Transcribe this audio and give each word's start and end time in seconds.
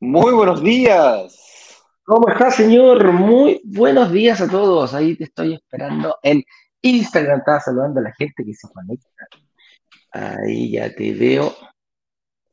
Muy 0.00 0.32
buenos 0.32 0.62
días. 0.62 1.47
¿Cómo 2.08 2.26
está, 2.30 2.50
señor? 2.50 3.12
Muy 3.12 3.60
buenos 3.64 4.10
días 4.10 4.40
a 4.40 4.48
todos. 4.48 4.94
Ahí 4.94 5.14
te 5.14 5.24
estoy 5.24 5.52
esperando 5.52 6.16
en 6.22 6.42
Instagram. 6.80 7.40
Estaba 7.40 7.60
saludando 7.60 8.00
a 8.00 8.04
la 8.04 8.14
gente 8.14 8.46
que 8.46 8.54
se 8.54 8.66
conecta. 8.72 9.28
Ahí 10.12 10.70
ya 10.70 10.90
te 10.94 11.12
veo. 11.12 11.54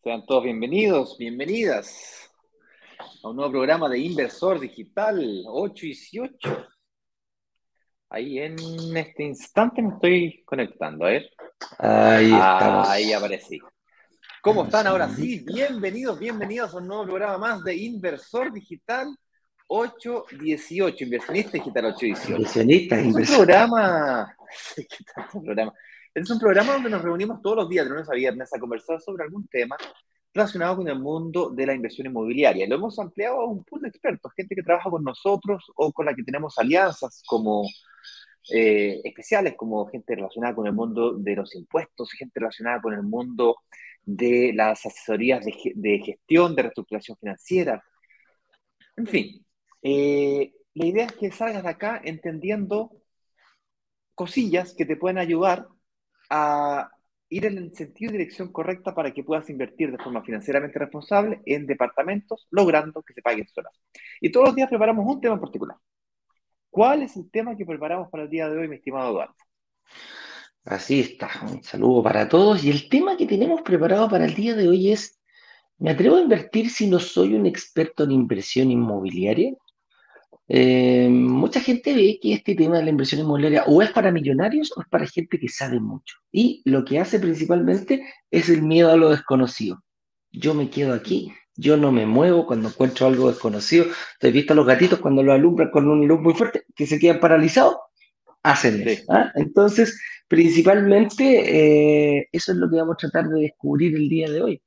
Sean 0.03 0.25
todos 0.25 0.43
bienvenidos, 0.43 1.17
bienvenidas 1.17 2.29
a 3.23 3.29
un 3.29 3.37
nuevo 3.37 3.51
programa 3.53 3.87
de 3.87 3.99
Inversor 3.99 4.59
Digital 4.59 5.45
8 5.47 5.85
y 5.85 5.87
18. 5.87 6.67
Ahí 8.09 8.39
en 8.39 8.57
este 8.97 9.23
instante 9.23 9.81
me 9.81 9.93
estoy 9.93 10.43
conectando, 10.43 11.05
a 11.05 11.11
ver. 11.11 11.29
Ahí 11.79 12.25
estamos. 12.25 12.89
Ahí 12.89 13.13
aparecí. 13.13 13.61
¿Cómo 14.41 14.65
están 14.65 14.85
ahora 14.85 15.07
sí? 15.07 15.45
Bienvenidos, 15.45 16.19
bienvenidos 16.19 16.73
a 16.73 16.77
un 16.79 16.87
nuevo 16.87 17.05
programa 17.05 17.37
más 17.37 17.63
de 17.63 17.73
Inversor 17.73 18.51
Digital 18.51 19.17
818, 19.67 21.03
Inversionista 21.03 21.51
Digital 21.51 21.85
818. 21.85 22.35
Inversionista, 22.35 22.99
es 22.99 23.05
un 23.05 23.35
programa, 23.35 24.37
programa. 25.43 25.73
Es 26.13 26.29
un 26.29 26.39
programa 26.39 26.73
donde 26.73 26.89
nos 26.89 27.01
reunimos 27.01 27.41
todos 27.41 27.57
los 27.57 27.69
días, 27.69 27.85
de 27.85 27.91
lunes 27.91 28.09
a 28.09 28.13
viernes, 28.13 28.53
a 28.53 28.59
conversar 28.59 29.01
sobre 29.01 29.23
algún 29.23 29.47
tema 29.47 29.75
relacionado 30.33 30.77
con 30.77 30.87
el 30.87 30.99
mundo 30.99 31.49
de 31.49 31.65
la 31.65 31.73
inversión 31.73 32.07
inmobiliaria. 32.07 32.67
Lo 32.67 32.75
hemos 32.75 32.99
ampliado 32.99 33.41
a 33.41 33.45
un 33.45 33.63
pool 33.63 33.81
de 33.81 33.87
expertos, 33.89 34.33
gente 34.35 34.55
que 34.55 34.63
trabaja 34.63 34.89
con 34.89 35.03
nosotros 35.03 35.65
o 35.75 35.91
con 35.91 36.05
la 36.05 36.13
que 36.13 36.23
tenemos 36.23 36.57
alianzas 36.57 37.23
como 37.25 37.63
eh, 38.51 39.01
especiales, 39.03 39.55
como 39.55 39.87
gente 39.87 40.15
relacionada 40.15 40.53
con 40.53 40.67
el 40.67 40.73
mundo 40.73 41.13
de 41.13 41.35
los 41.35 41.55
impuestos, 41.55 42.11
gente 42.11 42.39
relacionada 42.39 42.81
con 42.81 42.93
el 42.93 43.03
mundo 43.03 43.57
de 44.03 44.51
las 44.53 44.85
asesorías 44.85 45.43
de, 45.43 45.99
gestión, 45.99 46.55
de 46.55 46.61
reestructuración 46.63 47.17
financiera. 47.17 47.83
En 48.97 49.07
fin, 49.07 49.44
eh, 49.87 50.51
la 50.73 50.85
idea 50.87 51.05
es 51.05 51.11
que 51.11 51.31
salgas 51.31 51.61
de 51.61 51.69
acá 51.69 52.01
entendiendo 52.03 52.91
cosillas 54.15 54.73
que 54.73 54.83
te 54.83 54.95
pueden 54.95 55.19
ayudar 55.19 55.67
a 56.31 56.89
ir 57.29 57.45
en 57.45 57.59
el 57.59 57.75
sentido 57.75 58.09
y 58.09 58.17
dirección 58.17 58.51
correcta 58.51 58.95
para 58.95 59.13
que 59.13 59.23
puedas 59.23 59.47
invertir 59.47 59.91
de 59.91 60.03
forma 60.03 60.23
financieramente 60.23 60.79
responsable 60.79 61.39
en 61.45 61.67
departamentos, 61.67 62.47
logrando 62.49 63.03
que 63.03 63.13
se 63.13 63.21
paguen 63.21 63.47
solas. 63.47 63.79
Y 64.19 64.31
todos 64.31 64.47
los 64.47 64.55
días 64.55 64.69
preparamos 64.69 65.05
un 65.05 65.21
tema 65.21 65.35
en 65.35 65.41
particular. 65.41 65.77
¿Cuál 66.71 67.03
es 67.03 67.15
el 67.15 67.29
tema 67.29 67.55
que 67.55 67.65
preparamos 67.67 68.09
para 68.09 68.23
el 68.23 68.29
día 68.31 68.49
de 68.49 68.57
hoy, 68.57 68.67
mi 68.67 68.77
estimado 68.77 69.11
Eduardo? 69.11 69.35
Así 70.63 70.99
está, 71.01 71.29
un 71.43 71.61
saludo 71.61 72.01
para 72.01 72.27
todos. 72.27 72.63
Y 72.63 72.71
el 72.71 72.89
tema 72.89 73.17
que 73.17 73.27
tenemos 73.27 73.61
preparado 73.61 74.09
para 74.09 74.25
el 74.25 74.33
día 74.33 74.55
de 74.55 74.67
hoy 74.67 74.91
es, 74.91 75.21
¿me 75.77 75.91
atrevo 75.91 76.15
a 76.15 76.21
invertir 76.21 76.71
si 76.71 76.87
no 76.89 76.99
soy 76.99 77.35
un 77.35 77.45
experto 77.45 78.03
en 78.03 78.11
inversión 78.13 78.71
inmobiliaria? 78.71 79.53
Eh, 80.47 81.09
mucha 81.09 81.59
gente 81.59 81.93
ve 81.93 82.19
que 82.21 82.33
este 82.33 82.55
tema 82.55 82.77
de 82.77 82.83
la 82.83 82.89
inversión 82.91 83.21
inmobiliaria 83.21 83.63
o 83.65 83.81
es 83.81 83.91
para 83.91 84.11
millonarios 84.11 84.71
o 84.75 84.81
es 84.81 84.87
para 84.87 85.07
gente 85.07 85.39
que 85.39 85.49
sabe 85.49 85.79
mucho. 85.79 86.17
Y 86.31 86.61
lo 86.65 86.85
que 86.85 86.99
hace 86.99 87.19
principalmente 87.19 88.03
es 88.31 88.49
el 88.49 88.61
miedo 88.61 88.91
a 88.91 88.97
lo 88.97 89.09
desconocido. 89.09 89.83
Yo 90.31 90.53
me 90.53 90.69
quedo 90.69 90.93
aquí, 90.93 91.31
yo 91.55 91.77
no 91.77 91.91
me 91.91 92.05
muevo 92.05 92.45
cuando 92.45 92.69
encuentro 92.69 93.07
algo 93.07 93.29
desconocido. 93.29 93.85
¿Te 94.19 94.31
visto 94.31 94.53
a 94.53 94.55
los 94.55 94.67
gatitos 94.67 94.99
cuando 94.99 95.23
lo 95.23 95.33
alumbran 95.33 95.71
con 95.71 95.89
un 95.89 96.07
luz 96.07 96.19
muy 96.19 96.33
fuerte 96.33 96.63
que 96.75 96.85
se 96.85 96.99
quedan 96.99 97.19
paralizados? 97.19 97.75
Hacen 98.43 98.87
eso. 98.87 99.05
¿ah? 99.09 99.31
Entonces, 99.35 99.99
Principalmente, 100.27 102.17
eh, 102.17 102.29
eso 102.31 102.51
es 102.51 102.57
lo 102.57 102.69
que 102.69 102.77
vamos 102.77 102.95
a 102.95 102.97
tratar 102.97 103.29
de 103.29 103.41
descubrir 103.41 103.95
el 103.95 104.09
día 104.09 104.29
de 104.29 104.41
hoy. 104.41 104.61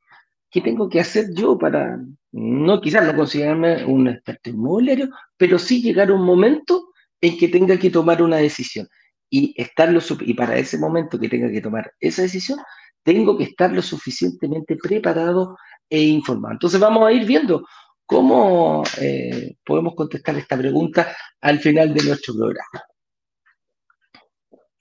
¿Qué 0.50 0.60
tengo 0.60 0.88
que 0.88 1.00
hacer 1.00 1.26
yo 1.34 1.58
para, 1.58 1.98
no 2.32 2.80
quizás 2.80 3.06
no 3.06 3.16
considerarme 3.16 3.84
un 3.84 4.08
experto 4.08 4.50
inmobiliario, 4.50 5.08
pero 5.36 5.58
sí 5.58 5.82
llegar 5.82 6.10
a 6.10 6.14
un 6.14 6.24
momento 6.24 6.92
en 7.20 7.38
que 7.38 7.48
tenga 7.48 7.78
que 7.78 7.90
tomar 7.90 8.22
una 8.22 8.36
decisión? 8.36 8.88
Y, 9.30 9.54
estar 9.60 9.90
y 10.20 10.34
para 10.34 10.56
ese 10.56 10.78
momento 10.78 11.18
que 11.18 11.28
tenga 11.28 11.50
que 11.50 11.60
tomar 11.60 11.92
esa 12.00 12.22
decisión, 12.22 12.58
tengo 13.02 13.36
que 13.36 13.44
estar 13.44 13.72
lo 13.72 13.82
suficientemente 13.82 14.76
preparado 14.76 15.56
e 15.88 16.02
informado. 16.02 16.54
Entonces 16.54 16.80
vamos 16.80 17.06
a 17.06 17.12
ir 17.12 17.26
viendo 17.26 17.66
cómo 18.06 18.82
eh, 19.00 19.56
podemos 19.64 19.94
contestar 19.94 20.36
esta 20.36 20.56
pregunta 20.56 21.14
al 21.40 21.58
final 21.58 21.92
de 21.92 22.04
nuestro 22.04 22.34
programa. 22.34 22.82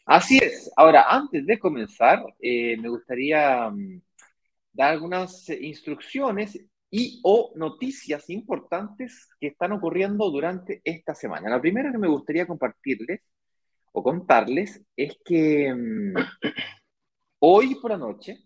Así 0.05 0.37
es. 0.37 0.71
Ahora, 0.77 1.05
antes 1.09 1.45
de 1.45 1.59
comenzar, 1.59 2.23
eh, 2.39 2.77
me 2.77 2.87
gustaría 2.87 3.69
mm, 3.69 4.01
dar 4.71 4.93
algunas 4.93 5.49
instrucciones 5.49 6.57
y 6.89 7.19
o 7.23 7.51
noticias 7.55 8.29
importantes 8.29 9.29
que 9.39 9.47
están 9.47 9.73
ocurriendo 9.73 10.29
durante 10.29 10.81
esta 10.83 11.13
semana. 11.13 11.49
La 11.49 11.61
primera 11.61 11.91
que 11.91 11.97
me 11.97 12.07
gustaría 12.07 12.47
compartirles 12.47 13.21
o 13.91 14.03
contarles 14.03 14.81
es 14.95 15.17
que 15.25 15.73
mm, 15.73 16.13
hoy 17.39 17.75
por 17.75 17.91
la 17.91 17.97
noche, 17.97 18.45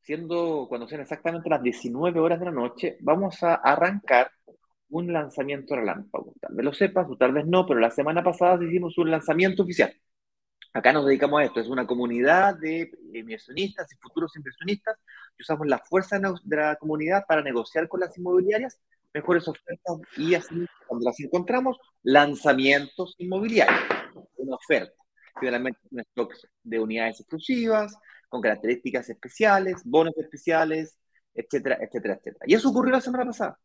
siendo 0.00 0.66
cuando 0.68 0.88
sean 0.88 1.02
exactamente 1.02 1.50
las 1.50 1.62
19 1.62 2.20
horas 2.20 2.38
de 2.38 2.46
la 2.46 2.52
noche, 2.52 2.96
vamos 3.00 3.42
a 3.42 3.54
arrancar 3.54 4.30
un 4.90 5.12
lanzamiento 5.12 5.74
relámpago. 5.76 6.34
Tal 6.40 6.54
vez 6.54 6.64
lo 6.64 6.72
sepas 6.72 7.08
o 7.10 7.16
tal 7.16 7.32
vez 7.32 7.46
no, 7.46 7.66
pero 7.66 7.80
la 7.80 7.90
semana 7.90 8.22
pasada 8.22 8.62
hicimos 8.64 8.96
un 8.98 9.10
lanzamiento 9.10 9.62
oficial. 9.62 9.92
Acá 10.74 10.92
nos 10.92 11.04
dedicamos 11.04 11.40
a 11.40 11.44
esto, 11.44 11.60
es 11.60 11.68
una 11.68 11.86
comunidad 11.86 12.56
de 12.56 12.90
inversionistas 13.12 13.92
y 13.92 13.96
futuros 13.96 14.34
inversionistas 14.36 14.96
y 15.36 15.42
usamos 15.42 15.66
la 15.66 15.78
fuerza 15.78 16.18
de 16.18 16.56
la 16.56 16.76
comunidad 16.76 17.24
para 17.26 17.42
negociar 17.42 17.88
con 17.88 18.00
las 18.00 18.16
inmobiliarias 18.16 18.80
mejores 19.12 19.46
ofertas 19.46 19.98
y 20.16 20.34
así, 20.34 20.66
cuando 20.86 21.04
las 21.04 21.20
encontramos, 21.20 21.78
lanzamientos 22.02 23.14
inmobiliarios, 23.18 23.80
una 24.36 24.56
oferta, 24.56 24.94
generalmente 25.38 25.80
un 25.90 26.00
stock 26.00 26.34
de 26.62 26.80
unidades 26.80 27.20
exclusivas, 27.20 27.94
con 28.30 28.40
características 28.40 29.10
especiales, 29.10 29.82
bonos 29.84 30.16
especiales, 30.16 30.98
etcétera, 31.34 31.78
etcétera, 31.82 32.14
etcétera. 32.14 32.44
Y 32.46 32.54
eso 32.54 32.70
ocurrió 32.70 32.92
la 32.92 33.00
semana 33.02 33.26
pasada. 33.26 33.58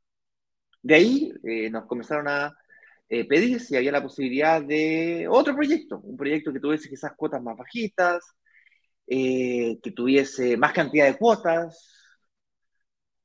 De 0.81 0.95
ahí 0.95 1.33
eh, 1.43 1.69
nos 1.69 1.85
comenzaron 1.85 2.27
a 2.27 2.53
eh, 3.09 3.27
pedir 3.27 3.59
si 3.59 3.75
había 3.75 3.91
la 3.91 4.03
posibilidad 4.03 4.61
de 4.61 5.27
otro 5.29 5.55
proyecto, 5.55 5.99
un 6.03 6.17
proyecto 6.17 6.51
que 6.53 6.59
tuviese 6.59 6.89
quizás 6.89 7.13
cuotas 7.15 7.41
más 7.41 7.57
bajitas, 7.57 8.23
eh, 9.07 9.79
que 9.81 9.91
tuviese 9.91 10.57
más 10.57 10.73
cantidad 10.73 11.05
de 11.05 11.17
cuotas. 11.17 11.93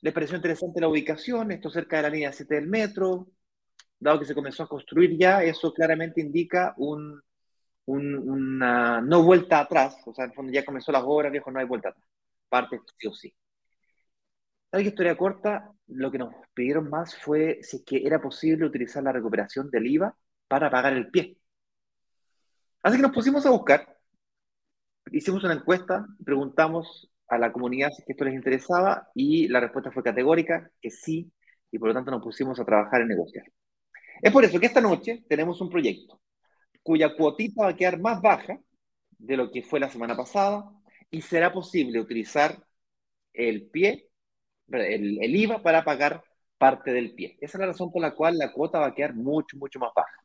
Les 0.03 0.13
pareció 0.13 0.37
interesante 0.37 0.81
la 0.81 0.89
ubicación, 0.89 1.53
esto 1.53 1.71
cerca 1.71 1.97
de 1.97 2.03
la 2.03 2.11
línea 2.11 2.33
7 2.33 2.57
del 2.57 2.69
metro, 2.69 3.29
dado 3.99 4.21
que 4.21 4.27
se 4.27 4.35
comenzó 4.35 4.65
a 4.65 4.69
construir 4.69 5.17
ya, 5.19 5.43
eso 5.45 5.73
claramente 5.73 6.21
indica 6.21 6.75
un, 6.79 7.23
una 7.87 9.01
no 9.01 9.23
vuelta 9.25 9.61
atrás, 9.61 9.97
o 10.07 10.15
sea, 10.15 10.25
en 10.25 10.31
el 10.31 10.37
fondo 10.37 10.53
ya 10.53 10.65
comenzó 10.65 10.93
las 10.93 11.05
obras, 11.07 11.33
viejo, 11.33 11.51
no 11.51 11.61
hay 11.61 11.67
vuelta 11.67 11.91
atrás, 11.91 12.07
parte 12.49 12.81
sí 12.99 13.07
o 13.09 13.15
sí. 13.15 13.35
La 14.73 14.81
historia 14.81 15.17
corta, 15.17 15.71
lo 15.89 16.11
que 16.11 16.19
nos 16.19 16.35
pidieron 16.55 16.89
más 16.89 17.15
fue 17.17 17.59
si 17.63 17.77
es 17.77 17.85
que 17.85 18.07
era 18.07 18.21
posible 18.23 18.67
utilizar 18.67 19.03
la 19.03 19.13
recuperación 19.13 19.71
del 19.71 19.87
IVA 19.87 20.17
para 20.49 20.71
pagar 20.71 20.95
el 20.95 21.11
pie. 21.11 21.37
Así 22.83 22.97
que 22.97 23.03
nos 23.03 23.13
pusimos 23.13 23.45
a 23.45 23.51
buscar, 23.51 23.99
hicimos 25.11 25.45
una 25.45 25.55
encuesta, 25.55 26.07
preguntamos 26.25 27.11
a 27.29 27.39
la 27.39 27.53
comunidad 27.53 27.91
si 27.91 28.03
esto 28.07 28.25
les 28.25 28.35
interesaba 28.35 29.09
y 29.15 29.47
la 29.49 29.61
respuesta 29.61 29.93
fue 29.93 30.03
categórica, 30.03 30.71
que 30.81 30.91
sí, 30.91 31.31
y 31.71 31.79
por 31.79 31.89
lo 31.89 31.95
tanto 31.95 32.11
nos 32.11 32.23
pusimos 32.23 32.59
a 32.59 32.65
trabajar 32.65 33.03
en 33.03 33.09
negociar. 33.09 33.45
Es 34.23 34.33
por 34.33 34.45
eso 34.45 34.59
que 34.59 34.67
esta 34.67 34.81
noche 34.81 35.25
tenemos 35.29 35.61
un 35.61 35.69
proyecto 35.69 36.21
cuya 36.83 37.15
cuotita 37.15 37.65
va 37.65 37.71
a 37.71 37.77
quedar 37.77 38.01
más 38.01 38.21
baja 38.21 38.59
de 39.11 39.37
lo 39.37 39.51
que 39.51 39.63
fue 39.63 39.79
la 39.81 39.91
semana 39.91 40.17
pasada 40.17 40.65
y 41.11 41.21
será 41.21 41.53
posible 41.53 42.01
utilizar 42.01 42.57
el 43.33 43.69
pie 43.69 44.09
el, 44.75 45.37
IVA 45.37 45.63
para 45.63 45.85
pagar 45.85 46.23
parte 46.59 46.93
del 46.93 47.15
pie. 47.15 47.37
Esa 47.41 47.59
es 47.59 47.61
la 47.61 47.67
razón 47.67 47.91
por 47.91 48.03
la 48.03 48.15
cual 48.15 48.39
la 48.39 48.53
cuota 48.53 48.79
va 48.79 48.87
a 48.87 48.95
quedar 48.95 49.15
mucho, 49.15 49.57
mucho 49.57 49.79
más 49.79 49.91
baja. 49.95 50.17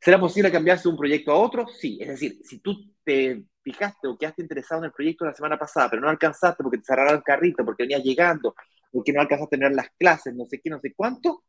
¿Será 0.00 0.20
posible 0.20 0.52
cambiarse 0.52 0.84
de 0.84 0.90
un 0.90 0.98
proyecto 0.98 1.32
a 1.32 1.36
otro? 1.36 1.66
Sí. 1.66 1.98
Es 2.00 2.08
decir, 2.08 2.38
si 2.44 2.58
tú 2.58 2.94
te 3.02 3.44
fijaste 3.62 4.06
o 4.06 4.18
quedaste 4.18 4.42
interesado 4.42 4.82
en 4.82 4.86
el 4.86 4.92
proyecto 4.92 5.24
la 5.24 5.34
semana 5.34 5.58
pasada, 5.58 5.88
pero 5.88 6.02
no 6.02 6.10
alcanzaste 6.10 6.62
porque 6.62 6.78
te 6.78 6.84
cerraron 6.84 7.16
el 7.16 7.22
carrito, 7.22 7.64
porque 7.64 7.84
venías 7.84 8.02
llegando, 8.02 8.54
porque 8.92 9.12
no 9.12 9.22
alcanzaste 9.22 9.56
a 9.56 9.58
tener 9.58 9.74
las 9.74 9.88
clases, 9.98 10.34
no 10.34 10.44
sé 10.44 10.60
qué, 10.60 10.68
no 10.68 10.78
sé 10.80 10.92
cuánto, 10.94 11.44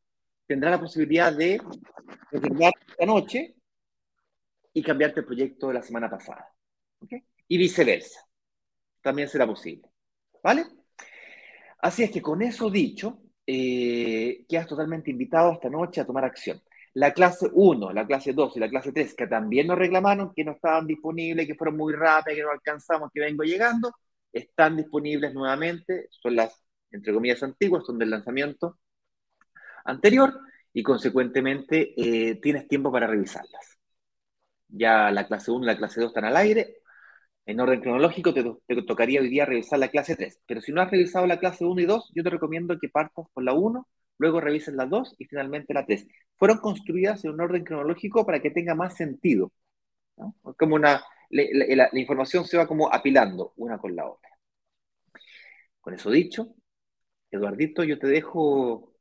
tendrás 0.48 0.72
la 0.72 0.80
posibilidad 0.80 1.34
de 1.34 1.62
reservar 2.32 2.74
esta 2.88 3.06
noche 3.06 3.56
y 4.74 4.82
cambiarte 4.84 5.22
el 5.22 5.26
proyecto 5.26 5.68
de 5.68 5.74
la 5.74 5.82
semana 5.82 6.10
pasada. 6.10 6.50
Y 7.48 7.58
viceversa. 7.58 8.26
También 9.02 9.28
será 9.28 9.46
posible. 9.46 9.90
¿Vale? 10.42 10.66
Así 11.86 12.02
es 12.02 12.10
que 12.10 12.20
con 12.20 12.42
eso 12.42 12.72
dicho, 12.72 13.20
eh, 13.46 14.44
quedas 14.50 14.66
totalmente 14.66 15.12
invitado 15.12 15.52
esta 15.54 15.70
noche 15.70 16.02
a 16.02 16.06
tomar 16.08 16.26
acción. 16.26 16.60
La 16.96 17.14
clase 17.14 17.48
1, 17.54 17.94
la 17.94 18.08
clase 18.08 18.34
2 18.34 18.58
y 18.58 18.60
la 18.60 18.70
clase 18.70 18.92
3, 18.92 19.14
que 19.14 19.28
también 19.28 19.68
nos 19.68 19.78
reclamaron 19.78 20.34
que 20.36 20.44
no 20.44 20.54
estaban 20.54 20.88
disponibles, 20.88 21.46
que 21.46 21.54
fueron 21.54 21.78
muy 21.78 21.94
rápidas, 21.94 22.38
que 22.38 22.42
no 22.44 22.50
alcanzamos, 22.50 23.12
que 23.14 23.20
vengo 23.20 23.44
llegando, 23.44 23.92
están 24.34 24.78
disponibles 24.78 25.32
nuevamente. 25.36 26.08
Son 26.10 26.36
las, 26.36 26.60
entre 26.90 27.14
comillas, 27.14 27.44
antiguas, 27.44 27.86
son 27.86 28.00
del 28.00 28.10
lanzamiento 28.10 28.80
anterior 29.84 30.40
y 30.74 30.82
consecuentemente 30.82 31.94
eh, 31.98 32.40
tienes 32.42 32.68
tiempo 32.68 32.92
para 32.92 33.06
revisarlas. 33.06 33.78
Ya 34.70 35.12
la 35.12 35.28
clase 35.28 35.52
1 35.52 35.64
y 35.64 35.68
la 35.68 35.78
clase 35.78 36.02
2 36.02 36.10
están 36.10 36.26
al 36.26 36.38
aire. 36.38 36.78
En 37.46 37.60
orden 37.60 37.82
cronológico 37.82 38.34
te, 38.34 38.44
te, 38.44 38.82
tocaría 38.84 39.22
hoy 39.22 39.30
día 39.30 39.46
revisar 39.46 39.80
la 39.80 39.90
clase 39.90 40.16
3. 40.16 40.42
Pero 40.48 40.62
si 40.62 40.72
no 40.72 40.82
has 40.82 40.90
revisado 40.90 41.28
la 41.28 41.40
clase 41.40 41.66
1 41.66 41.82
y 41.82 41.86
2, 41.86 42.12
yo 42.16 42.24
te 42.24 42.30
recomiendo 42.30 42.78
que 42.80 42.90
partas 42.90 43.28
por 43.34 43.44
la 43.44 43.54
1, 43.54 43.88
luego 44.18 44.42
revises 44.42 44.74
la 44.74 44.86
2 44.86 45.16
y 45.20 45.26
finalmente 45.26 45.74
la 45.74 45.86
3. 45.86 46.08
Fueron 46.38 46.58
construidas 46.60 47.24
en 47.24 47.32
un 47.32 47.42
orden 47.42 47.64
cronológico 47.64 48.26
para 48.26 48.42
que 48.42 48.52
tenga 48.52 48.74
más 48.76 48.96
sentido. 48.96 49.52
Como 50.58 50.76
una, 50.76 51.04
la, 51.30 51.90
la 51.92 52.00
información 52.00 52.46
se 52.46 52.58
va 52.58 52.68
como 52.68 52.92
apilando 52.92 53.54
una 53.58 53.78
con 53.78 53.96
la 53.96 54.08
otra. 54.10 54.30
Con 55.82 55.94
eso 55.94 56.10
dicho, 56.10 56.56
Eduardito, 57.30 57.84
yo 57.84 58.00
te 58.00 58.08
dejo 58.08 58.96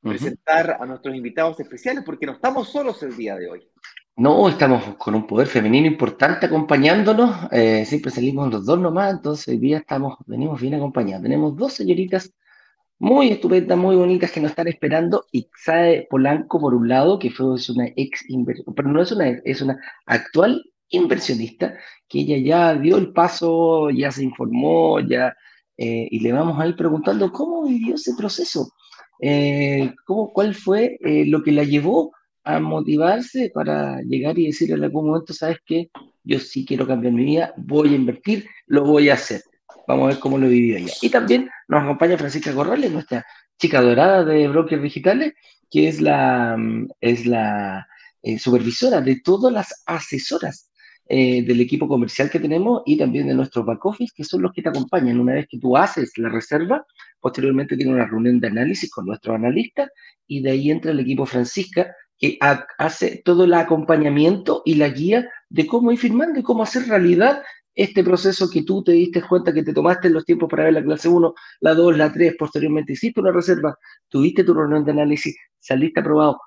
presentar 0.00 0.78
a 0.80 0.86
nuestros 0.86 1.14
invitados 1.14 1.60
especiales 1.60 2.04
porque 2.04 2.26
no 2.26 2.32
estamos 2.32 2.70
solos 2.70 3.02
el 3.02 3.16
día 3.16 3.36
de 3.36 3.48
hoy. 3.48 3.71
No, 4.16 4.46
estamos 4.48 4.94
con 4.96 5.14
un 5.14 5.26
poder 5.26 5.48
femenino 5.48 5.86
importante 5.86 6.46
acompañándonos. 6.46 7.48
Eh, 7.50 7.84
siempre 7.86 8.10
salimos 8.10 8.50
los 8.52 8.66
dos 8.66 8.78
nomás, 8.78 9.12
entonces 9.14 9.48
hoy 9.48 9.58
día 9.58 9.78
estamos, 9.78 10.18
venimos 10.26 10.60
bien 10.60 10.74
acompañados. 10.74 11.22
Tenemos 11.22 11.56
dos 11.56 11.72
señoritas 11.72 12.30
muy 12.98 13.30
estupendas, 13.30 13.78
muy 13.78 13.96
bonitas 13.96 14.30
que 14.30 14.40
nos 14.40 14.50
están 14.50 14.68
esperando. 14.68 15.24
Ixae 15.32 16.08
Polanco, 16.10 16.60
por 16.60 16.74
un 16.74 16.88
lado, 16.88 17.18
que 17.18 17.30
fue 17.30 17.56
es 17.56 17.70
una 17.70 17.86
ex 17.96 18.24
pero 18.76 18.88
no 18.90 19.02
es 19.02 19.12
una, 19.12 19.28
es 19.44 19.62
una 19.62 19.78
actual 20.06 20.62
inversionista, 20.90 21.74
que 22.08 22.20
ella 22.20 22.36
ya 22.38 22.74
dio 22.74 22.98
el 22.98 23.12
paso, 23.12 23.90
ya 23.90 24.10
se 24.12 24.24
informó, 24.24 25.00
ya, 25.00 25.34
eh, 25.78 26.08
y 26.10 26.20
le 26.20 26.32
vamos 26.32 26.60
a 26.60 26.66
ir 26.66 26.76
preguntando 26.76 27.32
cómo 27.32 27.64
vivió 27.64 27.94
ese 27.94 28.12
proceso 28.16 28.72
eh, 29.20 29.94
¿cómo, 30.04 30.32
¿cuál 30.32 30.54
fue 30.54 30.98
lo 31.26 31.42
que 31.42 31.52
la 31.52 31.64
llevó 31.64 32.12
a 32.44 32.60
motivarse 32.60 33.50
para 33.54 34.00
llegar 34.02 34.38
y 34.38 34.46
decir 34.46 34.72
en 34.72 34.82
algún 34.82 35.06
momento, 35.06 35.32
sabes 35.32 35.58
qué, 35.64 35.90
yo 36.24 36.38
sí 36.38 36.64
quiero 36.64 36.86
cambiar 36.86 37.12
mi 37.12 37.24
vida, 37.24 37.54
voy 37.56 37.92
a 37.92 37.96
invertir, 37.96 38.46
lo 38.66 38.84
voy 38.84 39.10
a 39.10 39.14
hacer. 39.14 39.42
Vamos 39.86 40.04
a 40.04 40.08
ver 40.08 40.18
cómo 40.18 40.38
lo 40.38 40.48
vivió 40.48 40.76
ella. 40.76 40.92
Y 41.00 41.10
también 41.10 41.50
nos 41.68 41.82
acompaña 41.82 42.18
Francisca 42.18 42.52
Corrales, 42.52 42.90
nuestra 42.90 43.24
chica 43.58 43.80
dorada 43.80 44.24
de 44.24 44.48
brokers 44.48 44.82
digitales, 44.82 45.34
que 45.70 45.88
es 45.88 46.00
la, 46.00 46.56
es 47.00 47.26
la 47.26 47.86
eh, 48.22 48.38
supervisora 48.38 49.00
de 49.00 49.20
todas 49.20 49.52
las 49.52 49.82
asesoras 49.86 50.70
eh, 51.08 51.44
del 51.44 51.60
equipo 51.60 51.88
comercial 51.88 52.30
que 52.30 52.38
tenemos 52.38 52.82
y 52.86 52.96
también 52.96 53.26
de 53.26 53.34
nuestros 53.34 53.66
back 53.66 53.84
office, 53.84 54.12
que 54.16 54.24
son 54.24 54.42
los 54.42 54.52
que 54.52 54.62
te 54.62 54.68
acompañan. 54.68 55.18
Una 55.18 55.34
vez 55.34 55.46
que 55.48 55.58
tú 55.58 55.76
haces 55.76 56.16
la 56.16 56.28
reserva, 56.28 56.86
posteriormente 57.20 57.76
tiene 57.76 57.92
una 57.92 58.06
reunión 58.06 58.40
de 58.40 58.46
análisis 58.46 58.90
con 58.90 59.06
nuestros 59.06 59.34
analistas 59.34 59.90
y 60.26 60.40
de 60.42 60.52
ahí 60.52 60.70
entra 60.70 60.92
el 60.92 61.00
equipo 61.00 61.26
Francisca, 61.26 61.94
que 62.22 62.38
hace 62.78 63.20
todo 63.24 63.44
el 63.44 63.54
acompañamiento 63.54 64.62
y 64.64 64.76
la 64.76 64.88
guía 64.88 65.28
de 65.48 65.66
cómo 65.66 65.90
ir 65.90 65.98
firmando 65.98 66.38
y 66.38 66.42
cómo 66.44 66.62
hacer 66.62 66.86
realidad 66.86 67.42
este 67.74 68.04
proceso 68.04 68.48
que 68.48 68.62
tú 68.62 68.84
te 68.84 68.92
diste 68.92 69.22
cuenta 69.22 69.52
que 69.52 69.64
te 69.64 69.72
tomaste 69.72 70.08
los 70.08 70.24
tiempos 70.24 70.48
para 70.48 70.64
ver 70.64 70.74
la 70.74 70.84
clase 70.84 71.08
1, 71.08 71.34
la 71.60 71.74
2, 71.74 71.96
la 71.96 72.12
3, 72.12 72.36
posteriormente 72.38 72.92
hiciste 72.92 73.20
una 73.20 73.32
reserva, 73.32 73.76
tuviste 74.08 74.44
tu 74.44 74.54
reunión 74.54 74.84
de 74.84 74.92
análisis, 74.92 75.36
saliste 75.58 76.00
aprobado, 76.00 76.38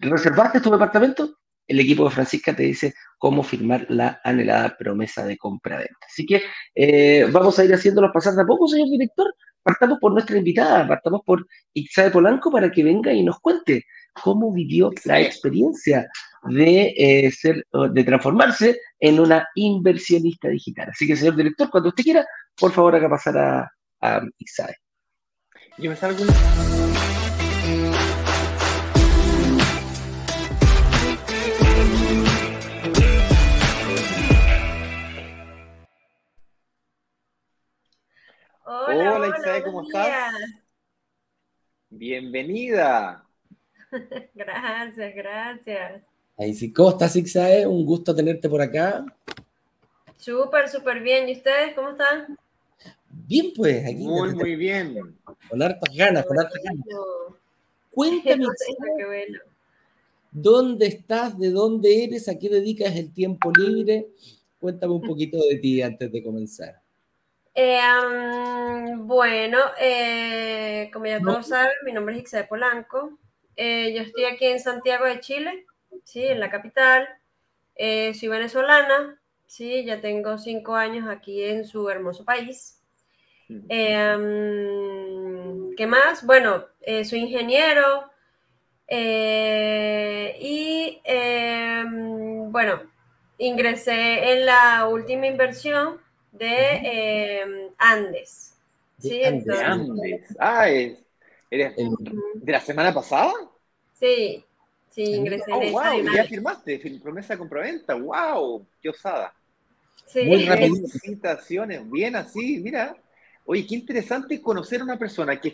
reservaste 0.00 0.60
tu 0.60 0.70
departamento 0.70 1.36
el 1.66 1.80
equipo 1.80 2.04
de 2.04 2.10
Francisca 2.10 2.54
te 2.54 2.64
dice 2.64 2.94
cómo 3.18 3.42
firmar 3.42 3.86
la 3.88 4.20
anhelada 4.22 4.76
promesa 4.76 5.24
de 5.24 5.38
compra-venta. 5.38 6.06
Así 6.06 6.26
que 6.26 6.42
eh, 6.74 7.26
vamos 7.32 7.58
a 7.58 7.64
ir 7.64 7.72
haciéndolo 7.72 8.12
pasar 8.12 8.34
de 8.34 8.42
a 8.42 8.46
poco, 8.46 8.68
señor 8.68 8.88
director. 8.90 9.34
Partamos 9.62 9.98
por 9.98 10.12
nuestra 10.12 10.36
invitada, 10.36 10.86
partamos 10.86 11.22
por 11.24 11.46
Ixae 11.72 12.10
Polanco 12.10 12.50
para 12.50 12.70
que 12.70 12.84
venga 12.84 13.12
y 13.12 13.22
nos 13.22 13.40
cuente 13.40 13.84
cómo 14.22 14.52
vivió 14.52 14.90
la 15.04 15.20
experiencia 15.20 16.08
de 16.44 16.94
eh, 16.96 17.30
ser, 17.30 17.66
de 17.92 18.04
transformarse 18.04 18.78
en 19.00 19.20
una 19.20 19.46
inversionista 19.54 20.48
digital. 20.48 20.88
Así 20.90 21.06
que, 21.06 21.16
señor 21.16 21.36
director, 21.36 21.70
cuando 21.70 21.88
usted 21.88 22.04
quiera, 22.04 22.26
por 22.56 22.72
favor, 22.72 22.94
haga 22.94 23.08
pasar 23.08 23.36
a, 23.38 23.70
a 24.00 24.22
Ixae. 24.38 24.76
Yo 25.78 25.90
me 25.90 25.96
salgo. 25.96 26.24
Hola, 38.66 39.14
Hola 39.14 39.62
¿cómo 39.64 39.82
estás? 39.82 40.34
Bienvenida. 41.90 43.23
gracias, 44.34 45.14
gracias. 45.14 46.02
Ahí 46.36 46.54
sí, 46.54 46.72
¿cómo 46.72 46.90
estás, 46.90 47.14
Ixae? 47.16 47.66
Un 47.66 47.84
gusto 47.86 48.14
tenerte 48.14 48.48
por 48.48 48.60
acá. 48.60 49.04
Súper, 50.18 50.68
súper 50.68 51.00
bien. 51.00 51.28
¿Y 51.28 51.32
ustedes 51.32 51.74
cómo 51.74 51.90
están? 51.90 52.36
Bien, 53.08 53.52
pues, 53.54 53.84
aquí. 53.84 54.06
Muy, 54.06 54.34
muy 54.34 54.56
bien. 54.56 55.16
Con 55.48 55.62
hartas 55.62 55.94
ganas, 55.94 56.26
con 56.26 56.38
hartas 56.38 56.60
ganas. 56.62 56.84
Cuéntame, 57.90 58.46
¿dónde 60.32 60.86
estás? 60.86 61.38
¿De 61.38 61.50
dónde 61.50 62.04
eres? 62.04 62.28
¿A 62.28 62.36
qué 62.36 62.48
dedicas 62.48 62.96
el 62.96 63.12
tiempo 63.12 63.52
libre? 63.56 64.08
Cuéntame 64.58 64.94
un 64.94 65.02
poquito 65.02 65.38
de 65.38 65.56
ti 65.56 65.80
antes 65.80 66.10
de 66.10 66.22
comenzar. 66.22 66.80
Eh, 67.54 67.78
bueno, 68.96 69.58
eh, 69.80 70.90
como 70.92 71.06
ya 71.06 71.20
todos 71.20 71.46
saben, 71.46 71.70
mi 71.84 71.92
nombre 71.92 72.16
es 72.16 72.22
Ixae 72.22 72.44
Polanco. 72.44 73.16
Eh, 73.56 73.92
yo 73.94 74.02
estoy 74.02 74.24
aquí 74.24 74.46
en 74.46 74.60
Santiago 74.60 75.04
de 75.04 75.20
Chile, 75.20 75.66
sí, 76.04 76.24
en 76.24 76.40
la 76.40 76.50
capital. 76.50 77.08
soy 77.76 78.28
venezolana, 78.28 79.20
sí, 79.46 79.84
ya 79.84 80.00
tengo 80.00 80.38
cinco 80.38 80.74
años 80.74 81.08
aquí 81.08 81.44
en 81.44 81.64
su 81.64 81.88
hermoso 81.88 82.24
país. 82.24 82.80
¿Qué 83.48 84.66
más? 85.86 86.24
Bueno, 86.24 86.64
soy 87.04 87.20
ingeniero 87.20 88.10
y 88.88 91.00
bueno, 92.50 92.80
ingresé 93.38 94.32
en 94.32 94.46
la 94.46 94.86
última 94.88 95.26
inversión 95.26 96.00
de 96.32 97.40
em, 97.40 97.70
Andes. 97.78 98.56
¿sí? 98.98 99.18
De 99.18 99.62
Andes. 99.62 100.36
Ah, 100.38 100.66
¿eres 101.50 101.74
de 101.76 102.52
la 102.52 102.60
semana 102.60 102.92
pasada? 102.92 103.32
Sí, 103.92 104.44
sí, 104.90 105.02
ingresé 105.02 105.52
oh, 105.52 105.60
wow, 105.70 106.14
ya 106.14 106.24
firmaste, 106.24 107.00
promesa 107.02 107.34
de 107.34 107.38
compraventa, 107.38 107.94
wow, 107.94 108.66
qué 108.80 108.88
osada. 108.88 109.34
Sí. 110.06 110.24
Muy 110.24 110.44
rápido. 110.44 110.76
Felicitaciones, 110.76 111.90
bien 111.90 112.16
así, 112.16 112.58
mira. 112.58 112.96
Oye, 113.46 113.66
qué 113.66 113.74
interesante 113.74 114.40
conocer 114.40 114.80
a 114.80 114.84
una 114.84 114.98
persona 114.98 115.38
que, 115.38 115.52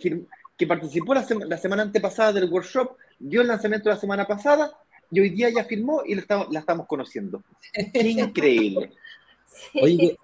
que 0.56 0.66
participó 0.66 1.12
la, 1.12 1.26
la, 1.46 1.58
semana 1.58 1.82
antepasada 1.82 2.32
del 2.32 2.48
workshop, 2.48 2.96
dio 3.18 3.40
el 3.40 3.48
lanzamiento 3.48 3.88
la 3.88 3.96
semana 3.96 4.26
pasada 4.26 4.72
y 5.10 5.20
hoy 5.20 5.30
día 5.30 5.50
ya 5.50 5.64
firmó 5.64 6.02
y 6.06 6.14
la 6.14 6.20
estamos, 6.20 6.48
la 6.52 6.60
estamos 6.60 6.86
conociendo. 6.86 7.42
Qué 7.72 8.00
increíble. 8.08 8.92
Sí. 9.46 9.80
Oye, 9.82 10.18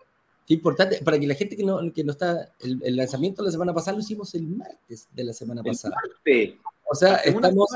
Qué 0.46 0.54
importante, 0.54 1.02
para 1.02 1.18
que 1.18 1.26
la 1.26 1.34
gente 1.34 1.56
que 1.56 1.64
no, 1.64 1.92
que 1.92 2.04
no 2.04 2.12
está, 2.12 2.52
el, 2.60 2.96
lanzamiento 2.96 3.42
de 3.42 3.48
la 3.48 3.52
semana 3.52 3.74
pasada 3.74 3.96
lo 3.96 4.02
hicimos 4.02 4.32
el 4.36 4.46
martes 4.46 5.08
de 5.12 5.24
la 5.24 5.32
semana 5.32 5.62
pasada. 5.62 5.96
O 6.88 6.94
sea, 6.94 7.16
estamos, 7.16 7.68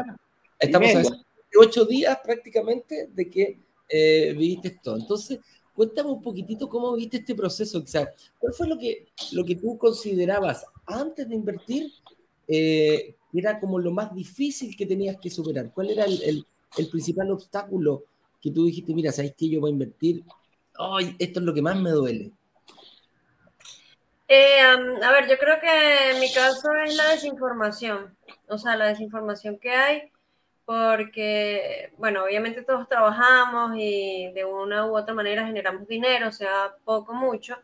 estamos 0.59 0.95
a 0.95 1.03
ocho 1.59 1.85
días 1.85 2.19
prácticamente 2.23 3.09
de 3.12 3.29
que 3.29 3.59
eh, 3.89 4.35
viviste 4.39 4.69
esto. 4.69 4.97
Entonces, 4.97 5.41
cuéntame 5.75 6.11
un 6.11 6.23
poquitito 6.23 6.69
cómo 6.69 6.95
viste 6.95 7.19
este 7.19 7.35
proceso. 7.35 7.79
O 7.79 7.87
sea, 7.87 8.09
¿cuál 8.39 8.53
fue 8.53 8.69
lo 8.69 8.79
que, 8.79 9.09
lo 9.33 9.45
que 9.45 9.57
tú 9.57 9.77
considerabas 9.77 10.65
antes 10.87 11.29
de 11.29 11.35
invertir 11.35 11.93
eh, 12.47 13.17
era 13.33 13.59
como 13.59 13.81
lo 13.81 13.91
más 13.91 14.15
difícil 14.15 14.77
que 14.77 14.87
tenías 14.87 15.17
que 15.21 15.29
superar? 15.29 15.73
¿Cuál 15.73 15.91
era 15.91 16.05
el, 16.05 16.47
el, 16.79 16.89
principal 16.89 17.33
obstáculo 17.33 18.05
que 18.41 18.53
tú 18.53 18.65
dijiste, 18.65 18.95
mira, 18.95 19.11
¿sabes 19.11 19.35
qué? 19.37 19.49
Yo 19.49 19.61
voy 19.61 19.71
a 19.71 19.73
invertir. 19.73 20.23
Ay, 20.79 21.17
esto 21.19 21.41
es 21.41 21.47
lo 21.47 21.53
que 21.53 21.62
más 21.62 21.79
me 21.81 21.91
duele. 21.91 22.33
Eh, 24.32 24.60
a 24.60 25.10
ver, 25.10 25.28
yo 25.28 25.37
creo 25.38 25.58
que 25.60 26.20
mi 26.20 26.32
caso 26.32 26.68
es 26.84 26.94
la 26.94 27.08
desinformación, 27.08 28.16
o 28.46 28.58
sea, 28.58 28.76
la 28.76 28.87
desinformación 28.87 29.58
que 29.58 29.72
hay, 29.72 30.12
porque, 30.64 31.92
bueno, 31.99 32.22
obviamente 32.22 32.62
todos 32.62 32.88
trabajamos 32.88 33.72
y 33.76 34.30
de 34.32 34.44
una 34.44 34.87
u 34.87 34.96
otra 34.96 35.14
manera 35.14 35.46
generamos 35.46 35.88
dinero, 35.88 36.30
sea 36.30 36.76
poco, 36.84 37.12
mucho, 37.12 37.56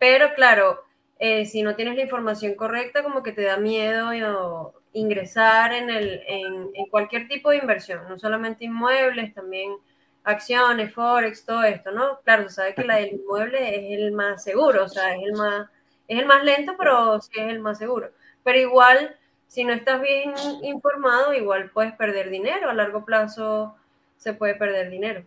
pero 0.00 0.34
claro, 0.34 0.82
eh, 1.20 1.46
si 1.46 1.62
no 1.62 1.76
tienes 1.76 1.94
la 1.94 2.02
información 2.02 2.56
correcta, 2.56 3.04
como 3.04 3.22
que 3.22 3.30
te 3.30 3.42
da 3.44 3.56
miedo 3.58 4.74
ingresar 4.92 5.72
en, 5.72 5.90
el, 5.90 6.22
en, 6.26 6.70
en, 6.74 6.86
cualquier 6.90 7.28
tipo 7.28 7.50
de 7.50 7.58
inversión, 7.58 8.08
no 8.08 8.18
solamente 8.18 8.64
inmuebles, 8.64 9.32
también 9.32 9.76
acciones, 10.24 10.92
forex, 10.92 11.44
todo 11.46 11.62
esto, 11.62 11.92
¿no? 11.92 12.20
Claro, 12.24 12.48
se 12.48 12.56
sabe 12.56 12.74
que 12.74 12.84
la 12.84 12.96
del 12.96 13.12
inmueble 13.14 13.76
es 13.76 14.00
el 14.00 14.10
más 14.12 14.42
seguro, 14.42 14.84
o 14.84 14.88
sea, 14.88 15.14
es 15.14 15.22
el 15.22 15.34
más, 15.34 15.68
es 16.10 16.18
el 16.18 16.26
más 16.26 16.42
lento, 16.42 16.74
pero 16.76 17.20
sí 17.20 17.30
es 17.36 17.48
el 17.48 17.60
más 17.60 17.78
seguro. 17.78 18.10
Pero 18.42 18.58
igual 18.58 19.16
si 19.46 19.64
no 19.64 19.72
estás 19.72 20.00
bien 20.00 20.32
informado, 20.62 21.32
igual 21.34 21.70
puedes 21.70 21.92
perder 21.94 22.30
dinero. 22.30 22.68
A 22.68 22.74
largo 22.74 23.04
plazo 23.04 23.76
se 24.16 24.32
puede 24.32 24.54
perder 24.54 24.90
dinero. 24.90 25.24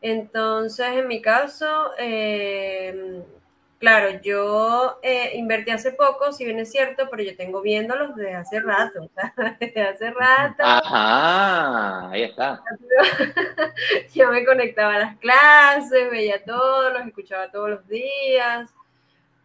Entonces, 0.00 0.88
en 0.88 1.06
mi 1.06 1.22
caso, 1.22 1.92
eh, 1.98 3.22
claro, 3.78 4.20
yo 4.22 4.98
eh, 5.02 5.32
invertí 5.36 5.70
hace 5.70 5.92
poco, 5.92 6.32
si 6.32 6.44
bien 6.44 6.58
es 6.58 6.70
cierto, 6.70 7.08
pero 7.10 7.22
yo 7.22 7.36
tengo 7.36 7.60
viéndolos 7.60 8.14
desde 8.16 8.34
hace 8.34 8.60
rato. 8.60 9.08
desde 9.60 9.82
hace 9.82 10.10
rato. 10.10 10.62
Ajá, 10.64 12.10
ahí 12.10 12.22
está. 12.24 12.62
yo 14.14 14.30
me 14.30 14.44
conectaba 14.46 14.96
a 14.96 14.98
las 14.98 15.16
clases, 15.18 16.10
veía 16.10 16.42
todos, 16.42 16.92
los 16.92 17.06
escuchaba 17.06 17.50
todos 17.50 17.68
los 17.70 17.88
días 17.88 18.70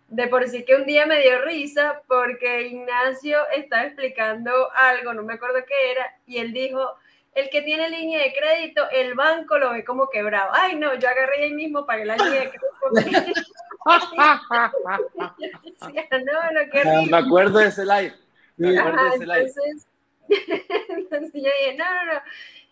de 0.09 0.27
por 0.27 0.47
sí 0.47 0.63
que 0.63 0.75
un 0.75 0.85
día 0.85 1.05
me 1.05 1.21
dio 1.21 1.43
risa 1.43 2.01
porque 2.07 2.67
Ignacio 2.67 3.39
estaba 3.55 3.83
explicando 3.83 4.51
algo, 4.73 5.13
no 5.13 5.23
me 5.23 5.33
acuerdo 5.33 5.65
qué 5.67 5.91
era, 5.91 6.15
y 6.25 6.37
él 6.37 6.53
dijo, 6.53 6.95
el 7.35 7.49
que 7.49 7.61
tiene 7.61 7.89
línea 7.89 8.23
de 8.23 8.33
crédito, 8.33 8.83
el 8.91 9.13
banco 9.13 9.59
lo 9.59 9.71
ve 9.71 9.85
como 9.85 10.09
quebrado. 10.09 10.49
Ay, 10.53 10.75
no, 10.75 10.95
yo 10.95 11.07
agarré 11.07 11.43
ahí 11.43 11.53
mismo, 11.53 11.85
pagué 11.85 12.05
la 12.05 12.17
línea 12.17 12.41
de 12.41 12.49
crédito. 12.49 12.65
no, 16.25 16.51
lo 16.51 16.69
que 16.71 16.83
me 17.09 17.17
acuerdo 17.17 17.59
de 17.59 17.67
ese 17.67 17.85
live. 17.85 18.13
Me 18.57 18.79
acuerdo 18.79 19.03
de 19.03 19.09
ese 19.15 19.25
live. 19.25 19.39
Entonces, 19.39 19.87
entonces 20.89 21.31
yo 21.33 21.49
dije, 21.59 21.75
no, 21.77 21.85
no, 21.85 22.05
no. 22.13 22.21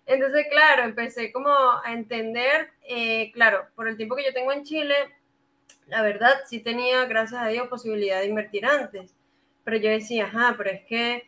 Entonces, 0.08 0.46
claro, 0.50 0.84
empecé 0.84 1.32
como 1.32 1.50
a 1.50 1.94
entender, 1.94 2.70
eh, 2.88 3.32
claro, 3.34 3.66
por 3.76 3.88
el 3.88 3.98
tiempo 3.98 4.16
que 4.16 4.26
yo 4.26 4.34
tengo 4.34 4.52
en 4.52 4.64
Chile, 4.64 4.96
la 5.88 6.02
verdad 6.02 6.34
sí 6.48 6.60
tenía, 6.60 7.06
gracias 7.06 7.42
a 7.42 7.48
Dios, 7.48 7.68
posibilidad 7.68 8.20
de 8.20 8.28
invertir 8.28 8.66
antes. 8.66 9.14
Pero 9.64 9.78
yo 9.78 9.90
decía, 9.90 10.26
ajá, 10.26 10.56
pero 10.58 10.72
es 10.72 10.82
que 10.86 11.28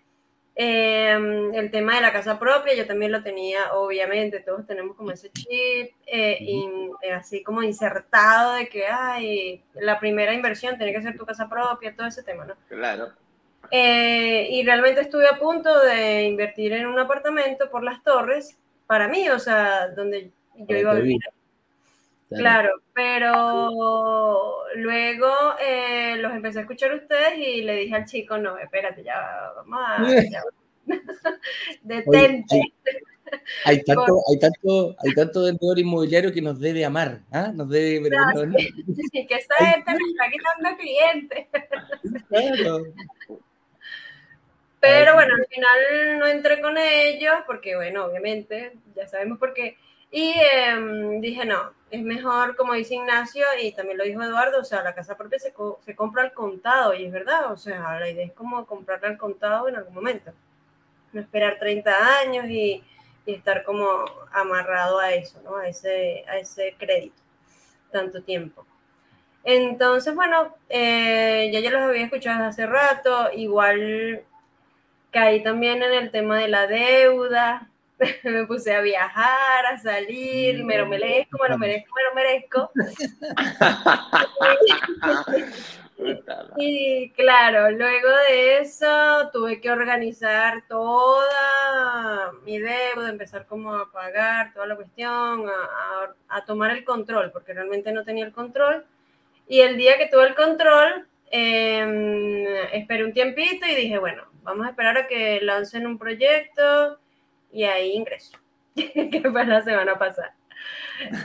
em, 0.55 1.53
el 1.53 1.69
tema 1.71 1.95
de 1.95 2.01
la 2.01 2.13
casa 2.13 2.39
propia, 2.39 2.73
yo 2.75 2.85
también 2.87 3.11
lo 3.11 3.23
tenía, 3.23 3.73
obviamente, 3.73 4.39
todos 4.39 4.65
tenemos 4.65 4.95
como 4.95 5.11
ese 5.11 5.29
chip, 5.31 5.91
eh, 6.05 6.37
y, 6.39 6.67
eh, 7.01 7.13
así 7.13 7.43
como 7.43 7.61
insertado 7.63 8.55
de 8.55 8.67
que, 8.67 8.87
ay, 8.87 9.63
la 9.75 9.99
primera 9.99 10.33
inversión 10.33 10.77
tiene 10.77 10.93
que 10.93 11.01
ser 11.01 11.17
tu 11.17 11.25
casa 11.25 11.47
propia, 11.49 11.95
todo 11.95 12.07
ese 12.07 12.23
tema, 12.23 12.45
¿no? 12.45 12.55
Claro. 12.67 13.09
Eh, 13.69 14.47
y 14.49 14.63
realmente 14.63 15.01
estuve 15.01 15.27
a 15.27 15.37
punto 15.37 15.79
de 15.81 16.23
invertir 16.23 16.73
en 16.73 16.85
un 16.85 16.97
apartamento 16.97 17.69
por 17.69 17.83
las 17.83 18.03
torres, 18.03 18.57
para 18.87 19.07
mí, 19.07 19.27
o 19.29 19.39
sea, 19.39 19.89
donde 19.89 20.31
yo 20.55 20.77
iba 20.77 20.91
a 20.91 20.95
vivir. 20.95 21.19
Claro, 22.29 22.81
pero 22.93 23.71
luego 24.75 25.31
eh, 25.61 26.15
los 26.17 26.33
empecé 26.33 26.59
a 26.59 26.61
escuchar 26.63 26.93
ustedes 26.93 27.37
y 27.37 27.61
le 27.61 27.75
dije 27.75 27.95
al 27.95 28.05
chico, 28.05 28.37
no, 28.37 28.57
espérate, 28.57 29.03
ya 29.03 29.51
vamos 29.55 29.79
a... 29.81 30.03
Detente. 31.81 32.73
hay, 33.65 33.83
tanto, 33.85 34.21
hay, 34.29 34.39
tanto, 34.39 34.95
hay 34.99 35.13
tanto 35.13 35.43
vendedor 35.43 35.79
inmobiliario 35.79 36.33
que 36.33 36.41
nos 36.41 36.59
debe 36.59 36.85
amar, 36.85 37.21
¿ah? 37.31 37.51
Nos 37.53 37.69
debe... 37.69 38.09
que 39.11 39.27
esta 39.29 39.55
gente 39.55 39.91
me 39.91 40.09
está 40.09 40.29
quitando 40.31 40.77
clientes. 40.77 41.47
Pero 44.79 45.13
bueno, 45.15 45.33
al 45.35 45.45
final 45.47 46.19
no 46.19 46.27
entré 46.27 46.61
con 46.61 46.77
ellos 46.77 47.33
porque, 47.45 47.75
bueno, 47.75 48.05
obviamente, 48.05 48.73
ya 48.95 49.07
sabemos 49.07 49.39
por 49.39 49.53
qué. 49.53 49.77
Y 50.11 50.33
em, 50.39 51.21
dije, 51.21 51.45
no, 51.45 51.71
es 51.91 52.01
mejor, 52.01 52.55
como 52.55 52.73
dice 52.73 52.95
Ignacio, 52.95 53.45
y 53.61 53.71
también 53.73 53.97
lo 53.97 54.03
dijo 54.03 54.21
Eduardo, 54.23 54.59
o 54.59 54.63
sea, 54.63 54.83
la 54.83 54.95
casa 54.95 55.17
propia 55.17 55.39
se, 55.39 55.53
se 55.85 55.95
compra 55.95 56.23
al 56.23 56.33
contado, 56.33 56.93
y 56.93 57.05
es 57.05 57.11
verdad, 57.11 57.51
o 57.51 57.57
sea, 57.57 57.99
la 57.99 58.09
idea 58.09 58.25
es 58.25 58.33
como 58.33 58.65
comprarla 58.65 59.09
al 59.09 59.17
contado 59.17 59.67
en 59.67 59.75
algún 59.75 59.93
momento. 59.93 60.31
No 61.13 61.21
esperar 61.21 61.57
30 61.59 62.19
años 62.19 62.45
y, 62.49 62.83
y 63.25 63.33
estar 63.33 63.63
como 63.63 64.05
amarrado 64.31 64.99
a 64.99 65.13
eso, 65.13 65.41
¿no? 65.43 65.57
A 65.57 65.67
ese, 65.67 66.25
a 66.27 66.37
ese 66.37 66.75
crédito, 66.77 67.21
tanto 67.91 68.21
tiempo. 68.23 68.65
Entonces, 69.43 70.13
bueno, 70.13 70.55
eh, 70.69 71.49
ya 71.53 71.61
yo 71.61 71.69
los 71.71 71.81
había 71.81 72.03
escuchado 72.03 72.45
hace 72.45 72.65
rato, 72.65 73.29
igual 73.33 74.23
caí 75.11 75.41
también 75.43 75.81
en 75.83 75.93
el 75.93 76.11
tema 76.11 76.37
de 76.37 76.47
la 76.49 76.67
deuda, 76.67 77.69
me 78.23 78.45
puse 78.45 78.75
a 78.75 78.81
viajar, 78.81 79.65
a 79.65 79.77
salir, 79.79 80.63
me 80.63 80.77
lo 80.77 80.85
merezco, 80.85 81.39
me 81.41 81.49
lo 81.49 81.57
merezco, 81.57 81.93
me 81.95 82.03
lo 82.03 82.13
merezco. 82.15 82.71
y 86.57 87.09
claro, 87.11 87.71
luego 87.71 88.09
de 88.29 88.59
eso 88.59 89.29
tuve 89.33 89.59
que 89.59 89.71
organizar 89.71 90.63
toda 90.67 92.33
mi 92.45 92.59
deuda, 92.59 93.09
empezar 93.09 93.47
como 93.47 93.73
a 93.73 93.91
pagar 93.91 94.53
toda 94.53 94.67
la 94.67 94.75
cuestión, 94.75 95.45
a, 96.29 96.45
tomar 96.45 96.71
el 96.71 96.83
control, 96.83 97.31
porque 97.31 97.53
realmente 97.53 97.91
no 97.91 98.03
tenía 98.03 98.25
el 98.25 98.31
control. 98.31 98.85
Y 99.47 99.61
el 99.61 99.75
día 99.77 99.97
que 99.97 100.07
tuve 100.07 100.27
el 100.27 100.35
control, 100.35 101.07
em, 101.31 102.45
esperé 102.73 103.03
un 103.03 103.13
tiempito 103.13 103.65
y 103.65 103.75
dije, 103.75 103.97
bueno, 103.97 104.23
vamos 104.43 104.67
a 104.67 104.69
esperar 104.69 104.97
a 104.97 105.07
que 105.07 105.41
lancen 105.41 105.87
un 105.87 105.97
proyecto 105.97 106.99
y 107.51 107.63
ahí 107.63 107.93
ingreso, 107.93 108.37
que 108.75 109.23
fue 109.31 109.45
la 109.45 109.63
semana 109.63 109.97
pasada. 109.97 110.35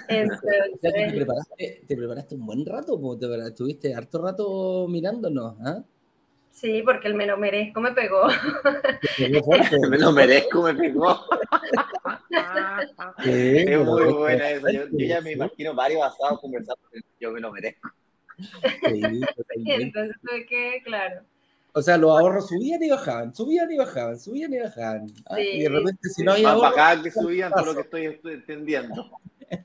Entonces, 0.08 0.80
¿Te, 0.80 0.90
preparaste, 1.14 1.82
¿Te, 1.86 1.96
preparaste, 1.96 2.34
un 2.34 2.46
buen 2.46 2.66
rato? 2.66 3.00
¿Te, 3.18 3.46
¿Estuviste 3.46 3.94
harto 3.94 4.22
rato 4.22 4.86
mirándonos? 4.88 5.56
¿ah? 5.64 5.82
Sí, 6.50 6.82
porque 6.84 7.08
el 7.08 7.14
me 7.14 7.26
lo 7.26 7.38
merezco 7.38 7.80
me 7.80 7.92
pegó. 7.92 8.26
me 9.90 9.98
lo 9.98 10.12
merezco 10.12 10.62
me 10.62 10.74
pegó. 10.74 11.18
es 13.24 13.78
muy 13.78 14.12
buena 14.12 14.50
esa. 14.50 14.70
Yo, 14.70 14.82
ya 14.92 15.20
me 15.22 15.32
imagino 15.32 15.74
varios 15.74 16.02
asados 16.02 16.40
conversando. 16.40 16.82
Yo 17.18 17.32
me 17.32 17.40
lo 17.40 17.50
merezco. 17.50 17.90
entonces 18.82 20.16
tuve 20.20 20.46
que, 20.46 20.82
claro, 20.84 21.22
o 21.74 21.80
sea, 21.80 21.96
los 21.96 22.10
ahorros 22.10 22.48
subían 22.48 22.82
y 22.82 22.90
bajaban, 22.90 23.34
subían 23.34 23.70
y 23.70 23.78
bajaban, 23.78 24.18
subían 24.18 24.52
y 24.52 24.58
bajaban. 24.58 25.06
Ah, 25.26 25.40
y 25.40 25.62
de 25.62 25.68
repente, 25.68 26.08
si 26.10 26.22
no 26.22 26.32
hay 26.32 26.44
ahorros. 26.44 26.70
bajaban 26.70 27.02
que 27.02 27.10
subían, 27.10 27.50
por 27.50 27.66
lo 27.66 27.74
que 27.74 27.80
estoy, 27.80 28.20
entendiendo. 28.24 29.10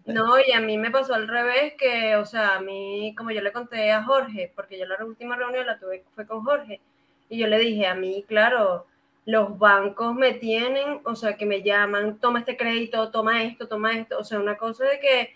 No, 0.05 0.39
y 0.39 0.51
a 0.51 0.61
mí 0.61 0.77
me 0.77 0.91
pasó 0.91 1.13
al 1.13 1.27
revés, 1.27 1.73
que, 1.77 2.15
o 2.15 2.25
sea, 2.25 2.55
a 2.55 2.61
mí, 2.61 3.13
como 3.17 3.31
yo 3.31 3.41
le 3.41 3.51
conté 3.51 3.91
a 3.91 4.03
Jorge, 4.03 4.51
porque 4.55 4.79
yo 4.79 4.85
la 4.85 5.03
última 5.03 5.35
reunión 5.35 5.65
la 5.65 5.79
tuve, 5.79 6.03
fue 6.15 6.25
con 6.25 6.43
Jorge, 6.43 6.81
y 7.29 7.39
yo 7.39 7.47
le 7.47 7.59
dije, 7.59 7.87
a 7.87 7.95
mí, 7.95 8.23
claro, 8.27 8.85
los 9.25 9.57
bancos 9.57 10.15
me 10.15 10.33
tienen, 10.33 11.01
o 11.03 11.15
sea, 11.15 11.35
que 11.35 11.45
me 11.45 11.61
llaman, 11.61 12.19
toma 12.19 12.39
este 12.39 12.55
crédito, 12.55 13.11
toma 13.11 13.43
esto, 13.43 13.67
toma 13.67 13.97
esto, 13.97 14.17
o 14.17 14.23
sea, 14.23 14.39
una 14.39 14.57
cosa 14.57 14.85
de 14.85 14.99
que, 14.99 15.33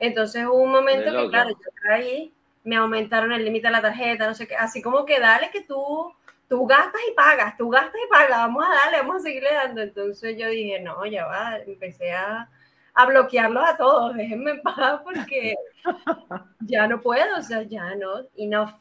entonces 0.00 0.46
hubo 0.46 0.62
un 0.62 0.72
momento 0.72 1.12
que, 1.12 1.28
claro, 1.28 1.50
yo 1.50 1.70
caí 1.82 2.32
me 2.64 2.76
aumentaron 2.76 3.32
el 3.32 3.44
límite 3.44 3.68
de 3.68 3.72
la 3.72 3.82
tarjeta, 3.82 4.26
no 4.26 4.34
sé 4.34 4.46
qué, 4.46 4.56
así 4.56 4.82
como 4.82 5.04
que 5.04 5.20
dale 5.20 5.50
que 5.50 5.62
tú, 5.62 6.12
tú 6.48 6.66
gastas 6.66 7.00
y 7.10 7.14
pagas, 7.14 7.56
tú 7.56 7.68
gastas 7.68 8.00
y 8.04 8.10
pagas, 8.10 8.30
vamos 8.30 8.64
a 8.64 8.84
darle, 8.84 8.98
vamos 8.98 9.16
a 9.16 9.20
seguirle 9.20 9.52
dando. 9.52 9.82
Entonces 9.82 10.36
yo 10.38 10.48
dije, 10.48 10.80
no, 10.80 11.04
ya 11.06 11.26
va, 11.26 11.58
empecé 11.58 12.12
a, 12.12 12.50
a 12.94 13.06
bloquearlos 13.06 13.64
a 13.66 13.76
todos, 13.76 14.14
déjenme 14.14 14.52
en 14.52 14.62
paz 14.62 15.00
porque 15.04 15.54
ya 16.60 16.86
no 16.86 17.00
puedo, 17.00 17.38
o 17.38 17.42
sea, 17.42 17.62
ya 17.62 17.94
no, 17.94 18.26
enough, 18.36 18.72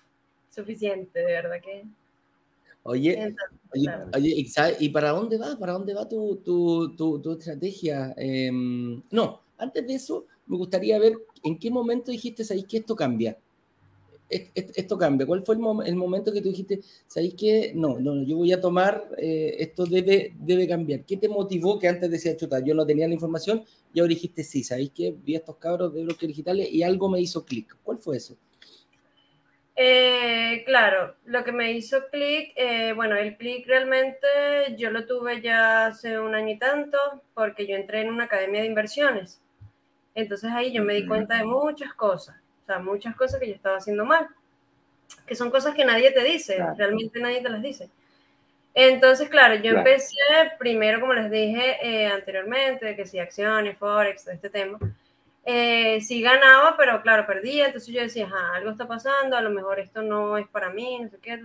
suficiente, 0.49 1.19
de 1.19 1.25
verdad 1.25 1.61
que... 1.63 1.85
Oye, 2.83 3.35
oye, 4.15 4.47
¿y 4.79 4.89
para 4.89 5.09
dónde 5.09 5.37
va? 5.37 5.57
¿Para 5.59 5.73
dónde 5.73 5.93
va 5.93 6.07
tu, 6.07 6.37
tu, 6.37 6.95
tu, 6.95 7.21
tu 7.21 7.33
estrategia? 7.33 8.13
Em, 8.15 9.01
no, 9.11 9.41
antes 9.57 9.85
de 9.85 9.95
eso, 9.95 10.25
me 10.45 10.55
gustaría 10.55 10.97
ver 10.97 11.13
en 11.43 11.59
qué 11.59 11.69
momento 11.69 12.11
dijiste, 12.11 12.43
ahí 12.49 12.63
que 12.63 12.77
esto 12.77 12.95
cambia? 12.95 13.37
Esto 14.29 14.97
cambia. 14.97 15.25
¿Cuál 15.25 15.43
fue 15.43 15.55
el, 15.55 15.95
momento 15.95 16.33
que 16.33 16.41
tú 16.41 16.49
dijiste, 16.49 16.79
sabéis 17.07 17.35
que 17.35 17.71
no, 17.75 17.99
no, 17.99 18.23
yo 18.23 18.37
voy 18.37 18.51
a 18.51 18.61
tomar, 18.61 19.09
eh, 19.17 19.55
esto 19.59 19.85
debe, 19.85 20.33
debe 20.39 20.67
cambiar? 20.67 21.05
¿Qué 21.05 21.17
te 21.17 21.29
motivó 21.29 21.79
que 21.79 21.87
antes 21.87 22.09
decía, 22.09 22.35
chuta, 22.35 22.59
yo 22.59 22.73
no 22.75 22.85
tenía 22.85 23.07
la 23.07 23.13
información 23.13 23.63
y 23.93 23.99
ahora 23.99 24.09
dijiste, 24.09 24.43
sí, 24.43 24.63
sabéis 24.63 24.91
que 24.91 25.15
vi 25.23 25.35
a 25.35 25.39
estos 25.39 25.57
cabros 25.57 25.93
de 25.93 26.03
bloques 26.03 26.27
digitales 26.27 26.67
y 26.71 26.83
algo 26.83 27.09
me 27.09 27.21
hizo 27.21 27.45
clic? 27.45 27.77
¿Cuál 27.83 27.99
fue 27.99 28.17
eso? 28.17 28.37
Eh, 29.79 30.63
claro, 30.65 31.15
lo 31.25 31.43
que 31.43 31.51
me 31.51 31.71
hizo 31.71 32.07
clic, 32.11 32.51
eh, 32.55 32.93
bueno, 32.93 33.15
el 33.15 33.37
clic 33.37 33.67
realmente 33.67 34.27
yo 34.75 34.89
lo 34.89 35.05
tuve 35.05 35.39
ya 35.39 35.85
hace 35.85 36.17
un 36.19 36.33
año 36.33 36.55
y 36.55 36.57
tanto 36.57 36.97
porque 37.35 37.67
yo 37.67 37.75
entré 37.75 38.01
en 38.01 38.09
una 38.09 38.23
academia 38.23 38.61
de 38.61 38.67
inversiones. 38.67 39.39
Entonces 40.15 40.49
ahí 40.51 40.73
yo 40.73 40.83
me 40.83 40.95
di 40.95 41.05
cuenta 41.05 41.37
de 41.37 41.45
muchas 41.45 41.93
cosas, 41.93 42.35
sea, 42.67 42.79
muchas 42.79 43.15
cosas 43.15 43.39
que 43.39 43.47
yo 43.47 43.55
estaba 43.55 43.77
haciendo 43.77 44.05
mal, 44.05 44.27
que 45.25 45.35
son 45.35 45.49
cosas 45.49 45.73
que 45.73 45.85
nadie 45.85 46.11
te 46.11 46.23
dice, 46.23 46.63
realmente 46.77 47.19
nadie 47.19 47.41
te 47.41 47.49
las 47.49 47.61
dice. 47.61 47.89
Entonces, 48.79 49.27
claro, 49.29 49.55
yo 49.55 49.71
empecé 49.71 50.15
primero, 50.59 50.99
como 50.99 51.13
les 51.13 51.31
dije 51.31 51.77
eh, 51.81 52.05
anteriormente, 52.05 52.95
que 52.95 53.07
si 53.07 53.17
acciones, 53.17 53.75
forex, 53.75 54.27
este 54.27 54.51
tema 54.51 54.77
eh, 55.43 55.99
sí 56.01 56.21
ganaba, 56.21 56.75
pero 56.77 57.01
claro, 57.01 57.25
perdía. 57.25 57.65
Entonces 57.67 57.91
yo 57.93 58.01
decía, 58.01 58.29
algo 58.53 58.69
está 58.69 58.87
pasando, 58.87 59.35
a 59.35 59.41
lo 59.41 59.49
mejor 59.49 59.79
esto 59.79 60.03
no 60.03 60.37
es 60.37 60.47
para 60.49 60.69
mí, 60.69 60.99
no 61.01 61.09
sé 61.09 61.17
qué. 61.19 61.39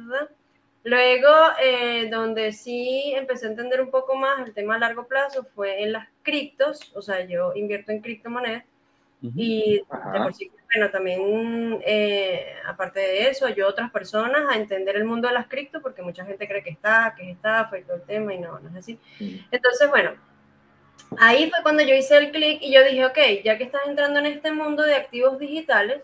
Luego, 0.84 1.28
eh, 1.62 2.08
donde 2.10 2.52
sí 2.52 3.14
empecé 3.16 3.46
a 3.46 3.50
entender 3.50 3.80
un 3.80 3.90
poco 3.90 4.16
más 4.16 4.46
el 4.46 4.52
tema 4.52 4.74
a 4.74 4.80
largo 4.80 5.06
plazo 5.06 5.44
fue 5.44 5.82
en 5.82 5.92
las 5.92 6.08
criptos, 6.22 6.92
o 6.96 7.00
sea, 7.00 7.24
yo 7.24 7.54
invierto 7.54 7.92
en 7.92 8.02
criptomonedas 8.02 8.64
y 9.22 9.76
de 9.76 10.18
por 10.20 10.34
sí, 10.34 10.50
bueno, 10.74 10.90
también, 10.90 11.80
eh, 11.86 12.54
aparte 12.66 13.00
de 13.00 13.28
eso, 13.28 13.46
ayudo 13.46 13.66
a 13.66 13.70
otras 13.70 13.90
personas 13.90 14.42
a 14.50 14.56
entender 14.56 14.96
el 14.96 15.04
mundo 15.04 15.28
de 15.28 15.34
las 15.34 15.46
criptos, 15.46 15.80
porque 15.80 16.02
mucha 16.02 16.24
gente 16.24 16.48
cree 16.48 16.62
que 16.62 16.70
está, 16.70 17.14
que 17.16 17.30
está, 17.30 17.66
fue 17.66 17.82
todo 17.82 17.96
el 17.96 18.02
tema 18.02 18.34
y 18.34 18.38
no, 18.38 18.58
no 18.58 18.68
es 18.70 18.76
así. 18.76 18.98
Entonces, 19.50 19.88
bueno, 19.88 20.12
Ahí 21.18 21.50
fue 21.50 21.62
cuando 21.62 21.82
yo 21.82 21.94
hice 21.94 22.16
el 22.16 22.30
clic 22.30 22.62
y 22.62 22.72
yo 22.72 22.82
dije, 22.84 23.04
ok, 23.04 23.18
ya 23.44 23.58
que 23.58 23.64
estás 23.64 23.82
entrando 23.86 24.20
en 24.20 24.26
este 24.26 24.52
mundo 24.52 24.82
de 24.82 24.94
activos 24.94 25.38
digitales, 25.38 26.02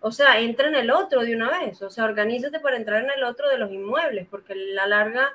o 0.00 0.10
sea, 0.10 0.40
entra 0.40 0.68
en 0.68 0.74
el 0.74 0.90
otro 0.90 1.22
de 1.22 1.34
una 1.34 1.58
vez, 1.58 1.80
o 1.82 1.90
sea, 1.90 2.04
organízate 2.04 2.60
para 2.60 2.76
entrar 2.76 3.04
en 3.04 3.10
el 3.10 3.24
otro 3.24 3.48
de 3.48 3.58
los 3.58 3.70
inmuebles, 3.70 4.26
porque 4.28 4.54
la 4.54 4.86
larga 4.86 5.32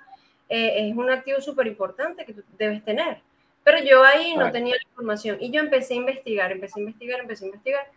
eh, 0.48 0.90
es 0.90 0.96
un 0.96 1.10
activo 1.10 1.42
súper 1.42 1.68
importante 1.68 2.26
que 2.26 2.34
tú 2.34 2.44
debes 2.58 2.84
tener. 2.84 3.22
Pero 3.64 3.80
yo 3.84 4.04
ahí 4.04 4.36
no 4.36 4.52
tenía 4.52 4.76
la 4.76 4.90
información 4.90 5.38
y 5.40 5.52
yo 5.52 5.60
empecé 5.60 5.94
a 5.94 5.98
investigar, 5.98 6.52
empecé 6.52 6.80
a 6.80 6.84
investigar, 6.84 7.20
empecé 7.20 7.46
a 7.46 7.48
investigar. 7.48 7.88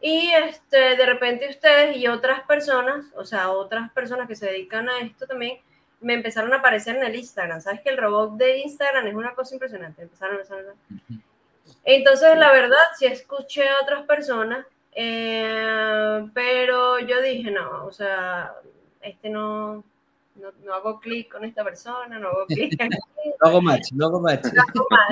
Y 0.00 0.30
este, 0.30 0.96
de 0.96 1.06
repente 1.06 1.48
ustedes 1.48 1.96
y 1.96 2.06
otras 2.06 2.42
personas, 2.42 3.06
o 3.16 3.24
sea, 3.24 3.50
otras 3.50 3.90
personas 3.92 4.28
que 4.28 4.36
se 4.36 4.46
dedican 4.46 4.88
a 4.88 5.00
esto 5.00 5.26
también, 5.26 5.58
me 6.00 6.14
empezaron 6.14 6.52
a 6.52 6.58
aparecer 6.58 6.96
en 6.96 7.02
el 7.02 7.16
Instagram. 7.16 7.60
¿Sabes 7.60 7.80
que 7.80 7.90
el 7.90 7.98
robot 7.98 8.36
de 8.36 8.58
Instagram 8.58 9.08
es 9.08 9.14
una 9.14 9.34
cosa 9.34 9.54
impresionante? 9.54 10.02
Empezaron 10.02 10.36
a 10.36 10.40
empezar. 10.40 10.64
Entonces, 11.84 12.38
la 12.38 12.52
verdad, 12.52 12.78
sí 12.96 13.06
escuché 13.06 13.68
a 13.68 13.80
otras 13.82 14.04
personas, 14.04 14.64
eh, 14.92 16.28
pero 16.32 16.98
yo 17.00 17.20
dije, 17.20 17.50
no, 17.50 17.84
o 17.84 17.92
sea, 17.92 18.52
este 19.00 19.30
no, 19.30 19.82
no, 20.38 20.74
hago 20.74 21.00
clic 21.00 21.30
con 21.30 21.44
esta 21.44 21.64
persona, 21.64 22.18
no 22.18 22.28
hago 22.28 22.46
clic. 22.46 22.72
no 23.40 23.48
hago 23.48 23.60
match, 23.60 23.92
no 23.92 24.06
hago 24.06 24.20
match. 24.20 24.44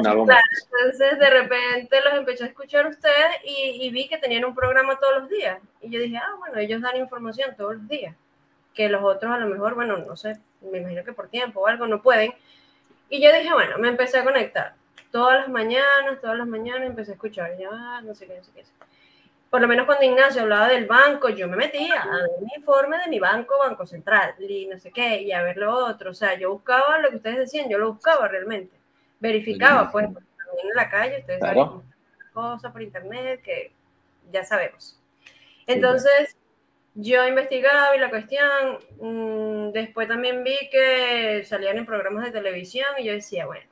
No 0.02 0.11
hago 0.11 0.26
match, 0.26 0.42
Entonces, 0.80 1.18
de 1.18 1.30
repente 1.30 2.00
los 2.04 2.14
empecé 2.14 2.45
a 2.45 2.47
escuchar 2.49 2.87
a 2.87 2.88
ustedes 2.88 3.37
y, 3.45 3.87
y 3.87 3.90
vi 3.90 4.09
que 4.09 4.18
tenían 4.18 4.45
un 4.45 4.54
programa 4.54 4.99
todos 4.99 5.23
los 5.23 5.28
días. 5.28 5.61
Y 5.80 5.90
yo 5.90 6.00
dije, 6.00 6.16
ah, 6.16 6.35
bueno, 6.38 6.59
ellos 6.59 6.80
dan 6.80 6.97
información 6.97 7.54
todos 7.56 7.76
los 7.76 7.88
días 7.88 8.14
que 8.76 8.88
los 8.90 9.02
otros 9.02 9.33
a 9.33 9.38
lo 9.38 9.49
mejor, 9.49 9.75
bueno, 9.75 9.97
no 9.97 10.16
sé, 10.16 10.38
me 10.61 10.78
imagino 10.78 11.02
que 11.02 11.14
por 11.14 11.28
tiempo 11.28 11.61
o 11.61 11.66
algo 11.66 11.87
no 11.87 12.02
pueden. 12.02 12.33
Y 13.09 13.21
yo 13.23 13.33
dije, 13.33 13.52
bueno, 13.52 13.78
me 13.78 13.88
empecé 13.88 14.18
a 14.18 14.25
conectar. 14.25 14.75
Todas 15.11 15.40
las 15.40 15.49
mañanas, 15.49 16.21
todas 16.21 16.37
las 16.37 16.47
mañanas 16.47 16.90
empecé 16.90 17.12
a 17.12 17.14
escuchar, 17.14 17.56
ya, 17.59 17.71
ah, 17.73 18.02
no 18.04 18.14
sé 18.14 18.26
qué, 18.26 18.37
no 18.37 18.45
sé 18.45 18.52
qué. 18.54 18.64
Por 19.50 19.61
lo 19.61 19.69
menos 19.69 19.87
cuando 19.87 20.05
Ignacio 20.05 20.43
hablaba 20.43 20.69
del 20.69 20.87
banco, 20.87 21.29
yo 21.29 21.49
me 21.49 21.57
metía 21.57 22.03
a 22.03 22.17
ver 22.17 22.31
mi 22.43 22.50
informe 22.57 22.99
de 22.99 23.09
mi 23.09 23.19
banco, 23.19 23.59
Banco 23.59 23.87
Central, 23.87 24.35
y 24.38 24.67
no 24.67 24.79
sé 24.79 24.91
qué, 24.91 25.23
y 25.23 25.33
a 25.33 25.43
ver 25.43 25.57
lo 25.57 25.73
otro. 25.73 26.11
O 26.11 26.15
sea, 26.15 26.37
yo 26.38 26.53
buscaba 26.53 26.99
lo 26.99 27.11
que 27.11 27.17
ustedes 27.17 27.38
decían, 27.38 27.69
yo 27.69 27.79
lo 27.79 27.93
buscaba 27.93 28.29
realmente. 28.29 28.76
Verificaba, 29.21 29.91
pues, 29.91 30.07
también 30.07 30.69
en 30.69 30.75
la 30.75 30.91
calle, 30.91 31.21
ustedes 31.21 31.41
claro. 31.41 31.85
cosas 32.33 32.73
por 32.73 32.83
internet 32.83 33.41
que 33.43 33.73
ya 34.33 34.45
sabemos. 34.45 35.00
Entonces, 35.67 36.37
yo 36.95 37.26
investigaba 37.26 37.95
y 37.95 38.00
la 38.00 38.11
cuestión, 38.11 38.78
mm, 39.00 39.73
después 39.73 40.09
también 40.09 40.43
vi 40.43 40.56
que 40.71 41.45
salían 41.45 41.76
en 41.76 41.87
programas 41.87 42.25
de 42.25 42.30
televisión 42.30 42.87
y 42.99 43.04
yo 43.04 43.13
decía, 43.13 43.47
bueno, 43.47 43.67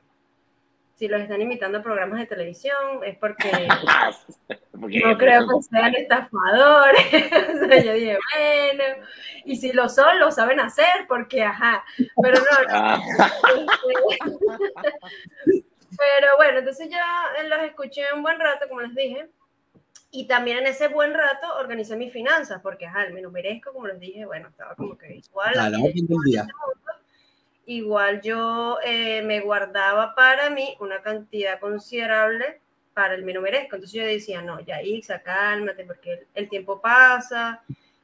si 0.95 1.07
los 1.09 1.21
están 1.21 1.41
imitando 1.41 1.79
a 1.79 1.83
programas 1.83 2.19
de 2.19 2.25
televisión 2.25 3.03
es 3.03 3.17
porque 3.17 3.49
no 4.73 5.17
creo 5.17 5.47
que 5.47 5.63
sean 5.69 5.93
estafadores. 5.93 7.05
o 7.63 7.67
sea, 7.67 7.83
yo 7.83 7.93
dije, 7.93 8.17
bueno, 8.33 9.05
y 9.43 9.57
si 9.57 9.73
lo 9.73 9.89
son, 9.89 10.19
lo 10.19 10.31
saben 10.31 10.59
hacer, 10.61 11.05
porque 11.07 11.43
ajá, 11.43 11.83
pero 12.21 12.39
no. 12.39 12.45
Ah. 12.69 13.01
pero 15.97 16.27
bueno, 16.37 16.59
entonces 16.59 16.89
ya 16.89 17.05
los 17.49 17.59
escuché 17.63 18.03
un 18.13 18.23
buen 18.23 18.39
rato, 18.39 18.67
como 18.69 18.81
les 18.81 18.95
dije, 18.95 19.29
y 20.11 20.27
también 20.27 20.59
en 20.59 20.67
ese 20.67 20.87
buen 20.87 21.13
rato 21.13 21.55
organicé 21.59 21.97
mis 21.97 22.13
finanzas, 22.13 22.61
porque 22.61 22.85
ajá, 22.85 23.05
me 23.11 23.21
lo 23.21 23.31
merezco, 23.31 23.73
como 23.73 23.87
les 23.87 23.99
dije, 23.99 24.25
bueno, 24.25 24.47
estaba 24.47 24.75
como 24.75 24.97
que 24.97 25.15
igual. 25.17 25.53
Igual 27.65 28.21
yo 28.21 28.77
eh, 28.83 29.21
me 29.23 29.39
guardaba 29.41 30.13
para 30.15 30.49
mí 30.49 30.75
una 30.79 31.01
cantidad 31.01 31.59
considerable 31.59 32.59
para 32.93 33.15
el 33.15 33.23
me 33.23 33.37
merezco. 33.39 33.75
Entonces 33.75 33.91
yo 33.91 34.05
decía, 34.05 34.41
no, 34.41 34.59
ya 34.61 34.81
Ixa, 34.81 35.21
cálmate, 35.21 35.83
porque 35.83 36.27
el, 36.33 36.49
tiempo 36.49 36.79
pasa 36.79 37.61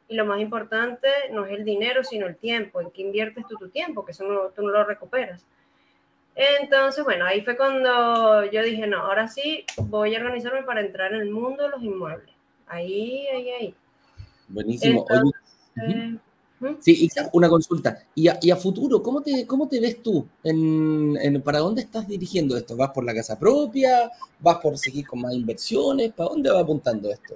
y 0.08 0.16
lo 0.16 0.26
más 0.26 0.40
importante 0.42 1.08
no 1.32 1.46
es 1.46 1.58
el 1.58 1.64
dinero, 1.64 2.04
sino 2.04 2.28
el 2.28 2.36
tiempo. 2.36 2.82
¿En 2.82 2.92
qué 2.92 3.02
inviertes 3.02 3.48
tú 3.48 3.56
tu 3.56 3.70
tiempo? 3.70 4.06
Que 4.06 4.12
eso 4.12 4.26
no, 4.26 4.50
tú 4.50 4.64
no 4.64 4.70
lo 4.70 4.84
recuperas. 4.84 5.46
Entonces, 6.36 7.04
bueno, 7.04 7.26
ahí 7.26 7.42
fue 7.42 7.58
cuando 7.58 8.46
yo 8.46 8.64
dije, 8.64 8.88
no, 8.88 9.00
ahora 9.00 9.28
sí 9.28 9.66
voy 9.78 10.16
a 10.16 10.20
organizarme 10.20 10.64
para 10.64 10.82
entrar 10.82 11.14
en 11.14 11.22
el 11.22 11.32
mundo 11.32 11.64
de 11.64 11.70
los 11.70 11.84
inmuebles. 11.84 12.34
Ahí, 12.68 13.28
ahí, 13.28 13.50
ahí. 13.52 13.76
Buenísimo. 14.48 15.06
Sí, 16.80 17.10
una 17.34 17.50
consulta. 17.50 18.04
¿Y 18.14 18.28
a, 18.28 18.56
futuro, 18.56 19.02
¿cómo 19.02 19.22
te, 19.22 19.48
cómo 19.48 19.68
te 19.68 19.80
ves 19.80 20.02
tú? 20.04 20.28
En, 20.44 21.42
¿Para 21.44 21.60
dónde 21.60 21.82
estás 21.82 22.08
dirigiendo 22.08 22.56
esto? 22.56 22.76
¿Vas 22.76 22.92
por 22.92 23.04
la 23.04 23.14
casa 23.14 23.40
propia? 23.40 24.12
¿Vas 24.40 24.58
por 24.58 24.78
seguir 24.78 25.08
con 25.08 25.22
más 25.22 25.34
inversiones? 25.34 26.14
¿Para 26.14 26.30
dónde 26.30 26.52
va 26.52 26.60
apuntando 26.60 27.12
esto? 27.12 27.36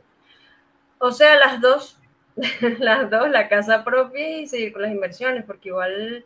O 0.99 1.11
sea, 1.11 1.37
las 1.37 1.59
dos. 1.59 1.97
las 2.79 3.09
dos, 3.09 3.29
la 3.29 3.47
casa 3.47 3.83
propia 3.83 4.39
y 4.39 4.47
seguir 4.47 4.73
con 4.73 4.81
las 4.81 4.91
inversiones, 4.91 5.45
porque 5.45 5.69
igual, 5.69 6.25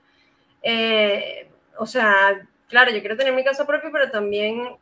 eh, 0.63 1.49
o 1.77 1.85
sea, 1.85 2.47
claro, 2.67 2.91
yo 2.91 2.99
quiero 2.99 3.15
tener 3.15 3.33
mi 3.33 3.43
casa 3.43 3.65
propia, 3.67 3.91
pero 3.91 4.09
también 4.09 4.75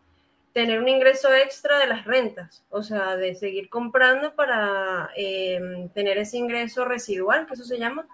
tener 0.57 0.81
un 0.81 0.87
ingreso 0.87 1.31
extra 1.35 1.77
de 1.77 1.85
las 1.85 2.05
rentas, 2.05 2.65
o 2.71 2.81
sea, 2.81 3.15
de 3.15 3.35
seguir 3.35 3.69
comprando 3.69 4.33
para 4.33 5.11
em, 5.15 5.87
tener 5.89 6.17
ese 6.17 6.37
ingreso 6.37 6.83
residual, 6.83 7.45
que 7.45 7.53
eso 7.53 7.63
se 7.63 7.77
llama, 7.77 8.07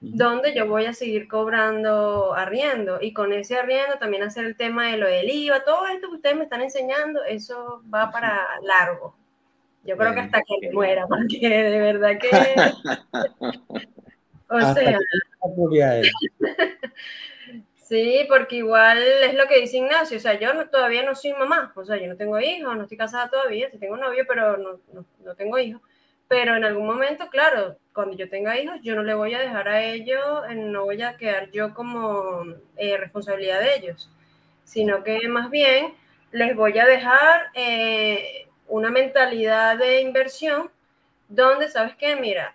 donde 0.00 0.54
yo 0.54 0.66
voy 0.66 0.86
a 0.86 0.94
seguir 0.94 1.28
cobrando 1.28 2.32
arriendo. 2.32 2.96
Y 2.98 3.12
con 3.12 3.34
ese 3.34 3.56
arriendo 3.58 3.98
también 3.98 4.22
hacer 4.22 4.46
el 4.46 4.56
tema 4.56 4.86
de 4.86 4.96
lo 4.96 5.06
del 5.06 5.28
IVA, 5.28 5.64
todo 5.64 5.86
esto 5.86 6.08
que 6.08 6.16
ustedes 6.16 6.36
me 6.36 6.44
están 6.44 6.62
enseñando, 6.62 7.22
eso 7.24 7.82
va 7.92 8.10
para 8.10 8.40
largo. 8.62 9.14
Yo 9.84 9.94
creo 9.98 10.14
que 10.14 10.20
hasta 10.20 10.40
que 10.40 10.72
muera, 10.72 11.06
porque 11.06 11.46
de 11.46 11.78
verdad 11.78 12.18
que... 12.18 12.30
o 14.48 14.60
sea... 14.72 14.98
Sí, 17.82 18.24
porque 18.28 18.56
igual 18.56 19.02
es 19.02 19.34
lo 19.34 19.46
que 19.48 19.60
dice 19.60 19.78
Ignacio, 19.78 20.16
o 20.16 20.20
sea, 20.20 20.38
yo 20.38 20.68
todavía 20.70 21.02
no 21.02 21.16
soy 21.16 21.32
mamá, 21.32 21.72
o 21.74 21.84
sea, 21.84 21.96
yo 21.96 22.06
no 22.06 22.16
tengo 22.16 22.38
hijos, 22.38 22.76
no 22.76 22.82
estoy 22.84 22.96
casada 22.96 23.28
todavía, 23.28 23.70
sí 23.70 23.78
tengo 23.78 23.96
novio, 23.96 24.24
pero 24.26 24.56
no, 24.56 24.80
no, 24.92 25.34
tengo 25.34 25.58
hijos. 25.58 25.82
Pero 26.28 26.56
en 26.56 26.64
algún 26.64 26.86
momento, 26.86 27.28
claro, 27.28 27.76
cuando 27.92 28.16
yo 28.16 28.28
tenga 28.30 28.58
hijos, 28.58 28.76
yo 28.82 28.94
no 28.94 29.02
le 29.02 29.14
voy 29.14 29.34
a 29.34 29.40
dejar 29.40 29.68
a 29.68 29.82
ellos, 29.82 30.22
no 30.54 30.84
voy 30.84 31.02
a 31.02 31.16
quedar 31.16 31.50
yo 31.50 31.74
como 31.74 32.44
eh, 32.76 32.96
responsabilidad 32.96 33.60
de 33.60 33.74
ellos, 33.76 34.08
sino 34.64 35.02
que 35.04 35.28
más 35.28 35.50
bien 35.50 35.94
les 36.30 36.56
voy 36.56 36.78
a 36.78 36.86
dejar 36.86 37.48
eh, 37.54 38.46
una 38.68 38.90
mentalidad 38.90 39.76
de 39.76 40.00
inversión 40.00 40.70
donde, 41.28 41.68
¿sabes 41.68 41.96
qué? 41.96 42.16
Mira, 42.16 42.54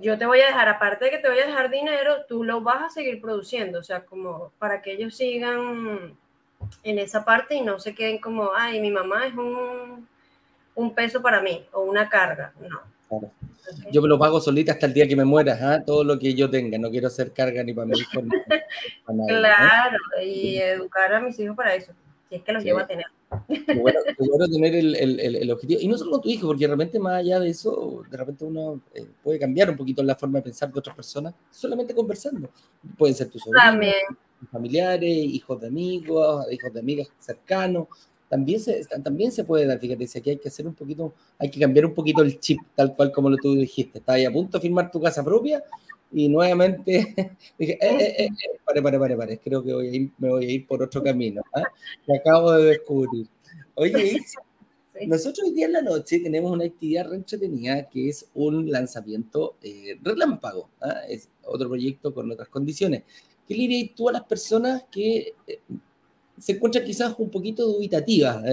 yo 0.00 0.18
te 0.18 0.26
voy 0.26 0.40
a 0.40 0.46
dejar, 0.46 0.68
aparte 0.68 1.04
de 1.04 1.10
que 1.10 1.18
te 1.18 1.28
voy 1.28 1.38
a 1.38 1.46
dejar 1.46 1.70
dinero, 1.70 2.24
tú 2.28 2.44
lo 2.44 2.60
vas 2.60 2.82
a 2.82 2.90
seguir 2.90 3.20
produciendo, 3.20 3.78
o 3.78 3.82
sea, 3.82 4.04
como 4.04 4.52
para 4.58 4.82
que 4.82 4.92
ellos 4.92 5.16
sigan 5.16 6.16
en 6.82 6.98
esa 6.98 7.24
parte 7.24 7.54
y 7.54 7.60
no 7.60 7.78
se 7.78 7.94
queden 7.94 8.18
como, 8.18 8.50
ay, 8.54 8.80
mi 8.80 8.90
mamá 8.90 9.26
es 9.26 9.34
un, 9.34 10.06
un 10.74 10.94
peso 10.94 11.20
para 11.20 11.40
mí 11.40 11.66
o 11.72 11.82
una 11.82 12.08
carga, 12.08 12.52
no. 12.60 12.80
Yo 13.90 14.02
me 14.02 14.08
lo 14.08 14.18
pago 14.18 14.40
solita 14.40 14.72
hasta 14.72 14.86
el 14.86 14.94
día 14.94 15.06
que 15.06 15.16
me 15.16 15.24
muera, 15.24 15.58
¿ah? 15.60 15.84
todo 15.84 16.02
lo 16.02 16.18
que 16.18 16.34
yo 16.34 16.48
tenga, 16.50 16.78
no 16.78 16.90
quiero 16.90 17.08
hacer 17.08 17.32
carga 17.32 17.62
ni 17.62 17.72
para 17.72 17.86
mi 17.86 17.98
hijo 17.98 18.20
Claro, 19.28 19.98
y 20.22 20.56
educar 20.56 21.12
a 21.12 21.20
mis 21.20 21.38
hijos 21.38 21.56
para 21.56 21.74
eso, 21.74 21.92
si 22.28 22.36
es 22.36 22.42
que 22.42 22.52
los 22.52 22.64
llevo 22.64 22.78
a 22.80 22.86
tener. 22.86 23.06
Bueno, 23.76 24.00
tener 24.50 24.74
el, 24.74 25.50
objetivo. 25.50 25.80
Y 25.80 25.88
no 25.88 25.96
solo 25.96 26.12
con 26.12 26.22
tu 26.22 26.28
hijo, 26.28 26.48
porque 26.48 26.66
de 26.66 26.70
repente 26.72 26.98
más 26.98 27.14
allá 27.14 27.38
de 27.38 27.50
eso, 27.50 28.02
de 28.10 28.16
repente 28.16 28.44
uno 28.44 28.80
eh, 28.94 29.06
puede 29.22 29.38
cambiar 29.38 29.70
un 29.70 29.76
poquito 29.76 30.02
la 30.02 30.16
forma 30.16 30.38
de 30.38 30.44
pensar 30.44 30.72
de 30.72 30.78
otras 30.78 30.96
personas 30.96 31.34
solamente 31.50 31.94
conversando. 31.94 32.50
Pueden 32.98 33.14
ser 33.14 33.28
tus 33.28 33.42
sobrinos, 33.42 33.94
familiares, 34.50 35.08
hijos 35.08 35.60
de 35.60 35.68
amigos, 35.68 36.46
hijos 36.50 36.72
de 36.72 36.80
amigas 36.80 37.08
cercanos. 37.18 37.86
También 38.28 38.60
se, 38.60 38.84
también 39.02 39.32
se 39.32 39.44
puede 39.44 39.66
dar, 39.66 39.78
fíjate, 39.80 40.06
si 40.06 40.18
aquí 40.18 40.30
hay 40.30 40.38
que 40.38 40.48
hacer 40.48 40.66
un 40.66 40.74
poquito, 40.74 41.14
hay 41.38 41.50
que 41.50 41.58
cambiar 41.58 41.86
un 41.86 41.94
poquito 41.94 42.22
el 42.22 42.38
chip, 42.38 42.60
tal 42.76 42.94
cual 42.94 43.10
como 43.10 43.28
lo 43.28 43.36
tú 43.36 43.54
dijiste. 43.54 43.98
Estás 43.98 44.16
ahí 44.16 44.24
a 44.24 44.32
punto 44.32 44.58
de 44.58 44.62
firmar 44.62 44.90
tu 44.90 45.00
casa 45.00 45.24
propia 45.24 45.62
y 46.12 46.28
nuevamente 46.28 47.14
dije, 47.58 47.78
eh, 47.80 47.80
eh, 47.80 48.24
eh, 48.24 48.30
pare, 48.64 48.82
pare, 48.82 48.98
pare, 48.98 49.16
pare, 49.16 49.38
creo 49.38 49.62
que 49.62 49.72
voy 49.72 49.88
a 49.88 49.94
ir, 49.94 50.10
me 50.18 50.28
voy 50.28 50.44
a 50.44 50.50
ir 50.50 50.66
por 50.66 50.82
otro 50.82 51.02
camino, 51.02 51.42
¿ah? 51.54 51.62
que 52.04 52.16
acabo 52.16 52.52
de 52.52 52.64
descubrir. 52.64 53.26
Oye, 53.74 54.20
nosotros 55.06 55.48
hoy 55.48 55.54
día 55.54 55.66
en 55.66 55.72
la 55.72 55.82
noche 55.82 56.18
tenemos 56.20 56.50
una 56.50 56.64
actividad 56.64 57.08
re 57.08 57.16
entretenida 57.16 57.88
que 57.88 58.08
es 58.08 58.26
un 58.34 58.70
lanzamiento 58.70 59.56
relámpago, 60.02 60.68
¿ah? 60.80 61.02
es 61.08 61.28
otro 61.44 61.68
proyecto 61.68 62.12
con 62.12 62.30
otras 62.30 62.48
condiciones. 62.48 63.04
¿Qué 63.46 63.54
le 63.54 63.60
dirías 63.62 63.90
tú 63.96 64.08
a 64.08 64.12
las 64.12 64.24
personas 64.24 64.84
que 64.90 65.34
se 66.38 66.52
encuentran 66.52 66.84
quizás 66.84 67.14
un 67.18 67.30
poquito 67.30 67.66
dubitativas? 67.66 68.44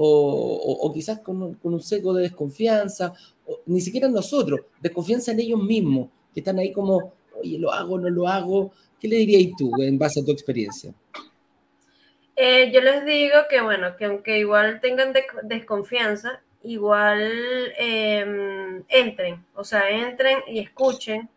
O, 0.00 0.78
o, 0.80 0.92
quizás 0.92 1.18
con, 1.20 1.54
con, 1.54 1.74
un 1.74 1.80
seco 1.80 2.14
de 2.14 2.22
desconfianza, 2.22 3.12
o, 3.46 3.60
ni 3.66 3.80
siquiera 3.80 4.08
nosotros, 4.08 4.60
desconfianza 4.80 5.32
en 5.32 5.40
ellos 5.40 5.60
mismos, 5.60 6.08
que 6.38 6.40
están 6.40 6.58
ahí 6.60 6.72
como, 6.72 7.12
oye, 7.34 7.58
lo 7.58 7.72
hago, 7.72 7.98
no 7.98 8.08
lo 8.08 8.28
hago. 8.28 8.72
¿Qué 9.00 9.08
le 9.08 9.16
dirías 9.16 9.52
tú 9.58 9.72
en 9.82 9.98
base 9.98 10.20
a 10.20 10.24
tu 10.24 10.30
experiencia? 10.30 10.92
Eh, 12.36 12.70
yo 12.72 12.80
les 12.80 13.04
digo 13.04 13.34
que, 13.50 13.60
bueno, 13.60 13.96
que 13.96 14.04
aunque 14.04 14.38
igual 14.38 14.80
tengan 14.80 15.12
desconfianza, 15.42 16.40
igual 16.62 17.72
em, 17.76 18.84
entren, 18.88 19.44
o 19.54 19.64
sea, 19.64 19.90
entren 19.90 20.38
y 20.46 20.60
escuchen, 20.60 21.28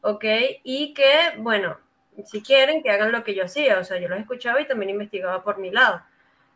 ¿ok? 0.00 0.24
Y 0.64 0.94
que, 0.94 1.12
bueno, 1.38 1.76
si 2.24 2.40
quieren, 2.42 2.82
que 2.82 2.90
hagan 2.90 3.12
lo 3.12 3.24
que 3.24 3.34
yo 3.34 3.44
hacía, 3.44 3.78
o 3.78 3.84
sea, 3.84 3.98
yo 3.98 4.08
los 4.08 4.18
escuchaba 4.18 4.60
y 4.62 4.66
también 4.66 4.90
investigaba 4.90 5.44
por 5.44 5.58
mi 5.58 5.70
lado. 5.70 6.00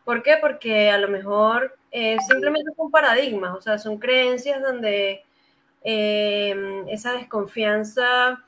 ¿Por 0.05 0.23
qué? 0.23 0.39
Porque 0.41 0.89
a 0.91 0.97
lo 0.97 1.09
mejor 1.09 1.77
eh, 1.91 2.17
simplemente 2.27 2.71
son 2.75 2.91
paradigmas, 2.91 3.55
o 3.55 3.61
sea, 3.61 3.77
son 3.77 3.99
creencias 3.99 4.63
donde 4.63 5.23
Em, 5.85 6.89
esa 6.89 7.15
desconfianza, 7.15 8.45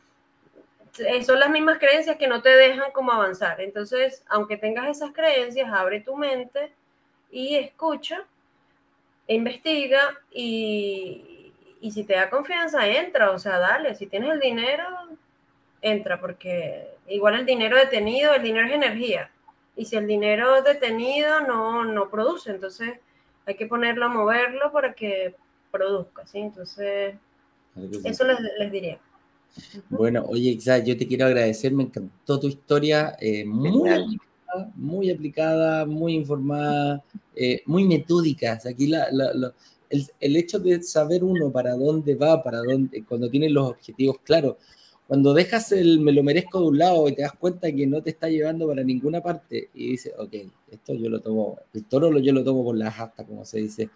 eh, 0.99 1.25
son 1.25 1.41
las 1.41 1.51
mismas 1.51 1.79
creencias 1.79 2.17
que 2.17 2.29
no 2.29 2.43
te 2.43 2.51
dejan 2.51 2.93
como 2.93 3.13
avanzar. 3.13 3.61
Entonces, 3.61 4.23
aunque 4.29 4.57
tengas 4.57 4.89
esas 4.89 5.13
creencias, 5.13 5.73
abre 5.73 6.01
tu 6.01 6.17
mente 6.17 6.73
y 7.31 7.57
escucha, 7.57 8.25
investiga 9.27 10.17
y, 10.31 11.53
y 11.81 11.91
si 11.91 12.05
te 12.05 12.15
da 12.15 12.31
confianza, 12.31 12.87
entra, 12.87 13.31
o 13.31 13.39
sea, 13.39 13.59
dale, 13.59 13.95
si 13.95 14.07
tienes 14.07 14.31
el 14.31 14.41
dinero, 14.41 14.85
entra, 15.83 16.21
porque 16.21 16.89
igual 17.09 17.35
el 17.35 17.47
dinero 17.47 17.77
detenido, 17.77 18.35
el 18.35 18.43
dinero 18.43 18.67
es 18.67 18.73
energía. 18.75 19.31
Y 19.77 19.87
si 19.87 19.97
el 19.97 20.07
dinero 20.07 20.63
detenido 20.63 21.41
no, 21.41 21.85
no 21.85 22.09
produce, 22.11 22.51
entonces 22.51 23.01
hay 23.47 23.57
que 23.57 23.67
ponerlo 23.67 24.07
a 24.07 24.09
moverlo 24.09 24.73
para 24.73 24.95
que 24.95 25.35
produzca, 25.71 26.27
¿sí? 26.27 26.39
Entonces, 26.39 27.17
eso 28.05 28.25
les, 28.25 28.73
diría. 28.73 28.99
Bueno, 29.89 30.25
oye, 30.29 30.51
Ixa, 30.51 30.79
yo 30.79 30.97
te 30.97 31.07
quiero 31.07 31.27
agradecer, 31.27 31.73
me 31.73 31.85
encantó 31.85 32.41
tu 32.41 32.49
historia, 32.49 33.17
eh, 33.21 33.45
muy, 33.45 33.89
aplicada, 33.89 34.73
muy 34.75 35.11
aplicada, 35.11 35.87
muy 35.87 36.15
informada, 36.15 37.05
eh, 37.35 37.63
muy 37.67 37.85
metódica. 37.85 38.59
aquí 38.65 38.91
el, 40.21 40.37
hecho 40.37 40.59
de 40.59 40.83
saber 40.83 41.23
uno 41.23 41.51
para 41.53 41.75
dónde 41.75 42.15
va, 42.15 42.43
para 42.43 42.59
dónde, 42.59 43.05
cuando 43.05 43.31
tienes 43.31 43.53
los 43.53 43.71
objetivos 43.71 44.19
claros, 44.25 44.57
cuando 45.07 45.35
dejas 45.35 45.71
el 45.73 46.01
me 46.01 46.13
lo 46.13 46.23
merezco 46.23 46.61
de 46.61 46.67
un 46.69 46.79
lado 46.79 47.09
y 47.09 47.15
te 47.15 47.23
das 47.23 47.35
cuenta 47.35 47.71
que 47.71 47.87
no 47.87 48.03
te 48.03 48.11
está 48.11 48.29
llevando 48.29 48.67
para 48.67 48.83
ninguna 48.83 49.21
parte 49.21 49.69
y 49.75 49.91
dices, 49.91 50.15
ok, 50.19 50.35
esto 50.71 50.95
yo 50.95 51.11
lo 51.11 51.21
tomo, 51.21 51.59
el 51.75 51.85
toro 51.85 52.19
yo 52.19 52.33
lo 52.33 52.43
tomo 52.43 52.65
por 52.65 52.77
las 52.77 52.99
astas, 52.99 53.27
como 53.27 53.45
se 53.45 53.59
dice 53.59 53.91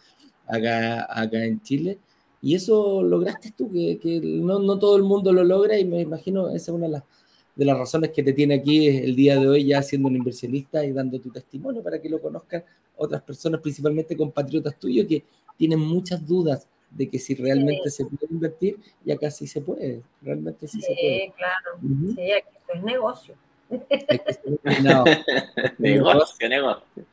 acá, 0.46 1.06
acá 1.08 1.44
en 1.44 1.62
Chile, 1.62 1.98
y 2.40 2.54
eso 2.54 3.02
lograste 3.02 3.52
tú, 3.56 3.70
que, 3.70 3.98
que 3.98 4.20
no, 4.20 4.60
no, 4.60 4.78
todo 4.78 4.96
el 4.96 5.02
mundo 5.02 5.32
lo 5.32 5.42
logra 5.42 5.78
y 5.78 5.84
me 5.84 6.00
imagino 6.00 6.48
esa 6.48 6.56
es 6.56 6.68
una 6.68 6.86
de 6.86 6.92
las, 6.92 7.02
de 7.56 7.64
las 7.64 7.76
razones 7.76 8.10
que 8.10 8.22
te 8.22 8.32
tiene 8.32 8.54
aquí 8.54 8.86
el 8.86 9.16
día 9.16 9.38
de 9.38 9.48
hoy 9.48 9.66
ya 9.66 9.82
siendo 9.82 10.08
un 10.08 10.16
inversionista 10.16 10.84
y 10.84 10.92
dando 10.92 11.20
tu 11.20 11.30
testimonio 11.30 11.82
para 11.82 12.00
que 12.00 12.08
lo 12.08 12.20
conozcan 12.20 12.64
otras 12.96 13.22
personas, 13.22 13.60
principalmente 13.60 14.16
compatriotas 14.16 14.78
tuyos, 14.78 15.06
que 15.06 15.24
tienen 15.56 15.80
muchas 15.80 16.24
dudas 16.26 16.66
de 16.90 17.08
que 17.08 17.18
si 17.18 17.34
realmente 17.34 17.90
se 17.90 18.04
puede 18.04 18.32
invertir 18.32 18.78
y 19.04 19.10
acá 19.10 19.30
sí 19.30 19.46
se 19.46 19.60
puede, 19.60 20.02
realmente 20.22 20.66
sí, 20.68 20.80
se 20.80 20.94
puede. 20.94 21.26
Sí, 21.26 21.32
claro, 21.36 21.78
sí, 22.14 22.32
aquí 22.32 22.56
es 22.74 22.82
negocio. 22.82 23.34
negocio, 25.78 26.48
negocio. 26.48 27.04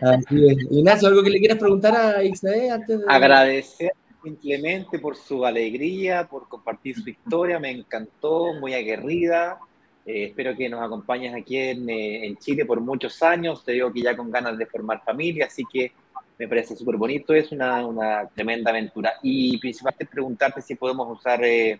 Así 0.00 0.46
es. 0.46 0.56
Ignacio, 0.70 1.08
¿algo 1.08 1.22
que 1.22 1.30
le 1.30 1.38
quieras 1.38 1.58
preguntar 1.58 1.96
a 1.96 2.22
XAE 2.22 2.70
antes 2.70 2.98
de... 2.98 3.04
Agradecer 3.08 3.92
simplemente 4.24 4.98
por 4.98 5.16
su 5.16 5.44
alegría, 5.44 6.26
por 6.26 6.48
compartir 6.48 6.96
su 6.96 7.10
historia, 7.10 7.60
me 7.60 7.70
encantó, 7.70 8.54
muy 8.54 8.72
aguerrida. 8.72 9.58
Eh, 10.06 10.24
espero 10.24 10.56
que 10.56 10.68
nos 10.68 10.82
acompañes 10.82 11.34
aquí 11.34 11.58
en, 11.58 11.88
eh, 11.88 12.26
en, 12.26 12.36
Chile 12.38 12.64
por 12.64 12.80
muchos 12.80 13.22
años. 13.22 13.62
Te 13.62 13.72
digo 13.72 13.92
que 13.92 14.00
ya 14.00 14.16
con 14.16 14.30
ganas 14.30 14.56
de 14.56 14.66
formar 14.66 15.04
familia, 15.04 15.46
así 15.46 15.62
que 15.70 15.92
me 16.38 16.48
parece 16.48 16.74
súper 16.74 16.96
bonito, 16.96 17.32
es 17.32 17.52
una, 17.52 17.86
una, 17.86 18.26
tremenda 18.28 18.70
aventura. 18.70 19.12
Y 19.22 19.58
principalmente 19.58 20.06
preguntarte 20.06 20.62
si 20.62 20.74
podemos 20.74 21.18
usar 21.18 21.44
eh, 21.44 21.78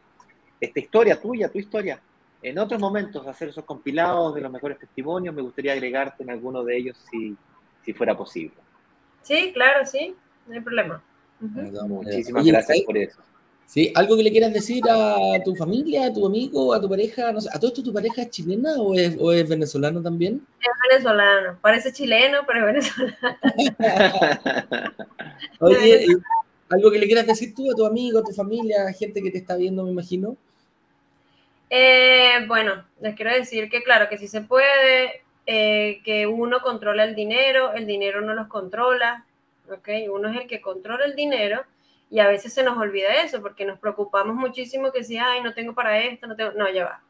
esta 0.60 0.80
historia 0.80 1.20
tuya, 1.20 1.50
tu 1.50 1.58
historia, 1.58 2.00
en 2.42 2.58
otros 2.58 2.78
momentos, 2.78 3.26
hacer 3.26 3.48
esos 3.48 3.64
compilados 3.64 4.34
de 4.34 4.42
los 4.42 4.52
mejores 4.52 4.78
testimonios. 4.78 5.34
Me 5.34 5.40
gustaría 5.40 5.72
agregarte 5.72 6.22
en 6.22 6.30
alguno 6.30 6.62
de 6.62 6.76
ellos 6.76 6.96
si, 7.10 7.34
si 7.82 7.94
fuera 7.94 8.14
posible. 8.14 8.54
Sí, 9.22 9.50
claro, 9.54 9.86
sí, 9.86 10.14
no 10.46 10.54
hay 10.54 10.60
problema. 10.60 11.02
Muchísimas 11.40 12.44
gracias 12.44 12.80
por 12.82 12.96
eso. 12.96 13.20
Sí, 13.66 13.92
¿algo 13.94 14.16
que 14.16 14.22
le 14.22 14.30
quieras 14.30 14.52
decir 14.52 14.82
a 14.88 15.42
tu 15.42 15.56
familia, 15.56 16.06
a 16.06 16.12
tu 16.12 16.26
amigo, 16.26 16.74
a 16.74 16.80
tu 16.80 16.88
pareja? 16.88 17.32
No 17.32 17.40
sé, 17.40 17.48
¿A 17.52 17.58
todo 17.58 17.68
esto 17.68 17.82
tu 17.82 17.92
pareja 17.92 18.22
es 18.22 18.30
chilena 18.30 18.74
o 18.76 18.94
es, 18.94 19.16
o 19.18 19.32
es 19.32 19.48
venezolano 19.48 20.02
también? 20.02 20.46
Es 20.60 20.68
venezolano, 20.90 21.58
parece 21.60 21.92
chileno, 21.92 22.40
pero 22.46 22.60
es 22.60 22.66
venezolano. 22.66 23.16
Oye, 25.60 26.06
¿algo 26.68 26.90
que 26.90 26.98
le 26.98 27.06
quieras 27.06 27.26
decir 27.26 27.54
tú 27.54 27.70
a 27.70 27.74
tu 27.74 27.86
amigo, 27.86 28.18
a 28.18 28.24
tu 28.24 28.32
familia, 28.32 28.86
a 28.86 28.92
gente 28.92 29.22
que 29.22 29.30
te 29.30 29.38
está 29.38 29.56
viendo, 29.56 29.82
me 29.84 29.90
imagino? 29.90 30.36
Eh, 31.70 32.44
bueno, 32.46 32.84
les 33.00 33.16
quiero 33.16 33.32
decir 33.32 33.70
que 33.70 33.82
claro, 33.82 34.08
que 34.08 34.18
si 34.18 34.28
se 34.28 34.42
puede, 34.42 35.22
eh, 35.46 36.00
que 36.04 36.26
uno 36.26 36.60
controla 36.60 37.04
el 37.04 37.14
dinero, 37.14 37.72
el 37.72 37.86
dinero 37.86 38.20
no 38.20 38.34
los 38.34 38.46
controla, 38.48 39.26
¿ok? 39.70 39.88
Uno 40.10 40.28
es 40.30 40.40
el 40.40 40.46
que 40.46 40.60
controla 40.60 41.04
el 41.04 41.14
dinero 41.14 41.64
y 42.10 42.20
a 42.20 42.28
veces 42.28 42.52
se 42.52 42.62
nos 42.62 42.78
olvida 42.78 43.22
eso 43.22 43.40
porque 43.42 43.64
nos 43.64 43.78
preocupamos 43.78 44.36
muchísimo 44.36 44.92
que 44.92 45.04
si, 45.04 45.16
ay, 45.16 45.42
no 45.42 45.54
tengo 45.54 45.74
para 45.74 45.98
esto, 45.98 46.26
no 46.26 46.36
tengo, 46.36 46.52
no, 46.52 46.70
ya 46.70 46.84
va. 46.84 47.02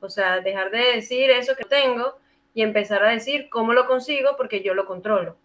O 0.00 0.08
sea, 0.08 0.40
dejar 0.40 0.70
de 0.70 0.96
decir 0.96 1.30
eso 1.30 1.56
que 1.56 1.64
tengo 1.64 2.14
y 2.52 2.62
empezar 2.62 3.02
a 3.02 3.10
decir 3.10 3.48
cómo 3.50 3.72
lo 3.72 3.86
consigo 3.86 4.36
porque 4.36 4.62
yo 4.62 4.74
lo 4.74 4.86
controlo. 4.86 5.36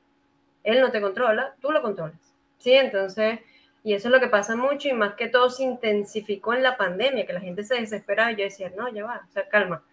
Él 0.64 0.82
no 0.82 0.92
te 0.92 1.02
controla, 1.02 1.56
tú 1.62 1.72
lo 1.72 1.82
controlas. 1.82 2.20
¿Sí? 2.58 2.74
Entonces, 2.74 3.40
y 3.84 3.94
eso 3.94 4.10
es 4.10 4.14
lo 4.14 4.20
que 4.20 4.28
pasa 4.28 4.56
mucho 4.56 4.90
y 4.90 4.94
más 4.94 5.14
que 5.16 5.30
todo 5.30 5.50
se 5.50 5.64
intensificó 5.64 6.54
en 6.54 6.64
la 6.64 6.78
pandemia, 6.78 7.26
que 7.26 7.34
la 7.34 7.40
gente 7.40 7.64
se 7.64 7.76
desesperaba 7.76 8.32
y 8.32 8.36
yo 8.36 8.44
decía, 8.44 8.72
no, 8.76 8.90
ya 8.90 9.06
va, 9.06 9.26
o 9.28 9.32
sea, 9.32 9.48
calma. 9.48 9.84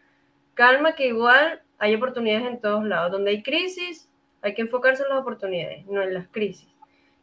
Calma 0.54 0.94
que 0.94 1.06
igual 1.06 1.62
hay 1.78 1.94
oportunidades 1.94 2.46
en 2.46 2.60
todos 2.60 2.84
lados. 2.84 3.12
Donde 3.12 3.30
hay 3.30 3.42
crisis, 3.42 4.08
hay 4.46 4.54
que 4.54 4.62
enfocarse 4.62 5.02
en 5.02 5.08
las 5.08 5.20
oportunidades, 5.20 5.84
no 5.86 6.02
en 6.02 6.14
las 6.14 6.28
crisis. 6.28 6.68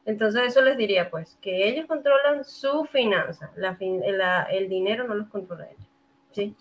Entonces 0.05 0.41
eso 0.47 0.61
les 0.61 0.77
diría 0.77 1.09
pues, 1.09 1.37
que 1.41 1.69
ellos 1.69 1.85
controlan 1.85 2.43
su 2.43 2.83
finanza, 2.85 3.51
la, 3.55 3.77
el 4.51 4.67
dinero 4.67 5.07
no 5.07 5.15
los 5.15 5.29
controla 5.29 5.65
ellos. 5.65 5.87
¿sí? 6.31 6.55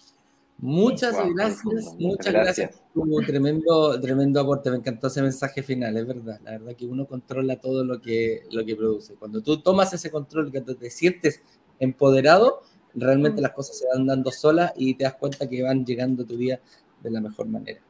Muchas 0.59 1.17
gracias, 1.35 1.97
muchas 1.99 2.33
gracias. 2.33 2.83
un 2.95 3.27
tremendo, 3.27 4.01
tremendo 4.01 4.41
aporte, 4.41 4.71
me 4.71 4.77
encantó 4.77 5.09
ese 5.09 5.21
mensaje 5.21 5.61
final, 5.65 5.97
es 5.97 6.07
verdad, 6.07 6.39
la 6.45 6.53
verdad 6.53 6.77
que 6.77 6.87
uno 6.87 7.05
controla 7.07 7.57
todo 7.57 7.83
lo 7.83 8.01
que, 8.01 8.45
lo 8.53 8.65
que 8.65 8.77
produce. 8.77 9.15
Cuando 9.15 9.43
tú 9.43 9.61
tomas 9.61 9.93
ese 9.93 10.13
control, 10.13 10.53
cuando 10.53 10.77
te 10.77 10.89
sientes 10.89 11.43
empoderado, 11.81 12.63
realmente 12.95 13.43
las 13.43 13.51
cosas 13.51 13.77
se 13.77 13.89
van 13.89 14.07
dando 14.07 14.31
solas 14.31 14.73
y 14.77 14.95
te 14.95 15.03
das 15.03 15.15
cuenta 15.15 15.49
que 15.49 15.65
van 15.65 15.85
llegando 15.85 16.23
a 16.23 16.27
tu 16.27 16.37
vida 16.37 16.61
de 17.03 17.11
la 17.11 17.21
mejor 17.21 17.49
manera. 17.49 17.81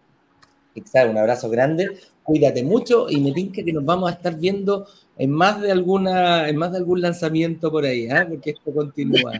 Un 1.10 1.18
abrazo 1.18 1.50
grande, 1.50 1.98
cuídate 2.22 2.62
mucho 2.62 3.08
y 3.08 3.20
me 3.20 3.32
tinca 3.32 3.62
que 3.62 3.72
nos 3.72 3.84
vamos 3.84 4.10
a 4.10 4.14
estar 4.14 4.36
viendo 4.36 4.86
en 5.18 5.30
más 5.30 5.60
de 5.60 5.70
alguna, 5.70 6.48
en 6.48 6.56
más 6.56 6.72
de 6.72 6.78
algún 6.78 7.00
lanzamiento 7.00 7.70
por 7.70 7.84
ahí, 7.84 8.04
¿eh? 8.04 8.26
porque 8.28 8.50
esto 8.50 8.72
continúa. 8.72 9.32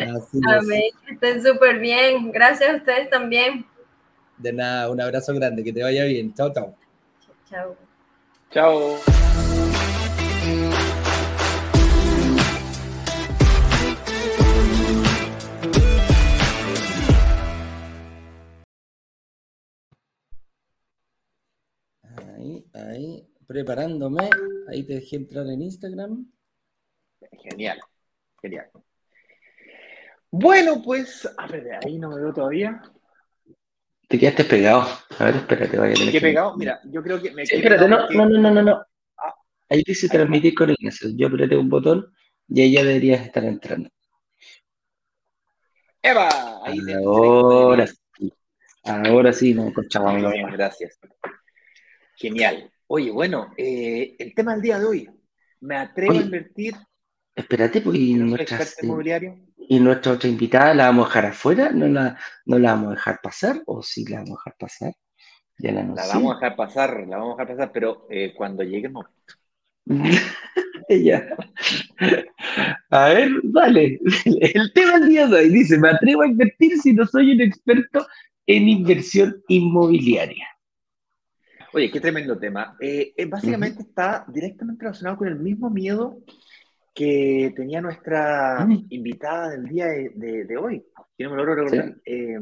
Amén, 0.00 0.82
estén 1.10 1.42
súper 1.42 1.78
bien. 1.78 2.30
Gracias 2.30 2.70
a 2.70 2.76
ustedes 2.76 3.10
también. 3.10 3.66
De 4.38 4.52
nada, 4.52 4.90
un 4.90 5.00
abrazo 5.00 5.34
grande, 5.34 5.64
que 5.64 5.72
te 5.72 5.82
vaya 5.82 6.04
bien. 6.04 6.32
Chao, 6.34 6.52
chao. 6.52 6.74
Chao. 7.48 7.76
Chao. 8.50 9.43
Ahí, 22.74 22.82
ahí, 22.82 23.28
preparándome. 23.46 24.28
Ahí 24.68 24.82
te 24.82 24.94
dejé 24.94 25.16
entrar 25.16 25.46
en 25.46 25.62
Instagram. 25.62 26.30
Genial, 27.42 27.80
genial. 28.42 28.70
Bueno, 30.30 30.82
pues, 30.82 31.28
a 31.38 31.46
ver, 31.46 31.78
ahí 31.84 31.98
no 31.98 32.10
me 32.10 32.20
veo 32.20 32.32
todavía. 32.32 32.82
Te 34.08 34.18
quedaste 34.18 34.44
pegado. 34.44 34.86
A 35.18 35.24
ver, 35.24 35.36
espérate, 35.36 35.78
vaya 35.78 35.94
¿Qué 36.10 36.20
pegado? 36.20 36.56
Mira, 36.56 36.80
yo 36.84 37.02
creo 37.02 37.22
que 37.22 37.30
me 37.30 37.46
sí, 37.46 37.56
Espérate, 37.56 37.88
no, 37.88 38.08
no, 38.10 38.26
no, 38.28 38.50
no, 38.50 38.62
no. 38.62 38.84
Ah. 39.16 39.34
Ahí 39.70 39.82
dice 39.86 40.08
transmitir 40.08 40.54
con 40.54 40.70
Ignacio. 40.70 41.10
Yo 41.14 41.28
apreté 41.28 41.56
un 41.56 41.70
botón 41.70 42.12
y 42.48 42.62
ella 42.62 42.84
debería 42.84 43.16
estar 43.16 43.44
entrando. 43.44 43.88
¡Eva! 46.02 46.28
Ahí 46.64 46.80
Ahora 46.92 47.86
sí. 47.86 48.32
Ahora 48.84 49.32
sí, 49.32 49.54
no, 49.54 49.72
con 49.72 49.86
Bien, 50.16 50.50
gracias. 50.52 50.98
Genial. 52.16 52.70
Oye, 52.86 53.10
bueno, 53.10 53.52
eh, 53.56 54.16
el 54.18 54.34
tema 54.34 54.52
del 54.52 54.62
día 54.62 54.78
de 54.78 54.84
hoy. 54.84 55.10
Me 55.60 55.76
atrevo 55.76 56.12
a 56.12 56.16
invertir. 56.16 56.74
Espérate, 57.34 57.80
pues, 57.80 57.98
y, 57.98 58.14
nuestras, 58.14 58.76
y 59.56 59.80
nuestra 59.80 60.12
otra 60.12 60.28
invitada 60.28 60.74
la 60.74 60.86
vamos 60.86 61.06
a 61.06 61.08
dejar 61.08 61.26
afuera, 61.26 61.70
¿No 61.72 61.88
la, 61.88 62.18
no 62.44 62.58
la 62.58 62.72
vamos 62.72 62.88
a 62.88 62.94
dejar 62.94 63.20
pasar, 63.22 63.62
o 63.66 63.82
sí 63.82 64.04
la 64.06 64.18
vamos 64.18 64.30
a 64.30 64.40
dejar 64.40 64.56
pasar. 64.58 64.92
Ya 65.58 65.72
la, 65.72 65.82
la 65.82 66.06
vamos 66.06 66.32
a 66.32 66.34
dejar 66.34 66.56
pasar, 66.56 67.06
la 67.08 67.16
vamos 67.16 67.38
a 67.38 67.42
dejar 67.42 67.56
pasar, 67.56 67.72
pero 67.72 68.06
eh, 68.10 68.34
cuando 68.36 68.62
llegue 68.62 68.86
el 68.88 68.92
momento. 68.92 69.34
ya. 70.88 71.36
A 72.90 73.08
ver, 73.08 73.30
dale. 73.42 74.00
El 74.24 74.72
tema 74.72 74.98
del 74.98 75.08
día 75.08 75.26
de 75.26 75.36
hoy 75.36 75.48
dice: 75.48 75.78
Me 75.78 75.90
atrevo 75.90 76.22
a 76.22 76.26
invertir 76.26 76.78
si 76.78 76.92
no 76.92 77.06
soy 77.06 77.32
un 77.32 77.40
experto 77.40 78.06
en 78.46 78.68
inversión 78.68 79.42
inmobiliaria. 79.48 80.46
Oye, 81.74 81.90
qué 81.90 82.00
tremendo 82.00 82.38
tema. 82.38 82.76
Eh, 82.80 83.12
eh, 83.16 83.24
básicamente 83.26 83.82
está 83.82 84.24
directamente 84.28 84.84
relacionado 84.84 85.16
con 85.16 85.26
el 85.26 85.36
mismo 85.36 85.70
miedo 85.70 86.20
que 86.94 87.52
tenía 87.56 87.80
nuestra 87.80 88.64
mm. 88.64 88.86
invitada 88.90 89.50
del 89.50 89.64
día 89.64 89.86
de, 89.86 90.56
hoy. 90.56 90.84
Que 91.18 91.24
no 91.24 91.30
me 91.30 91.36
logro 91.36 91.56
recordar. 91.56 91.96
Eh, 92.04 92.38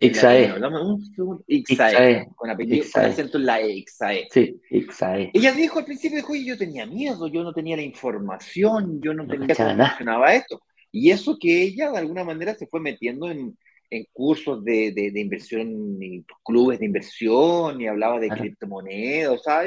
Ixae. 0.00 0.52
un 0.52 1.44
Ixae, 1.46 2.28
Con 2.36 2.50
apellido, 2.50 2.84
con 2.92 3.04
acento 3.04 3.38
en 3.38 3.46
la 3.46 3.60
E, 3.62 3.72
Ixae. 3.72 4.28
Sí, 4.30 4.60
Ixae. 4.70 5.30
Ella 5.32 5.52
dijo 5.52 5.78
al 5.78 5.86
principio, 5.86 6.18
dijo, 6.18 6.34
yo 6.34 6.58
tenía 6.58 6.84
miedo, 6.84 7.26
yo 7.28 7.42
no 7.42 7.54
tenía 7.54 7.76
la 7.76 7.82
información, 7.82 9.00
yo 9.00 9.14
no, 9.14 9.26
tenía 9.26 9.54
cómo 9.54 9.76
funcionaba 9.76 10.34
esto. 10.34 10.60
Y 10.92 11.10
eso 11.10 11.38
que 11.40 11.62
ella 11.62 11.90
de 11.90 11.98
alguna 11.98 12.22
manera 12.22 12.54
se 12.54 12.66
fue 12.66 12.80
metiendo 12.80 13.30
en, 13.30 13.56
en 13.94 14.06
cursos 14.12 14.64
de, 14.64 14.92
de, 14.92 15.20
inversión, 15.20 15.60
en 16.00 16.24
clubes 16.44 16.78
de 16.78 16.86
inversión, 16.86 17.80
y 17.80 17.86
hablaba 17.86 18.18
de 18.18 18.28
criptomonedas, 18.28 19.32
o 19.32 19.38
sea, 19.38 19.62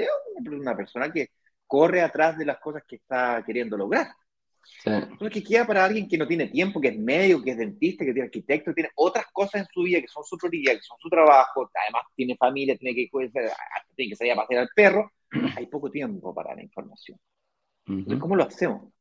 una 0.45 0.75
persona 0.75 1.11
que 1.11 1.29
corre 1.65 2.01
atrás 2.01 2.37
de 2.37 2.45
las 2.45 2.59
cosas 2.59 2.83
que 2.87 2.97
está 2.97 3.43
queriendo 3.45 3.77
lograr. 3.77 4.07
Entonces, 4.85 5.31
que 5.31 5.43
queda 5.43 5.65
para 5.65 5.85
alguien 5.85 6.07
que 6.07 6.17
no 6.17 6.27
tiene 6.27 6.47
tiempo, 6.47 6.79
que 6.79 6.89
es 6.89 6.99
médico, 6.99 7.43
que 7.43 7.51
es 7.51 7.57
dentista, 7.57 8.05
que 8.05 8.13
tiene 8.13 8.27
arquitecto, 8.27 8.73
tiene 8.73 8.89
otras 8.95 9.25
cosas 9.33 9.61
en 9.61 9.67
su 9.73 9.83
vida 9.83 10.01
que 10.01 10.07
son 10.07 10.23
su 10.23 10.37
prioridad, 10.37 10.73
que 10.73 10.81
son 10.81 10.97
su 10.99 11.09
trabajo, 11.09 11.69
además 11.83 12.03
tiene 12.15 12.35
familia, 12.37 12.77
tiene 12.77 12.95
que, 12.95 13.09
tiene 13.09 14.09
que 14.09 14.15
salir 14.15 14.33
a 14.33 14.35
pasear 14.35 14.61
al 14.61 14.69
perro, 14.75 15.11
hay 15.57 15.65
poco 15.67 15.89
tiempo 15.89 16.33
para 16.33 16.55
la 16.55 16.63
información. 16.63 17.19
Entonces, 17.85 18.19
¿cómo 18.19 18.35
lo 18.35 18.43
hacemos? 18.43 18.91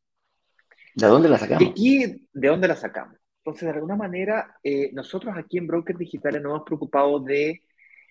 ¿De 0.95 1.07
dónde 1.07 1.29
la 1.29 1.39
sacamos? 1.39 1.75
¿De, 1.75 2.21
¿De 2.33 2.49
dónde 2.49 2.69
la 2.69 2.77
sacamos? 2.77 3.17
Entonces, 3.47 3.67
de 3.69 3.75
alguna 3.75 3.95
manera, 3.95 4.59
eh, 4.65 4.91
nosotros 4.93 5.33
aquí 5.37 5.59
en 5.59 5.69
Brokers 5.69 6.01
Digitales 6.01 6.43
nos 6.43 6.51
hemos 6.51 6.65
preocupado 6.65 7.21
de, 7.21 7.63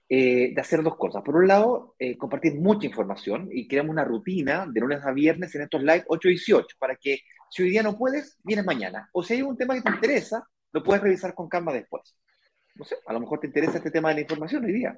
eh, 0.08 0.54
de 0.56 0.62
hacer 0.62 0.82
dos 0.82 0.96
cosas. 0.96 1.24
Por 1.24 1.36
un 1.36 1.46
lado, 1.46 1.94
eh, 2.00 2.18
compartir 2.18 2.56
mucha 2.56 2.88
información 2.88 3.50
y 3.52 3.68
creamos 3.68 3.92
una 3.92 4.06
rutina 4.06 4.66
de 4.66 4.80
lunes 4.80 5.04
a 5.04 5.12
viernes 5.12 5.54
en 5.54 5.64
estos 5.64 5.82
live 5.84 6.06
8 6.08 6.30
y 6.30 6.32
18 6.32 6.78
para 6.80 6.96
que 6.96 7.20
si 7.50 7.64
hoy 7.64 7.70
día 7.70 7.84
no 7.84 7.98
puedes, 7.98 8.38
vienes 8.46 8.66
mañana. 8.66 9.10
O 9.12 9.24
si 9.24 9.34
hay 9.34 9.42
un 9.42 9.58
tema 9.58 9.76
que 9.76 9.82
te 9.82 9.90
interesa, 9.90 10.48
lo 10.72 10.82
puedes 10.82 11.04
revisar 11.04 11.34
con 11.36 11.50
calma 11.50 11.74
después. 11.74 12.16
No 12.76 12.86
sé, 12.86 12.96
a 13.06 13.12
lo 13.12 13.20
mejor 13.20 13.42
te 13.42 13.48
interesa 13.48 13.80
este 13.80 13.92
tema 13.92 14.10
de 14.10 14.16
la 14.16 14.22
información 14.22 14.64
hoy 14.64 14.72
día. 14.72 14.98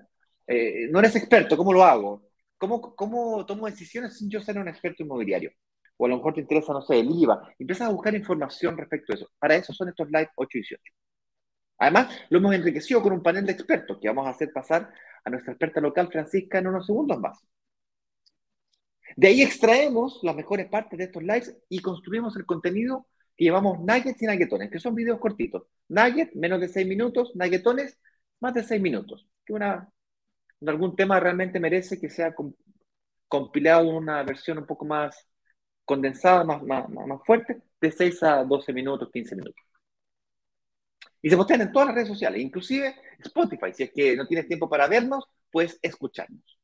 no 0.91 0.99
eres 0.99 1.15
experto, 1.15 1.57
¿cómo 1.57 1.73
lo 1.73 1.83
hago? 1.83 2.27
¿Cómo, 2.59 2.95
¿Cómo 2.95 3.43
tomo 3.47 3.65
decisiones 3.65 4.19
sin 4.19 4.29
yo 4.29 4.39
ser 4.39 4.59
un 4.59 4.67
experto 4.67 5.01
inmobiliario? 5.01 5.51
O 5.97 6.05
a 6.05 6.09
lo 6.09 6.17
mejor 6.17 6.33
te 6.33 6.41
interesa, 6.41 6.73
no 6.73 6.81
sé, 6.81 6.99
el 6.99 7.09
IVA, 7.11 7.53
empiezas 7.59 7.87
a 7.87 7.91
buscar 7.91 8.15
información 8.15 8.77
respecto 8.77 9.13
a 9.13 9.15
eso. 9.15 9.29
Para 9.39 9.55
eso 9.55 9.73
son 9.73 9.89
estos 9.89 10.07
live 10.09 10.29
8 10.35 10.57
y 10.57 10.61
18. 10.61 10.83
Además, 11.79 12.19
lo 12.29 12.39
hemos 12.39 12.55
enriquecido 12.55 13.01
con 13.01 13.13
un 13.13 13.23
panel 13.23 13.45
de 13.45 13.51
expertos 13.51 13.97
que 14.01 14.07
vamos 14.07 14.25
a 14.27 14.31
hacer 14.31 14.51
pasar 14.51 14.91
a 15.23 15.29
nuestra 15.29 15.53
experta 15.53 15.81
local, 15.81 16.09
Francisca, 16.11 16.59
en 16.59 16.67
unos 16.67 16.85
segundos 16.85 17.19
más. 17.19 17.37
De 19.15 19.27
ahí 19.27 19.41
extraemos 19.41 20.19
las 20.23 20.35
mejores 20.35 20.67
partes 20.67 20.97
de 20.97 21.05
estos 21.05 21.23
lives 21.23 21.55
y 21.69 21.79
construimos 21.79 22.35
el 22.37 22.45
contenido 22.45 23.07
que 23.35 23.45
llevamos 23.45 23.79
nuggets 23.79 24.21
y 24.21 24.25
nuggetones, 24.25 24.71
que 24.71 24.79
son 24.79 24.95
videos 24.95 25.19
cortitos. 25.19 25.63
Nuggets, 25.89 26.35
menos 26.35 26.59
de 26.59 26.67
6 26.67 26.87
minutos, 26.87 27.31
nuggetones, 27.35 27.97
más 28.39 28.53
de 28.53 28.63
6 28.63 28.81
minutos. 28.81 29.27
Que 29.45 29.53
una, 29.53 29.91
algún 30.65 30.95
tema 30.95 31.19
realmente 31.19 31.59
merece 31.59 31.99
que 31.99 32.09
sea 32.09 32.33
compilado 33.27 33.89
una 33.89 34.23
versión 34.23 34.57
un 34.57 34.65
poco 34.65 34.85
más 34.85 35.27
condensada, 35.87 36.43
más, 36.43 36.61
más, 36.63 36.89
más 36.89 37.23
fuerte, 37.25 37.61
de 37.79 37.91
6 37.91 38.21
a 38.23 38.43
12 38.43 38.73
minutos, 38.73 39.09
15 39.09 39.35
minutos. 39.37 39.63
Y 41.21 41.29
se 41.29 41.37
postean 41.37 41.61
en 41.61 41.71
todas 41.71 41.87
las 41.87 41.95
redes 41.95 42.09
sociales, 42.09 42.41
inclusive 42.41 42.93
Spotify. 43.19 43.73
Si 43.73 43.83
es 43.83 43.91
que 43.93 44.15
no 44.15 44.27
tienes 44.27 44.47
tiempo 44.47 44.69
para 44.69 44.87
vernos, 44.87 45.25
puedes 45.49 45.79
escucharnos. 45.81 46.59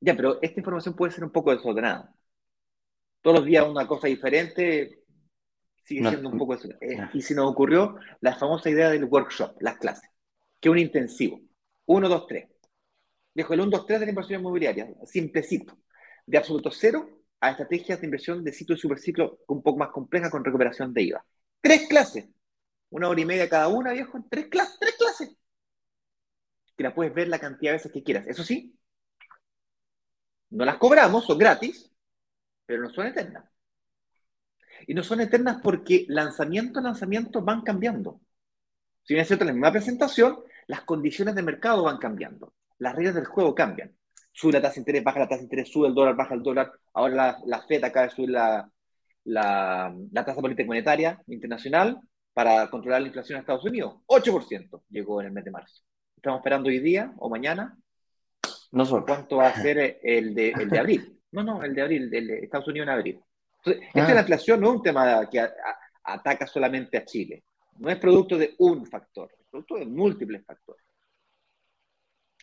Ya, 0.00 0.16
pero 0.16 0.40
esta 0.40 0.58
información 0.58 0.96
puede 0.96 1.12
ser 1.12 1.24
un 1.24 1.30
poco 1.30 1.54
desordenada. 1.54 2.14
Todos 3.20 3.40
los 3.40 3.46
días 3.46 3.68
una 3.68 3.86
cosa 3.86 4.06
diferente 4.06 5.04
sigue 5.84 6.08
siendo 6.08 6.30
un 6.30 6.38
poco 6.38 6.56
desordenada. 6.56 7.10
Y 7.12 7.20
se 7.20 7.34
nos 7.34 7.50
ocurrió 7.50 7.96
la 8.20 8.36
famosa 8.36 8.70
idea 8.70 8.88
del 8.88 9.04
workshop, 9.04 9.60
las 9.60 9.76
clases, 9.76 10.08
que 10.58 10.70
es 10.70 10.72
un 10.72 10.78
intensivo. 10.78 11.40
1, 11.84 12.08
2, 12.08 12.26
3. 12.26 12.48
Dejo 13.34 13.52
el 13.52 13.60
1, 13.60 13.70
2, 13.70 13.86
3 13.86 14.00
de 14.00 14.06
la 14.06 14.10
inversión 14.12 14.40
inmobiliaria, 14.40 14.88
simplecito. 15.04 15.76
De 16.24 16.36
absoluto 16.36 16.70
cero 16.70 17.17
a 17.40 17.50
estrategias 17.50 18.00
de 18.00 18.06
inversión 18.06 18.44
de 18.44 18.52
ciclo 18.52 18.74
y 18.74 18.78
superciclo 18.78 19.40
un 19.48 19.62
poco 19.62 19.78
más 19.78 19.90
compleja 19.90 20.30
con 20.30 20.44
recuperación 20.44 20.92
de 20.92 21.02
IVA. 21.02 21.24
Tres 21.60 21.88
clases, 21.88 22.28
una 22.90 23.08
hora 23.08 23.20
y 23.20 23.24
media 23.24 23.48
cada 23.48 23.68
una, 23.68 23.92
viejo, 23.92 24.24
tres 24.30 24.48
clases, 24.48 24.78
tres 24.80 24.96
clases. 24.96 25.36
Que 26.76 26.84
la 26.84 26.94
puedes 26.94 27.12
ver 27.14 27.28
la 27.28 27.38
cantidad 27.38 27.72
de 27.72 27.78
veces 27.78 27.92
que 27.92 28.02
quieras. 28.02 28.26
Eso 28.26 28.44
sí, 28.44 28.78
no 30.50 30.64
las 30.64 30.78
cobramos, 30.78 31.26
son 31.26 31.38
gratis, 31.38 31.92
pero 32.66 32.82
no 32.82 32.90
son 32.90 33.06
eternas. 33.06 33.44
Y 34.86 34.94
no 34.94 35.02
son 35.02 35.20
eternas 35.20 35.58
porque 35.62 36.06
lanzamiento 36.08 36.78
a 36.78 36.82
lanzamiento 36.82 37.42
van 37.42 37.62
cambiando. 37.62 38.20
Si 39.02 39.14
bien 39.14 39.22
es 39.22 39.28
cierto, 39.28 39.44
en 39.44 39.48
la 39.48 39.54
misma 39.54 39.72
presentación, 39.72 40.38
las 40.66 40.82
condiciones 40.82 41.34
de 41.34 41.42
mercado 41.42 41.84
van 41.84 41.98
cambiando. 41.98 42.54
Las 42.78 42.94
reglas 42.94 43.14
del 43.14 43.26
juego 43.26 43.54
cambian 43.54 43.97
sube 44.38 44.52
la 44.52 44.62
tasa 44.62 44.74
de 44.74 44.80
interés, 44.82 45.02
baja 45.02 45.18
la 45.18 45.28
tasa 45.28 45.38
de 45.38 45.44
interés, 45.44 45.68
sube 45.68 45.88
el 45.88 45.94
dólar, 45.94 46.14
baja 46.14 46.34
el 46.34 46.42
dólar. 46.42 46.70
Ahora 46.94 47.14
la, 47.14 47.38
la 47.44 47.62
FED 47.66 47.82
acaba 47.82 48.06
de 48.06 48.14
subir 48.14 48.30
la, 48.30 48.70
la, 49.24 49.92
la 50.12 50.24
tasa 50.24 50.40
política 50.40 50.66
monetaria 50.66 51.20
internacional 51.26 51.98
para 52.32 52.70
controlar 52.70 53.00
la 53.00 53.08
inflación 53.08 53.36
en 53.36 53.40
Estados 53.40 53.64
Unidos. 53.64 53.96
8% 54.06 54.82
llegó 54.90 55.20
en 55.20 55.26
el 55.26 55.32
mes 55.32 55.44
de 55.44 55.50
marzo. 55.50 55.82
Estamos 56.14 56.38
esperando 56.38 56.68
hoy 56.68 56.78
día 56.78 57.12
o 57.18 57.28
mañana. 57.28 57.76
No 58.70 58.84
sé 58.86 58.94
cuánto 59.04 59.38
va 59.38 59.48
a 59.48 59.60
ser 59.60 59.98
el 60.02 60.34
de, 60.36 60.50
el 60.50 60.70
de 60.70 60.78
abril. 60.78 61.20
No, 61.32 61.42
no, 61.42 61.62
el 61.64 61.74
de 61.74 61.82
abril, 61.82 62.14
el 62.14 62.26
de 62.28 62.38
Estados 62.38 62.68
Unidos 62.68 62.86
en 62.86 62.94
abril. 62.94 63.20
Entonces, 63.56 63.88
esta 63.92 64.06
ah. 64.06 64.14
la 64.14 64.20
inflación 64.20 64.60
no 64.60 64.68
es 64.68 64.76
un 64.76 64.82
tema 64.82 65.28
que 65.28 65.44
ataca 66.04 66.46
solamente 66.46 66.96
a 66.96 67.04
Chile. 67.04 67.42
No 67.78 67.90
es 67.90 67.96
producto 67.96 68.38
de 68.38 68.54
un 68.58 68.86
factor, 68.86 69.30
es 69.36 69.46
producto 69.50 69.76
de 69.76 69.86
múltiples 69.86 70.44
factores. 70.46 70.87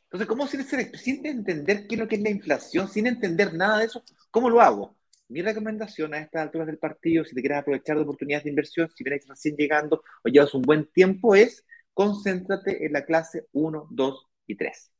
Entonces, 0.05 0.27
¿cómo 0.27 0.47
sin, 0.47 0.63
sin 0.95 1.25
entender 1.25 1.87
qué 1.87 1.95
es 1.95 1.99
lo 1.99 2.07
que 2.07 2.15
es 2.15 2.21
la 2.21 2.29
inflación, 2.29 2.87
sin 2.87 3.07
entender 3.07 3.53
nada 3.53 3.79
de 3.79 3.85
eso, 3.85 4.03
cómo 4.31 4.49
lo 4.49 4.61
hago? 4.61 4.95
Mi 5.27 5.41
recomendación 5.41 6.13
a 6.13 6.19
estas 6.19 6.43
alturas 6.43 6.67
del 6.67 6.77
partido, 6.77 7.25
si 7.25 7.33
te 7.33 7.41
quieres 7.41 7.57
aprovechar 7.57 7.97
de 7.97 8.03
oportunidades 8.03 8.43
de 8.43 8.51
inversión, 8.51 8.89
si 8.95 9.03
vienes 9.03 9.27
recién 9.27 9.55
llegando 9.55 10.03
o 10.23 10.29
llevas 10.29 10.53
un 10.53 10.61
buen 10.61 10.85
tiempo, 10.91 11.35
es 11.35 11.65
concéntrate 11.93 12.85
en 12.85 12.93
la 12.93 13.03
clase 13.05 13.47
1, 13.53 13.87
2 13.89 14.27
y 14.47 14.55
3. 14.55 14.91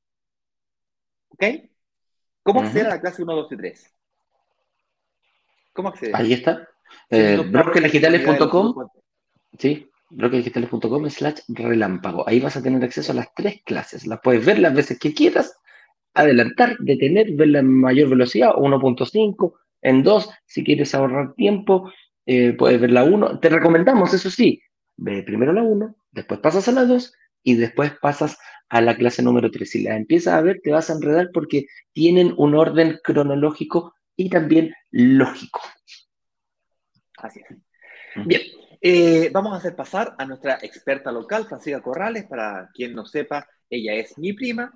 ¿Ok? 1.30 1.44
¿Cómo 2.42 2.62
acceder 2.62 2.88
a 2.88 2.90
la 2.90 3.02
clase 3.02 3.22
1, 3.22 3.36
2 3.36 3.52
y 3.52 3.58
3? 3.58 3.94
¿Cómo 5.74 5.90
acceder? 5.90 6.16
Ahí 6.16 6.34
está. 6.34 6.68
Eh, 7.10 7.38
Sí 9.60 9.90
brokerdigitales.com 10.10 11.10
slash 11.10 11.40
relámpago. 11.48 12.28
Ahí 12.28 12.40
vas 12.40 12.58
a 12.58 12.64
tener 12.64 12.84
acceso 12.84 13.12
a 13.12 13.16
las 13.16 13.34
tres 13.36 13.62
clases. 13.66 14.06
Las 14.08 14.20
puedes 14.22 14.46
ver 14.46 14.60
las 14.60 14.74
veces 14.74 15.00
que 15.00 15.14
quieras, 15.14 15.58
adelantar, 16.14 16.78
detener, 16.80 17.32
ver 17.34 17.56
en 17.56 17.80
mayor 17.80 18.10
velocidad, 18.10 18.54
1.5, 18.56 19.54
en 19.82 20.04
2, 20.04 20.30
si 20.46 20.64
quieres 20.64 20.96
ahorrar 20.96 21.36
tiempo, 21.36 21.92
eh, 22.26 22.54
puedes 22.54 22.82
ver 22.82 22.92
la 22.92 23.04
1. 23.04 23.40
Te 23.40 23.50
recomendamos, 23.50 24.14
eso 24.14 24.30
sí, 24.30 24.62
ve 24.98 25.24
primero 25.24 25.54
la 25.54 25.64
1, 25.64 25.96
después 26.12 26.40
pasas 26.40 26.68
a 26.68 26.72
la 26.72 26.86
2 26.86 27.14
y 27.44 27.56
después 27.56 27.94
pasas 28.02 28.38
a 28.70 28.82
la 28.82 28.96
clase 28.96 29.22
número 29.22 29.52
3. 29.52 29.70
Si 29.70 29.84
la 29.84 29.96
empiezas 29.96 30.34
a 30.34 30.42
ver, 30.42 30.60
te 30.64 30.72
vas 30.72 30.90
a 30.90 30.94
enredar 30.94 31.30
porque 31.34 31.68
tienen 31.94 32.34
un 32.38 32.56
orden 32.56 33.00
cronológico 33.04 33.94
y 34.16 34.30
también 34.30 34.74
lógico. 34.92 35.62
Así 37.18 37.42
es. 37.42 38.26
Bien, 38.26 38.42
eh, 38.82 39.30
vamos 39.32 39.54
a 39.54 39.58
hacer 39.58 39.76
pasar 39.76 40.16
a 40.18 40.26
nuestra 40.26 40.58
experta 40.62 41.12
local, 41.12 41.46
Francisca 41.46 41.82
Corrales. 41.82 42.26
Para 42.26 42.70
quien 42.74 42.94
no 42.94 43.06
sepa, 43.06 43.48
ella 43.70 43.94
es 43.94 44.18
mi 44.18 44.34
prima 44.34 44.72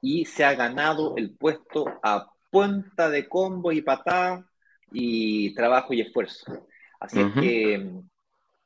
y 0.00 0.24
se 0.24 0.44
ha 0.44 0.54
ganado 0.54 1.14
el 1.16 1.36
puesto 1.36 1.86
a 2.02 2.26
punta 2.50 3.08
de 3.10 3.28
combo 3.28 3.72
y 3.72 3.82
patada 3.82 4.46
y 4.92 5.54
trabajo 5.54 5.92
y 5.92 6.02
esfuerzo. 6.02 6.66
Así 7.00 7.20
es 7.20 7.32
que 7.40 7.78
mm, 7.78 8.08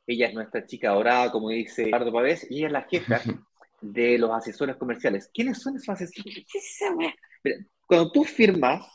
ella 0.07 0.27
es 0.29 0.35
nuestra 0.35 0.67
chica 0.67 0.91
dorada, 0.91 1.31
como 1.33 1.51
dice 1.51 1.85
Eduardo 1.85 2.13
Pavés, 2.13 2.47
y 2.51 2.59
ella 2.59 2.67
es 2.67 2.73
la 2.73 2.83
jefa 2.83 3.21
de 3.81 4.19
los 4.19 4.31
asesores 4.31 4.77
comerciales. 4.77 5.31
¿Quiénes 5.33 5.61
son 5.61 5.77
esos 5.77 5.89
asesores? 5.89 6.45
cuando 7.87 8.13
tú 8.13 8.25
firmas 8.25 8.87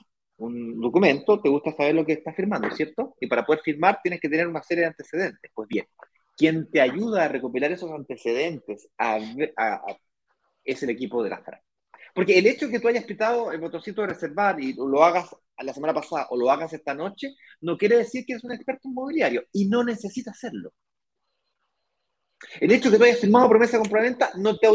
un 0.43 0.79
documento, 0.79 1.41
te 1.41 1.49
gusta 1.49 1.71
saber 1.75 1.95
lo 1.95 2.06
que 2.06 2.13
estás 2.13 2.36
firmando, 2.36 2.69
¿cierto? 2.71 3.15
Y 3.19 3.27
para 3.27 3.45
poder 3.45 3.62
firmar 3.63 3.99
tienes 4.01 4.19
que 4.19 4.29
tener 4.29 4.47
una 4.47 4.63
serie 4.63 4.82
de 4.82 4.88
antecedentes. 4.88 5.51
Pues 5.53 5.67
bien, 5.67 5.86
quien 6.36 6.69
te 6.69 6.82
ayuda 6.82 7.25
a 7.25 7.27
recopilar 7.27 7.71
esos 7.71 7.91
antecedentes 7.91 8.89
es 10.63 10.84
el 10.84 10.89
equipo 10.89 11.23
de 11.23 11.29
la 11.29 11.38
FRA. 11.38 11.62
Porque 12.13 12.38
el 12.38 12.45
hecho 12.45 12.67
de 12.67 12.73
que 12.73 12.79
tú 12.79 12.88
hayas 12.88 13.06
pitado 13.06 13.51
el 13.51 13.60
botoncito 13.60 14.01
de 14.01 14.08
reservar 14.08 14.62
y 14.62 14.73
lo 14.73 15.03
hagas 15.03 15.36
la 15.58 15.73
semana 15.73 15.93
pasada 15.93 16.27
o 16.29 16.38
lo 16.38 16.49
hagas 16.51 16.73
esta 16.73 16.93
noche, 16.93 17.36
no 17.62 17.77
quiere 17.77 17.97
decir 17.97 18.25
que 18.25 18.34
eres 18.34 18.43
un 18.43 18.51
experto 18.51 18.88
inmobiliario 18.88 19.43
y 19.51 19.67
no 19.67 19.84
necesitas 19.84 20.36
hacerlo. 20.36 20.73
El 22.60 22.71
hecho 22.71 22.89
de 22.89 22.95
que 22.95 22.97
tú 22.99 23.03
hayas 23.06 23.19
firmado 23.19 23.49
promesa 23.49 23.77
de 23.77 23.84
compraventa 23.84 24.32
no 24.36 24.58
te, 24.58 24.67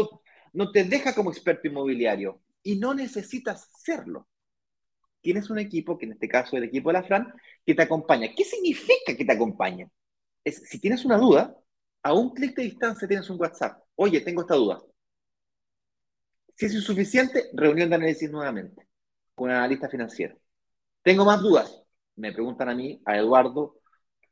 no 0.53 0.71
te 0.71 0.83
deja 0.83 1.13
como 1.13 1.31
experto 1.31 1.67
inmobiliario 1.67 2.41
y 2.63 2.77
no 2.77 2.93
necesitas 2.93 3.69
serlo. 3.77 4.27
Tienes 5.21 5.49
un 5.49 5.59
equipo, 5.59 5.97
que 5.97 6.05
en 6.05 6.13
este 6.13 6.27
caso 6.27 6.57
el 6.57 6.63
equipo 6.63 6.89
de 6.89 6.93
la 6.93 7.03
Fran, 7.03 7.33
que 7.65 7.75
te 7.75 7.81
acompaña. 7.81 8.29
¿Qué 8.35 8.43
significa 8.43 9.15
que 9.17 9.25
te 9.25 9.33
acompaña? 9.33 9.87
Es, 10.43 10.63
si 10.69 10.79
tienes 10.79 11.03
una 11.05 11.17
duda, 11.17 11.55
a 12.03 12.13
un 12.13 12.33
clic 12.33 12.55
de 12.55 12.63
distancia 12.63 13.07
tienes 13.07 13.29
un 13.29 13.39
WhatsApp. 13.39 13.83
Oye, 13.95 14.21
tengo 14.21 14.41
esta 14.41 14.55
duda. 14.55 14.81
Si 16.55 16.65
es 16.65 16.73
insuficiente, 16.73 17.49
reunión 17.53 17.89
de 17.89 17.95
análisis 17.95 18.29
nuevamente 18.31 18.87
con 19.35 19.49
un 19.49 19.55
analista 19.55 19.89
financiero. 19.89 20.37
Tengo 21.01 21.25
más 21.25 21.41
dudas. 21.41 21.83
Me 22.15 22.33
preguntan 22.33 22.69
a 22.69 22.75
mí, 22.75 23.01
a 23.05 23.17
Eduardo. 23.17 23.79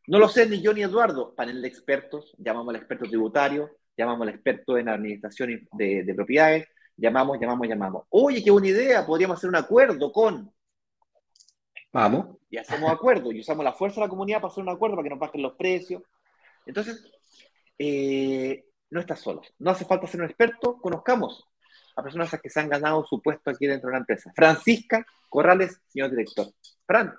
No 0.08 0.20
lo 0.20 0.28
sé 0.30 0.48
ni 0.48 0.62
yo 0.62 0.74
ni 0.74 0.82
Eduardo. 0.84 1.34
Panel 1.36 1.62
de 1.62 1.68
expertos. 1.68 2.36
Llamamos 2.38 2.70
al 2.70 2.78
experto 2.78 3.06
tributario, 3.06 3.78
llamamos 3.98 4.28
al 4.28 4.34
experto 4.34 4.78
en 4.78 4.90
administración 4.90 5.68
de 5.72 6.14
propiedades. 6.16 6.68
Llamamos, 6.98 7.38
llamamos, 7.40 7.68
llamamos. 7.68 8.06
Oye, 8.10 8.44
qué 8.44 8.52
buena 8.52 8.68
idea. 8.68 9.06
Podríamos 9.06 9.38
hacer 9.38 9.50
un 9.50 9.56
acuerdo 9.56 10.12
con 10.12 10.52
Vamos. 11.92 12.38
Y 12.50 12.58
hacemos 12.58 12.92
acuerdo 12.92 13.32
y 13.32 13.40
usamos 13.40 13.64
la 13.64 13.74
fuerza 13.74 14.02
de 14.02 14.08
la 14.08 14.10
comunidad 14.10 14.42
para 14.42 14.52
hacer 14.52 14.64
un 14.64 14.70
acuerdo 14.70 14.96
para 14.96 15.06
que 15.06 15.10
nos 15.10 15.20
bajen 15.20 15.42
los 15.42 15.54
precios. 15.54 16.04
Entonces, 16.66 17.12
eh, 17.78 18.66
no 18.90 19.00
estás 19.00 19.20
solo. 19.20 19.42
No 19.60 19.72
hace 19.72 19.86
falta 19.86 20.08
ser 20.08 20.22
un 20.22 20.28
experto. 20.28 20.78
Conozcamos 20.82 21.46
a 21.96 22.04
personas 22.04 22.30
que 22.42 22.50
se 22.50 22.60
han 22.60 22.70
ganado 22.70 23.06
su 23.06 23.22
puesto 23.22 23.50
aquí 23.50 23.66
dentro 23.68 23.88
de 23.88 23.92
una 23.92 24.00
empresa. 24.00 24.32
Francisca 24.36 25.06
Corrales, 25.30 25.82
señor 25.88 26.12
director. 26.12 26.48
Fran, 26.86 27.14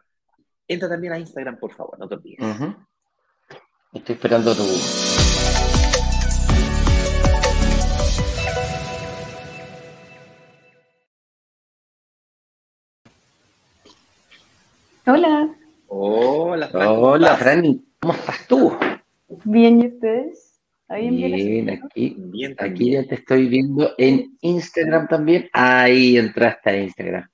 entra 0.66 0.88
también 0.88 1.12
a 1.12 1.18
Instagram, 1.18 1.58
por 1.58 1.74
favor, 1.74 1.98
no 1.98 2.08
te 2.08 2.14
olvides. 2.14 2.38
Estoy 3.92 4.14
esperando 4.14 4.54
tu. 4.54 5.77
Hola. 15.10 15.48
Hola, 15.86 16.68
Fran. 16.68 16.86
Hola, 16.86 17.36
Fran. 17.36 17.82
¿Cómo 17.98 18.12
estás 18.12 18.46
tú? 18.46 18.76
Bien, 19.44 19.80
¿y 19.80 19.86
ustedes? 19.86 20.60
Ahí 20.86 21.08
bien, 21.08 21.70
aquí, 21.70 22.14
bien 22.18 22.54
aquí 22.58 22.90
ya 22.92 23.04
te 23.04 23.14
estoy 23.14 23.48
viendo 23.48 23.92
en 23.96 24.36
Instagram 24.42 25.08
también. 25.08 25.48
Ahí 25.54 26.18
entraste 26.18 26.68
a 26.68 26.76
Instagram. 26.76 27.26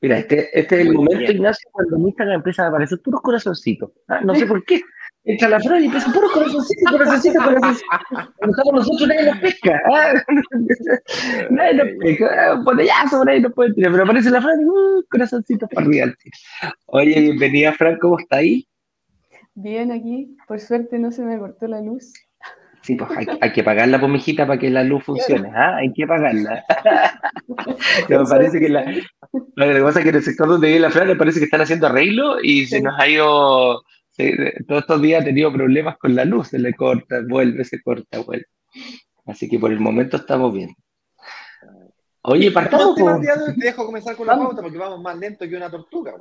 Mira, 0.00 0.20
este, 0.20 0.58
este 0.58 0.80
es 0.80 0.86
el 0.86 0.94
momento, 0.94 1.30
Ignacio, 1.30 1.68
cuando 1.70 1.96
en 1.96 2.06
Instagram 2.06 2.36
empieza 2.36 2.64
a 2.64 2.68
aparecer 2.68 2.98
puros 3.02 3.20
corazoncitos. 3.20 3.90
¿ah? 4.08 4.22
No 4.22 4.34
sé 4.34 4.46
por 4.46 4.64
qué. 4.64 4.80
Entra 5.24 5.50
la 5.50 5.60
Fran 5.60 5.82
y 5.82 5.86
empieza 5.86 6.10
puro 6.12 6.28
corazoncito, 6.30 6.90
corazoncito, 6.90 7.38
corazoncito. 7.44 7.86
Cuando 8.36 8.56
estamos 8.56 8.74
nosotros 8.74 9.08
nadie 9.08 9.24
nos 9.24 9.38
pesca. 9.38 9.82
¿ah? 9.92 10.12
nadie 11.50 11.74
nos 11.74 11.88
pesca. 12.00 12.60
Bueno, 12.64 12.82
ya 12.82 13.08
sobre 13.10 13.34
ahí 13.34 13.40
no 13.42 13.50
puede 13.50 13.74
tirar, 13.74 13.92
pero 13.92 14.04
aparece 14.04 14.30
la 14.30 14.40
Fran 14.40 14.60
y 14.60 14.64
uh, 14.64 15.04
corazoncito 15.10 15.68
para 15.68 15.86
arriba. 15.86 16.06
Oye, 16.86 17.20
bienvenida, 17.20 17.72
Fran, 17.74 17.98
¿cómo 17.98 18.18
está 18.18 18.38
ahí? 18.38 18.66
Bien, 19.54 19.92
aquí. 19.92 20.36
Por 20.48 20.58
suerte 20.58 20.98
no 20.98 21.12
se 21.12 21.22
me 21.22 21.38
cortó 21.38 21.66
la 21.66 21.82
luz. 21.82 22.14
Sí, 22.82 22.94
pues 22.94 23.10
hay, 23.42 23.52
que 23.52 23.62
pagarla, 23.62 24.00
por 24.00 24.08
mijita, 24.08 24.46
para 24.46 24.58
que 24.58 24.70
la 24.70 24.82
luz 24.82 25.04
funcione. 25.04 25.50
¿ah? 25.54 25.76
Hay 25.76 25.92
que 25.92 26.06
pagarla. 26.06 26.64
me 28.08 28.24
parece 28.28 28.58
que 28.58 28.70
la, 28.70 28.90
lo 29.32 29.74
que 29.74 29.82
pasa 29.82 29.98
es 29.98 30.04
que 30.04 30.08
en 30.08 30.16
el 30.16 30.22
sector 30.22 30.48
donde 30.48 30.68
vive 30.68 30.80
la 30.80 30.90
Fran 30.90 31.08
me 31.08 31.16
parece 31.16 31.40
que 31.40 31.44
están 31.44 31.60
haciendo 31.60 31.88
arreglo 31.88 32.40
y 32.42 32.64
se 32.64 32.80
nos 32.80 32.98
ha 32.98 33.06
ido 33.06 33.82
todos 34.66 34.82
estos 34.82 35.02
días 35.02 35.22
ha 35.22 35.24
tenido 35.24 35.52
problemas 35.52 35.98
con 35.98 36.14
la 36.14 36.24
luz, 36.24 36.48
se 36.48 36.58
le 36.58 36.74
corta, 36.74 37.20
vuelve, 37.28 37.64
se 37.64 37.82
corta, 37.82 38.20
vuelve. 38.20 38.46
Así 39.26 39.48
que 39.48 39.58
por 39.58 39.72
el 39.72 39.80
momento 39.80 40.16
estamos 40.16 40.52
bien. 40.52 40.74
Oye, 42.22 42.50
partamos. 42.50 42.94
Te 42.96 43.52
dejo 43.56 43.86
comenzar 43.86 44.16
con 44.16 44.26
la 44.26 44.36
pauta 44.36 44.62
porque 44.62 44.78
vamos 44.78 45.00
más 45.00 45.18
lento 45.18 45.48
que 45.48 45.56
una 45.56 45.70
tortuga. 45.70 46.14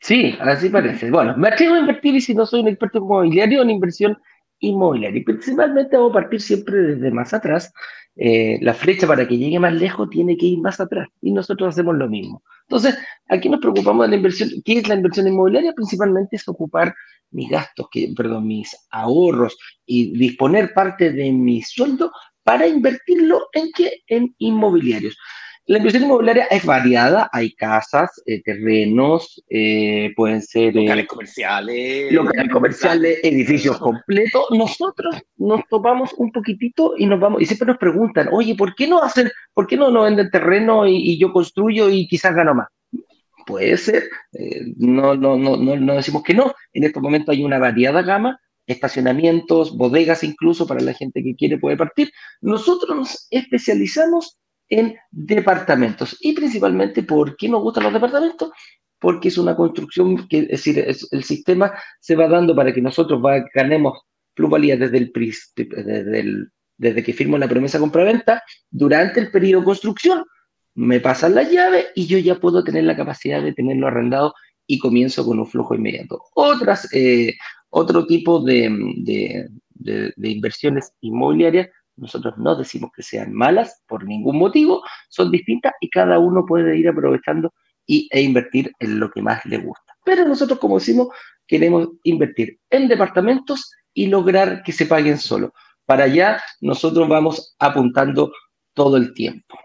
Sí, 0.00 0.36
así 0.40 0.68
parece. 0.68 1.10
Bueno, 1.10 1.36
me 1.36 1.48
atrevo 1.48 1.74
a 1.74 1.80
invertir 1.80 2.14
y 2.14 2.20
si 2.20 2.34
no 2.34 2.44
soy 2.44 2.60
un 2.60 2.68
experto 2.68 2.98
inmobiliario 2.98 3.62
en 3.62 3.70
inversión 3.70 4.18
inmobiliaria. 4.58 5.20
Y 5.20 5.24
principalmente 5.24 5.96
vamos 5.96 6.10
a 6.10 6.20
partir 6.20 6.40
siempre 6.40 6.76
desde 6.76 7.10
más 7.10 7.32
atrás. 7.32 7.72
Eh, 8.18 8.58
la 8.62 8.72
flecha 8.72 9.06
para 9.06 9.28
que 9.28 9.36
llegue 9.36 9.58
más 9.58 9.74
lejos 9.74 10.08
tiene 10.08 10.38
que 10.38 10.46
ir 10.46 10.58
más 10.58 10.80
atrás 10.80 11.06
y 11.20 11.32
nosotros 11.32 11.68
hacemos 11.68 11.96
lo 11.96 12.08
mismo. 12.08 12.42
Entonces, 12.62 12.98
aquí 13.28 13.48
nos 13.50 13.60
preocupamos 13.60 14.06
de 14.06 14.10
la 14.10 14.16
inversión. 14.16 14.50
¿Qué 14.64 14.78
es 14.78 14.88
la 14.88 14.94
inversión 14.94 15.26
inmobiliaria? 15.26 15.72
Principalmente 15.74 16.36
es 16.36 16.48
ocupar 16.48 16.94
mis 17.36 17.50
gastos, 17.50 17.86
que, 17.90 18.12
perdón, 18.16 18.46
mis 18.48 18.74
ahorros 18.90 19.56
y 19.84 20.16
disponer 20.18 20.72
parte 20.72 21.12
de 21.12 21.30
mi 21.30 21.62
sueldo 21.62 22.10
para 22.42 22.66
invertirlo 22.66 23.48
en 23.52 23.70
qué? 23.72 24.02
En 24.08 24.34
inmobiliarios. 24.38 25.16
La 25.68 25.78
inversión 25.78 26.04
inmobiliaria 26.04 26.44
es 26.44 26.64
variada, 26.64 27.28
hay 27.32 27.52
casas, 27.54 28.22
eh, 28.24 28.40
terrenos, 28.42 29.42
eh, 29.50 30.12
pueden 30.14 30.40
ser... 30.40 30.76
Eh, 30.76 30.82
locales 30.82 31.06
comerciales. 31.08 32.12
Locales 32.12 32.52
comerciales, 32.52 33.18
edificios 33.24 33.76
completos. 33.78 34.46
Nosotros 34.50 35.16
nos 35.36 35.60
topamos 35.68 36.14
un 36.18 36.30
poquitito 36.30 36.94
y 36.96 37.06
nos 37.06 37.18
vamos, 37.18 37.42
y 37.42 37.46
siempre 37.46 37.66
nos 37.66 37.78
preguntan, 37.78 38.28
oye, 38.30 38.54
¿por 38.54 38.76
qué 38.76 38.86
no 38.86 39.02
hacen, 39.02 39.28
por 39.52 39.66
qué 39.66 39.76
no, 39.76 39.90
no 39.90 40.02
venden 40.02 40.30
terreno 40.30 40.86
y, 40.86 40.98
y 40.98 41.18
yo 41.18 41.32
construyo 41.32 41.90
y 41.90 42.06
quizás 42.06 42.34
gano 42.34 42.54
más? 42.54 42.68
Puede 43.46 43.76
ser, 43.76 44.04
no, 44.76 45.14
no, 45.14 45.36
no, 45.36 45.56
no, 45.56 45.76
no 45.76 45.94
decimos 45.94 46.22
que 46.24 46.34
no. 46.34 46.52
En 46.72 46.84
este 46.84 47.00
momento 47.00 47.30
hay 47.30 47.44
una 47.44 47.58
variada 47.58 48.02
gama 48.02 48.38
estacionamientos, 48.66 49.76
bodegas 49.76 50.24
incluso 50.24 50.66
para 50.66 50.80
la 50.80 50.92
gente 50.92 51.22
que 51.22 51.36
quiere 51.36 51.58
puede 51.58 51.76
partir. 51.76 52.10
Nosotros 52.40 52.96
nos 52.96 53.26
especializamos 53.30 54.38
en 54.68 54.96
departamentos. 55.10 56.16
Y 56.20 56.32
principalmente, 56.32 57.02
¿por 57.02 57.36
qué 57.36 57.48
nos 57.48 57.62
gustan 57.62 57.84
los 57.84 57.92
departamentos? 57.92 58.50
Porque 58.98 59.28
es 59.28 59.38
una 59.38 59.54
construcción 59.54 60.26
que, 60.28 60.40
es 60.40 60.48
decir, 60.48 60.84
el 61.10 61.24
sistema 61.24 61.72
se 62.00 62.16
va 62.16 62.28
dando 62.28 62.54
para 62.56 62.72
que 62.72 62.82
nosotros 62.82 63.22
ganemos 63.54 64.00
plusvalía 64.34 64.76
desde, 64.76 64.98
el, 64.98 65.12
desde, 65.54 66.20
el, 66.20 66.48
desde 66.76 67.02
que 67.02 67.12
firmo 67.12 67.38
la 67.38 67.48
promesa 67.48 67.78
compra-venta 67.78 68.42
durante 68.70 69.20
el 69.20 69.30
periodo 69.30 69.60
de 69.60 69.66
construcción. 69.66 70.24
Me 70.76 71.00
pasan 71.00 71.34
la 71.34 71.42
llave 71.42 71.86
y 71.94 72.06
yo 72.06 72.18
ya 72.18 72.36
puedo 72.36 72.62
tener 72.62 72.84
la 72.84 72.96
capacidad 72.96 73.42
de 73.42 73.52
tenerlo 73.52 73.88
arrendado 73.88 74.34
y 74.66 74.78
comienzo 74.78 75.24
con 75.24 75.38
un 75.38 75.46
flujo 75.46 75.74
inmediato. 75.74 76.22
Otras, 76.34 76.88
eh, 76.92 77.34
otro 77.70 78.06
tipo 78.06 78.40
de, 78.40 79.48
de, 79.74 80.30
inversiones 80.30 80.92
inmobiliarias 81.00 81.68
nosotros 81.96 82.34
no 82.36 82.54
decimos 82.54 82.90
que 82.94 83.02
sean 83.02 83.32
malas 83.32 83.82
por 83.88 84.04
ningún 84.04 84.36
motivo, 84.36 84.82
son 85.08 85.30
distintas 85.30 85.72
y 85.80 85.88
cada 85.88 86.18
uno 86.18 86.44
puede 86.44 86.76
ir 86.76 86.88
aprovechando 86.88 87.54
y, 87.86 88.08
e 88.12 88.20
invertir 88.20 88.70
en 88.78 89.00
lo 89.00 89.10
que 89.10 89.22
más 89.22 89.44
le 89.46 89.58
gusta. 89.58 89.96
Pero 90.04 90.26
nosotros, 90.28 90.58
como 90.58 90.78
decimos, 90.78 91.08
queremos 91.46 91.88
invertir 92.02 92.58
en 92.68 92.88
departamentos 92.88 93.72
y 93.94 94.08
lograr 94.08 94.62
que 94.62 94.72
se 94.72 94.84
paguen 94.84 95.16
solo. 95.18 95.54
Para 95.86 96.04
allá 96.04 96.42
nosotros 96.60 97.08
vamos 97.08 97.56
apuntando 97.58 98.30
todo 98.74 98.98
el 98.98 99.14
tiempo. 99.14 99.56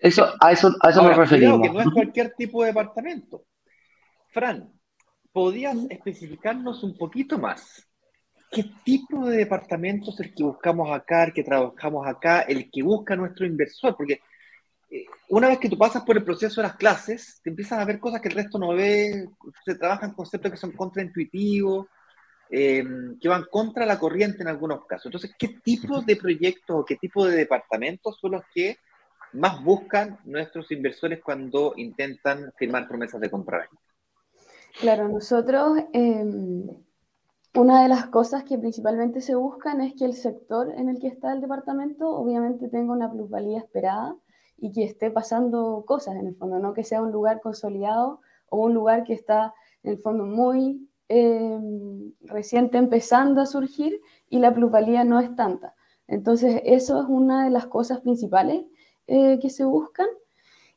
Eso, 0.00 0.26
a 0.40 0.52
eso, 0.52 0.74
a 0.80 0.90
eso 0.90 1.02
nos 1.02 1.16
referimos. 1.16 1.60
que 1.60 1.70
no 1.70 1.80
es 1.80 1.90
cualquier 1.90 2.34
tipo 2.34 2.62
de 2.62 2.68
departamento. 2.68 3.44
Fran, 4.30 4.72
¿podías 5.32 5.76
especificarnos 5.90 6.82
un 6.84 6.96
poquito 6.96 7.38
más? 7.38 7.84
¿Qué 8.50 8.64
tipo 8.84 9.28
de 9.28 9.38
departamento 9.38 10.10
es 10.10 10.20
el 10.20 10.34
que 10.34 10.44
buscamos 10.44 10.90
acá, 10.90 11.24
el 11.24 11.32
que 11.32 11.44
trabajamos 11.44 12.06
acá, 12.06 12.42
el 12.42 12.70
que 12.70 12.82
busca 12.82 13.16
nuestro 13.16 13.44
inversor? 13.44 13.96
Porque 13.96 14.20
eh, 14.90 15.04
una 15.28 15.48
vez 15.48 15.58
que 15.58 15.68
tú 15.68 15.76
pasas 15.76 16.02
por 16.02 16.16
el 16.16 16.24
proceso 16.24 16.60
de 16.60 16.68
las 16.68 16.76
clases, 16.76 17.40
te 17.42 17.50
empiezas 17.50 17.78
a 17.78 17.84
ver 17.84 18.00
cosas 18.00 18.20
que 18.20 18.28
el 18.28 18.34
resto 18.34 18.58
no 18.58 18.68
ve, 18.74 19.28
se 19.64 19.74
trabajan 19.74 20.14
conceptos 20.14 20.50
que 20.52 20.56
son 20.56 20.72
contraintuitivos, 20.72 21.86
eh, 22.50 22.84
que 23.20 23.28
van 23.28 23.44
contra 23.50 23.84
la 23.84 23.98
corriente 23.98 24.42
en 24.42 24.48
algunos 24.48 24.86
casos. 24.86 25.06
Entonces, 25.06 25.32
¿qué 25.38 25.48
tipo 25.62 26.00
de 26.00 26.16
proyectos 26.16 26.76
o 26.80 26.84
qué 26.84 26.96
tipo 26.96 27.26
de 27.26 27.36
departamentos 27.36 28.16
son 28.18 28.32
los 28.32 28.42
que 28.54 28.78
más 29.32 29.62
buscan 29.62 30.18
nuestros 30.24 30.70
inversores 30.70 31.22
cuando 31.22 31.74
intentan 31.76 32.52
firmar 32.56 32.88
promesas 32.88 33.20
de 33.20 33.30
compra? 33.30 33.68
Claro, 34.80 35.08
nosotros, 35.08 35.78
em, 35.92 36.68
una 37.54 37.82
de 37.82 37.88
las 37.88 38.06
cosas 38.06 38.44
que 38.44 38.58
principalmente 38.58 39.20
se 39.20 39.34
buscan 39.34 39.80
es 39.80 39.94
que 39.94 40.04
el 40.04 40.14
sector 40.14 40.70
en 40.70 40.88
el 40.88 41.00
que 41.00 41.08
está 41.08 41.32
el 41.32 41.40
departamento 41.40 42.08
obviamente 42.08 42.68
tenga 42.68 42.92
una 42.92 43.10
plusvalía 43.10 43.58
esperada 43.58 44.16
y 44.56 44.72
que 44.72 44.84
esté 44.84 45.10
pasando 45.10 45.84
cosas 45.86 46.16
en 46.16 46.26
el 46.26 46.36
fondo, 46.36 46.58
no 46.58 46.74
que 46.74 46.84
sea 46.84 47.02
un 47.02 47.12
lugar 47.12 47.40
consolidado 47.40 48.20
o 48.50 48.58
un 48.64 48.74
lugar 48.74 49.04
que 49.04 49.14
está 49.14 49.54
en 49.82 49.92
el 49.92 49.98
fondo 49.98 50.24
muy 50.24 50.88
em, 51.08 52.12
reciente 52.20 52.76
empezando 52.76 53.40
a 53.40 53.46
surgir 53.46 54.00
y 54.28 54.38
la 54.40 54.52
plusvalía 54.52 55.04
no 55.04 55.20
es 55.20 55.34
tanta. 55.34 55.74
Entonces, 56.06 56.60
eso 56.64 57.00
es 57.00 57.08
una 57.08 57.44
de 57.44 57.50
las 57.50 57.66
cosas 57.66 58.00
principales 58.00 58.64
eh, 59.08 59.38
que 59.40 59.48
se 59.48 59.64
buscan. 59.64 60.06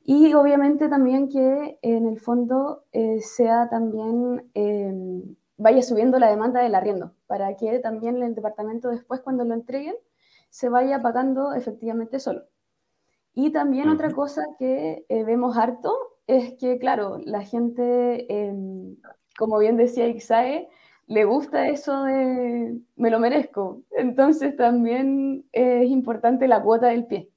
Y 0.06 0.34
obviamente 0.34 0.88
también 0.88 1.28
que 1.28 1.78
en 1.82 2.08
el 2.08 2.20
fondo 2.22 2.86
eh, 2.94 3.20
sea 3.22 3.70
también, 3.70 4.50
em, 4.54 5.36
vaya 5.58 5.82
subiendo 5.84 6.18
la 6.18 6.30
demanda 6.30 6.62
del 6.62 6.76
arriendo, 6.76 7.14
para 7.28 7.56
que 7.58 7.80
también 7.80 8.24
el 8.24 8.34
departamento 8.34 8.90
después 8.90 9.20
cuando 9.22 9.44
lo 9.44 9.54
entreguen 9.54 9.96
se 10.50 10.70
vaya 10.70 11.02
pagando 11.02 11.54
efectivamente 11.54 12.20
solo. 12.20 12.44
Y 13.34 13.52
también 13.52 13.90
otra 13.90 14.12
cosa 14.12 14.44
que 14.58 15.06
eh, 15.10 15.24
vemos 15.26 15.58
harto 15.58 15.94
es 16.28 16.54
que, 16.54 16.80
claro, 16.80 17.18
la 17.26 17.44
gente, 17.44 18.28
em, 18.34 18.96
como 19.38 19.60
bien 19.60 19.76
decía 19.78 20.08
Ixae, 20.08 20.70
le 21.08 21.26
gusta 21.26 21.68
eso 21.68 22.04
de 22.04 22.80
me 22.96 23.10
lo 23.12 23.20
merezco. 23.20 23.84
Entonces 23.92 24.56
también 24.56 25.46
es 25.52 25.90
importante 25.90 26.48
la 26.48 26.64
cuota 26.64 26.88
del 26.88 27.06
pie 27.08 27.31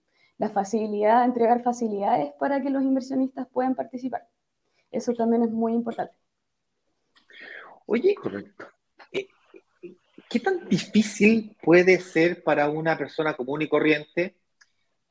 la 0.44 0.50
facilidad, 0.50 1.24
entregar 1.24 1.62
facilidades 1.62 2.32
para 2.38 2.60
que 2.60 2.68
los 2.68 2.82
inversionistas 2.82 3.48
puedan 3.48 3.74
participar. 3.74 4.28
Eso 4.90 5.14
también 5.14 5.42
es 5.42 5.50
muy 5.50 5.72
importante. 5.72 6.14
Oye, 7.86 8.14
correcto. 8.14 8.66
Eh, 9.10 9.28
¿Qué 10.28 10.40
tan 10.40 10.68
difícil 10.68 11.56
puede 11.62 11.98
ser 11.98 12.42
para 12.42 12.68
una 12.68 12.96
persona 12.98 13.34
común 13.34 13.62
y 13.62 13.68
corriente, 13.68 14.36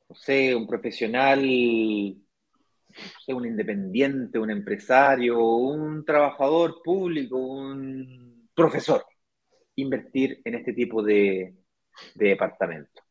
no 0.08 0.16
sé, 0.16 0.56
un 0.56 0.68
profesional, 0.68 1.40
un 3.28 3.46
independiente, 3.46 4.38
un 4.38 4.52
empresario, 4.52 5.44
un 5.44 6.06
trabajador 6.06 6.82
público, 6.84 7.38
un 7.38 8.50
profesor, 8.54 9.04
invertir 9.76 10.42
en 10.46 10.56
este 10.56 10.74
tipo 10.74 11.02
de 11.02 11.56
departamento? 12.14 13.03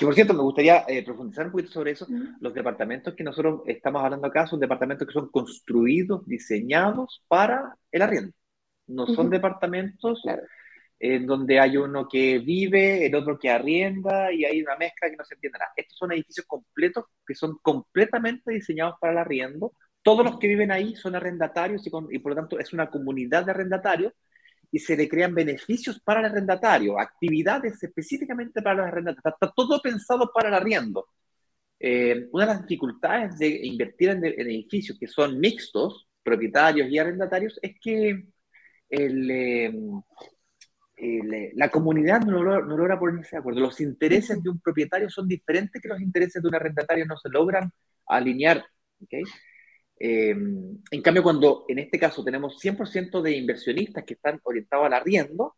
Que 0.00 0.06
por 0.06 0.14
cierto, 0.14 0.32
me 0.32 0.40
gustaría 0.40 0.82
eh, 0.88 1.04
profundizar 1.04 1.44
un 1.44 1.52
poquito 1.52 1.72
sobre 1.72 1.90
eso. 1.90 2.06
Los 2.40 2.54
departamentos 2.54 3.12
que 3.14 3.22
nosotros 3.22 3.60
estamos 3.66 4.02
hablando 4.02 4.26
acá 4.26 4.46
son 4.46 4.58
departamentos 4.58 5.06
que 5.06 5.12
son 5.12 5.30
construidos, 5.30 6.26
diseñados 6.26 7.22
para 7.28 7.76
el 7.92 8.00
arriendo. 8.00 8.32
No 8.86 9.06
son 9.06 9.28
departamentos 9.28 10.22
en 10.98 11.26
donde 11.26 11.60
hay 11.60 11.76
uno 11.76 12.08
que 12.08 12.38
vive, 12.38 13.04
el 13.04 13.14
otro 13.14 13.38
que 13.38 13.50
arrienda 13.50 14.32
y 14.32 14.46
hay 14.46 14.62
una 14.62 14.74
mezcla 14.78 15.10
que 15.10 15.16
no 15.18 15.24
se 15.26 15.34
entiende 15.34 15.58
nada. 15.58 15.72
Estos 15.76 15.98
son 15.98 16.12
edificios 16.12 16.46
completos 16.46 17.04
que 17.26 17.34
son 17.34 17.58
completamente 17.60 18.52
diseñados 18.52 18.94
para 18.98 19.12
el 19.12 19.18
arriendo. 19.18 19.74
Todos 20.02 20.24
los 20.24 20.38
que 20.38 20.48
viven 20.48 20.72
ahí 20.72 20.96
son 20.96 21.14
arrendatarios 21.14 21.86
y, 21.86 21.90
y 22.10 22.18
por 22.20 22.32
lo 22.32 22.36
tanto 22.36 22.58
es 22.58 22.72
una 22.72 22.88
comunidad 22.88 23.44
de 23.44 23.50
arrendatarios 23.50 24.14
y 24.72 24.78
se 24.78 24.96
le 24.96 25.08
crean 25.08 25.34
beneficios 25.34 26.00
para 26.00 26.20
el 26.20 26.26
arrendatario, 26.26 26.98
actividades 26.98 27.82
específicamente 27.82 28.62
para 28.62 28.76
los 28.76 28.86
arrendatarios. 28.86 29.34
Está, 29.34 29.52
todo 29.54 29.80
pensado 29.82 30.30
para 30.32 30.48
el 30.48 30.54
arriendo. 30.54 31.06
Eh, 31.78 32.28
una 32.32 32.46
de 32.46 32.52
las 32.52 32.62
dificultades 32.62 33.38
de 33.38 33.48
invertir 33.66 34.10
en, 34.10 34.24
edificios 34.24 34.98
que 34.98 35.08
son 35.08 35.40
mixtos, 35.40 36.06
propietarios 36.22 36.88
y 36.90 36.98
arrendatarios, 36.98 37.58
es 37.62 37.74
que 37.80 38.26
eh, 38.90 39.72
la 41.54 41.70
comunidad 41.70 42.20
no 42.20 42.42
logra, 42.42 42.60
no 42.60 42.76
logra, 42.76 42.98
ponerse 42.98 43.36
de 43.36 43.38
acuerdo. 43.38 43.60
Los 43.60 43.80
intereses 43.80 44.42
de 44.42 44.50
un 44.50 44.60
propietario 44.60 45.08
son 45.08 45.26
diferentes 45.26 45.80
que 45.80 45.88
los 45.88 46.00
intereses 46.00 46.42
de 46.42 46.48
un 46.48 46.54
arrendatario, 46.54 47.06
no 47.06 47.16
se 47.16 47.30
logran 47.30 47.72
alinear. 48.06 48.64
¿okay? 49.02 49.22
Eh, 50.02 50.30
en 50.30 51.02
cambio, 51.02 51.22
cuando 51.22 51.66
en 51.68 51.78
este 51.78 51.98
caso 51.98 52.24
tenemos 52.24 52.58
100% 52.58 53.20
de 53.20 53.36
inversionistas 53.36 54.04
que 54.04 54.14
están 54.14 54.40
orientados 54.44 54.86
al 54.86 54.94
arriendo, 54.94 55.56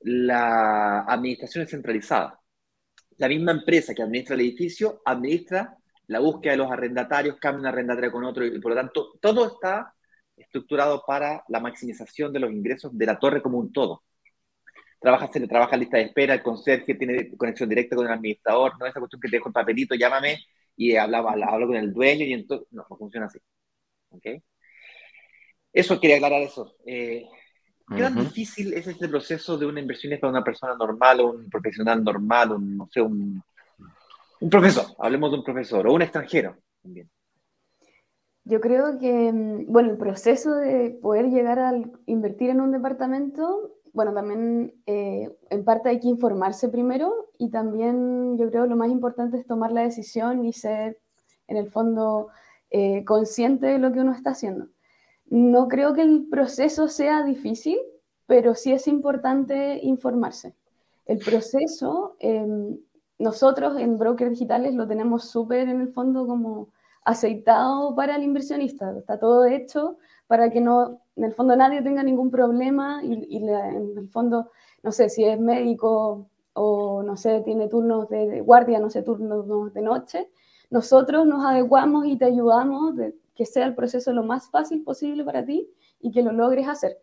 la 0.00 1.00
administración 1.00 1.64
es 1.64 1.70
centralizada. 1.70 2.40
La 3.18 3.28
misma 3.28 3.52
empresa 3.52 3.94
que 3.94 4.02
administra 4.02 4.34
el 4.34 4.42
edificio 4.42 5.02
administra 5.04 5.76
la 6.08 6.20
búsqueda 6.20 6.52
de 6.52 6.58
los 6.58 6.72
arrendatarios, 6.72 7.36
cambia 7.38 7.60
un 7.60 7.66
arrendatario 7.66 8.12
con 8.12 8.24
otro 8.24 8.44
y 8.44 8.60
por 8.60 8.72
lo 8.72 8.76
tanto 8.76 9.12
todo 9.20 9.46
está 9.46 9.94
estructurado 10.36 11.04
para 11.06 11.44
la 11.48 11.60
maximización 11.60 12.32
de 12.32 12.40
los 12.40 12.52
ingresos 12.52 12.96
de 12.96 13.06
la 13.06 13.18
torre 13.18 13.42
como 13.42 13.58
un 13.58 13.72
todo. 13.72 14.02
Trabaja, 15.00 15.28
se 15.32 15.40
le 15.40 15.48
trabaja 15.48 15.76
lista 15.76 15.98
de 15.98 16.04
espera, 16.04 16.34
el 16.34 16.42
conserje 16.42 16.94
tiene 16.94 17.36
conexión 17.36 17.68
directa 17.68 17.96
con 17.96 18.06
el 18.06 18.12
administrador, 18.12 18.78
no 18.78 18.86
es 18.86 18.90
esa 18.90 19.00
cuestión 19.00 19.20
que 19.20 19.28
te 19.28 19.36
dejo 19.36 19.48
el 19.48 19.54
papelito, 19.54 19.94
llámame 19.94 20.38
y 20.76 20.96
hablo 20.96 21.24
con 21.66 21.76
el 21.76 21.92
dueño 21.92 22.24
y 22.26 22.32
entonces, 22.34 22.68
no, 22.72 22.84
no 22.90 22.96
funciona 22.96 23.26
así. 23.26 23.38
¿Okay? 24.10 24.42
Eso 25.72 26.00
quería 26.00 26.16
aclarar 26.16 26.42
eso. 26.42 26.74
Eh, 26.84 27.26
¿Qué 27.88 28.02
tan 28.02 28.14
difícil 28.14 28.72
es 28.72 28.86
este 28.86 29.08
proceso 29.08 29.58
de 29.58 29.66
una 29.66 29.80
inversión 29.80 30.16
para 30.20 30.30
una 30.30 30.44
persona 30.44 30.76
normal 30.76 31.20
o 31.20 31.30
un 31.30 31.50
profesional 31.50 32.04
normal, 32.04 32.52
un, 32.52 32.76
no 32.76 32.88
sé, 32.88 33.00
un, 33.00 33.42
un 34.40 34.50
profesor? 34.50 34.84
Hablemos 34.98 35.30
de 35.32 35.38
un 35.38 35.44
profesor 35.44 35.86
o 35.86 35.92
un 35.92 36.02
extranjero 36.02 36.56
también. 36.82 37.10
Yo 38.44 38.60
creo 38.60 38.98
que, 38.98 39.32
mm, 39.32 39.66
bueno, 39.66 39.90
el 39.90 39.98
proceso 39.98 40.54
de 40.54 40.90
poder 41.02 41.26
llegar 41.26 41.58
a 41.58 41.72
invertir 42.06 42.50
en 42.50 42.60
un 42.60 42.72
departamento, 42.72 43.76
bueno, 43.92 44.14
también 44.14 44.72
eh, 44.86 45.28
en 45.50 45.64
parte 45.64 45.88
hay 45.88 46.00
que 46.00 46.08
informarse 46.08 46.68
primero 46.68 47.30
y 47.38 47.50
también 47.50 48.38
yo 48.38 48.48
creo 48.50 48.66
lo 48.66 48.76
más 48.76 48.90
importante 48.90 49.36
es 49.36 49.46
tomar 49.46 49.72
la 49.72 49.82
decisión 49.82 50.44
y 50.44 50.52
ser, 50.52 50.98
en 51.48 51.56
el 51.56 51.70
fondo, 51.70 52.28
eh, 52.70 53.04
consciente 53.04 53.66
de 53.66 53.78
lo 53.78 53.92
que 53.92 54.00
uno 54.00 54.12
está 54.12 54.30
haciendo. 54.30 54.68
No 55.26 55.68
creo 55.68 55.94
que 55.94 56.02
el 56.02 56.26
proceso 56.28 56.88
sea 56.88 57.22
difícil, 57.22 57.78
pero 58.26 58.54
sí 58.54 58.72
es 58.72 58.86
importante 58.88 59.80
informarse. 59.82 60.54
El 61.06 61.18
proceso, 61.18 62.16
em, 62.20 62.78
nosotros 63.18 63.78
en 63.78 63.98
brokers 63.98 64.30
digitales 64.30 64.74
lo 64.74 64.86
tenemos 64.86 65.24
súper 65.28 65.68
en 65.68 65.80
el 65.80 65.92
fondo 65.92 66.26
como 66.26 66.68
aceitado 67.04 67.94
para 67.94 68.16
el 68.16 68.22
inversionista. 68.22 68.96
Está 68.96 69.18
todo 69.18 69.46
hecho 69.46 69.98
para 70.26 70.50
que 70.50 70.60
no, 70.60 71.00
en 71.16 71.24
el 71.24 71.32
fondo 71.32 71.56
nadie 71.56 71.82
tenga 71.82 72.02
ningún 72.02 72.30
problema 72.30 73.00
y, 73.02 73.36
en 73.36 73.98
el 73.98 74.08
fondo, 74.10 74.50
no 74.82 74.92
sé, 74.92 75.08
si 75.08 75.24
es 75.24 75.40
médico 75.40 76.28
o 76.52 77.02
no 77.02 77.16
sé, 77.16 77.40
tiene 77.40 77.68
turnos 77.68 78.08
de 78.08 78.40
guardia, 78.40 78.78
no 78.78 78.90
sé, 78.90 79.02
turnos 79.02 79.72
de 79.74 79.82
noche, 79.82 80.30
nosotros 80.70 81.26
nos 81.26 81.44
adecuamos 81.44 82.06
y 82.06 82.16
te 82.16 82.24
ayudamos 82.24 82.96
de 82.96 83.14
que 83.34 83.44
sea 83.44 83.66
el 83.66 83.74
proceso 83.74 84.12
lo 84.12 84.22
más 84.22 84.50
fácil 84.50 84.82
posible 84.82 85.24
para 85.24 85.44
ti 85.44 85.68
y 86.00 86.12
que 86.12 86.22
lo 86.22 86.32
logres 86.32 86.68
hacer. 86.68 86.98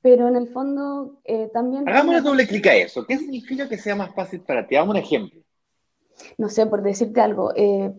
Pero 0.00 0.28
en 0.28 0.36
el 0.36 0.48
fondo 0.48 1.20
eh, 1.24 1.48
también... 1.52 1.88
Hagamos 1.88 2.16
un 2.16 2.24
doble 2.24 2.46
clic 2.46 2.66
a 2.66 2.74
eso. 2.74 3.06
¿Qué 3.06 3.16
significa 3.16 3.68
que 3.68 3.78
sea 3.78 3.94
más 3.94 4.14
fácil 4.14 4.40
para 4.40 4.66
ti? 4.66 4.76
Hagamos 4.76 4.96
un 4.96 5.00
ejemplo. 5.00 5.40
No 6.36 6.48
sé, 6.48 6.66
por 6.66 6.82
decirte 6.82 7.20
algo, 7.20 7.52
eh, 7.56 7.92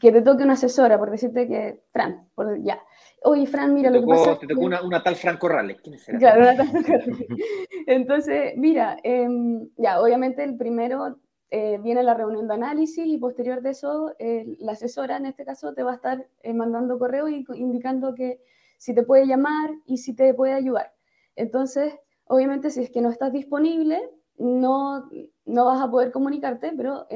que 0.00 0.12
te 0.12 0.22
toque 0.22 0.44
una 0.44 0.54
asesora, 0.54 0.98
por 0.98 1.10
decirte 1.10 1.46
que, 1.46 1.82
Fran, 1.92 2.28
por, 2.34 2.62
ya. 2.62 2.80
Oye, 3.22 3.46
Fran, 3.46 3.74
mira, 3.74 3.90
lo 3.90 4.00
que 4.00 4.06
pasa. 4.06 4.38
Te 4.38 4.46
tocó 4.46 4.60
una, 4.62 4.82
una, 4.82 5.02
tal 5.02 5.16
Fran 5.16 5.36
Corrales. 5.36 5.78
¿Quién 5.82 5.96
es 5.96 6.04
Claro, 6.04 6.42
una 6.42 6.56
tal 6.56 6.70
Corrales. 6.70 7.26
Entonces, 7.86 8.54
mira, 8.56 8.96
em, 9.02 9.68
ya, 9.76 10.00
obviamente 10.00 10.44
el 10.44 10.56
primero 10.56 11.18
eh, 11.50 11.78
viene 11.78 12.02
la 12.02 12.14
reunión 12.14 12.48
de 12.48 12.54
análisis 12.54 13.06
y 13.06 13.18
posterior 13.18 13.62
de 13.62 13.70
eso, 13.70 14.14
la 14.58 14.72
asesora 14.72 15.16
en 15.16 15.26
este 15.26 15.44
caso 15.44 15.74
te 15.74 15.82
va 15.82 15.92
a 15.92 15.96
estar 15.96 16.26
eh, 16.42 16.52
mandando 16.52 16.98
correo 16.98 17.28
y 17.28 17.46
indicando 17.54 18.14
que 18.14 18.40
si 18.78 18.94
te 18.94 19.04
puede 19.04 19.26
llamar 19.26 19.70
y 19.84 19.98
si 19.98 20.14
te 20.14 20.34
puede 20.34 20.52
ayudar. 20.54 20.92
Entonces, 21.36 21.94
obviamente, 22.24 22.70
si 22.70 22.82
es 22.82 22.90
que 22.90 23.00
no 23.00 23.10
estás 23.10 23.32
disponible, 23.32 24.10
no, 24.38 25.08
no 25.44 25.64
vas 25.64 25.80
a 25.80 25.90
poder 25.90 26.12
comunicarte, 26.12 26.72
pero 26.76 27.06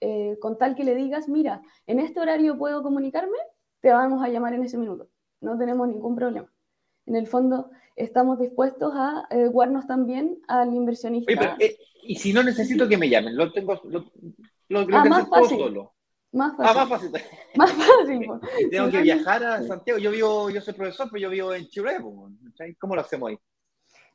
eh, 0.00 0.38
con 0.40 0.58
tal 0.58 0.74
que 0.74 0.84
le 0.84 0.94
digas, 0.94 1.28
mira, 1.28 1.62
en 1.86 2.00
este 2.00 2.20
horario 2.20 2.56
puedo 2.56 2.82
comunicarme, 2.82 3.36
te 3.80 3.90
vamos 3.90 4.24
a 4.24 4.28
llamar 4.28 4.54
en 4.54 4.64
ese 4.64 4.78
minuto. 4.78 5.08
No 5.40 5.56
tenemos 5.58 5.88
ningún 5.88 6.16
problema. 6.16 6.50
En 7.06 7.16
el 7.16 7.26
fondo, 7.26 7.70
estamos 8.00 8.38
dispuestos 8.38 8.92
a 8.94 9.26
jugarnos 9.50 9.86
también 9.86 10.38
al 10.48 10.74
inversionista. 10.74 11.56
y 12.02 12.14
si 12.16 12.32
no 12.32 12.42
necesito 12.42 12.88
que 12.88 12.96
me 12.96 13.08
llamen, 13.08 13.36
lo 13.36 13.52
tengo, 13.52 13.80
lo, 13.84 14.04
lo, 14.68 14.96
ah, 14.96 15.04
más 15.04 15.28
fácil. 15.28 15.58
solo. 15.58 15.92
Más 16.32 16.56
fácil. 16.56 16.66
Ah, 16.68 16.74
más 16.74 16.88
fácil. 16.88 17.10
más 17.56 17.72
fácil. 17.72 18.26
tengo 18.70 18.90
que 18.90 19.02
viajar 19.02 19.44
a 19.44 19.62
Santiago. 19.62 19.98
Yo 19.98 20.10
vivo, 20.10 20.50
yo 20.50 20.60
soy 20.60 20.74
profesor, 20.74 21.08
pero 21.10 21.22
yo 21.22 21.30
vivo 21.30 21.54
en 21.54 21.66
Chile. 21.68 21.96
¿Cómo 22.78 22.94
lo 22.94 23.00
hacemos 23.00 23.30
ahí? 23.30 23.38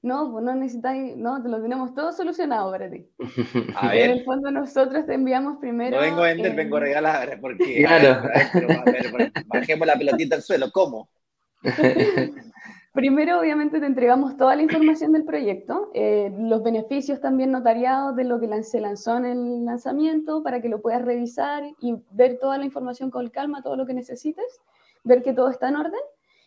No, 0.01 0.31
pues 0.31 0.45
no 0.45 0.53
necesitáis, 0.55 1.17
no, 1.17 1.41
te 1.41 1.49
lo 1.49 1.59
tenemos 1.61 1.95
todo 1.95 2.13
solucionado 2.13 2.71
para 2.71 2.89
ti. 2.91 3.09
A 3.75 3.89
ver. 3.89 4.11
En 4.11 4.11
el 4.11 4.23
fondo 4.23 4.51
nosotros 4.51 5.05
te 5.05 5.15
enviamos 5.15 5.57
primero... 5.57 5.97
No 5.97 6.03
vengo 6.03 6.21
a 6.21 6.27
vender, 6.27 6.55
vengo 6.55 6.77
a 6.77 6.81
regalar, 6.81 7.39
porque... 7.41 7.83
Claro. 7.83 8.29
bajemos 9.47 9.87
la 9.87 9.97
pelotita 9.97 10.35
al 10.35 10.43
suelo, 10.43 10.71
¿cómo? 10.71 11.09
Primero, 12.95 13.41
obviamente, 13.41 13.81
te 13.81 13.87
entregamos 13.87 14.37
toda 14.37 14.55
la 14.55 14.61
información 14.61 15.11
del 15.11 15.25
proyecto, 15.25 15.91
eh, 15.93 16.33
los 16.39 16.63
beneficios 16.63 17.19
también 17.19 17.51
notariados 17.51 18.15
de 18.15 18.23
lo 18.23 18.39
que 18.39 18.63
se 18.63 18.79
lanzó 18.79 19.17
en 19.17 19.25
el 19.25 19.65
lanzamiento 19.65 20.41
para 20.41 20.61
que 20.61 20.69
lo 20.69 20.81
puedas 20.81 21.01
revisar 21.01 21.65
y 21.81 21.95
ver 22.11 22.39
toda 22.39 22.57
la 22.57 22.63
información 22.63 23.11
con 23.11 23.29
calma, 23.29 23.61
todo 23.61 23.75
lo 23.75 23.85
que 23.85 23.93
necesites, 23.93 24.61
ver 25.03 25.23
que 25.23 25.33
todo 25.33 25.49
está 25.49 25.67
en 25.67 25.75
orden. 25.75 25.99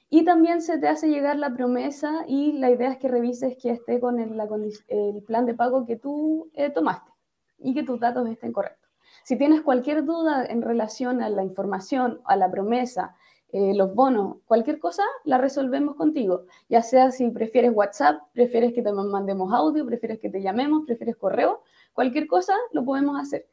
Y 0.08 0.24
también 0.24 0.62
se 0.62 0.78
te 0.78 0.88
hace 0.88 1.10
llegar 1.10 1.36
la 1.36 1.52
promesa 1.52 2.24
y 2.26 2.52
la 2.52 2.70
idea 2.70 2.92
es 2.92 2.96
que 2.96 3.08
revises 3.08 3.58
que 3.58 3.70
esté 3.70 4.00
con 4.00 4.18
el, 4.18 4.40
el 4.88 5.22
plan 5.24 5.44
de 5.44 5.52
pago 5.52 5.84
que 5.84 5.96
tú 5.96 6.50
eh, 6.54 6.70
tomaste 6.70 7.10
y 7.58 7.74
que 7.74 7.82
tus 7.82 8.00
datos 8.00 8.26
estén 8.26 8.54
correctos. 8.54 8.88
Si 9.22 9.36
tienes 9.36 9.60
cualquier 9.60 10.02
duda 10.02 10.46
en 10.46 10.62
relación 10.62 11.20
a 11.20 11.28
la 11.28 11.44
información, 11.44 12.22
a 12.24 12.36
la 12.36 12.50
promesa, 12.50 13.16
eh, 13.50 13.74
los 13.74 13.94
bonos, 13.94 14.36
cualquier 14.44 14.78
cosa, 14.78 15.02
la 15.24 15.38
resolvemos 15.38 15.96
contigo. 15.96 16.44
Ya 16.68 16.82
sea 16.82 17.10
si 17.10 17.30
prefieres 17.30 17.72
WhatsApp, 17.74 18.20
prefieres 18.32 18.74
que 18.74 18.82
te 18.82 18.92
mandemos 18.92 19.52
audio, 19.52 19.86
prefieres 19.86 20.18
que 20.18 20.28
te 20.28 20.42
llamemos, 20.42 20.84
prefieres 20.84 21.16
correo, 21.16 21.62
cualquier 21.92 22.26
cosa 22.26 22.54
lo 22.72 22.84
podemos 22.84 23.18
hacer. 23.18 23.46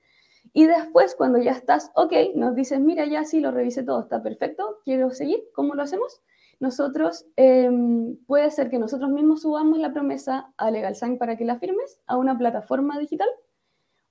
Y 0.53 0.67
después, 0.67 1.15
cuando 1.15 1.39
ya 1.39 1.51
estás, 1.51 1.91
ok, 1.95 2.13
nos 2.35 2.55
dices, 2.55 2.79
mira, 2.79 3.05
ya 3.05 3.23
sí, 3.23 3.39
lo 3.39 3.51
revisé 3.51 3.83
todo, 3.83 4.01
está 4.01 4.21
perfecto, 4.21 4.79
quiero 4.83 5.09
seguir, 5.11 5.43
¿cómo 5.53 5.75
lo 5.75 5.83
hacemos? 5.83 6.21
Nosotros, 6.59 7.25
em, 7.35 8.17
puede 8.25 8.49
ser 8.51 8.69
que 8.69 8.79
nosotros 8.79 9.09
mismos 9.09 9.41
subamos 9.41 9.79
la 9.79 9.91
promesa 9.91 10.53
a 10.57 10.71
LegalSign 10.71 11.17
para 11.17 11.35
que 11.35 11.45
la 11.45 11.57
firmes 11.57 11.99
a 12.05 12.17
una 12.17 12.37
plataforma 12.37 12.97
digital 12.99 13.27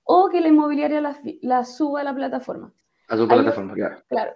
o 0.02 0.28
que 0.28 0.40
la 0.40 0.48
inmobiliaria 0.48 1.00
la, 1.40 1.64
suba 1.64 2.00
a 2.00 2.04
la 2.04 2.14
plataforma. 2.14 2.72
A 3.08 3.16
su 3.16 3.26
plataforma, 3.26 3.74
claro. 3.74 4.02
Claro, 4.08 4.32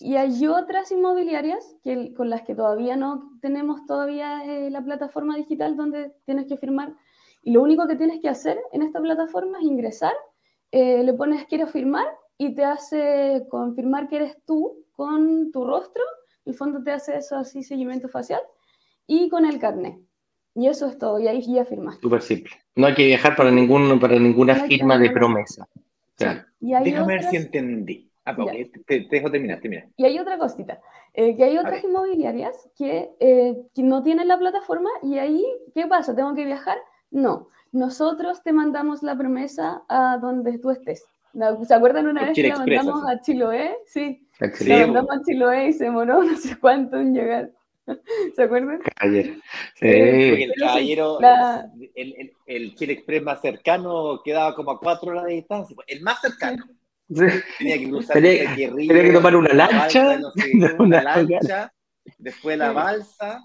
y 0.00 0.16
hay 0.16 0.46
otras 0.46 0.90
inmobiliarias 0.92 1.76
que, 1.82 2.12
con 2.14 2.30
las 2.30 2.42
que 2.42 2.54
todavía 2.54 2.96
no 2.96 3.30
tenemos 3.40 3.86
todavía 3.86 4.44
eh, 4.44 4.70
la 4.70 4.82
plataforma 4.82 5.36
digital 5.36 5.76
donde 5.76 6.12
tienes 6.24 6.46
que 6.46 6.56
firmar. 6.56 6.94
Y 7.42 7.52
lo 7.52 7.62
único 7.62 7.86
que 7.86 7.96
tienes 7.96 8.20
que 8.20 8.28
hacer 8.28 8.58
en 8.72 8.82
esta 8.82 9.00
plataforma 9.00 9.58
es 9.58 9.64
ingresar, 9.64 10.12
eh, 10.72 11.02
le 11.04 11.12
pones 11.14 11.46
quiero 11.46 11.66
firmar 11.66 12.06
y 12.38 12.54
te 12.54 12.64
hace 12.64 13.46
confirmar 13.48 14.08
que 14.08 14.16
eres 14.16 14.36
tú 14.44 14.84
con 14.92 15.52
tu 15.52 15.64
rostro. 15.64 16.02
El 16.44 16.54
fondo 16.54 16.82
te 16.82 16.92
hace 16.92 17.16
eso 17.16 17.36
así, 17.36 17.62
seguimiento 17.62 18.08
facial, 18.08 18.40
y 19.06 19.28
con 19.28 19.44
el 19.44 19.58
carnet. 19.58 19.98
Y 20.54 20.68
eso 20.68 20.86
es 20.86 20.98
todo, 20.98 21.18
y 21.20 21.28
ahí 21.28 21.42
ya 21.42 21.64
firmas. 21.64 21.98
Súper 22.00 22.22
simple. 22.22 22.52
No 22.76 22.86
hay 22.86 22.94
que 22.94 23.04
viajar 23.04 23.36
para, 23.36 23.50
ningún, 23.50 24.00
para 24.00 24.18
ninguna 24.18 24.54
firma 24.66 24.98
de 24.98 25.10
promesa. 25.10 25.68
Déjame 26.60 27.06
ver 27.06 27.24
si 27.24 27.36
entendí. 27.36 28.10
Ah, 28.26 28.34
te, 28.86 29.06
dejo 29.08 29.30
terminar, 29.30 29.60
terminar. 29.60 29.86
Y 29.96 30.04
hay 30.04 30.18
otra 30.18 30.36
cosita, 30.36 30.80
eh, 31.14 31.36
que 31.36 31.44
hay 31.44 31.58
otras 31.58 31.84
inmobiliarias 31.84 32.68
que, 32.76 33.10
eh, 33.20 33.56
que, 33.72 33.82
no 33.84 34.02
tienen 34.02 34.26
la 34.26 34.36
plataforma 34.36 34.90
y 35.00 35.18
ahí, 35.18 35.44
¿qué 35.74 35.86
pasa? 35.86 36.14
¿Tengo 36.14 36.34
que 36.34 36.44
viajar? 36.44 36.76
No, 37.12 37.48
nosotros 37.70 38.42
te 38.42 38.52
mandamos 38.52 39.04
la 39.04 39.16
promesa 39.16 39.84
a 39.88 40.18
donde 40.18 40.58
tú 40.58 40.70
estés. 40.70 41.04
¿Se 41.68 41.74
acuerdan 41.74 42.08
una 42.08 42.24
vez 42.24 42.34
que 42.34 42.48
la 42.48 42.56
mandamos 42.56 43.04
a 43.08 43.20
Chiloé? 43.20 43.76
Sí, 43.86 44.26
la 44.66 44.86
mandamos 44.86 45.10
a 45.16 45.22
Chiloé 45.22 45.68
y 45.68 45.72
se 45.72 45.88
moró 45.88 46.24
no 46.24 46.36
sé 46.36 46.58
cuánto 46.58 46.96
en 46.96 47.14
llegar. 47.14 47.50
¿Se 48.34 48.42
acuerdan? 48.42 48.80
Ayer. 48.96 49.36
Sí. 49.76 49.86
el 49.86 50.52
caballero, 50.58 51.18
el, 51.94 52.32
el, 52.46 52.74
Chile 52.74 52.94
Express 52.94 53.22
más 53.22 53.40
cercano 53.40 54.20
quedaba 54.24 54.54
como 54.56 54.72
a 54.72 54.80
cuatro 54.80 55.10
horas 55.10 55.26
de 55.26 55.34
distancia. 55.34 55.76
El 55.86 56.00
más 56.00 56.20
cercano. 56.20 56.64
Tenía 57.08 57.78
que 57.78 57.88
cruzar 57.88 58.14
tenía, 58.14 58.56
que 58.56 59.12
tomar 59.12 59.36
una 59.36 59.52
lancha, 59.54 60.18
una, 60.78 61.02
lancha 61.02 61.72
después 62.18 62.58
la 62.58 62.72
balsa. 62.72 63.40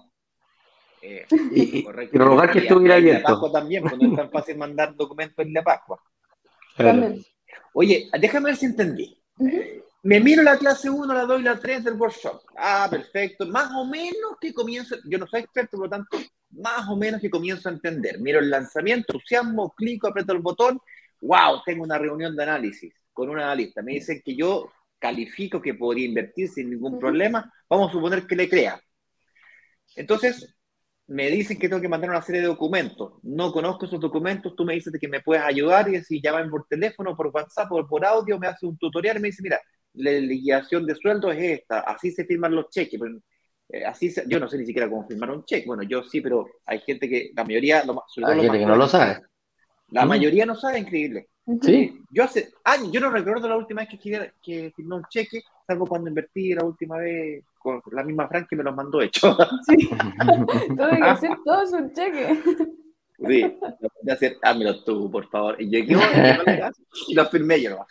Eh, 1.00 1.26
y, 1.30 1.78
y, 1.78 1.86
rogar 2.12 2.50
que 2.50 2.60
estuviera 2.60 2.96
abierto. 2.96 3.22
La 3.22 3.28
Pascua 3.28 3.52
también, 3.52 3.82
porque 3.82 4.04
no 4.04 4.10
es 4.10 4.16
tan 4.16 4.30
fácil 4.30 4.56
mandar 4.56 4.94
documentos 4.94 5.44
en 5.44 5.52
la 5.52 5.62
Pascua. 5.62 6.00
Oye, 7.74 8.08
déjame 8.18 8.46
ver 8.46 8.56
si 8.56 8.66
entendí. 8.66 9.16
Me 10.04 10.18
miro 10.18 10.42
la 10.42 10.58
clase 10.58 10.90
1, 10.90 11.12
la 11.14 11.24
2 11.24 11.40
y 11.40 11.44
la 11.44 11.58
3 11.58 11.84
del 11.84 11.94
workshop. 11.94 12.42
Ah, 12.56 12.88
perfecto. 12.90 13.46
Más 13.46 13.70
o 13.76 13.84
menos 13.84 14.36
que 14.40 14.52
comienzo, 14.52 14.96
yo 15.04 15.18
no 15.18 15.26
soy 15.28 15.40
experto, 15.40 15.76
por 15.76 15.86
lo 15.86 15.90
tanto, 15.90 16.18
más 16.50 16.88
o 16.88 16.96
menos 16.96 17.20
que 17.20 17.30
comienzo 17.30 17.68
a 17.68 17.72
entender. 17.72 18.20
Miro 18.20 18.40
el 18.40 18.50
lanzamiento, 18.50 19.12
entusiasmo, 19.12 19.72
clico, 19.76 20.08
aprieto 20.08 20.32
el 20.32 20.40
botón. 20.40 20.80
¡Wow! 21.20 21.62
Tengo 21.64 21.84
una 21.84 21.98
reunión 21.98 22.34
de 22.34 22.42
análisis 22.42 23.01
con 23.12 23.30
un 23.30 23.38
analista, 23.38 23.82
me 23.82 23.92
dicen 23.92 24.22
que 24.24 24.36
yo 24.36 24.70
califico 24.98 25.60
que 25.60 25.74
podría 25.74 26.06
invertir 26.06 26.48
sin 26.48 26.70
ningún 26.70 26.98
problema, 26.98 27.52
vamos 27.68 27.90
a 27.90 27.92
suponer 27.92 28.26
que 28.26 28.36
le 28.36 28.48
crea. 28.48 28.80
Entonces, 29.96 30.54
me 31.08 31.28
dicen 31.28 31.58
que 31.58 31.68
tengo 31.68 31.82
que 31.82 31.88
mandar 31.88 32.10
una 32.10 32.22
serie 32.22 32.40
de 32.40 32.46
documentos. 32.46 33.14
No 33.22 33.52
conozco 33.52 33.86
esos 33.86 34.00
documentos, 34.00 34.54
tú 34.56 34.64
me 34.64 34.74
dices 34.74 34.92
que 35.00 35.08
me 35.08 35.20
puedes 35.20 35.42
ayudar 35.42 35.92
y 35.92 36.02
si 36.02 36.22
llaman 36.22 36.48
por 36.48 36.66
teléfono, 36.66 37.16
por 37.16 37.28
WhatsApp 37.28 37.70
o 37.72 37.86
por 37.86 38.04
audio, 38.04 38.38
me 38.38 38.46
hace 38.46 38.66
un 38.66 38.78
tutorial 38.78 39.18
y 39.18 39.20
me 39.20 39.28
dice, 39.28 39.42
mira, 39.42 39.60
la 39.94 40.12
liquidación 40.12 40.86
de 40.86 40.94
sueldo 40.94 41.30
es 41.30 41.60
esta, 41.60 41.80
así 41.80 42.12
se 42.12 42.24
firman 42.24 42.54
los 42.54 42.70
cheques. 42.70 43.00
Eh, 43.68 43.84
así 43.84 44.12
yo 44.26 44.38
no 44.38 44.48
sé 44.48 44.58
ni 44.58 44.66
siquiera 44.66 44.88
cómo 44.88 45.06
firmar 45.06 45.30
un 45.30 45.44
cheque. 45.44 45.66
Bueno, 45.66 45.82
yo 45.82 46.02
sí, 46.04 46.20
pero 46.20 46.46
hay 46.64 46.78
gente 46.80 47.08
que, 47.08 47.32
la 47.34 47.44
mayoría, 47.44 47.80
hay 47.80 48.40
gente 48.40 48.58
que 48.58 48.66
no 48.66 48.76
lo 48.76 48.88
sabe. 48.88 49.20
La 49.88 50.06
mayoría 50.06 50.46
no 50.46 50.54
sabe, 50.54 50.78
increíble. 50.78 51.28
Sí. 51.60 52.00
Yo 52.10 52.24
hace 52.24 52.52
años, 52.64 52.92
yo 52.92 53.00
no 53.00 53.10
recuerdo 53.10 53.48
la 53.48 53.56
última 53.56 53.82
vez 53.82 53.90
que, 53.90 54.32
que 54.40 54.72
firmé 54.74 54.94
un 54.94 55.04
cheque, 55.08 55.42
salvo 55.66 55.86
cuando 55.86 56.08
invertí 56.08 56.54
la 56.54 56.64
última 56.64 56.98
vez 56.98 57.44
con 57.58 57.80
la 57.92 58.04
misma 58.04 58.28
Frank 58.28 58.48
que 58.48 58.56
me 58.56 58.62
los 58.62 58.74
mandó 58.74 59.00
hecho. 59.00 59.36
Sí. 59.66 59.88
Todo 60.76 60.90
que 60.90 61.02
hacer 61.02 61.30
todo 61.44 61.62
es 61.62 61.72
un 61.72 61.92
cheque. 61.92 62.42
Sí, 63.24 63.58
de 64.02 64.12
hacer, 64.12 64.36
hámelo 64.42 64.82
tú, 64.82 65.10
por 65.10 65.28
favor. 65.28 65.60
Y 65.60 65.70
yo 65.70 65.78
y 67.08 67.14
lo 67.14 67.26
firmé 67.26 67.62
yo. 67.62 67.84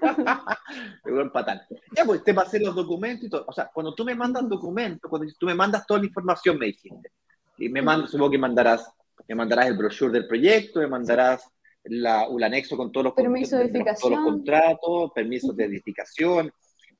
Me 1.04 1.30
patán. 1.30 1.60
Ya, 1.94 2.04
pues 2.04 2.24
te 2.24 2.34
pasé 2.34 2.58
los 2.58 2.74
documentos 2.74 3.26
y 3.26 3.30
todo. 3.30 3.44
O 3.46 3.52
sea, 3.52 3.70
cuando 3.72 3.94
tú 3.94 4.04
me 4.04 4.14
mandas 4.14 4.48
documentos, 4.48 5.08
cuando 5.08 5.30
tú 5.38 5.46
me 5.46 5.54
mandas 5.54 5.86
toda 5.86 6.00
la 6.00 6.06
información, 6.06 6.58
me 6.58 6.66
dijiste. 6.66 7.12
Y 7.58 7.68
me 7.68 7.82
mandas, 7.82 8.10
supongo 8.10 8.30
que 8.30 8.38
mandarás, 8.38 8.90
me 9.28 9.34
mandarás 9.34 9.66
el 9.66 9.76
brochure 9.76 10.12
del 10.12 10.26
proyecto, 10.26 10.80
me 10.80 10.86
mandarás 10.86 11.44
la, 11.84 12.28
un 12.28 12.42
anexo 12.42 12.76
con 12.76 12.92
todos 12.92 13.04
los, 13.04 13.14
permiso 13.14 13.58
de 13.58 13.68
todos 13.68 14.10
los 14.10 14.24
contratos, 14.24 15.12
permisos 15.14 15.56
de 15.56 15.64
edificación, 15.64 16.52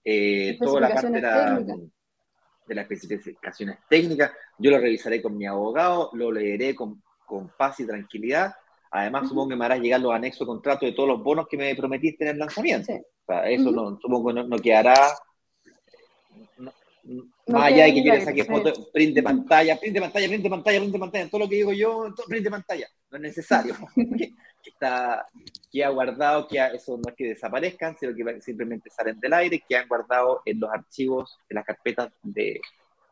eh, 0.04 0.56
toda 0.60 0.80
la 0.80 0.94
parte 0.94 1.10
de, 1.10 2.74
las 2.74 2.90
especificaciones 2.90 3.78
técnicas. 3.88 4.32
Yo 4.58 4.70
lo 4.70 4.78
revisaré 4.78 5.20
con 5.20 5.36
mi 5.36 5.46
abogado, 5.46 6.10
lo 6.14 6.30
leeré 6.30 6.74
con, 6.74 7.02
con 7.26 7.50
paz 7.56 7.80
y 7.80 7.86
tranquilidad. 7.86 8.54
Además, 8.92 9.28
supongo 9.28 9.50
que 9.50 9.56
me 9.56 9.64
harás 9.64 9.80
llegar 9.80 10.00
los 10.00 10.12
anexos 10.12 10.46
contratos 10.46 10.88
de 10.88 10.92
todos 10.92 11.08
los 11.08 11.22
bonos 11.22 11.46
que 11.48 11.56
me 11.56 11.74
prometiste 11.74 12.24
en 12.24 12.30
el 12.30 12.38
lanzamiento. 12.38 12.92
O 12.92 13.24
sea, 13.26 13.48
eso 13.48 13.70
no, 13.70 13.98
supongo 14.00 14.28
que 14.28 14.42
no, 14.42 14.58
quedará 14.58 14.94
más 17.46 17.64
allá 17.64 17.84
de 17.84 17.94
que 17.94 18.04
yo 18.04 18.12
le 18.12 18.20
saque 18.20 18.44
fotos, 18.44 18.90
print 18.92 19.14
de 19.14 19.22
pantalla, 19.22 19.76
print 19.78 19.94
de 19.94 20.00
pantalla, 20.00 20.28
print 20.28 20.42
de 20.42 20.50
pantalla, 20.50 20.78
print 20.78 20.92
de 20.92 20.98
pantalla, 20.98 21.28
todo 21.28 21.40
lo 21.40 21.48
que 21.48 21.56
digo 21.56 21.72
yo, 21.72 22.14
print 22.28 22.44
de 22.44 22.50
pantalla, 22.50 22.88
no 23.10 23.16
es 23.16 23.22
necesario. 23.22 23.74
que, 24.62 24.70
está, 24.70 25.26
que 25.70 25.84
ha 25.84 25.88
guardado, 25.90 26.46
que 26.46 26.58
eso 26.74 26.96
no 26.96 27.10
es 27.10 27.16
que 27.16 27.28
desaparezcan, 27.28 27.96
sino 27.98 28.14
que 28.14 28.40
simplemente 28.40 28.90
salen 28.90 29.18
del 29.20 29.32
aire, 29.32 29.62
que 29.66 29.76
han 29.76 29.88
guardado 29.88 30.42
en 30.44 30.60
los 30.60 30.70
archivos, 30.70 31.38
en 31.48 31.56
las 31.56 31.64
carpetas 31.64 32.12
de, 32.22 32.60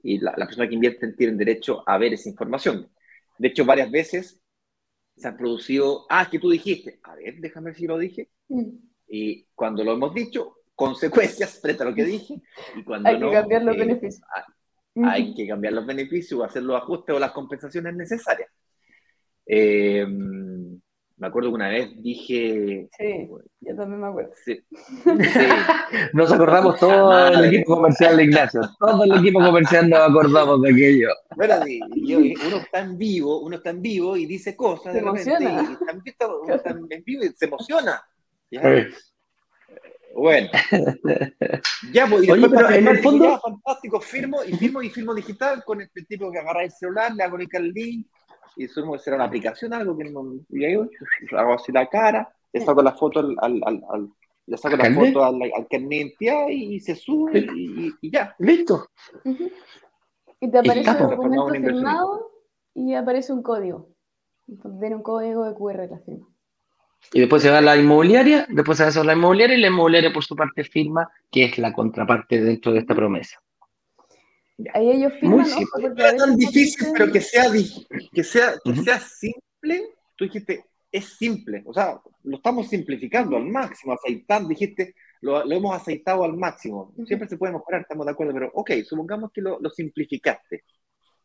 y 0.03 0.19
la, 0.19 0.35
persona 0.35 0.69
que 0.69 0.75
invierte 0.75 1.13
tienen 1.13 1.37
derecho 1.37 1.83
a 1.87 1.99
ver 1.99 2.15
esa 2.15 2.29
información. 2.29 2.89
De 3.39 3.49
hecho, 3.49 3.65
varias 3.65 3.91
veces 3.91 4.41
se 5.17 5.29
han 5.29 5.37
producido, 5.37 6.07
ah, 6.09 6.29
que 6.31 6.39
tú 6.39 6.51
dijiste, 6.51 7.01
a 7.03 7.15
ver, 7.17 7.37
déjame 7.39 7.67
ver 7.67 7.77
si 7.77 7.87
lo 7.87 7.99
dije. 7.99 8.29
Mm. 8.49 8.71
Y 9.09 9.45
cuando 9.55 9.83
lo 9.85 9.93
hemos 9.93 10.15
dicho, 10.15 10.59
consecuencias 10.75 11.61
frente 11.61 11.83
a 11.83 11.87
lo 11.87 11.95
que 11.95 12.05
dije. 12.05 12.41
Y 12.77 12.85
cuando 12.85 13.09
hay 13.09 13.19
que 13.19 13.33
cambiar 13.33 13.63
los 13.63 13.75
eh, 13.75 13.79
beneficios. 13.79 14.23
Hay, 15.05 15.35
que 15.35 15.47
cambiar 15.47 15.75
los 15.75 15.87
beneficios, 15.87 16.45
hacer 16.45 16.63
los 16.63 16.77
ajustes 16.77 17.15
o 17.15 17.19
las 17.19 17.31
compensaciones 17.31 17.95
necesarias. 17.95 18.51
Eh, 19.47 20.05
Me 21.19 21.27
acuerdo 21.27 21.51
que 21.51 21.55
una 21.57 21.69
vez 21.69 21.91
dije. 21.97 22.89
Sí, 22.97 23.29
yo 23.61 23.75
también 23.77 24.01
me 24.01 24.07
acuerdo. 24.07 24.31
Sí. 24.45 24.61
Nos 26.13 26.33
acordamos 26.33 26.79
todo 26.79 27.29
el 27.29 27.45
equipo 27.47 27.75
comercial 27.75 28.17
de 28.17 28.25
Ignacio. 28.25 28.61
Todo 28.79 29.03
el 29.03 29.19
equipo 29.19 29.41
comercial 29.41 29.91
nos 29.91 29.99
acordamos 29.99 30.63
de 30.63 30.71
aquello. 30.71 31.09
Bueno, 31.35 31.57
uno 32.47 32.57
está 32.59 32.81
en 32.81 32.97
vivo, 32.97 33.41
uno 33.41 33.57
está 33.57 33.71
en 33.71 33.83
vivo 33.83 34.17
y 34.17 34.27
dice 34.27 34.55
cosas 34.55 34.93
se 34.93 34.93
de 34.93 34.99
emociona. 35.01 35.63
repente. 35.63 36.11
está, 36.11 36.27
uno 36.29 36.55
está 36.55 36.71
en 36.71 36.89
vivo 37.05 37.25
y 37.25 37.29
se 37.31 37.47
emociona. 37.47 38.03
Bueno. 40.15 40.49
Ya, 41.93 42.07
pues, 42.07 42.25
y 42.27 42.31
Oye, 42.31 42.49
pero 42.49 42.71
en 42.71 42.89
el 42.89 42.99
fondo. 42.99 43.41
Fantástico, 43.41 44.01
firmo 44.01 44.45
y 44.45 44.53
firmo 44.57 44.83
y 44.83 44.91
firmo 44.91 45.15
digital 45.15 45.65
con 45.65 45.81
este 45.81 46.03
tipo 46.03 46.31
que 46.31 46.39
agarra 46.39 46.65
el 46.65 46.71
celular, 46.71 47.15
le 47.15 47.23
hago 47.23 47.39
el 47.39 47.73
link 47.73 48.07
y 48.59 48.67
sumo 48.67 48.99
será 48.99 49.17
una 49.17 49.27
aplicación, 49.27 49.73
algo 49.73 49.97
que 49.97 50.05
no, 50.05 50.35
y 50.51 50.65
ahí 50.65 50.75
hago 50.75 51.55
así 51.55 51.71
la 51.71 51.89
cara, 51.89 52.35
le 52.53 52.61
saco 52.61 52.83
la 52.83 52.93
foto 52.93 53.21
al, 53.21 53.37
al, 53.41 53.63
al, 53.65 54.09
le 54.47 54.57
saco 54.57 54.77
la 54.77 54.93
foto 54.93 55.25
al, 55.25 55.41
al 55.43 55.69
carnet 55.69 56.15
y 56.51 56.81
se 56.81 56.97
sube 56.97 57.47
y, 57.55 57.95
y, 58.01 58.11
ya. 58.11 58.35
Listo. 58.39 58.89
Y 60.41 60.51
te 60.51 60.59
aparece 60.59 60.91
un 60.91 61.11
documento 61.11 61.49
firmado 61.51 62.31
y 62.75 62.95
aparece 62.95 63.33
un 63.33 63.43
código. 63.43 63.91
Tiene 64.81 64.97
un 64.97 65.03
código 65.03 65.45
de 65.45 65.55
QR 65.55 65.89
la 65.91 65.99
firma. 65.99 66.27
Y 67.13 67.21
después 67.21 67.43
se 67.43 67.51
va 67.51 67.59
a 67.59 67.61
la 67.61 67.77
inmobiliaria, 67.77 68.47
después 68.49 68.79
se 68.79 68.85
va 68.85 68.91
a 68.91 69.05
la 69.05 69.13
inmobiliaria 69.13 69.57
y 69.57 69.61
la 69.61 69.69
inmobiliaria 69.69 70.13
por 70.13 70.25
su 70.25 70.35
parte 70.35 70.65
firma, 70.65 71.09
que 71.31 71.45
es 71.45 71.59
la 71.59 71.73
contraparte 71.73 72.41
dentro 72.41 72.73
de 72.73 72.81
esta 72.81 72.95
promesa. 72.95 73.39
Ahí 74.75 74.91
ellos 74.91 75.13
firman, 75.21 75.49
¿no? 75.49 75.95
No 75.95 76.07
es 76.07 76.17
tan 76.17 76.37
difícil, 76.37 76.89
pero 76.93 77.13
que 77.13 77.21
sea, 77.21 77.45
que, 78.13 78.25
sea, 78.25 78.55
que 78.65 78.77
sea 78.77 79.01
simple. 79.01 79.95
Tú 80.17 80.25
dijiste, 80.25 80.65
es 80.91 81.17
simple. 81.17 81.63
O 81.65 81.73
sea, 81.73 82.01
lo 82.25 82.37
estamos 82.37 82.69
simplificando 82.69 83.37
al 83.37 83.45
máximo, 83.47 83.93
aceitando. 83.93 84.49
Dijiste, 84.49 84.95
lo, 85.21 85.45
lo 85.45 85.55
hemos 85.55 85.77
aceitado 85.77 86.25
al 86.25 86.37
máximo. 86.37 86.93
Siempre 87.07 87.29
se 87.29 87.37
puede 87.37 87.53
mejorar, 87.53 87.83
estamos 87.83 88.05
de 88.07 88.13
acuerdo, 88.13 88.33
pero 88.33 88.51
ok, 88.55 88.73
supongamos 88.85 89.31
que 89.33 89.43
lo, 89.43 89.61
lo 89.61 89.71
simplificaste. 89.71 90.65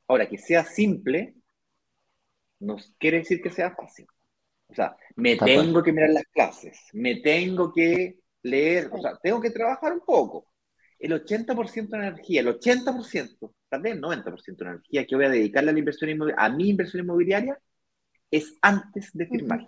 Ahora, 0.08 0.30
que 0.30 0.38
sea 0.38 0.64
simple, 0.64 1.34
no 2.60 2.78
quiere 3.00 3.20
decir 3.20 3.42
que 3.42 3.50
sea 3.50 3.76
fácil. 3.76 4.06
O 4.68 4.76
sea, 4.76 4.96
me 5.16 5.38
tengo 5.38 5.82
que 5.84 5.92
mirar 5.92 6.10
las 6.10 6.26
clases, 6.26 6.80
me 6.94 7.16
tengo 7.18 7.72
que 7.72 8.20
leer, 8.42 8.90
o 8.92 9.02
sea, 9.02 9.18
tengo 9.22 9.40
que 9.40 9.52
trabajar 9.52 9.94
un 9.94 10.02
poco 10.02 10.53
el 11.04 11.12
80% 11.12 11.90
de 11.90 11.98
energía, 11.98 12.40
el 12.40 12.48
80%, 12.48 13.54
tal 13.68 13.82
vez 13.82 13.94
el 13.94 14.02
90% 14.02 14.56
de 14.56 14.66
energía 14.66 15.06
que 15.06 15.16
voy 15.18 15.26
a 15.26 15.30
dedicarle 15.30 15.72
a 15.72 15.74
la 15.74 15.80
inversión 15.80 16.10
inmobiliaria, 16.10 16.46
a 16.46 16.50
mi 16.50 16.70
inversión 16.70 17.04
inmobiliaria, 17.04 17.60
es 18.32 18.58
antes 18.62 19.10
de 19.12 19.28
firmar. 19.28 19.68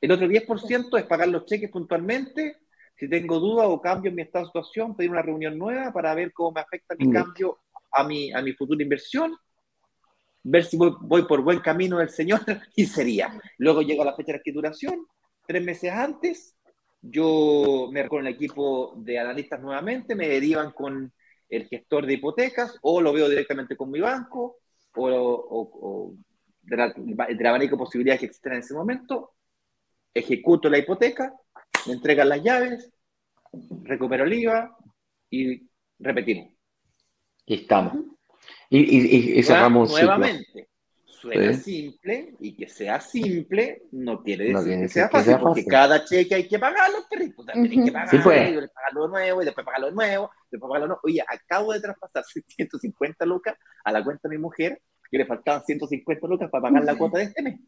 El 0.00 0.12
otro 0.12 0.26
10% 0.26 0.98
es 0.98 1.04
pagar 1.04 1.28
los 1.28 1.44
cheques 1.44 1.70
puntualmente. 1.70 2.56
Si 2.96 3.10
tengo 3.10 3.38
duda 3.38 3.66
o 3.66 3.78
cambio 3.82 4.08
en 4.08 4.14
mi 4.14 4.22
estado 4.22 4.46
de 4.46 4.48
situación, 4.48 4.96
pedir 4.96 5.10
una 5.10 5.20
reunión 5.20 5.58
nueva 5.58 5.92
para 5.92 6.14
ver 6.14 6.32
cómo 6.32 6.52
me 6.52 6.62
afecta 6.62 6.94
mi 6.98 7.12
cambio 7.12 7.58
a 7.92 8.02
mi, 8.02 8.32
a 8.32 8.40
mi 8.40 8.54
futura 8.54 8.82
inversión, 8.82 9.36
ver 10.42 10.64
si 10.64 10.78
voy, 10.78 10.94
voy, 11.02 11.26
por 11.26 11.42
buen 11.42 11.60
camino 11.60 11.98
del 11.98 12.08
Señor 12.08 12.40
y 12.74 12.86
sería. 12.86 13.38
Luego 13.58 13.82
llega 13.82 14.02
la 14.02 14.16
fecha 14.16 14.32
de 14.32 14.38
escrituración, 14.38 15.06
tres 15.46 15.62
meses 15.62 15.92
antes, 15.92 16.56
yo 17.02 17.88
me 17.90 18.06
con 18.08 18.26
el 18.26 18.34
equipo 18.34 18.94
de 18.96 19.18
analistas 19.18 19.60
nuevamente, 19.60 20.14
me 20.14 20.28
derivan 20.28 20.72
con 20.72 21.12
el 21.48 21.66
gestor 21.66 22.06
de 22.06 22.14
hipotecas 22.14 22.78
o 22.82 23.00
lo 23.00 23.12
veo 23.12 23.28
directamente 23.28 23.76
con 23.76 23.90
mi 23.90 24.00
banco 24.00 24.58
o, 24.94 25.08
o, 25.08 26.14
de, 26.62 26.76
la, 26.76 26.92
de 26.92 27.48
abanico 27.48 27.76
de 27.76 27.78
posibilidades 27.78 28.20
que 28.20 28.26
existen 28.26 28.52
en 28.52 28.58
ese 28.60 28.74
momento, 28.74 29.34
ejecuto 30.12 30.68
la 30.68 30.78
hipoteca, 30.78 31.34
me 31.86 31.94
entregan 31.94 32.28
las 32.28 32.42
llaves, 32.42 32.92
recupero 33.82 34.24
el 34.24 34.32
IVA 34.32 34.76
y 35.30 35.68
repetimos. 35.98 36.52
Y 37.46 37.54
estamos. 37.54 37.94
Y, 38.68 39.38
y, 39.38 39.42
cerramos 39.42 39.90
nuevamente 39.90 40.69
suena 41.20 41.52
simple 41.52 42.34
y 42.40 42.56
que 42.56 42.68
sea 42.68 43.00
simple 43.00 43.82
no 43.92 44.22
quiere 44.22 44.52
decir 44.52 44.80
que, 44.80 44.88
sea 44.88 45.08
fácil, 45.08 45.36
porque 45.38 45.64
cada 45.64 46.04
cheque 46.04 46.34
hay 46.34 46.48
que 46.48 46.58
pagarlo, 46.58 46.98
pero 47.10 47.24
pues, 47.36 47.48
hay 47.48 47.84
que 47.84 47.92
pagarlo, 47.92 48.22
pues. 48.22 48.70
pagarlo 48.70 49.02
de 49.02 49.08
nuevo 49.08 49.42
y 49.42 49.44
después 49.44 49.64
pagarlo 49.64 49.86
de 49.88 49.94
nuevo, 49.94 50.30
después 50.50 50.68
pagarlo 50.68 50.84
de 50.84 50.88
nuevo. 50.88 51.00
Oye, 51.04 51.22
acabo 51.26 51.72
de 51.72 51.80
traspasar 51.80 52.24
150 52.46 53.26
lucas 53.26 53.56
a 53.84 53.92
la 53.92 54.02
cuenta 54.02 54.28
de 54.28 54.36
mi 54.36 54.42
mujer, 54.42 54.80
que 55.10 55.18
le 55.18 55.26
faltaban 55.26 55.62
150 55.62 56.26
lucas 56.26 56.50
para 56.50 56.62
pagar 56.62 56.84
la 56.84 56.96
cuota 56.96 57.18
de 57.18 57.24
este 57.24 57.42
mes. 57.42 57.60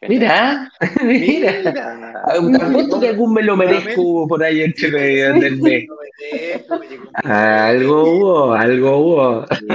Mira, 0.08 0.72
mira. 1.02 2.22
Apuesto 2.24 3.00
que 3.00 3.08
algún 3.08 3.34
me 3.34 3.42
lo 3.42 3.54
merezco 3.54 4.26
por 4.26 4.42
ahí 4.42 4.62
entre 4.62 4.90
medio 4.90 5.34
del 5.34 5.60
mes. 5.60 5.86
Algo 7.22 8.04
hubo, 8.04 8.54
algo 8.54 8.96
hubo. 8.96 9.46
Sí, 9.46 9.66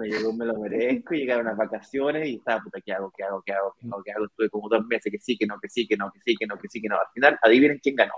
me 0.00 0.08
llegó, 0.08 0.32
me 0.32 0.46
lo 0.46 0.58
merezco, 0.58 1.14
llegaron 1.14 1.46
las 1.46 1.56
vacaciones 1.56 2.28
y 2.28 2.34
estaba, 2.34 2.60
puta, 2.62 2.80
¿qué 2.84 2.94
hago, 2.94 3.12
qué 3.16 3.22
hago, 3.22 3.42
qué 3.46 3.52
hago, 3.52 3.74
qué 3.78 3.86
hago, 3.86 4.02
qué 4.02 4.10
hago? 4.10 4.24
Estuve 4.24 4.50
como 4.50 4.68
dos 4.68 4.84
meses 4.86 5.12
que 5.12 5.20
sí, 5.20 5.36
que 5.38 5.46
no, 5.46 5.60
que 5.60 5.68
sí, 5.68 5.86
que 5.86 5.96
no, 5.96 6.10
que 6.10 6.18
sí, 6.24 6.36
que 6.36 6.46
no, 6.48 6.58
que 6.58 6.68
sí, 6.68 6.82
que 6.82 6.88
no. 6.88 6.96
Al 6.96 7.12
final, 7.14 7.38
adivinen 7.40 7.78
quién 7.80 7.94
ganó. 7.94 8.14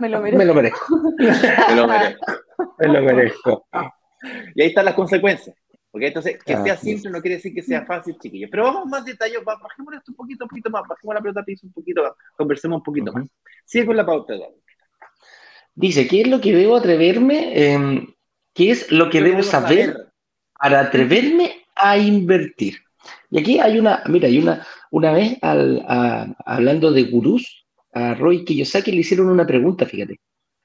Me 0.00 0.10
lo 0.10 0.20
merezco. 0.20 0.38
Me 0.38 0.44
lo 0.44 0.54
merezco. 0.54 0.86
me 1.68 1.76
lo 1.76 1.88
merezco. 1.88 2.26
me 2.78 2.88
lo 2.88 3.02
merezco. 3.02 3.66
Y 4.54 4.62
ahí 4.62 4.68
están 4.68 4.84
las 4.84 4.94
consecuencias. 4.94 5.56
Porque 5.90 6.08
entonces, 6.08 6.38
que 6.44 6.56
sea 6.56 6.76
simple 6.76 7.10
no 7.10 7.20
quiere 7.20 7.36
decir 7.36 7.54
que 7.54 7.62
sea 7.62 7.84
fácil, 7.86 8.18
chiquillos. 8.18 8.50
Pero 8.50 8.64
vamos 8.64 8.86
más 8.86 9.04
detalles, 9.04 9.42
bajemos 9.44 9.94
esto 9.94 10.12
un 10.12 10.16
poquito, 10.16 10.44
un 10.44 10.48
poquito 10.48 10.70
más, 10.70 10.82
bajemos 10.86 11.14
la 11.14 11.20
pelota 11.20 11.42
piso 11.42 11.66
un 11.66 11.72
poquito 11.72 12.16
conversemos 12.36 12.78
un 12.78 12.82
poquito 12.82 13.12
más. 13.12 13.26
Sigue 13.64 13.86
con 13.86 13.96
la 13.96 14.04
pauta, 14.04 14.34
Dice, 15.74 16.08
¿qué 16.08 16.22
es 16.22 16.28
lo 16.28 16.40
que 16.40 16.54
debo 16.54 16.76
atreverme? 16.76 17.52
Eh, 17.54 18.08
¿Qué 18.52 18.70
es 18.72 18.90
lo 18.90 19.08
que 19.08 19.22
debo 19.22 19.42
saber, 19.42 19.96
para 20.58 20.80
atreverme 20.80 21.64
a 21.76 21.96
invertir? 21.96 22.78
Y 23.30 23.38
aquí 23.38 23.60
hay 23.60 23.78
una, 23.78 24.02
mira, 24.06 24.26
hay 24.26 24.38
una, 24.38 24.66
una 24.90 25.12
vez 25.12 25.38
al, 25.42 25.84
hablando 26.44 26.90
de 26.90 27.04
gurús, 27.04 27.66
a 27.92 28.14
Roy 28.14 28.44
Kiyosaki 28.44 28.90
le 28.90 28.98
hicieron 28.98 29.28
una 29.28 29.46
pregunta, 29.46 29.86
fíjate. 29.86 30.20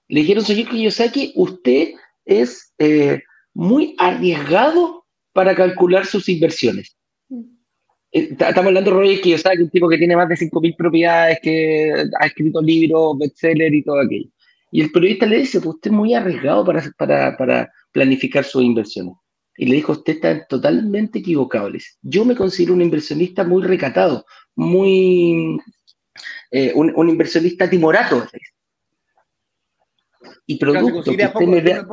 Le 0.07 0.19
dijeron, 0.21 0.43
señor 0.43 0.69
Kiyosaki, 0.69 1.33
usted 1.35 1.93
es 2.25 2.73
eh, 2.79 3.21
muy 3.53 3.95
arriesgado 3.99 5.02
para 5.33 5.55
calcular 5.55 6.05
sus 6.05 6.29
inversiones. 6.29 6.95
Mm. 7.29 7.41
Eh, 8.11 8.29
estamos 8.31 8.67
hablando 8.67 8.91
de 8.91 8.97
Roger 8.97 9.21
Kiyosaki, 9.21 9.63
un 9.63 9.69
tipo 9.69 9.89
que 9.89 9.97
tiene 9.97 10.15
más 10.15 10.29
de 10.29 10.35
5.000 10.35 10.75
propiedades, 10.77 11.39
que 11.41 12.05
ha 12.19 12.25
escrito 12.27 12.61
libros, 12.61 13.17
bestseller 13.17 13.73
y 13.73 13.83
todo 13.83 13.99
aquello. 13.99 14.29
Y 14.71 14.81
el 14.81 14.91
periodista 14.91 15.25
le 15.25 15.39
dice, 15.39 15.59
pues 15.59 15.75
usted 15.75 15.91
es 15.91 15.97
muy 15.97 16.13
arriesgado 16.13 16.63
para, 16.65 16.83
para, 16.97 17.37
para 17.37 17.71
planificar 17.91 18.43
sus 18.43 18.63
inversiones. 18.63 19.15
Y 19.57 19.67
le 19.67 19.75
dijo, 19.75 19.91
usted 19.91 20.13
está 20.13 20.47
totalmente 20.47 21.19
equivocado. 21.19 21.69
yo 22.01 22.25
me 22.25 22.35
considero 22.35 22.73
un 22.73 22.81
inversionista 22.81 23.43
muy 23.43 23.63
recatado, 23.63 24.25
muy... 24.55 25.59
Eh, 26.51 26.71
un, 26.75 27.09
inversionista 27.09 27.67
timorato. 27.67 28.27
Y 30.45 30.57
producto 30.57 31.03
que 31.03 31.25
usted 31.25 31.47
me 31.47 31.61
vea 31.61 31.85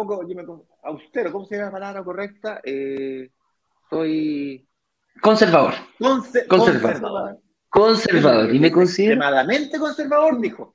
austero, 0.82 1.32
¿cómo 1.32 1.46
sería 1.46 1.66
la 1.66 1.70
palabra 1.70 2.04
correcta? 2.04 2.60
Eh, 2.64 3.30
soy... 3.88 4.66
Conservador. 5.20 5.74
conservador. 6.48 7.40
Conservador. 7.68 8.54
Y 8.54 8.58
me 8.58 8.70
considero... 8.70 9.14
Extremadamente 9.14 9.78
conservador, 9.78 10.40
dijo. 10.40 10.74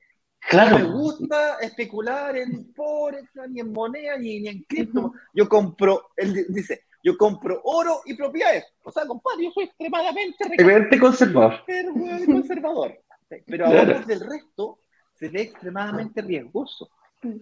Claro. 0.49 0.77
No 0.77 0.85
me 0.85 0.93
gusta 0.93 1.57
especular 1.59 2.37
en 2.37 2.71
forex, 2.73 3.29
ni 3.49 3.61
en 3.61 3.71
moneda, 3.71 4.17
ni, 4.17 4.47
en 4.47 4.63
cripto. 4.63 5.13
Yo 5.33 5.49
compro, 5.49 6.11
él 6.15 6.45
dice, 6.49 6.83
yo 7.03 7.17
compro 7.17 7.61
oro 7.63 8.01
y 8.05 8.13
propiedades. 8.13 8.65
O 8.83 8.91
sea, 8.91 9.05
compadre, 9.05 9.45
yo 9.45 9.51
soy 9.51 9.65
extremadamente 9.65 10.99
conservador. 10.99 11.63
Pero, 11.65 11.93
conservador. 12.25 12.99
Pero 13.47 13.65
ahora 13.65 14.01
del 14.01 14.19
resto, 14.19 14.79
se 15.13 15.29
ve 15.29 15.41
extremadamente 15.41 16.21
riesgoso. 16.21 16.89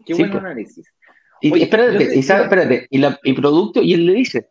Qué 0.06 0.14
buen 0.14 0.32
análisis. 0.38 0.88
Y, 1.44 1.62
espérate, 1.62 2.16
y, 2.16 2.20
espérate, 2.20 2.88
y, 2.90 2.98
la, 3.00 3.20
y 3.22 3.34
producto, 3.34 3.82
y 3.82 3.94
él 3.94 4.06
le 4.06 4.14
dice, 4.14 4.48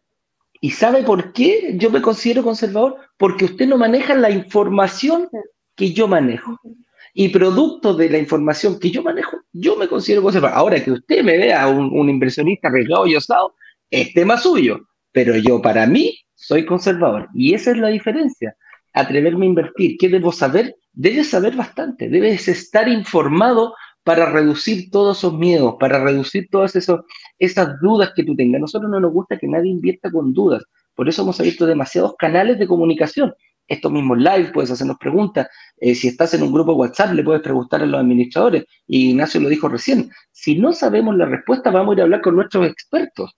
¿y 0.60 0.72
sabe 0.72 1.02
por 1.02 1.32
qué 1.32 1.72
yo 1.76 1.90
me 1.90 2.02
considero 2.02 2.42
conservador? 2.42 2.96
Porque 3.16 3.46
usted 3.46 3.66
no 3.66 3.78
maneja 3.78 4.14
la 4.14 4.30
información 4.30 5.26
que 5.74 5.92
yo 5.92 6.06
manejo. 6.06 6.60
Y 7.14 7.30
producto 7.30 7.94
de 7.94 8.10
la 8.10 8.18
información 8.18 8.78
que 8.78 8.90
yo 8.90 9.02
manejo, 9.02 9.38
yo 9.52 9.74
me 9.76 9.88
considero 9.88 10.22
conservador. 10.22 10.58
Ahora 10.58 10.84
que 10.84 10.92
usted 10.92 11.24
me 11.24 11.38
vea 11.38 11.66
un, 11.66 11.98
un 11.98 12.10
inversionista 12.10 12.68
arriesgado 12.68 13.06
y 13.06 13.16
osado, 13.16 13.54
es 13.90 14.12
tema 14.12 14.36
suyo. 14.36 14.80
Pero 15.12 15.34
yo, 15.36 15.62
para 15.62 15.86
mí, 15.86 16.18
soy 16.34 16.66
conservador. 16.66 17.28
Y 17.34 17.54
esa 17.54 17.70
es 17.70 17.78
la 17.78 17.88
diferencia. 17.88 18.54
Atreverme 18.92 19.46
a 19.46 19.48
invertir. 19.48 19.96
¿Qué 19.98 20.10
debo 20.10 20.30
saber? 20.30 20.76
Debes 20.92 21.30
saber 21.30 21.56
bastante. 21.56 22.10
Debes 22.10 22.48
estar 22.48 22.86
informado 22.86 23.74
para 24.04 24.26
reducir 24.30 24.90
todos 24.90 25.18
esos 25.18 25.34
miedos, 25.34 25.76
para 25.78 26.02
reducir 26.02 26.48
todas 26.50 26.74
esos, 26.76 27.00
esas 27.38 27.80
dudas 27.80 28.12
que 28.14 28.24
tú 28.24 28.34
tengas. 28.34 28.60
Nosotros 28.60 28.90
no 28.90 29.00
nos 29.00 29.12
gusta 29.12 29.38
que 29.38 29.48
nadie 29.48 29.70
invierta 29.70 30.10
con 30.10 30.32
dudas. 30.32 30.62
Por 30.94 31.08
eso 31.08 31.22
hemos 31.22 31.38
abierto 31.40 31.66
demasiados 31.66 32.14
canales 32.18 32.58
de 32.58 32.66
comunicación. 32.66 33.34
estos 33.68 33.92
mismos 33.92 34.18
live, 34.18 34.50
puedes 34.52 34.70
hacernos 34.70 34.98
preguntas. 34.98 35.48
Eh, 35.78 35.94
si 35.94 36.08
estás 36.08 36.34
en 36.34 36.42
un 36.42 36.52
grupo 36.52 36.74
WhatsApp, 36.74 37.14
le 37.14 37.22
puedes 37.22 37.42
preguntar 37.42 37.82
a 37.82 37.86
los 37.86 38.00
administradores. 38.00 38.64
Y 38.86 39.10
Ignacio 39.10 39.40
lo 39.40 39.48
dijo 39.48 39.68
recién, 39.68 40.10
si 40.30 40.58
no 40.58 40.72
sabemos 40.72 41.16
la 41.16 41.26
respuesta, 41.26 41.70
vamos 41.70 41.92
a 41.92 41.94
ir 41.94 42.00
a 42.00 42.04
hablar 42.04 42.20
con 42.20 42.36
nuestros 42.36 42.66
expertos. 42.66 43.32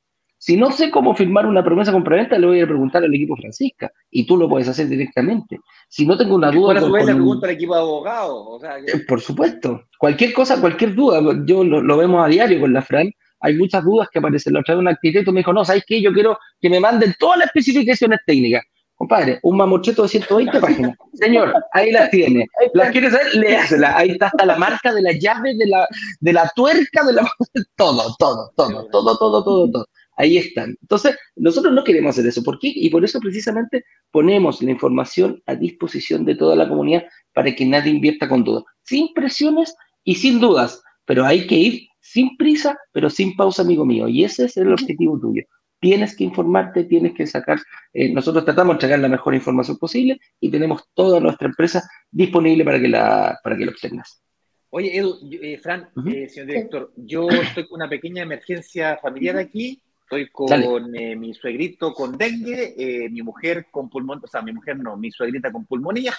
Si 0.45 0.59
no 0.59 0.70
sé 0.70 0.90
cómo 0.90 1.14
firmar 1.14 1.47
una 1.47 1.64
promesa 1.64 1.90
compraventa, 1.90 2.36
le 2.36 2.47
voy 2.47 2.61
a 2.61 2.66
preguntar 2.66 3.03
al 3.03 3.14
equipo 3.14 3.34
Francisca 3.34 3.90
y 4.11 4.26
tú 4.26 4.36
lo 4.36 4.47
puedes 4.47 4.68
hacer 4.68 4.86
directamente. 4.88 5.59
Si 5.88 6.05
no 6.05 6.18
tengo 6.18 6.34
una 6.34 6.51
duda. 6.51 6.78
Con, 6.82 6.92
le 6.92 7.03
pregunta 7.03 7.47
al 7.47 7.55
equipo 7.55 7.74
de 7.74 7.80
abogados. 7.80 8.62
Eh, 8.62 8.99
por 9.09 9.22
supuesto. 9.22 9.84
Cualquier 9.99 10.34
cosa, 10.34 10.61
cualquier 10.61 10.95
duda. 10.95 11.22
Yo 11.47 11.64
lo, 11.64 11.97
vemos 11.97 12.22
a 12.22 12.28
diario 12.28 12.61
con 12.61 12.74
la 12.74 12.82
Fran. 12.82 13.11
Hay 13.40 13.57
muchas 13.57 13.82
dudas 13.84 14.09
que 14.12 14.18
aparecen. 14.18 14.53
La 14.53 14.61
otra 14.61 14.74
vez 14.74 14.82
un 14.82 14.88
arquitecto 14.88 15.32
me 15.32 15.40
dijo, 15.40 15.55
no, 15.55 15.64
¿sabes 15.64 15.82
qué? 15.86 16.03
Yo 16.03 16.12
quiero 16.12 16.38
que 16.61 16.68
me 16.68 16.78
manden 16.78 17.14
todas 17.18 17.38
las 17.38 17.47
especificaciones 17.47 18.20
técnicas. 18.26 18.64
Compadre, 18.97 19.40
un 19.45 19.57
mamocheto 19.57 20.03
de 20.03 20.09
120 20.11 20.61
páginas. 20.61 20.95
Señor, 21.14 21.55
ahí 21.72 21.90
las 21.90 22.11
tiene. 22.11 22.45
¿Las 22.74 22.90
quiere 22.90 23.11
saber? 23.11 23.34
Léasela. 23.34 23.97
Ahí 23.97 24.11
está 24.11 24.26
hasta 24.26 24.45
la 24.45 24.59
marca 24.59 24.92
de 24.92 25.01
la 25.01 25.12
llave, 25.12 25.55
de 25.57 25.66
la, 25.68 25.88
de 26.20 26.32
la 26.34 26.53
tuerca, 26.55 27.03
de 27.03 27.14
la... 27.14 27.22
Todo, 27.76 28.14
todo, 28.18 28.53
todo, 28.55 28.88
todo, 28.90 29.16
todo, 29.16 29.42
todo, 29.42 29.70
todo 29.70 29.86
ahí 30.16 30.38
están. 30.38 30.76
Entonces, 30.80 31.16
nosotros 31.36 31.72
no 31.72 31.84
queremos 31.84 32.10
hacer 32.10 32.26
eso. 32.26 32.42
¿Por 32.42 32.58
qué? 32.58 32.72
Y 32.74 32.90
por 32.90 33.04
eso 33.04 33.20
precisamente 33.20 33.84
ponemos 34.10 34.62
la 34.62 34.70
información 34.70 35.42
a 35.46 35.54
disposición 35.54 36.24
de 36.24 36.36
toda 36.36 36.56
la 36.56 36.68
comunidad 36.68 37.04
para 37.32 37.54
que 37.54 37.66
nadie 37.66 37.90
invierta 37.90 38.28
con 38.28 38.44
dudas, 38.44 38.64
sin 38.82 39.12
presiones 39.12 39.74
y 40.04 40.14
sin 40.16 40.40
dudas, 40.40 40.82
pero 41.04 41.24
hay 41.24 41.46
que 41.46 41.56
ir 41.56 41.88
sin 42.00 42.36
prisa, 42.36 42.78
pero 42.92 43.10
sin 43.10 43.34
pausa, 43.34 43.62
amigo 43.62 43.84
mío. 43.84 44.08
Y 44.08 44.24
ese 44.24 44.44
es 44.44 44.56
el 44.56 44.72
objetivo 44.72 45.18
tuyo. 45.18 45.42
Tienes 45.80 46.16
que 46.16 46.24
informarte, 46.24 46.84
tienes 46.84 47.12
que 47.14 47.26
sacar, 47.26 47.58
eh, 47.92 48.10
nosotros 48.12 48.44
tratamos 48.44 48.72
de 48.72 48.74
entregar 48.76 49.00
la 49.00 49.08
mejor 49.08 49.34
información 49.34 49.76
posible 49.76 50.20
y 50.40 50.50
tenemos 50.50 50.82
toda 50.94 51.20
nuestra 51.20 51.48
empresa 51.48 51.82
disponible 52.10 52.64
para 52.64 52.80
que, 52.80 52.88
la, 52.88 53.38
para 53.42 53.56
que 53.56 53.64
lo 53.64 53.72
obtengas. 53.72 54.22
Oye, 54.70 54.96
Edu, 54.96 55.18
eh, 55.30 55.58
Fran, 55.58 55.88
eh, 56.06 56.28
señor 56.28 56.46
director, 56.48 56.92
yo 56.96 57.28
estoy 57.28 57.68
con 57.68 57.76
una 57.76 57.88
pequeña 57.88 58.22
emergencia 58.22 58.98
familiar 59.00 59.36
aquí 59.36 59.80
Estoy 60.05 60.28
con 60.28 60.94
eh, 60.94 61.16
mi 61.16 61.32
suegrito 61.32 61.94
con 61.94 62.18
dengue, 62.18 62.74
eh, 62.76 63.09
mi 63.09 63.22
mujer 63.22 63.68
con 63.70 63.88
pulmón, 63.88 64.20
o 64.22 64.26
sea, 64.26 64.42
mi 64.42 64.52
mujer 64.52 64.78
no, 64.78 64.98
mi 64.98 65.11
suegrita 65.11 65.50
con 65.50 65.64
pulmonía. 65.64 66.14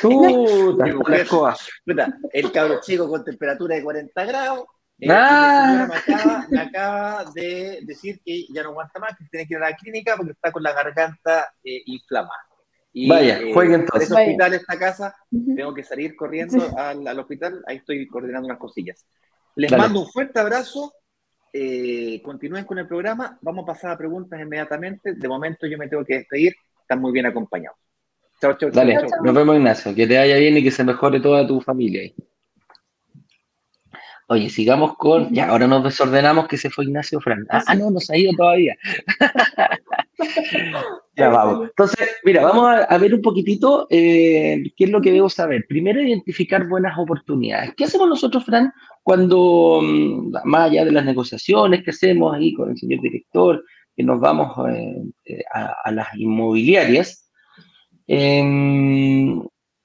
mi 0.02 0.92
mujer, 0.92 1.28
el 2.32 2.52
cabro 2.52 2.80
chico 2.80 3.08
con 3.08 3.24
temperatura 3.24 3.76
de 3.76 3.84
40 3.84 4.24
grados. 4.24 4.64
Eh, 4.98 5.06
ah. 5.08 5.88
me, 6.50 6.60
acaba, 6.60 7.24
de 7.32 7.78
decir 7.82 8.20
que 8.24 8.46
ya 8.52 8.64
no 8.64 8.70
aguanta 8.70 8.98
más, 8.98 9.16
que 9.16 9.24
tiene 9.30 9.46
que 9.46 9.54
ir 9.54 9.62
a 9.62 9.70
la 9.70 9.76
clínica 9.76 10.16
porque 10.16 10.32
está 10.32 10.50
con 10.50 10.64
la 10.64 10.72
garganta 10.72 11.54
inflamada. 11.62 12.34
Y, 12.92 13.08
Vaya, 13.08 13.38
jueguen 13.54 13.82
entonces. 13.82 14.10
En 14.10 14.16
hospital, 14.16 14.54
esta 14.54 14.76
casa, 14.76 15.16
tengo 15.30 15.72
que 15.72 15.84
salir 15.84 16.16
corriendo 16.16 16.76
al, 16.76 17.06
al, 17.06 17.18
hospital, 17.20 17.62
ahí 17.68 17.76
estoy 17.76 18.08
coordinando 18.08 18.46
unas 18.46 18.58
cosillas. 18.58 19.06
Les 19.54 19.70
mando 19.70 20.00
un 20.00 20.08
fuerte 20.08 20.40
abrazo 20.40 20.92
eh, 21.52 22.20
continúen 22.22 22.64
con 22.64 22.78
el 22.78 22.86
programa. 22.86 23.38
Vamos 23.40 23.64
a 23.64 23.66
pasar 23.66 23.90
a 23.92 23.98
preguntas 23.98 24.40
inmediatamente. 24.40 25.14
De 25.14 25.28
momento 25.28 25.66
yo 25.66 25.78
me 25.78 25.88
tengo 25.88 26.04
que 26.04 26.18
despedir. 26.18 26.54
Están 26.80 27.00
muy 27.00 27.12
bien 27.12 27.26
acompañados. 27.26 27.78
Chao, 28.40 28.56
chao. 28.56 28.70
Dale, 28.70 28.96
nos 29.22 29.34
vemos 29.34 29.56
Ignacio. 29.56 29.94
Que 29.94 30.06
te 30.06 30.16
vaya 30.16 30.36
bien 30.36 30.56
y 30.56 30.62
que 30.62 30.70
se 30.70 30.84
mejore 30.84 31.20
toda 31.20 31.46
tu 31.46 31.60
familia. 31.60 32.10
Oye, 34.28 34.48
sigamos 34.48 34.96
con. 34.96 35.32
Ya, 35.34 35.48
ahora 35.48 35.66
nos 35.66 35.82
desordenamos 35.82 36.46
que 36.46 36.56
se 36.56 36.70
fue 36.70 36.84
Ignacio 36.84 37.20
Fran. 37.20 37.46
Ah, 37.50 37.64
ah 37.66 37.74
no, 37.74 37.90
no 37.90 37.98
se 38.00 38.14
ha 38.14 38.18
ido 38.18 38.32
todavía. 38.36 38.76
ya 41.16 41.28
vamos. 41.28 41.68
Entonces, 41.68 42.08
mira, 42.24 42.42
vamos 42.42 42.84
a, 42.88 42.98
ver 42.98 43.14
un 43.14 43.22
poquitito 43.22 43.86
eh, 43.90 44.62
qué 44.76 44.84
es 44.84 44.90
lo 44.90 45.00
que 45.00 45.12
debo 45.12 45.28
saber. 45.28 45.66
Primero, 45.68 46.02
identificar 46.02 46.66
buenas 46.68 46.98
oportunidades. 46.98 47.74
¿Qué 47.76 47.84
hacemos 47.84 48.08
nosotros, 48.08 48.44
Fran, 48.44 48.72
cuando, 49.02 49.80
mm, 49.82 50.32
más 50.44 50.70
allá 50.70 50.84
de 50.84 50.92
las 50.92 51.04
negociaciones 51.04 51.82
que 51.82 51.90
hacemos 51.90 52.34
ahí 52.34 52.52
con 52.54 52.70
el 52.70 52.76
señor 52.76 53.00
director, 53.00 53.64
que 53.96 54.02
nos 54.02 54.20
vamos 54.20 54.56
eh, 54.70 55.02
eh, 55.24 55.42
a, 55.52 55.90
las 55.92 56.08
inmobiliarias? 56.16 57.30
Em, 58.06 59.42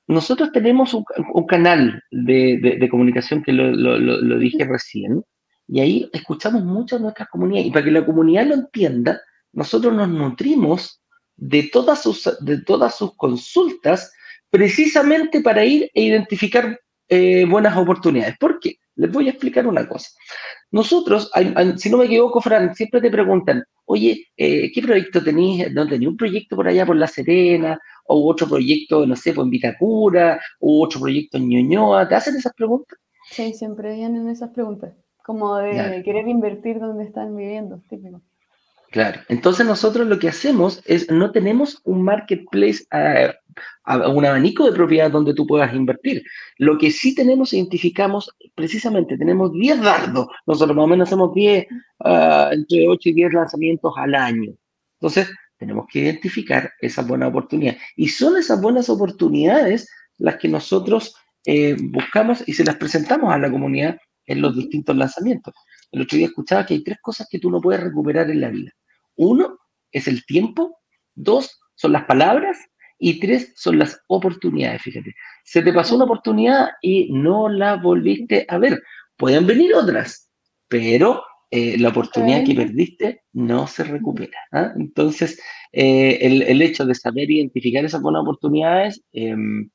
nosotros 0.07 0.51
tenemos 0.51 0.93
un, 0.93 1.03
canal 1.47 2.03
de, 2.11 2.87
comunicación 2.89 3.43
que 3.43 3.51
lo, 3.51 4.39
dije 4.39 4.63
recién, 4.65 5.23
y 5.67 5.79
ahí 5.79 6.09
escuchamos 6.13 6.63
mucho 6.63 6.95
a 6.95 6.99
nuestra 6.99 7.25
comunidad. 7.25 7.65
Y 7.65 7.71
para 7.71 7.85
que 7.85 7.91
la 7.91 8.05
comunidad 8.05 8.45
lo 8.45 8.53
entienda, 8.53 9.19
nosotros 9.55 9.93
nos 9.93 10.09
nutrimos 10.09 11.01
de 11.37 11.63
todas 11.63 12.03
sus, 12.03 12.29
de 12.41 12.61
todas 12.61 12.95
sus 12.95 13.15
consultas 13.15 14.13
precisamente 14.49 15.41
para 15.41 15.65
ir 15.65 15.89
e 15.93 16.03
identificar 16.03 16.79
eh, 17.07 17.45
buenas 17.45 17.75
oportunidades. 17.77 18.37
¿Por 18.37 18.59
qué? 18.59 18.75
Les 18.95 19.11
voy 19.11 19.27
a 19.27 19.31
explicar 19.31 19.67
una 19.67 19.87
cosa. 19.87 20.09
Nosotros, 20.71 21.31
si 21.77 21.89
no 21.89 21.97
me 21.97 22.05
equivoco, 22.05 22.41
Fran, 22.41 22.73
siempre 22.75 23.01
te 23.01 23.09
preguntan, 23.09 23.63
oye, 23.85 24.27
eh, 24.37 24.71
¿qué 24.73 24.81
proyecto 24.81 25.23
tenéis? 25.23 25.71
¿No 25.73 25.87
tenéis 25.87 26.09
un 26.09 26.17
proyecto 26.17 26.55
por 26.55 26.67
allá 26.67 26.85
por 26.85 26.95
La 26.95 27.07
Serena? 27.07 27.79
¿O 28.07 28.29
otro 28.29 28.47
proyecto, 28.47 29.05
no 29.05 29.15
sé, 29.15 29.33
por 29.33 29.49
Vitacura? 29.49 30.39
¿O 30.59 30.83
otro 30.83 31.01
proyecto 31.01 31.37
en 31.37 31.49
Ñuñoa? 31.49 32.07
¿Te 32.07 32.15
hacen 32.15 32.35
esas 32.35 32.53
preguntas? 32.53 32.97
Sí, 33.29 33.53
siempre 33.53 33.95
vienen 33.95 34.29
esas 34.29 34.51
preguntas. 34.51 34.93
Como 35.25 35.55
de 35.57 36.01
querer 36.03 36.27
invertir 36.27 36.79
donde 36.79 37.05
están 37.05 37.35
viviendo, 37.35 37.81
típico. 37.89 38.21
Claro. 38.95 39.19
Entonces 39.27 39.65
nosotros 39.65 40.07
lo 40.07 40.17
que 40.19 40.29
hacemos 40.29 40.81
es, 40.85 41.11
no 41.11 41.31
tenemos 41.31 41.81
un 41.83 42.01
marketplace, 42.01 42.85
eh, 42.93 43.33
un 43.85 44.25
abanico 44.25 44.65
de 44.65 44.71
propiedades 44.71 45.11
donde 45.11 45.33
tú 45.33 45.45
puedas 45.45 45.73
invertir. 45.73 46.23
Lo 46.59 46.77
que 46.77 46.89
sí 46.91 47.13
tenemos, 47.13 47.51
identificamos, 47.51 48.29
precisamente, 48.55 49.17
tenemos 49.17 49.51
10 49.51 49.81
dardos. 49.81 50.27
Nosotros 50.47 50.77
más 50.77 50.85
o 50.85 50.87
menos 50.87 51.09
hacemos 51.09 51.33
10, 51.33 51.67
ah, 52.05 52.51
entre 52.53 52.87
8 52.87 53.09
y 53.09 53.13
10 53.15 53.33
lanzamientos 53.33 53.93
al 53.97 54.15
año. 54.15 54.53
Entonces, 55.01 55.29
tenemos 55.57 55.87
que 55.91 55.99
identificar 55.99 56.71
esas 56.79 57.05
buenas 57.05 57.27
oportunidades. 57.27 57.81
Y 57.97 58.07
son 58.07 58.37
esas 58.37 58.61
buenas 58.61 58.87
oportunidades 58.87 59.89
las 60.19 60.37
que 60.37 60.47
nosotros 60.47 61.13
eh, 61.45 61.75
buscamos 61.81 62.47
y 62.47 62.53
se 62.53 62.63
las 62.63 62.77
presentamos 62.77 63.33
a 63.33 63.37
la 63.39 63.51
comunidad 63.51 63.97
en 64.25 64.41
los 64.41 64.55
distintos 64.55 64.95
lanzamientos. 64.95 65.53
El 65.91 66.03
otro 66.03 66.17
día 66.17 66.27
escuchaba 66.27 66.65
que 66.65 66.75
hay 66.75 66.83
tres 66.83 66.99
cosas 67.01 67.27
que 67.29 67.39
tú 67.39 67.51
no 67.51 67.59
puedes 67.59 67.83
recuperar 67.83 68.29
en 68.31 68.39
la 68.39 68.47
vida. 68.47 68.71
Uno 69.15 69.59
es 69.91 70.07
el 70.07 70.25
tiempo, 70.25 70.77
dos 71.13 71.59
son 71.75 71.93
las 71.93 72.05
palabras 72.05 72.57
y 72.97 73.19
tres 73.19 73.53
son 73.55 73.79
las 73.79 73.99
oportunidades, 74.07 74.81
fíjate. 74.81 75.13
Se 75.43 75.61
te 75.61 75.73
pasó 75.73 75.95
una 75.95 76.05
oportunidad 76.05 76.69
y 76.81 77.11
no 77.11 77.49
la 77.49 77.75
volviste 77.75 78.45
a 78.49 78.57
ver. 78.57 78.81
Pueden 79.17 79.45
venir 79.45 79.73
otras, 79.73 80.29
pero 80.67 81.23
eh, 81.51 81.77
la 81.77 81.89
oportunidad 81.89 82.43
que 82.43 82.55
perdiste 82.55 83.23
no 83.33 83.67
se 83.67 83.83
recupera. 83.83 84.37
¿ah? 84.51 84.73
Entonces, 84.77 85.39
eh, 85.71 86.17
el, 86.21 86.61
hecho 86.61 86.85
de 86.85 86.95
saber 86.95 87.29
identificar 87.29 87.85
esas 87.85 88.01
buenas 88.01 88.23
oportunidades 88.23 89.03
em, 89.13 89.69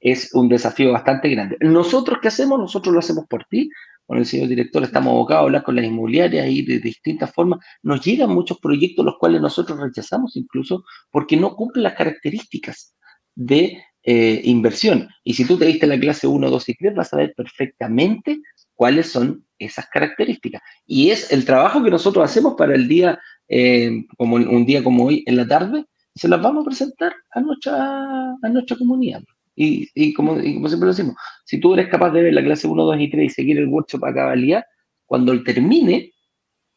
es 0.00 0.34
un 0.34 0.48
desafío 0.48 0.92
bastante 0.92 1.28
grande. 1.28 1.56
Nosotros, 1.60 2.18
¿qué 2.20 2.28
hacemos? 2.28 2.58
Nosotros 2.58 2.92
lo 2.92 2.98
hacemos 2.98 3.26
por 3.28 3.44
ti 3.44 3.70
con 4.06 4.18
el 4.18 4.26
señor 4.26 4.48
director 4.48 4.82
estamos 4.82 5.12
abocados 5.12 5.42
a 5.42 5.44
hablar 5.44 5.62
con 5.62 5.76
las 5.76 5.84
inmobiliarias 5.84 6.48
y 6.48 6.62
de, 6.62 6.80
distintas 6.80 7.32
formas 7.32 7.60
nos 7.82 8.04
llegan 8.04 8.30
muchos 8.30 8.58
proyectos 8.58 9.04
los 9.04 9.16
cuales 9.18 9.40
nosotros 9.40 9.78
rechazamos 9.80 10.36
incluso 10.36 10.84
porque 11.10 11.36
no 11.36 11.54
cumplen 11.54 11.84
las 11.84 11.94
características 11.94 12.94
de 13.34 13.82
eh, 14.04 14.40
inversión. 14.44 15.08
Y 15.22 15.34
si 15.34 15.44
tú 15.44 15.56
te 15.56 15.66
diste 15.66 15.86
la 15.86 15.98
clase 15.98 16.26
1, 16.26 16.50
2 16.50 16.68
y 16.68 16.74
3, 16.74 16.94
vas 16.94 17.12
a 17.14 17.18
ver 17.18 17.34
perfectamente 17.36 18.40
cuáles 18.74 19.10
son 19.10 19.46
esas 19.58 19.86
características. 19.86 20.60
Y 20.86 21.10
es 21.10 21.32
el 21.32 21.44
trabajo 21.44 21.82
que 21.82 21.90
nosotros 21.90 22.24
hacemos 22.24 22.54
para 22.56 22.74
el 22.74 22.88
día, 22.88 23.18
eh, 23.48 24.04
como 24.18 24.36
un 24.36 24.66
día 24.66 24.82
como 24.82 25.04
hoy 25.04 25.22
en 25.26 25.36
la 25.36 25.46
tarde, 25.46 25.84
se 26.14 26.28
las 26.28 26.42
vamos 26.42 26.62
a 26.62 26.66
presentar 26.66 27.14
a 27.30 27.40
nuestra, 27.40 28.32
a 28.42 28.48
nuestra 28.50 28.76
comunidad. 28.76 29.22
Y, 29.54 30.14
como, 30.14 30.32
como, 30.34 30.68
siempre 30.68 30.86
lo 30.86 30.92
decimos, 30.92 31.14
si 31.44 31.60
tú 31.60 31.74
eres 31.74 31.88
capaz 31.88 32.10
de 32.10 32.22
ver 32.22 32.32
la 32.32 32.42
clase 32.42 32.66
1, 32.66 32.84
2 32.84 32.96
y 33.00 33.10
3 33.10 33.24
y 33.24 33.28
seguir 33.28 33.58
el 33.58 33.68
workshop 33.68 34.04
a 34.04 34.14
cabalidad, 34.14 34.64
cuando 35.06 35.32
él 35.32 35.44
termine, 35.44 36.12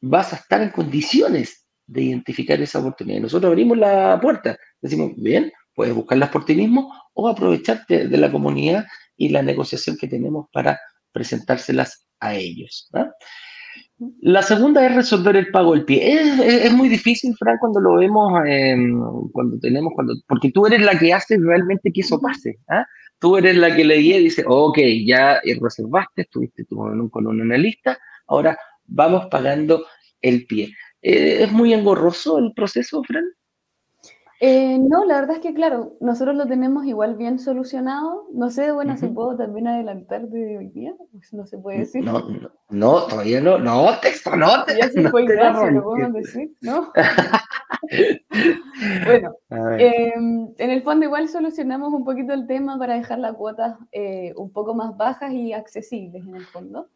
vas 0.01 0.33
a 0.33 0.37
estar 0.37 0.61
en 0.61 0.69
condiciones 0.69 1.65
de 1.87 2.01
identificar 2.01 2.59
esa 2.61 2.79
oportunidad. 2.79 3.21
Nosotros 3.21 3.49
abrimos 3.49 3.77
la 3.77 4.19
puerta, 4.21 4.57
decimos, 4.81 5.11
bien, 5.15 5.51
puedes 5.73 5.93
buscarlas 5.93 6.29
por 6.29 6.45
ti 6.45 6.55
mismo 6.55 6.91
o 7.13 7.27
aprovecharte 7.27 8.07
de 8.07 8.17
la 8.17 8.31
comunidad 8.31 8.85
y 9.15 9.29
la 9.29 9.41
negociación 9.41 9.97
que 9.97 10.07
tenemos 10.07 10.47
para 10.51 10.79
presentárselas 11.11 12.07
a 12.19 12.35
ellos. 12.35 12.89
La 14.19 14.41
segunda 14.41 14.85
es 14.85 14.93
resolver 14.93 15.37
el 15.37 15.51
pago 15.51 15.73
del 15.73 15.85
pie. 15.85 16.65
Es, 16.65 16.73
muy 16.73 16.89
difícil, 16.89 17.33
Fran, 17.37 17.57
cuando 17.59 17.79
lo 17.79 17.95
vemos, 17.95 18.41
em, 18.45 18.99
cuando 19.31 19.57
tenemos, 19.59 19.93
cuando, 19.95 20.13
porque 20.27 20.51
tú 20.51 20.65
eres 20.65 20.81
la 20.81 20.99
que 20.99 21.13
hace 21.13 21.37
realmente 21.37 21.91
que 21.93 22.01
eso 22.01 22.19
pase. 22.19 22.59
¿ah? 22.67 22.85
Tú 23.19 23.37
eres 23.37 23.55
la 23.55 23.73
que 23.73 23.85
le 23.85 23.97
y 23.97 24.19
dice, 24.19 24.43
ok, 24.45 24.77
ya 25.05 25.39
reservaste, 25.61 26.23
estuviste 26.23 26.65
tú 26.65 26.77
con 27.09 27.27
un, 27.27 27.41
analista, 27.41 27.97
ahora 28.27 28.57
vamos 28.85 29.27
pagando 29.31 29.85
el 30.21 30.45
pie. 30.45 30.73
Eh, 31.01 31.43
¿Es 31.43 31.51
muy 31.51 31.73
engorroso 31.73 32.37
el 32.37 32.51
proceso, 32.53 33.01
Fran? 33.03 33.23
Eh, 34.41 34.77
no, 34.79 35.05
la 35.05 35.21
verdad 35.21 35.37
es 35.37 35.41
que, 35.41 35.53
claro, 35.53 35.95
nosotros 36.01 36.35
lo 36.35 36.45
tenemos 36.45 36.85
igual 36.85 37.15
bien 37.15 37.39
solucionado. 37.39 38.27
No 38.33 38.49
sé, 38.49 38.71
bueno, 38.71 38.97
si 38.97 39.07
puedo 39.07 39.37
también 39.37 39.67
adelantar 39.67 40.27
de 40.27 40.57
hoy 40.57 40.67
día, 40.69 40.93
pues 41.11 41.33
no 41.33 41.45
se 41.45 41.57
puede 41.57 41.79
decir. 41.79 42.03
No, 42.03 42.27
no, 42.69 43.03
todavía 43.03 43.39
no, 43.39 43.57
no, 43.57 43.87
texto, 44.01 44.35
no, 44.35 44.65
te, 44.65 44.77
ya 44.81 44.89
se 44.89 45.09
fue 45.09 45.23
no 45.23 45.71
lo 45.71 45.83
podemos 45.83 46.13
decir, 46.13 46.51
¿no? 46.61 46.91
bueno, 49.05 49.35
em, 49.77 50.49
en 50.57 50.69
el 50.69 50.83
fondo 50.83 51.05
igual 51.05 51.29
solucionamos 51.29 51.93
un 51.93 52.03
poquito 52.03 52.33
el 52.33 52.45
tema 52.45 52.77
para 52.77 52.95
dejar 52.95 53.19
las 53.19 53.35
cuotas 53.35 53.77
eh, 53.93 54.33
un 54.35 54.51
poco 54.51 54.73
más 54.73 54.97
bajas 54.97 55.31
y 55.31 55.53
accesibles 55.53 56.25
en 56.25 56.35
el 56.35 56.45
fondo. 56.45 56.89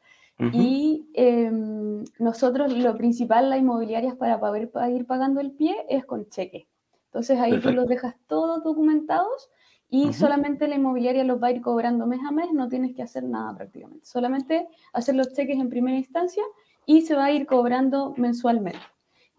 Y 0.54 1.10
em, 1.16 2.06
nosotros 2.18 2.72
lo 2.72 2.96
principal, 2.96 3.50
la 3.50 3.58
inmobiliaria, 3.58 4.16
para 4.16 4.40
poder 4.40 4.72
ir 4.90 5.06
pagando 5.06 5.42
el 5.42 5.52
pie 5.52 5.76
es 5.90 6.06
con 6.06 6.30
cheque. 6.30 6.70
Entonces 7.10 7.39
ahí 7.39 7.60
tú 7.60 7.72
los 7.72 7.88
dejas 7.88 8.16
todos 8.28 8.64
documentados 8.64 9.49
y 9.89 10.14
solamente 10.14 10.68
la 10.68 10.76
inmobiliaria 10.76 11.24
los 11.24 11.41
va 11.41 11.47
a 11.47 11.51
ir 11.51 11.62
cobrando 11.62 12.05
mes 12.05 12.20
a 12.28 12.32
mes, 12.32 12.53
no 12.53 12.70
tienes 12.70 12.95
que 12.95 13.01
hacer 13.01 13.24
nada 13.24 13.55
prácticamente. 13.55 14.05
Solamente 14.05 14.68
hacer 14.93 15.16
los 15.16 15.34
cheques 15.34 15.57
en 15.57 15.70
primera 15.70 15.97
instancia 15.97 16.43
y 16.86 17.01
se 17.01 17.16
va 17.16 17.26
a 17.26 17.32
ir 17.32 17.47
cobrando 17.47 18.14
mensualmente. 18.16 18.80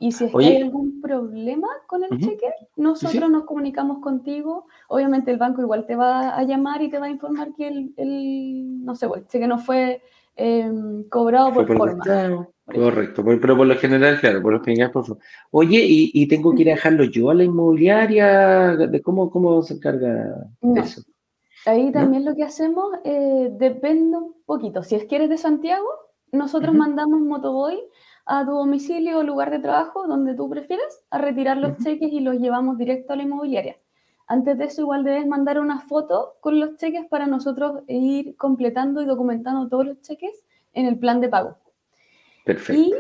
Y 0.01 0.13
si 0.13 0.25
es 0.25 0.33
que 0.33 0.47
hay 0.47 0.63
algún 0.63 1.01
problema 1.01 1.69
con 1.87 2.03
el 2.03 2.19
cheque, 2.19 2.51
nosotros 2.75 3.31
nos 3.31 3.45
comunicamos 3.45 3.99
contigo. 3.99 4.67
Obviamente 4.89 5.31
el 5.31 5.37
banco 5.37 5.61
igual 5.61 5.87
te 5.87 5.95
va 5.95 6.37
a 6.37 6.43
llamar 6.43 6.83
y 6.83 6.89
te 6.89 6.99
va 6.99 7.07
a 7.07 7.11
informar 7.11 7.53
que 7.55 7.69
el, 7.69 7.95
el 7.99 8.83
no 8.85 8.97
sé, 8.97 9.07
el 9.15 9.27
cheque 9.29 9.47
no 9.47 9.59
fue 9.59 10.03
em, 10.37 11.07
cobrado 11.11 11.53
por, 11.53 11.67
forma. 11.77 12.49
Correcto, 12.75 13.25
pero 13.25 13.57
por 13.57 13.67
lo 13.67 13.77
general, 13.77 14.19
claro, 14.21 14.43
por 14.43 14.53
lo 14.53 14.63
general, 14.63 14.91
por 14.91 15.05
favor. 15.05 15.23
Oye, 15.51 15.85
y, 15.85 16.29
tengo 16.29 16.55
que 16.55 16.63
ir 16.63 16.71
a 16.71 16.75
dejarlo 16.75 17.05
yo 17.05 17.31
a 17.31 17.35
la 17.35 17.45
inmobiliaria, 17.45 18.77
¿de 18.77 19.03
cómo, 19.03 19.31
cómo 19.31 19.63
se 19.63 19.75
encarga 19.75 20.47
eso? 20.77 21.03
Ahí 21.67 21.93
también 21.93 22.25
lo 22.25 22.35
que 22.35 22.45
hacemos 22.45 22.87
eh, 23.05 23.51
depende 23.53 24.17
un 24.17 24.35
poquito. 24.47 24.83
Si 24.83 24.95
es 24.95 25.05
que 25.05 25.17
eres 25.17 25.29
de 25.29 25.39
Santiago, 25.39 25.87
nosotros 26.33 26.75
mandamos 26.75 27.21
motoboy 27.21 27.79
a 28.25 28.45
tu 28.45 28.53
domicilio 28.53 29.19
o 29.19 29.23
lugar 29.23 29.51
de 29.51 29.59
trabajo, 29.59 30.07
donde 30.07 30.35
tú 30.35 30.49
prefieras, 30.49 31.05
a 31.11 31.19
retirar 31.19 31.57
los 31.57 31.77
cheques 31.79 32.13
y 32.13 32.21
los 32.21 32.37
llevamos 32.37 32.79
directo 32.79 33.13
a 33.13 33.17
la 33.17 33.25
inmobiliaria. 33.25 33.77
Antes 34.27 34.57
de 34.59 34.67
eso, 34.67 34.83
igual 34.83 35.03
debes 35.03 35.27
mandar 35.27 35.59
una 35.59 35.81
foto 35.81 36.37
con 36.41 36.61
los 36.61 36.77
cheques 36.77 37.07
para 37.07 37.27
nosotros 37.27 37.83
ir 37.89 38.37
completando 38.37 39.03
y 39.03 39.05
documentando 39.05 39.69
todos 39.69 39.87
los 39.87 40.01
cheques 40.03 40.45
en 40.73 40.87
el 40.87 40.99
plan 40.99 41.21
de 41.21 41.29
pago. 41.29 41.57
Perfecto. 42.51 42.83
Y 42.83 42.93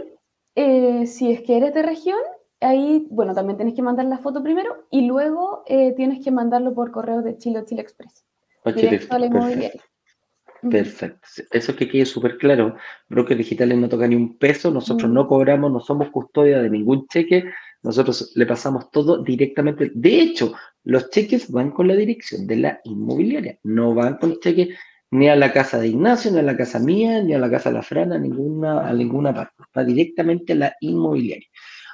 eh, 0.54 1.06
si 1.06 1.32
es 1.32 1.42
que 1.42 1.56
eres 1.56 1.74
de 1.74 1.82
región, 1.82 2.20
ahí, 2.60 3.08
bueno, 3.10 3.34
también 3.34 3.56
tienes 3.56 3.74
que 3.74 3.82
mandar 3.82 4.06
la 4.06 4.18
foto 4.18 4.44
primero 4.44 4.86
y 4.92 5.08
luego 5.08 5.64
eh, 5.66 5.92
tienes 5.96 6.22
que 6.22 6.30
mandarlo 6.30 6.72
por 6.72 6.92
correo 6.92 7.20
de 7.22 7.36
Chile 7.36 7.58
o 7.58 7.64
Chile 7.64 7.82
Express. 7.82 8.24
la 9.18 9.26
inmobiliaria. 9.26 9.82
Perfecto. 10.70 11.26
Eso 11.50 11.74
que 11.74 11.88
quede 11.88 12.06
súper 12.06 12.38
claro. 12.38 12.76
Brokers 13.08 13.38
digitales 13.38 13.76
no 13.76 13.88
toca 13.88 14.06
ni 14.06 14.14
un 14.14 14.38
peso, 14.38 14.70
nosotros 14.70 15.10
no 15.10 15.26
cobramos, 15.26 15.72
no 15.72 15.80
somos 15.80 16.10
custodia 16.10 16.62
de 16.62 16.70
ningún 16.70 17.08
cheque, 17.08 17.50
nosotros 17.82 18.30
le 18.36 18.46
pasamos 18.46 18.88
todo 18.92 19.20
directamente. 19.20 19.90
De 19.92 20.20
hecho, 20.20 20.52
los 20.84 21.10
cheques 21.10 21.50
van 21.50 21.72
con 21.72 21.88
la 21.88 21.96
dirección 21.96 22.46
de 22.46 22.56
la 22.56 22.80
inmobiliaria, 22.84 23.58
no 23.64 23.94
van 23.94 24.18
con 24.18 24.38
cheques 24.38 24.78
ni 25.10 25.28
a 25.28 25.36
la 25.36 25.52
casa 25.52 25.78
de 25.78 25.88
Ignacio, 25.88 26.30
ni 26.30 26.38
a 26.38 26.42
la 26.42 26.56
casa 26.56 26.78
mía, 26.78 27.22
ni 27.22 27.34
a 27.34 27.38
la 27.38 27.50
casa 27.50 27.70
de 27.70 27.76
la 27.76 27.82
Frana, 27.82 28.16
a 28.16 28.18
ninguna, 28.18 28.88
a 28.88 28.92
ninguna 28.92 29.34
parte. 29.34 29.54
Va 29.76 29.84
directamente 29.84 30.52
a 30.52 30.56
la 30.56 30.76
inmobiliaria. 30.80 31.46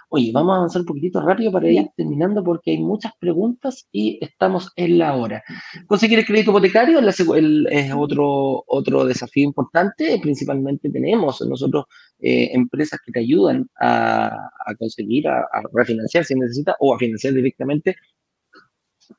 Oye, 0.09 0.31
vamos 0.33 0.55
a 0.55 0.57
avanzar 0.59 0.83
un 0.83 0.87
poquitito 0.87 1.21
rápido 1.21 1.51
para 1.51 1.69
ir 1.69 1.89
terminando 1.97 2.45
porque 2.45 2.71
hay 2.71 2.79
muchas 2.79 3.13
preguntas 3.19 3.89
y 3.91 4.19
estamos 4.23 4.71
en 4.77 4.99
la 4.99 5.17
hora. 5.17 5.43
Conseguir 5.89 6.21
el 6.21 6.25
crédito 6.25 6.53
hipotecario 6.53 7.01
es 7.01 7.93
otro, 7.93 8.63
otro 8.69 9.05
desafío 9.05 9.45
importante. 9.45 10.19
Principalmente 10.23 10.91
tenemos 10.91 11.41
nosotros 11.41 11.87
eh, 12.21 12.51
empresas 12.53 13.01
que 13.05 13.11
te 13.11 13.21
ayudan 13.21 13.69
a, 13.81 14.49
conseguir, 14.79 15.27
a, 15.27 15.41
a, 15.41 15.63
refinanciar 15.73 16.25
si 16.25 16.37
necesitas 16.37 16.77
o 16.79 16.95
a 16.95 16.99
financiar 16.99 17.35
directamente 17.35 17.97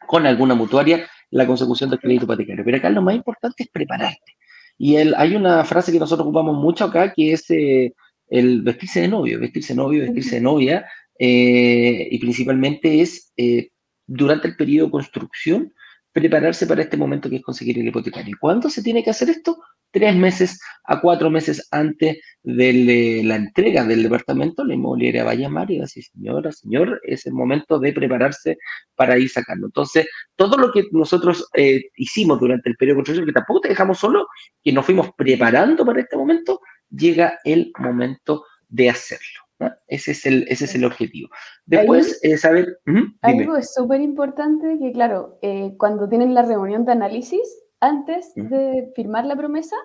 con 0.08 0.26
alguna 0.26 0.56
mutuaria 0.56 1.08
la 1.30 1.46
consecución 1.46 1.90
del 1.90 2.00
crédito 2.00 2.26
hipotecario. 2.26 2.64
Pero 2.64 2.78
acá 2.78 2.90
lo 2.90 3.02
más 3.02 3.16
importante 3.16 3.64
es 3.64 3.70
prepararte. 3.70 4.38
Y 4.78 4.96
el, 4.96 5.16
hay 5.16 5.36
una 5.36 5.66
frase 5.66 5.92
que 5.92 6.00
nosotros 6.00 6.26
ocupamos 6.26 6.56
mucho 6.58 6.86
acá 6.86 7.14
que 7.14 7.34
es 7.34 7.50
eh, 7.50 7.94
el 8.30 8.62
vestirse 8.62 9.02
de 9.02 9.08
novio, 9.08 9.40
vestirse 9.40 9.74
de 9.74 9.78
novio, 9.78 10.02
vestirse 10.04 10.36
de 10.36 10.42
novia, 10.42 10.86
eh, 11.20 12.08
y 12.12 12.20
principalmente 12.20 13.02
es 13.02 13.34
eh, 13.38 13.70
durante 14.06 14.48
el 14.48 14.56
periodo 14.56 14.88
de 14.88 14.92
construcción 14.92 15.74
prepararse 16.12 16.66
para 16.68 16.82
este 16.82 16.98
momento 16.98 17.30
que 17.30 17.38
es 17.38 17.42
conseguir 17.42 17.80
el 17.80 17.88
hipotecario. 17.88 18.38
¿Cuándo 18.40 18.70
se 18.70 18.84
tiene 18.84 19.04
que 19.04 19.10
hacer 19.10 19.30
esto? 19.30 19.58
Tres 19.92 20.16
meses 20.16 20.60
a 20.86 21.02
cuatro 21.02 21.30
meses 21.30 21.68
antes 21.72 22.18
de 22.44 23.22
la 23.26 23.36
entrega 23.36 23.84
del 23.84 24.04
departamento, 24.04 24.64
la 24.64 24.74
inmobiliaria 24.74 25.24
va 25.24 25.32
a 25.32 25.36
llamar 25.36 25.70
y 25.70 25.78
va 25.78 25.84
a 25.84 25.86
decir, 25.86 26.04
señora, 26.04 26.52
señor, 26.52 27.02
es 27.04 27.26
el 27.26 27.34
momento 27.34 27.78
de 27.80 27.94
prepararse 27.94 28.58
para 28.96 29.18
ir 29.18 29.30
sacando. 29.30 29.68
Entonces, 29.68 30.08
todo 30.36 30.58
lo 30.58 30.72
que 30.72 30.86
nosotros 30.92 31.48
eh, 31.54 31.84
hicimos 31.98 32.40
durante 32.40 32.70
el 32.70 32.78
periodo 32.78 32.96
de 32.96 32.98
construcción, 33.00 33.26
que 33.26 33.34
tampoco 33.34 33.62
te 33.62 33.70
dejamos 33.70 34.00
solo, 34.00 34.28
que 34.64 34.72
nos 34.72 34.86
fuimos 34.86 35.10
preparando 35.18 35.86
para 35.86 36.00
este 36.00 36.16
momento, 36.16 36.62
llega 36.90 37.40
el 37.44 37.72
momento 37.78 38.46
de 38.70 38.90
hacerlo. 38.90 39.42
Ese, 39.88 40.12
es 40.12 40.26
el, 40.26 40.46
ese 40.50 40.66
es 40.66 40.76
el 40.76 40.86
objetivo. 40.86 41.30
Después, 41.66 42.20
eh, 42.22 42.38
saber... 42.38 42.78
algo 43.22 43.58
es 43.58 43.74
súper 43.74 44.02
importante 44.02 44.78
que, 44.80 44.92
claro, 44.92 45.40
eh, 45.42 45.74
cuando 45.78 46.08
tienen 46.08 46.34
la 46.34 46.44
reunión 46.44 46.86
de 46.86 46.92
análisis, 46.92 47.42
antes 47.80 48.34
de 48.36 48.92
firmar 48.96 49.26
la 49.26 49.36
promesa, 49.36 49.76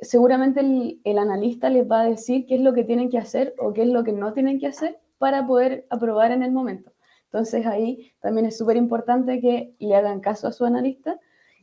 seguramente 0.00 0.60
el, 0.60 1.18
analista 1.18 1.70
les 1.70 1.88
va 1.88 2.02
a 2.02 2.08
decir 2.08 2.46
qué 2.46 2.56
es 2.56 2.60
lo 2.60 2.72
que 2.72 2.84
tienen 2.84 3.08
que 3.08 3.18
hacer 3.18 3.54
o 3.58 3.72
qué 3.72 3.82
es 3.82 3.88
lo 3.88 4.04
que 4.04 4.12
no 4.12 4.32
tienen 4.32 4.58
que 4.58 4.66
hacer 4.66 4.98
para 5.18 5.46
poder 5.46 5.86
aprobar 5.90 6.32
en 6.32 6.42
el 6.42 6.52
momento. 6.52 6.92
Entonces 7.26 7.66
ahí 7.66 8.12
también 8.20 8.46
es 8.46 8.58
súper 8.58 8.76
importante 8.76 9.40
que 9.40 9.74
le 9.78 9.94
hagan 9.94 10.20
caso 10.20 10.48
a 10.48 10.52
su 10.52 10.64
analista 10.64 11.18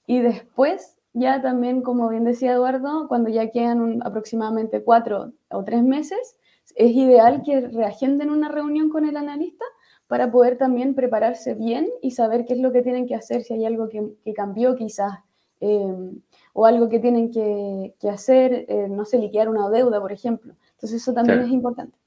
y 0.07 0.19
después 0.19 0.97
ya 1.13 1.41
también, 1.41 1.81
como 1.81 2.09
bien 2.09 2.23
decía 2.23 2.53
Eduardo, 2.53 3.07
cuando 3.07 3.29
ya 3.29 3.51
quedan 3.51 4.01
aproximadamente 4.03 4.83
cuatro 4.83 5.33
o 5.49 5.63
tres 5.63 5.83
meses, 5.83 6.37
es 6.75 6.91
ideal 6.91 7.41
que 7.43 7.61
reagenden 7.61 8.29
una 8.29 8.49
reunión 8.49 8.89
con 8.89 9.05
el 9.05 9.17
analista 9.17 9.65
para 10.07 10.31
poder 10.31 10.57
también 10.57 10.95
prepararse 10.95 11.55
bien 11.55 11.87
y 12.01 12.11
saber 12.11 12.45
qué 12.45 12.53
es 12.53 12.59
lo 12.59 12.71
que 12.71 12.81
tienen 12.81 13.07
que 13.07 13.15
hacer, 13.15 13.43
si 13.43 13.53
hay 13.53 13.65
algo 13.65 13.89
que, 13.89 14.13
que 14.23 14.33
cambió 14.33 14.75
quizás 14.75 15.19
Em, 15.61 16.21
o 16.53 16.65
algo 16.65 16.89
que 16.89 16.99
tienen 16.99 17.31
que, 17.31 18.09
hacer, 18.09 18.65
eh, 18.67 18.87
no 18.89 19.05
sé, 19.05 19.17
liquidar 19.17 19.49
una 19.49 19.69
deuda, 19.69 20.01
por 20.01 20.11
ejemplo. 20.11 20.55
Entonces 20.71 21.01
eso 21.01 21.13
también 21.13 21.39
es 21.39 21.49
importante. 21.49 21.97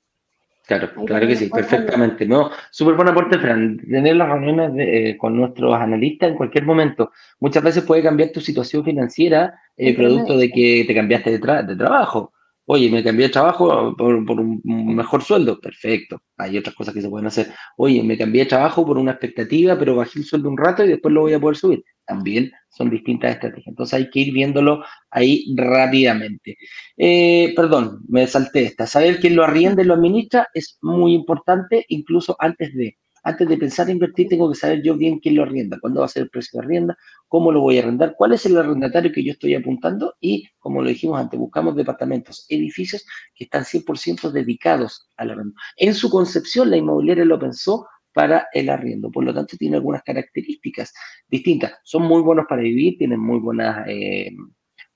Claro, 0.66 0.90
claro 1.07 1.26
que 1.26 1.36
sí, 1.36 1.48
perfectamente. 1.48 2.26
No, 2.26 2.50
súper 2.70 2.94
buen 2.94 3.09
aporte, 3.09 3.38
Fran. 3.38 3.78
Tener 3.78 4.16
las 4.16 4.28
reuniones 4.28 4.72
eh, 4.78 5.16
con 5.18 5.36
nuestros 5.36 5.74
analistas 5.74 6.30
en 6.30 6.36
cualquier 6.36 6.64
momento. 6.64 7.11
Muchas 7.40 7.62
veces 7.62 7.84
puede 7.84 8.03
cambiar 8.03 8.30
tu 8.30 8.40
situación 8.40 8.84
financiera 8.84 9.59
eh, 9.76 9.94
producto 9.94 10.36
de 10.36 10.50
que 10.50 10.84
te 10.86 10.94
cambiaste 10.94 11.38
de, 11.38 11.62
de 11.64 11.76
trabajo. 11.76 12.32
Oye, 12.66 12.90
me 12.90 13.02
cambié 13.02 13.26
de 13.26 13.32
trabajo 13.32 13.94
por, 13.96 14.14
un 14.14 14.94
mejor 14.94 15.22
sueldo. 15.22 15.60
Perfecto. 15.60 16.22
Hay 16.36 16.56
otras 16.56 16.74
cosas 16.74 16.94
que 16.94 17.02
se 17.02 17.08
pueden 17.08 17.26
hacer. 17.26 17.48
Oye, 17.76 18.02
me 18.02 18.16
cambié 18.16 18.44
de 18.44 18.50
trabajo 18.50 18.86
por 18.86 18.98
una 18.98 19.12
expectativa, 19.12 19.78
pero 19.78 19.96
bajé 19.96 20.20
el 20.20 20.24
sueldo 20.24 20.48
un 20.48 20.56
rato 20.56 20.84
y 20.84 20.88
después 20.88 21.12
lo 21.12 21.22
voy 21.22 21.32
a 21.34 21.40
poder 21.40 21.56
subir. 21.56 21.84
También 22.06 22.52
son 22.70 22.90
distintas 22.90 23.32
estrategias. 23.32 23.66
Entonces 23.66 23.94
hay 23.94 24.10
que 24.10 24.20
ir 24.20 24.32
viéndolo 24.32 24.84
ahí 25.10 25.52
rápidamente. 25.56 26.56
Eh, 26.96 27.52
perdón, 27.56 28.00
me 28.08 28.26
salté 28.26 28.64
esta. 28.64 28.86
Saber 28.86 29.18
quién 29.20 29.36
lo 29.36 29.44
arrienda 29.44 29.82
y 29.82 29.86
lo 29.86 29.94
administra 29.94 30.48
es 30.54 30.78
muy 30.82 31.14
importante, 31.14 31.84
incluso 31.88 32.36
antes 32.38 32.74
de 32.74 32.96
antes 33.23 33.49
de 33.49 33.57
pensar 33.57 33.89
en 33.89 33.95
invertir, 33.95 34.29
tengo 34.29 34.51
que 34.51 34.57
saber 34.57 34.83
yo 34.83 34.97
bien 34.97 35.18
quién 35.18 35.37
lo 35.37 35.43
arrienda, 35.43 35.79
cuándo 35.81 36.01
va 36.01 36.07
a 36.07 36.09
ser 36.09 36.25
el 36.25 36.31
precio 36.31 36.59
de 36.59 36.66
arrienda, 36.66 36.99
cómo 37.29 37.53
lo 37.53 37.61
voy 37.61 37.79
a 37.79 37.83
arrendar, 37.83 38.14
cuál 38.16 38.33
es 38.33 38.45
el 38.47 38.57
arrendatario 38.57 39.12
que 39.12 39.25
yo 39.25 39.33
estoy 39.33 39.55
apuntando 39.55 40.14
y, 40.20 40.49
como 40.59 40.83
lo 40.83 40.89
dijimos 40.89 41.20
antes, 41.20 41.39
buscamos 41.39 41.77
departamentos, 41.77 42.47
edificios 42.49 43.07
que 43.35 43.45
están 43.45 43.64
100% 43.64 44.31
dedicados 44.31 45.09
al 45.16 45.31
arriendo. 45.31 45.55
En 45.77 45.95
su 45.95 46.11
concepción, 46.11 46.70
la 46.70 46.77
inmobiliaria 46.77 47.25
lo 47.25 47.39
pensó 47.39 47.87
para 48.12 48.49
el 48.53 48.68
arriendo, 48.68 49.11
por 49.11 49.25
lo 49.25 49.33
tanto 49.33 49.57
tiene 49.57 49.77
algunas 49.77 50.03
características 50.03 50.93
distintas. 51.29 51.73
Son 51.85 52.03
muy 52.03 52.23
buenos 52.23 52.47
para 52.49 52.62
vivir, 52.62 52.99
tienen 52.99 53.20
muy 53.20 53.39
buenas... 53.39 53.87
Eh, 53.89 54.31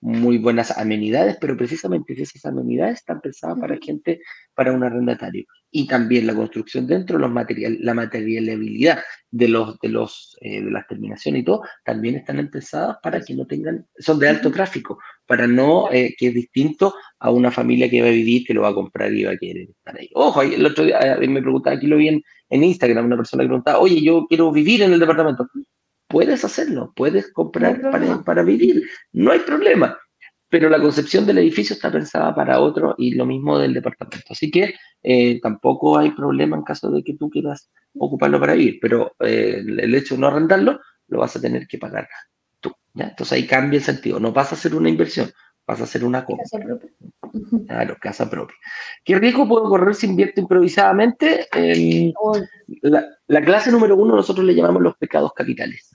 muy 0.00 0.38
buenas 0.38 0.76
amenidades, 0.76 1.36
pero 1.40 1.56
precisamente 1.56 2.20
esas 2.20 2.44
amenidades 2.44 2.98
están 2.98 3.20
pensadas 3.20 3.58
para 3.58 3.78
gente, 3.78 4.20
para 4.54 4.72
un 4.72 4.84
arrendatario. 4.84 5.44
Y 5.70 5.86
también 5.86 6.26
la 6.26 6.34
construcción 6.34 6.86
dentro, 6.86 7.18
los 7.18 7.30
material, 7.30 7.78
la 7.80 7.94
materialidad 7.94 8.98
de, 9.30 9.48
los, 9.48 9.78
de, 9.80 9.88
los, 9.88 10.36
eh, 10.40 10.62
de 10.62 10.70
las 10.70 10.86
terminaciones 10.86 11.42
y 11.42 11.44
todo, 11.44 11.62
también 11.84 12.16
están 12.16 12.48
pensadas 12.50 12.96
para 13.02 13.20
que 13.20 13.34
no 13.34 13.46
tengan, 13.46 13.86
son 13.98 14.18
de 14.18 14.28
alto 14.28 14.50
tráfico, 14.50 14.98
para 15.26 15.46
no, 15.46 15.90
eh, 15.92 16.14
que 16.16 16.28
es 16.28 16.34
distinto 16.34 16.94
a 17.18 17.30
una 17.30 17.50
familia 17.50 17.90
que 17.90 18.00
va 18.00 18.08
a 18.08 18.12
vivir, 18.12 18.46
que 18.46 18.54
lo 18.54 18.62
va 18.62 18.68
a 18.68 18.74
comprar 18.74 19.12
y 19.12 19.24
va 19.24 19.32
a 19.32 19.36
querer 19.36 19.70
estar 19.70 19.96
ahí. 19.98 20.08
Ojo, 20.14 20.42
el 20.42 20.64
otro 20.64 20.84
día 20.84 21.16
me 21.20 21.42
preguntaba, 21.42 21.76
aquí 21.76 21.86
lo 21.86 21.96
vi 21.96 22.08
en, 22.08 22.22
Instagram, 22.48 23.06
una 23.06 23.16
persona 23.16 23.42
que 23.42 23.48
preguntaba, 23.48 23.80
oye, 23.80 24.00
yo 24.00 24.26
quiero 24.28 24.52
vivir 24.52 24.82
en 24.82 24.92
el 24.92 25.00
departamento. 25.00 25.48
Puedes 26.16 26.44
hacerlo, 26.44 26.92
puedes 26.96 27.32
comprar 27.32 27.80
para, 27.90 28.22
para, 28.22 28.42
vivir, 28.42 28.82
no 29.12 29.32
hay 29.32 29.40
problema. 29.40 29.98
Pero 30.48 30.70
la 30.70 30.80
concepción 30.80 31.26
del 31.26 31.38
edificio 31.38 31.74
está 31.74 31.90
pensada 31.90 32.34
para 32.34 32.60
otro 32.60 32.94
y 32.96 33.14
lo 33.14 33.26
mismo 33.26 33.58
del 33.58 33.74
departamento. 33.74 34.28
Así 34.30 34.50
que 34.50 34.74
eh, 35.02 35.40
tampoco 35.40 35.98
hay 35.98 36.12
problema 36.12 36.56
en 36.56 36.62
caso 36.62 36.90
de 36.90 37.02
que 37.02 37.16
tú 37.16 37.28
quieras 37.28 37.68
ocuparlo 37.98 38.40
para 38.40 38.54
vivir, 38.54 38.78
pero 38.80 39.12
eh, 39.20 39.62
el 39.66 39.94
hecho 39.94 40.14
de 40.14 40.20
no 40.20 40.28
arrendarlo 40.28 40.80
lo 41.08 41.18
vas 41.18 41.36
a 41.36 41.40
tener 41.40 41.66
que 41.66 41.78
pagar 41.78 42.08
entonces 43.04 43.32
ahí 43.32 43.46
cambia 43.46 43.78
el 43.78 43.84
sentido. 43.84 44.20
No 44.20 44.32
vas 44.32 44.52
a 44.52 44.54
hacer 44.54 44.74
una 44.74 44.88
inversión, 44.88 45.30
vas 45.66 45.80
a 45.80 45.84
hacer 45.84 46.04
una 46.04 46.24
compra. 46.24 46.44
Casa 46.50 46.64
propia. 46.64 46.90
Claro, 47.66 47.96
casa 48.00 48.30
propia. 48.30 48.56
¿Qué 49.04 49.18
riesgo 49.18 49.46
puedo 49.46 49.68
correr 49.68 49.94
si 49.94 50.06
invierto 50.06 50.40
improvisadamente? 50.40 51.48
la, 52.82 53.42
clase 53.42 53.70
número 53.70 53.96
uno 53.96 54.16
nosotros 54.16 54.46
le 54.46 54.54
llamamos 54.54 54.82
los 54.82 54.96
pecados 54.96 55.32
capitales. 55.34 55.90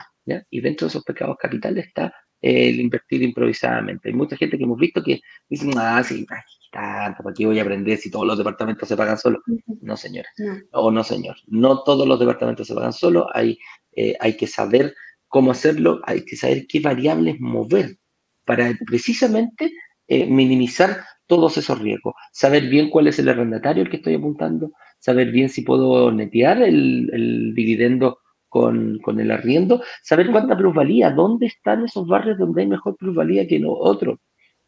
Y 0.50 0.62
dentro 0.62 0.86
de 0.86 0.90
esos 0.90 1.04
pecados 1.04 1.38
capitales 1.40 1.88
está 1.88 2.14
el 2.40 2.80
invertir 2.80 3.22
improvisadamente. 3.22 4.10
Hay 4.10 4.16
mucha 4.16 4.36
gente 4.36 4.58
que 4.58 4.64
hemos 4.64 4.80
visto 4.80 5.04
que 5.04 5.22
dicen, 5.48 5.72
ah, 5.78 6.04
sí, 6.04 6.26
tanto, 6.72 7.24
¿para 7.24 7.34
qué 7.34 7.46
voy 7.46 7.60
a 7.60 7.62
aprender 7.62 7.98
si 7.98 8.10
todos 8.10 8.26
los 8.26 8.38
departamentos 8.38 8.88
se 8.88 8.98
pagan 8.98 9.18
solos? 9.18 9.42
No, 9.82 9.96
señora. 9.98 10.30
O 10.72 10.90
no, 10.90 11.04
señor. 11.04 11.36
No 11.48 11.84
todos 11.84 12.08
los 12.08 12.20
departamentos 12.20 12.68
se 12.68 12.74
pagan 12.74 12.94
solos. 12.94 13.26
Hay, 13.34 13.58
eh, 13.94 14.16
hay 14.20 14.38
que 14.38 14.48
saber 14.48 14.96
cómo 15.28 15.52
hacerlo, 15.52 16.02
hay 16.04 16.26
que 16.26 16.36
saber 16.36 16.66
qué 16.68 16.80
variables 16.80 17.40
mover 17.40 17.98
para 18.46 18.78
precisamente 18.86 19.72
eh, 20.08 20.26
minimizar 20.26 21.04
todos 21.26 21.58
esos 21.58 21.80
riesgos. 21.80 22.14
Saber 22.34 22.68
bien 22.68 22.90
cuál 22.90 23.08
es 23.08 23.20
el 23.20 23.30
arrendatario 23.30 23.84
al 23.84 23.90
que 23.90 23.98
estoy 23.98 24.16
apuntando, 24.16 24.74
saber 25.00 25.32
bien 25.32 25.48
si 25.48 25.62
puedo 25.62 26.12
netear 26.12 26.62
el, 26.62 27.54
dividendo 27.56 28.20
con, 28.52 29.20
el 29.20 29.32
arriendo, 29.32 29.82
saber 30.04 30.30
cuánta 30.30 30.58
plusvalía, 30.58 31.10
dónde 31.10 31.46
están 31.46 31.86
esos 31.86 32.06
barrios 32.06 32.38
donde 32.38 32.64
hay 32.64 32.68
mejor 32.68 32.98
plusvalía 32.98 33.48
que 33.48 33.60
no 33.60 33.72
otros. 33.72 34.20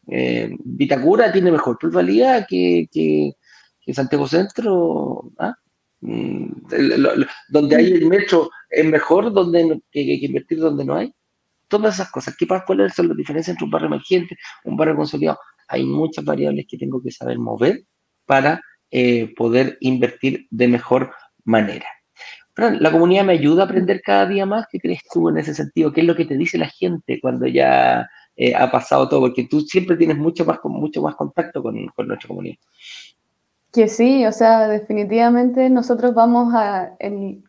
Eh, 0.08 0.56
Vitacura 0.64 1.30
tiene 1.30 1.52
mejor 1.52 1.76
plusvalía 1.78 2.46
que, 2.48 2.88
que, 2.90 3.32
que 3.84 3.94
Santiago 3.94 4.26
Centro. 4.26 5.30
¿ah? 5.38 5.54
Mm, 6.00 6.46
donde 7.50 7.76
hay 7.76 7.92
el 7.92 8.06
metro 8.06 8.50
es 8.70 8.86
mejor 8.86 9.30
donde, 9.34 9.82
que, 9.92 10.00
invertir 10.00 10.60
donde 10.60 10.86
no 10.86 10.94
hay. 10.94 11.12
Todas 11.68 11.96
esas 11.96 12.10
cosas. 12.10 12.34
¿Qué, 12.38 12.46
¿Cuáles 12.46 12.94
son 12.94 13.08
las 13.08 13.16
diferencias 13.18 13.52
entre 13.52 13.66
un 13.66 13.70
barrio 13.70 13.88
emergente, 13.88 14.34
un 14.64 14.78
barrio 14.78 14.96
consolidado? 14.96 15.38
Hay 15.68 15.84
muchas 15.84 16.24
variables 16.24 16.64
que 16.66 16.78
tengo 16.78 17.02
que 17.02 17.10
saber 17.10 17.38
mover 17.38 17.84
para 18.24 18.62
eh, 18.90 19.34
poder 19.36 19.76
invertir 19.80 20.46
de 20.50 20.68
mejor 20.68 21.12
manera. 21.44 21.86
La 22.56 22.92
comunidad 22.92 23.24
me 23.24 23.32
ayuda 23.32 23.62
a 23.62 23.66
aprender 23.66 24.00
cada 24.02 24.26
día 24.26 24.46
más. 24.46 24.66
¿Qué 24.70 24.78
crees 24.78 25.00
tú 25.12 25.28
en 25.28 25.38
ese 25.38 25.54
sentido? 25.54 25.92
¿Qué 25.92 26.02
es 26.02 26.06
lo 26.06 26.14
que 26.14 26.24
te 26.24 26.36
dice 26.36 26.58
la 26.58 26.68
gente 26.68 27.20
cuando 27.20 27.46
ya 27.46 28.08
eh, 28.36 28.54
ha 28.54 28.70
pasado 28.70 29.08
todo? 29.08 29.20
Porque 29.20 29.46
tú 29.48 29.60
siempre 29.60 29.96
tienes 29.96 30.16
mucho 30.16 30.44
más, 30.44 30.58
mucho 30.64 31.02
más 31.02 31.16
contacto 31.16 31.62
con, 31.62 31.86
con 31.88 32.08
nuestra 32.08 32.28
comunidad. 32.28 32.56
Que 33.74 33.88
sí, 33.88 34.24
o 34.24 34.30
sea, 34.30 34.68
definitivamente 34.68 35.68
nosotros 35.68 36.14
vamos 36.14 36.54
a, 36.54 36.96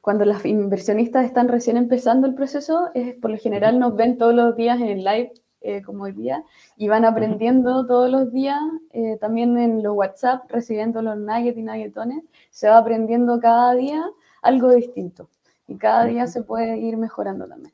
cuando 0.02 0.26
las 0.26 0.44
inversionistas 0.44 1.24
están 1.24 1.48
recién 1.48 1.78
empezando 1.78 2.26
el 2.26 2.34
proceso, 2.34 2.90
es, 2.96 3.14
por 3.22 3.30
lo 3.30 3.38
general 3.38 3.78
nos 3.78 3.96
ven 3.96 4.18
todos 4.18 4.34
los 4.34 4.56
días 4.56 4.82
en 4.82 4.88
el 4.88 5.04
live, 5.04 5.34
eh, 5.62 5.84
como 5.84 6.06
hoy 6.06 6.14
día, 6.14 6.44
y 6.78 6.88
van 6.88 7.06
aprendiendo 7.06 7.86
todos 7.86 8.10
los 8.10 8.34
días, 8.34 8.60
eh, 8.94 9.18
también 9.22 9.56
en 9.60 9.84
los 9.84 9.96
WhatsApp, 9.96 10.50
recibiendo 10.50 11.04
los 11.04 11.16
nuggets 11.16 11.60
y 11.60 11.62
nuggetones, 11.62 12.24
se 12.50 12.70
va 12.70 12.80
aprendiendo 12.80 13.40
cada 13.40 13.76
día 13.76 14.04
algo 14.46 14.74
distinto, 14.74 15.30
y 15.68 15.78
cada 15.78 16.06
día 16.06 16.28
se 16.28 16.44
puede 16.44 16.78
ir 16.78 16.98
mejorando 16.98 17.48
también. 17.48 17.74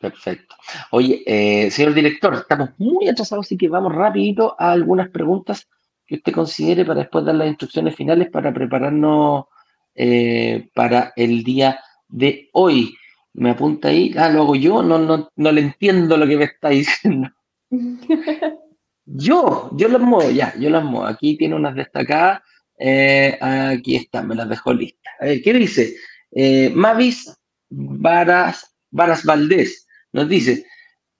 Perfecto. 0.00 0.54
Oye, 0.90 1.22
eh, 1.26 1.70
señor 1.70 1.94
director, 1.94 2.34
estamos 2.34 2.70
muy 2.78 3.08
atrasados, 3.08 3.46
así 3.46 3.56
que 3.56 3.68
vamos 3.68 3.94
rapidito 3.94 4.54
a 4.58 4.72
algunas 4.72 5.08
preguntas 5.08 5.68
que 6.06 6.16
usted 6.16 6.32
considere 6.32 6.84
para 6.84 7.00
después 7.00 7.24
dar 7.24 7.34
las 7.34 7.48
instrucciones 7.48 7.96
finales 7.96 8.30
para 8.30 8.52
prepararnos 8.52 9.46
eh, 9.94 10.68
para 10.74 11.12
el 11.16 11.42
día 11.42 11.80
de 12.08 12.50
hoy. 12.52 12.94
Me 13.32 13.50
apunta 13.50 13.88
ahí, 13.88 14.14
ah, 14.16 14.28
lo 14.28 14.42
hago 14.42 14.54
yo, 14.54 14.82
no, 14.82 14.98
no, 14.98 15.30
no 15.34 15.52
le 15.52 15.60
entiendo 15.62 16.16
lo 16.16 16.26
que 16.26 16.36
me 16.36 16.44
está 16.44 16.68
diciendo. 16.68 17.30
yo, 19.06 19.70
yo 19.72 19.88
las 19.88 20.00
muevo, 20.00 20.30
ya, 20.30 20.54
yo 20.58 20.70
las 20.70 20.84
muevo. 20.84 21.06
Aquí 21.06 21.36
tiene 21.36 21.54
unas 21.54 21.74
destacadas, 21.74 22.42
eh, 22.78 23.38
aquí 23.40 23.96
están, 23.96 24.28
me 24.28 24.34
las 24.34 24.48
dejo 24.48 24.72
listas. 24.72 25.12
A 25.20 25.26
ver, 25.26 25.42
¿qué 25.42 25.52
dice? 25.52 25.96
Eh, 26.32 26.70
Mavis 26.74 27.34
Varas, 27.68 28.76
Varas 28.90 29.24
Valdés 29.24 29.86
nos 30.12 30.28
dice, 30.28 30.64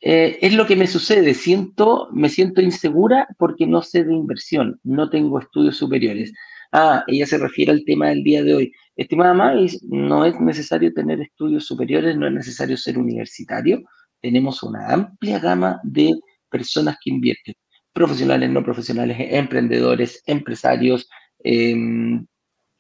eh, 0.01 0.39
es 0.41 0.55
lo 0.55 0.67
que 0.67 0.77
me 0.77 0.87
sucede, 0.87 1.35
siento, 1.35 2.09
me 2.13 2.29
siento 2.29 2.61
insegura 2.61 3.27
porque 3.39 3.67
no 3.67 3.83
sé 3.83 4.05
de 4.05 4.13
inversión, 4.13 4.79
no 4.85 5.11
tengo 5.11 5.39
estudios 5.41 5.77
superiores. 5.77 6.33
Ah, 6.73 7.05
ella 7.07 7.27
se 7.27 7.39
refiere 7.39 7.73
al 7.73 7.85
tema 7.85 8.09
del 8.09 8.23
día 8.23 8.43
de 8.43 8.55
hoy. 8.55 8.73
Estimada 8.97 9.35
Mavis, 9.35 9.83
no 9.85 10.25
es 10.25 10.39
necesario 10.41 10.93
tener 10.93 11.21
estudios 11.21 11.67
superiores, 11.67 12.17
no 12.17 12.27
es 12.27 12.33
necesario 12.33 12.77
ser 12.77 12.99
universitario. 12.99 13.83
Tenemos 14.21 14.63
una 14.63 14.89
amplia 14.93 15.39
gama 15.39 15.81
de 15.83 16.15
personas 16.51 16.97
que 17.03 17.11
invierten, 17.11 17.55
profesionales, 17.93 18.51
no 18.51 18.63
profesionales, 18.65 19.17
emprendedores, 19.19 20.23
empresarios, 20.27 21.09
em, 21.47 22.27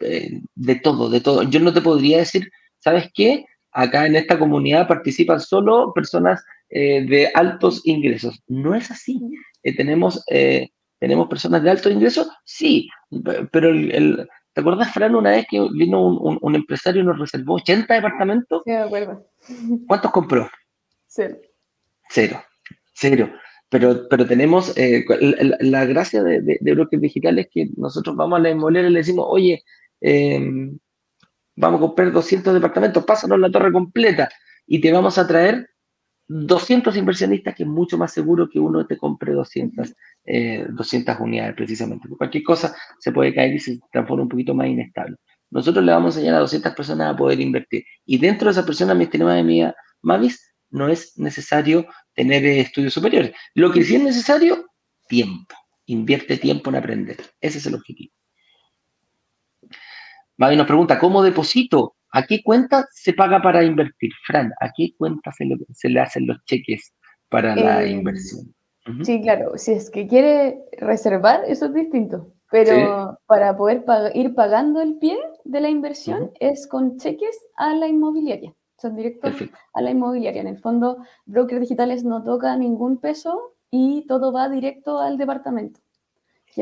eh, 0.00 0.40
de 0.54 0.74
todo, 0.76 1.08
de 1.08 1.20
todo. 1.20 1.42
Yo 1.44 1.60
no 1.60 1.72
te 1.72 1.80
podría 1.80 2.18
decir, 2.18 2.50
¿sabes 2.78 3.10
qué? 3.14 3.46
Acá 3.72 4.06
en 4.06 4.16
esta 4.16 4.38
comunidad 4.38 4.88
participan 4.88 5.40
solo 5.40 5.92
personas 5.94 6.44
eh, 6.70 7.04
de 7.06 7.30
altos 7.34 7.82
ingresos. 7.84 8.42
No 8.48 8.74
es 8.74 8.90
así. 8.90 9.20
Eh, 9.62 9.74
tenemos, 9.76 10.24
tenemos 10.98 11.28
personas 11.28 11.62
de 11.62 11.70
altos 11.70 11.92
ingresos, 11.92 12.28
sí, 12.44 12.88
pero 13.52 13.70
el, 13.70 14.28
¿te 14.52 14.60
acuerdas, 14.60 14.92
Fran, 14.92 15.14
una 15.14 15.30
vez 15.30 15.46
que 15.50 15.60
vino 15.72 16.06
un, 16.06 16.54
empresario 16.54 17.02
y 17.02 17.04
nos 17.04 17.18
reservó 17.18 17.54
80 17.54 17.94
departamentos? 17.94 18.62
Sí, 18.64 18.70
me 18.70 18.78
acuerdo. 18.78 19.26
¿Cuántos 19.86 20.10
compró? 20.10 20.48
Cero. 21.06 21.36
Cero, 22.08 22.42
cero. 22.94 23.30
Pero, 23.78 24.08
pero 24.08 24.24
tenemos, 24.24 24.74
la, 25.60 25.84
gracia 25.84 26.22
de, 26.22 26.40
de, 26.40 26.58
de 26.62 26.98
Digital 26.98 27.38
es 27.38 27.48
que 27.52 27.68
nosotros 27.76 28.16
vamos 28.16 28.38
a 28.38 28.42
la 28.42 28.48
inmobiliaria 28.48 28.88
y 28.88 28.92
le 28.94 29.00
decimos, 29.00 29.26
oye, 29.28 29.64
vamos 31.56 31.78
a 31.78 31.80
comprar 31.82 32.10
200 32.10 32.54
departamentos, 32.54 33.04
pásanos 33.04 33.38
la 33.38 33.50
torre 33.50 33.70
completa 33.70 34.30
y 34.66 34.80
te 34.80 34.90
vamos 34.90 35.18
a 35.18 35.26
traer 35.26 35.68
200 36.26 36.96
inversionistas, 36.96 37.54
que 37.54 37.64
es 37.64 37.68
mucho 37.68 37.98
más 37.98 38.14
seguro 38.14 38.48
que 38.48 38.58
uno 38.58 38.86
te 38.86 38.96
compre 38.96 39.34
200, 39.34 39.94
200 40.70 41.14
eh, 41.14 41.18
unidades 41.20 41.54
precisamente. 41.54 42.08
cualquier 42.16 42.44
cosa 42.44 42.74
se 42.98 43.12
puede 43.12 43.34
caer 43.34 43.56
y 43.56 43.58
se 43.58 43.78
transforma 43.92 44.22
un 44.22 44.30
poquito 44.30 44.54
más 44.54 44.68
inestable. 44.68 45.16
Nosotros 45.50 45.84
le 45.84 45.92
vamos 45.92 46.16
a 46.16 46.20
enseñar 46.20 46.36
a 46.36 46.40
200 46.40 46.72
personas 46.72 47.12
a 47.12 47.16
poder 47.16 47.40
invertir. 47.40 47.84
Y 48.06 48.16
dentro 48.16 48.46
de 48.46 48.52
esas 48.52 48.64
personas, 48.64 48.96
mi 48.96 49.04
estimada 49.04 49.38
amiga 49.38 49.74
Mavis, 50.00 50.54
no 50.70 50.88
es 50.88 51.18
necesario 51.18 51.86
tener 52.16 52.44
estudios 52.44 52.94
superiores. 52.94 53.32
Lo 53.54 53.70
que 53.70 53.84
sí 53.84 53.94
es 53.94 54.02
necesario, 54.02 54.66
tiempo. 55.08 55.54
Invierte 55.86 56.36
tiempo 56.38 56.70
en 56.70 56.76
aprender. 56.76 57.18
Ese 57.40 57.58
es 57.58 57.66
el 57.66 57.76
objetivo. 57.76 58.12
Mavis 60.36 60.58
nos 60.58 60.66
pregunta, 60.66 60.98
¿cómo 60.98 61.22
deposito 61.22 61.96
¿A 62.16 62.22
qué 62.22 62.42
cuenta 62.42 62.88
se 62.92 63.12
paga 63.12 63.42
para 63.42 63.62
invertir? 63.62 64.10
Fran, 64.26 64.50
¿a 64.60 64.70
qué 64.74 64.94
cuenta 64.96 65.30
se 65.32 65.44
le, 65.90 66.00
hacen 66.00 66.26
los 66.26 66.42
cheques 66.44 66.94
para 67.28 67.54
la 67.54 67.84
eh, 67.84 67.90
inversión? 67.90 68.54
Sí, 69.02 69.20
claro. 69.20 69.58
Si 69.58 69.72
es 69.72 69.90
que 69.90 70.06
quiere 70.06 70.60
reservar, 70.78 71.42
eso 71.46 71.66
es 71.66 71.74
distinto. 71.74 72.32
Pero 72.50 73.18
para 73.26 73.54
poder 73.56 73.84
ir 74.14 74.34
pagando 74.34 74.80
el 74.80 74.98
pie 74.98 75.18
de 75.44 75.60
la 75.60 75.68
inversión 75.68 76.30
es 76.40 76.66
con 76.66 76.96
cheques 76.96 77.36
a 77.56 77.74
la 77.74 77.86
inmobiliaria. 77.86 78.54
Son 78.78 78.94
directos 78.94 79.34
a 79.72 79.80
la 79.80 79.90
inmobiliaria. 79.90 80.42
En 80.42 80.48
el 80.48 80.58
fondo, 80.58 80.98
brokers 81.24 81.62
digitales 81.62 82.04
no 82.04 82.22
toca 82.22 82.56
ningún 82.56 82.98
peso 82.98 83.54
y 83.70 84.06
todo 84.06 84.32
va 84.32 84.48
directo 84.48 84.98
al 84.98 85.18
departamento. 85.18 85.80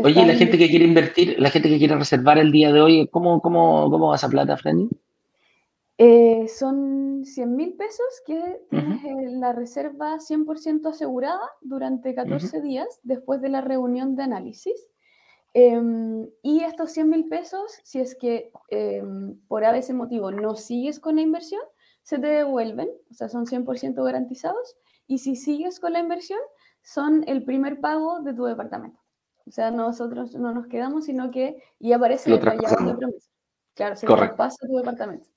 Oye, 0.03 0.27
la 0.27 0.35
gente 0.35 0.59
que 0.59 0.69
quiere 0.69 0.85
invertir, 0.85 1.37
la 1.39 1.51
gente 1.51 1.69
que 1.69 1.79
quiere 1.79 1.97
reservar 1.97 2.39
el 2.39 2.51
día 2.51 2.73
de 2.73 2.81
hoy, 2.81 3.09
¿cómo, 3.09 3.41
cómo, 3.41 3.89
cómo 3.91 4.09
va 4.09 4.17
esa 4.17 4.29
plata, 4.29 4.57
Fran? 4.57 4.89
Eh, 5.97 6.49
son 6.49 7.25
100 7.25 7.55
mil 7.55 7.75
pesos 7.75 8.07
que 8.27 8.63
tienes 8.69 9.33
la 9.35 9.53
reserva 9.53 10.19
100% 10.19 10.89
asegurada 10.89 11.49
durante 11.61 12.15
14 12.15 12.61
días 12.61 12.89
después 13.05 13.41
de 13.41 13.51
la 13.51 13.61
reunión 13.61 14.17
de 14.17 14.25
análisis. 14.25 14.89
Em, 15.53 16.27
y 16.43 16.63
estos 16.65 16.91
100 16.91 17.09
mil 17.09 17.29
pesos, 17.29 17.79
si 17.85 18.01
es 18.01 18.17
que 18.17 18.51
em, 18.71 19.39
por 19.47 19.63
ese 19.63 19.95
motivo 19.95 20.33
no 20.33 20.57
sigues 20.57 20.99
con 20.99 21.15
la 21.15 21.23
inversión, 21.23 21.63
se 22.05 22.19
te 22.21 22.29
devuelven, 22.29 22.89
o 23.11 23.15
sea, 23.15 23.29
son 23.29 23.47
100% 23.47 24.05
garantizados. 24.05 24.77
Y 25.09 25.19
si 25.19 25.35
sigues 25.37 25.81
con 25.81 25.93
la 25.95 25.99
inversión, 25.99 26.39
son 26.83 27.25
el 27.27 27.43
primer 27.45 27.81
pago 27.81 28.21
de 28.21 28.33
tu 28.35 28.45
departamento. 28.45 29.01
O 29.47 29.51
sea, 29.51 29.71
nosotros 29.71 30.35
no 30.37 30.53
nos 30.55 30.67
quedamos, 30.69 31.07
sino 31.07 31.31
que 31.31 31.57
y 31.81 31.93
aparece 31.93 32.31
Lo 32.31 32.39
traspasamos. 32.39 32.97
promesa. 32.97 33.29
Claro, 33.75 33.97
se 33.97 34.07
Correcto. 34.07 34.37
traspasa 34.37 34.67
tu 34.67 34.77
departamento. 34.77 35.29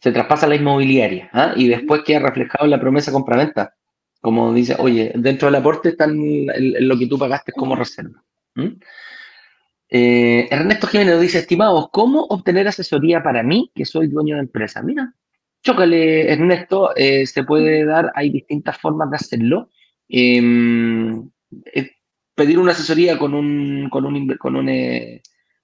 Se 0.00 0.12
traspasa 0.12 0.46
la 0.46 0.56
inmobiliaria 0.56 1.30
¿ah? 1.32 1.52
y 1.56 1.68
después 1.68 2.02
queda 2.04 2.18
reflejado 2.20 2.64
en 2.64 2.70
la 2.72 2.80
promesa 2.80 3.12
compraventa. 3.12 3.74
Como 4.20 4.52
dice, 4.52 4.76
oye, 4.78 5.12
dentro 5.16 5.46
del 5.48 5.56
aporte 5.56 5.94
el- 5.98 6.50
el- 6.76 6.88
lo 6.88 6.98
que 6.98 7.06
tú 7.06 7.18
pagaste 7.18 7.52
como 7.52 7.76
reserva. 7.76 8.22
¿Mm? 8.54 8.78
Eh, 9.90 10.48
Ernesto 10.50 10.86
Jiménez 10.86 11.20
dice, 11.20 11.38
estimados, 11.38 11.88
¿cómo 11.90 12.24
obtener 12.24 12.66
asesoría 12.66 13.22
para 13.22 13.42
mí, 13.42 13.70
que 13.74 13.84
soy 13.84 14.08
dueño 14.08 14.36
de 14.36 14.40
empresa? 14.42 14.82
Mira, 14.82 15.14
chócale, 15.64 16.30
Ernesto, 16.30 16.94
eh, 16.94 17.26
se 17.26 17.42
puede 17.42 17.84
dar, 17.84 18.12
hay 18.14 18.30
distintas 18.30 18.78
formas 18.78 19.10
de 19.10 19.16
hacerlo. 19.16 19.70
Em, 20.08 21.30
eh, 21.74 21.90
pedir 22.34 22.58
una 22.58 22.72
asesoría 22.72 23.18
con 23.18 23.34
un, 23.34 23.88
con 23.90 24.04
un, 24.04 24.36
con 24.36 24.56
un, 24.56 24.68
eh, 24.68 25.22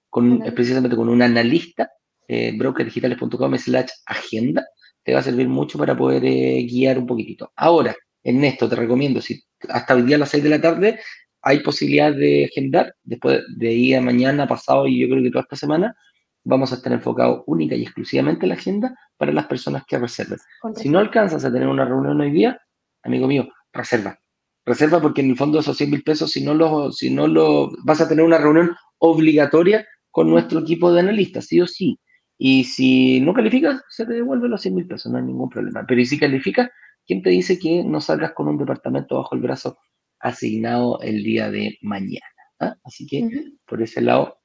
con 0.09 0.39
precisamente 0.55 0.97
con 0.97 1.07
un 1.09 1.21
analista, 1.21 1.91
eh, 2.27 2.53
brokerdigitales.com 2.57 3.57
slash 3.57 3.89
agenda, 4.07 4.65
te 5.03 5.13
va 5.13 5.19
a 5.19 5.23
servir 5.23 5.47
mucho 5.47 5.77
para 5.77 5.95
poder 5.95 6.23
guiar 6.23 6.97
un 6.99 7.07
poquitito. 7.07 7.51
Ahora, 7.55 7.95
Ernesto, 8.23 8.69
te 8.69 8.75
recomiendo, 8.75 9.21
si 9.21 9.41
hasta 9.69 9.95
hoy 9.95 10.03
día 10.03 10.15
a 10.15 10.19
las 10.19 10.29
6 10.29 10.43
de 10.43 10.49
la 10.49 10.61
tarde 10.61 10.99
hay 11.43 11.59
posibilidad 11.59 12.13
de 12.13 12.45
agendar, 12.45 12.95
después 13.03 13.41
de 13.57 13.69
ahí 13.69 13.93
a 13.93 14.01
mañana, 14.01 14.47
pasado 14.47 14.87
y 14.87 14.99
yo 14.99 15.09
creo 15.09 15.23
que 15.23 15.31
toda 15.31 15.43
esta 15.43 15.55
semana, 15.55 15.95
vamos 16.43 16.71
a 16.71 16.75
estar 16.75 16.91
enfocados 16.91 17.43
única 17.45 17.75
y 17.75 17.83
exclusivamente 17.83 18.45
en 18.45 18.49
la 18.49 18.55
agenda 18.55 18.95
para 19.17 19.31
las 19.31 19.45
personas 19.45 19.83
que 19.85 19.97
reserven. 19.97 20.39
Si 20.75 20.89
no 20.89 20.99
alcanzas 20.99 21.45
a 21.45 21.51
tener 21.51 21.67
una 21.67 21.85
reunión 21.85 22.19
hoy 22.19 22.31
día, 22.31 22.59
amigo 23.03 23.27
mío, 23.27 23.47
reserva. 23.71 24.19
Reserva 24.65 25.01
porque 25.01 25.21
en 25.21 25.31
el 25.31 25.37
fondo 25.37 25.59
esos 25.59 25.77
100 25.77 25.89
mil 25.89 26.03
pesos, 26.03 26.31
si 26.31 26.43
no 26.43 26.53
lo, 26.53 26.91
si 26.91 27.09
no 27.09 27.27
lo, 27.27 27.71
vas 27.83 28.01
a 28.01 28.07
tener 28.07 28.23
una 28.23 28.37
reunión 28.37 28.75
obligatoria 28.99 29.87
con 30.11 30.29
nuestro 30.29 30.59
equipo 30.59 30.91
de 30.91 30.99
analistas, 30.99 31.47
sí 31.47 31.61
o 31.61 31.67
sí. 31.67 31.99
Y 32.37 32.63
si 32.63 33.21
no 33.21 33.33
calificas, 33.33 33.81
se 33.89 34.05
te 34.05 34.13
devuelven 34.13 34.51
los 34.51 34.61
100 34.61 34.75
mil 34.75 34.87
pesos, 34.87 35.11
no 35.11 35.17
hay 35.17 35.23
ningún 35.23 35.49
problema. 35.49 35.85
Pero 35.87 36.01
y 36.01 36.05
si 36.05 36.19
calificas, 36.19 36.69
¿quién 37.05 37.21
te 37.21 37.29
dice 37.29 37.57
que 37.59 37.83
no 37.83 38.01
salgas 38.01 38.33
con 38.33 38.47
un 38.47 38.57
departamento 38.57 39.17
bajo 39.17 39.35
el 39.35 39.41
brazo 39.41 39.77
asignado 40.19 40.99
el 41.01 41.23
día 41.23 41.49
de 41.49 41.77
mañana? 41.81 42.25
¿ah? 42.59 42.75
Así 42.83 43.05
que 43.05 43.29
por 43.65 43.81
ese 43.81 44.01
lado 44.01 44.37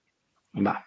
va. 0.54 0.84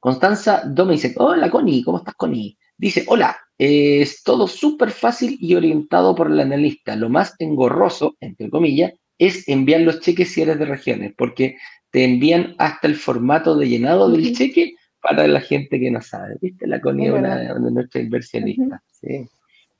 Constanza 0.00 0.62
Dome 0.64 0.92
dice, 0.92 1.14
hola 1.16 1.50
Connie, 1.50 1.82
¿cómo 1.82 1.98
estás 1.98 2.14
Connie? 2.14 2.56
Dice, 2.76 3.04
hola, 3.08 3.36
eh, 3.58 4.02
es 4.02 4.22
todo 4.22 4.46
súper 4.46 4.90
fácil 4.90 5.36
y 5.40 5.54
orientado 5.54 6.14
por 6.14 6.30
el 6.30 6.38
analista. 6.40 6.94
Lo 6.94 7.08
más 7.08 7.34
engorroso, 7.38 8.16
entre 8.20 8.48
comillas, 8.50 8.92
es 9.18 9.48
enviar 9.48 9.80
los 9.80 10.00
cheques 10.00 10.32
si 10.32 10.42
eres 10.42 10.58
de 10.58 10.66
regiones, 10.66 11.12
porque 11.16 11.56
te 11.90 12.04
envían 12.04 12.54
hasta 12.58 12.86
el 12.86 12.94
formato 12.94 13.56
de 13.56 13.68
llenado 13.68 14.10
del 14.10 14.34
cheque 14.36 14.74
para 15.00 15.26
la 15.26 15.40
gente 15.40 15.80
que 15.80 15.90
no 15.90 16.00
sabe. 16.00 16.36
¿Viste? 16.40 16.66
La 16.66 16.80
Connie 16.80 17.08
Es 17.08 17.14
una 17.14 17.36
de 17.36 17.70
nuestras 17.72 18.04
inversionistas. 18.04 18.80
Sí. 18.92 19.28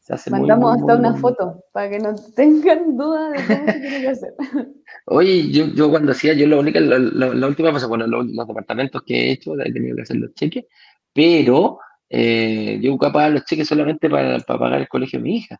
Se 0.09 0.14
hace 0.14 0.30
muy, 0.30 0.40
Mandamos 0.40 0.70
muy, 0.72 0.80
hasta 0.80 0.96
muy, 1.02 1.11
una 1.11 1.20
foto 1.20 1.64
para 1.70 1.90
que 1.90 1.98
no 1.98 2.14
tengan 2.34 2.96
duda 2.96 3.28
de 3.28 3.36
cómo 3.46 3.66
se 3.66 3.72
tiene 3.80 4.00
que 4.00 4.09
hacer. 4.09 4.34
Oye, 5.04 5.50
yo, 5.50 5.66
yo 5.74 5.90
cuando 5.90 6.12
hacía, 6.12 6.32
yo 6.32 6.46
la 6.46 6.56
única, 6.59 6.80
la, 6.80 6.98
la- 6.98 7.34
la 7.34 7.46
última 7.46 7.72
cosa, 7.72 7.86
bueno, 7.88 8.06
lo- 8.06 8.22
los, 8.22 8.48
departamentos 8.48 9.02
que 9.04 9.14
he 9.14 9.30
hecho, 9.32 9.52
he 9.61 9.70
tenido 9.70 9.96
que 9.96 10.02
hacer 10.02 10.16
los 10.16 10.32
cheques, 10.32 10.64
pero 11.12 11.78
eh, 12.09 12.78
yo 12.80 12.94
ocupaba 12.94 13.28
los 13.28 13.44
cheques 13.44 13.68
solamente 13.68 14.09
para, 14.09 14.38
para 14.40 14.59
pagar 14.59 14.80
el 14.80 14.88
colegio 14.88 15.18
de 15.18 15.24
mi 15.24 15.36
hija. 15.36 15.59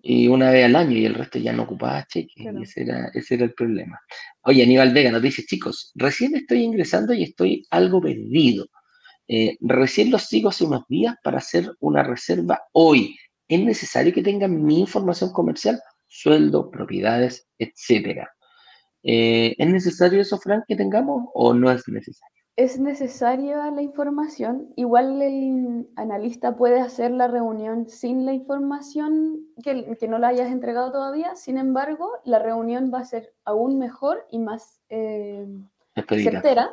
Y 0.00 0.28
una 0.28 0.50
vez 0.50 0.64
al 0.64 0.76
año 0.76 0.96
y 0.96 1.04
el 1.04 1.14
resto 1.14 1.38
ya 1.38 1.52
no 1.52 1.64
ocupaba 1.64 2.06
cheques. 2.06 2.36
Claro. 2.42 2.60
Y 2.60 2.62
ese 2.62 2.84
era, 2.84 3.10
ese 3.12 3.34
era 3.34 3.44
el 3.44 3.52
problema. 3.52 4.00
Oye, 4.44 4.62
Aníbal 4.62 4.94
Vega 4.94 5.10
nos 5.10 5.20
dice, 5.20 5.44
chicos, 5.44 5.92
recién 5.94 6.34
estoy 6.36 6.62
ingresando 6.62 7.12
y 7.12 7.22
estoy 7.24 7.66
algo 7.70 8.00
perdido. 8.00 8.66
Eh, 9.28 9.58
recién 9.60 10.10
los 10.10 10.22
sigo 10.22 10.48
hace 10.48 10.64
unos 10.64 10.84
días 10.88 11.16
para 11.22 11.36
hacer 11.36 11.70
una 11.80 12.02
reserva 12.02 12.60
hoy. 12.72 13.14
¿Es 13.48 13.60
necesario 13.60 14.12
que 14.12 14.22
tengan 14.22 14.62
mi 14.62 14.80
información 14.80 15.32
comercial? 15.32 15.80
Sueldo, 16.06 16.70
propiedades, 16.70 17.46
etcétera. 17.58 18.30
Eh, 19.02 19.54
¿Es 19.58 19.68
necesario 19.68 20.20
eso, 20.20 20.38
Frank, 20.38 20.64
que 20.66 20.76
tengamos 20.76 21.28
o 21.34 21.52
no 21.52 21.70
es 21.70 21.86
necesario? 21.88 22.34
Es 22.56 22.78
necesaria 22.78 23.70
la 23.70 23.82
información. 23.82 24.72
Igual 24.76 25.20
el 25.20 25.88
analista 25.96 26.56
puede 26.56 26.80
hacer 26.80 27.10
la 27.10 27.26
reunión 27.26 27.88
sin 27.88 28.24
la 28.24 28.32
información 28.32 29.40
que, 29.62 29.96
que 29.98 30.08
no 30.08 30.18
la 30.18 30.28
hayas 30.28 30.52
entregado 30.52 30.92
todavía. 30.92 31.34
Sin 31.34 31.58
embargo, 31.58 32.08
la 32.24 32.38
reunión 32.38 32.92
va 32.94 33.00
a 33.00 33.04
ser 33.04 33.34
aún 33.44 33.78
mejor 33.78 34.24
y 34.30 34.38
más 34.38 34.80
eh, 34.88 35.46
certera 35.94 36.70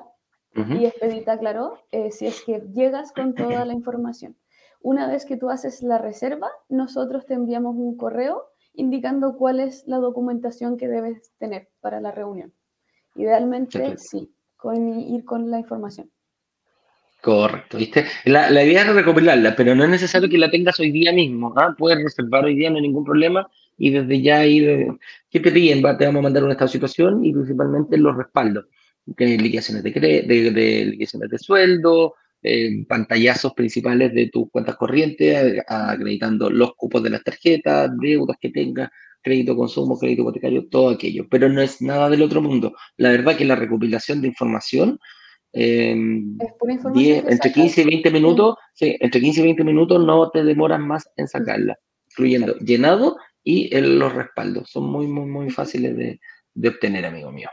y 0.53 0.85
expedita, 0.85 1.37
claro, 1.39 1.79
eh, 1.91 2.11
si 2.11 2.27
es 2.27 2.43
que 2.43 2.61
llegas 2.73 3.11
con 3.11 3.33
toda 3.33 3.65
la 3.65 3.73
información. 3.73 4.35
Una 4.81 5.07
vez 5.07 5.25
que 5.25 5.37
tú 5.37 5.49
haces 5.49 5.83
la 5.83 5.97
reserva, 5.97 6.49
nosotros 6.69 7.25
te 7.25 7.33
enviamos 7.35 7.75
un 7.75 7.97
correo 7.97 8.45
indicando 8.73 9.35
cuál 9.37 9.59
es 9.59 9.83
la 9.85 9.97
documentación 9.97 10.77
que 10.77 10.87
debes 10.87 11.31
tener 11.37 11.69
para 11.81 11.99
la 12.01 12.11
reunión. 12.11 12.53
Idealmente, 13.15 13.77
Perfecto. 13.79 14.03
sí, 14.09 14.33
con, 14.55 14.99
ir 14.99 15.25
con 15.25 15.51
la 15.51 15.59
información. 15.59 16.09
Correcto, 17.21 17.77
¿viste? 17.77 18.05
La, 18.25 18.49
la 18.49 18.63
idea 18.63 18.81
es 18.81 18.95
recopilarla, 18.95 19.55
pero 19.55 19.75
no 19.75 19.83
es 19.83 19.89
necesario 19.91 20.27
que 20.27 20.39
la 20.39 20.49
tengas 20.49 20.79
hoy 20.79 20.89
día 20.91 21.11
mismo. 21.13 21.53
¿ah? 21.55 21.75
Puedes 21.77 22.01
reservar 22.01 22.45
hoy 22.45 22.55
día, 22.55 22.71
no 22.71 22.77
hay 22.77 22.81
ningún 22.81 23.03
problema, 23.03 23.47
y 23.77 23.91
desde 23.91 24.21
ya 24.21 24.43
ir. 24.45 24.69
eh, 24.69 24.87
¿Qué 25.29 25.39
te 25.39 25.51
piden? 25.51 25.85
Va, 25.85 25.95
te 25.97 26.05
vamos 26.05 26.19
a 26.21 26.23
mandar 26.23 26.43
un 26.43 26.51
estado 26.51 26.67
de 26.67 26.71
situación 26.73 27.23
y 27.23 27.31
principalmente 27.31 27.97
los 27.97 28.17
respaldos. 28.17 28.65
Que 29.15 29.25
liquidaciones 29.25 29.83
de, 29.83 29.91
de, 29.91 30.51
de 30.51 30.85
liquidaciones 30.85 31.29
de 31.29 31.37
sueldo, 31.37 32.15
eh, 32.43 32.85
pantallazos 32.87 33.53
principales 33.53 34.13
de 34.13 34.29
tus 34.29 34.49
cuentas 34.51 34.75
corrientes, 34.75 35.61
acreditando 35.67 36.49
los 36.49 36.73
cupos 36.75 37.03
de 37.03 37.09
las 37.11 37.23
tarjetas, 37.23 37.91
deudas 37.99 38.37
que 38.39 38.49
tengas, 38.49 38.89
crédito 39.21 39.55
consumo, 39.55 39.97
crédito 39.99 40.23
hipotecario, 40.23 40.67
todo 40.67 40.89
aquello. 40.89 41.27
Pero 41.29 41.47
no 41.49 41.61
es 41.61 41.81
nada 41.81 42.09
del 42.09 42.23
otro 42.23 42.41
mundo. 42.41 42.73
La 42.97 43.09
verdad 43.11 43.37
que 43.37 43.45
la 43.45 43.55
recopilación 43.55 44.21
de 44.21 44.27
información. 44.29 44.99
eh, 45.53 45.91
Es 46.39 46.53
pura 46.59 46.73
información. 46.73 46.93
10, 47.03 47.23
que 47.25 47.31
entre 47.33 47.49
sacas. 47.49 47.53
15 47.53 47.81
y 47.81 47.85
20 47.85 48.11
minutos, 48.11 48.55
sí, 48.73 48.95
entre 48.99 49.19
15 49.21 49.41
y 49.41 49.43
20 49.43 49.63
minutos 49.63 50.03
no 50.05 50.29
te 50.31 50.43
demoras 50.43 50.79
más 50.79 51.09
en 51.17 51.27
sacarla, 51.27 51.77
incluyendo 52.09 52.55
llenado 52.59 53.17
y 53.43 53.75
el- 53.75 53.99
los 53.99 54.13
respaldos. 54.13 54.69
Son 54.69 54.85
muy, 54.89 55.07
muy, 55.07 55.25
muy 55.25 55.49
fáciles 55.49 55.95
de, 55.97 56.19
de 56.53 56.69
obtener, 56.69 57.05
amigo 57.05 57.31
mío. 57.31 57.49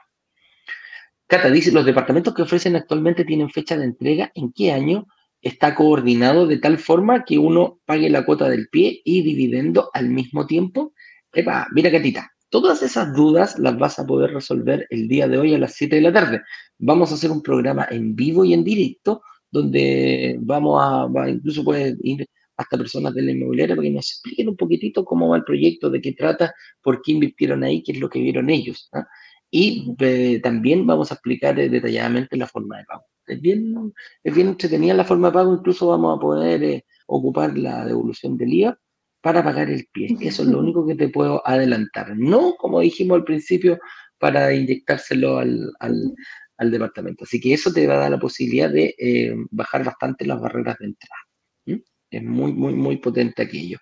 Cata 1.28 1.50
dice, 1.50 1.72
los 1.72 1.84
departamentos 1.84 2.32
que 2.32 2.40
ofrecen 2.40 2.74
actualmente 2.74 3.22
tienen 3.22 3.50
fecha 3.50 3.76
de 3.76 3.84
entrega, 3.84 4.32
¿en 4.34 4.50
qué 4.50 4.72
año 4.72 5.06
está 5.42 5.74
coordinado 5.74 6.46
de 6.46 6.56
tal 6.56 6.78
forma 6.78 7.24
que 7.26 7.38
uno 7.38 7.80
pague 7.84 8.08
la 8.08 8.24
cuota 8.24 8.48
del 8.48 8.68
pie 8.70 9.02
y 9.04 9.20
dividendo 9.20 9.90
al 9.92 10.08
mismo 10.08 10.46
tiempo? 10.46 10.94
Epa, 11.34 11.66
mira, 11.74 11.90
Catita, 11.90 12.32
todas 12.48 12.82
esas 12.82 13.12
dudas 13.12 13.58
las 13.58 13.78
vas 13.78 13.98
a 13.98 14.06
poder 14.06 14.32
resolver 14.32 14.86
el 14.88 15.06
día 15.06 15.28
de 15.28 15.36
hoy 15.36 15.52
a 15.52 15.58
las 15.58 15.74
7 15.74 15.96
de 15.96 16.02
la 16.02 16.14
tarde. 16.14 16.40
Vamos 16.78 17.12
a 17.12 17.16
hacer 17.16 17.30
un 17.30 17.42
programa 17.42 17.86
en 17.90 18.16
vivo 18.16 18.46
y 18.46 18.54
en 18.54 18.64
directo 18.64 19.20
donde 19.50 20.38
vamos 20.40 20.80
a, 20.82 21.28
incluso 21.28 21.62
puede 21.62 21.94
ir 22.04 22.26
hasta 22.56 22.78
personas 22.78 23.12
de 23.12 23.20
la 23.20 23.32
inmobiliaria 23.32 23.76
para 23.76 23.86
que 23.86 23.92
nos 23.92 24.10
expliquen 24.10 24.48
un 24.48 24.56
poquitito 24.56 25.04
cómo 25.04 25.28
va 25.28 25.36
el 25.36 25.44
proyecto, 25.44 25.90
de 25.90 26.00
qué 26.00 26.12
trata, 26.12 26.54
por 26.82 27.02
qué 27.02 27.12
invirtieron 27.12 27.62
ahí, 27.64 27.82
qué 27.82 27.92
es 27.92 28.00
lo 28.00 28.08
que 28.08 28.18
vieron 28.18 28.48
ellos. 28.48 28.88
¿ah? 28.94 29.06
Y 29.50 29.94
eh, 29.98 30.40
también 30.42 30.86
vamos 30.86 31.10
a 31.10 31.14
explicar 31.14 31.58
eh, 31.58 31.68
detalladamente 31.68 32.36
la 32.36 32.46
forma 32.46 32.78
de 32.78 32.84
pago. 32.84 33.04
Es 33.26 33.40
bien, 33.40 33.92
es 34.22 34.34
bien 34.34 34.48
entretenida 34.48 34.94
la 34.94 35.04
forma 35.04 35.28
de 35.28 35.34
pago, 35.34 35.54
incluso 35.54 35.88
vamos 35.88 36.16
a 36.16 36.20
poder 36.20 36.62
eh, 36.62 36.84
ocupar 37.06 37.56
la 37.56 37.84
devolución 37.86 38.36
del 38.36 38.52
IVA 38.52 38.78
para 39.20 39.42
pagar 39.42 39.70
el 39.70 39.86
pie. 39.92 40.16
Eso 40.20 40.42
es 40.42 40.48
lo 40.48 40.58
único 40.60 40.86
que 40.86 40.94
te 40.94 41.08
puedo 41.08 41.46
adelantar. 41.46 42.16
No, 42.16 42.54
como 42.56 42.80
dijimos 42.80 43.16
al 43.16 43.24
principio, 43.24 43.78
para 44.18 44.52
inyectárselo 44.52 45.38
al, 45.38 45.72
al, 45.80 46.14
al 46.56 46.70
departamento. 46.70 47.24
Así 47.24 47.40
que 47.40 47.54
eso 47.54 47.72
te 47.72 47.86
va 47.86 47.94
a 47.94 47.98
dar 47.98 48.10
la 48.10 48.18
posibilidad 48.18 48.70
de 48.70 49.34
bajar 49.50 49.84
bastante 49.84 50.26
las 50.26 50.40
barreras 50.40 50.76
de 50.78 50.86
entrada. 50.86 51.20
¿Mm? 51.66 51.76
Es 52.10 52.22
muy, 52.22 52.52
muy, 52.52 52.74
muy 52.74 52.96
potente 52.98 53.42
aquello. 53.42 53.78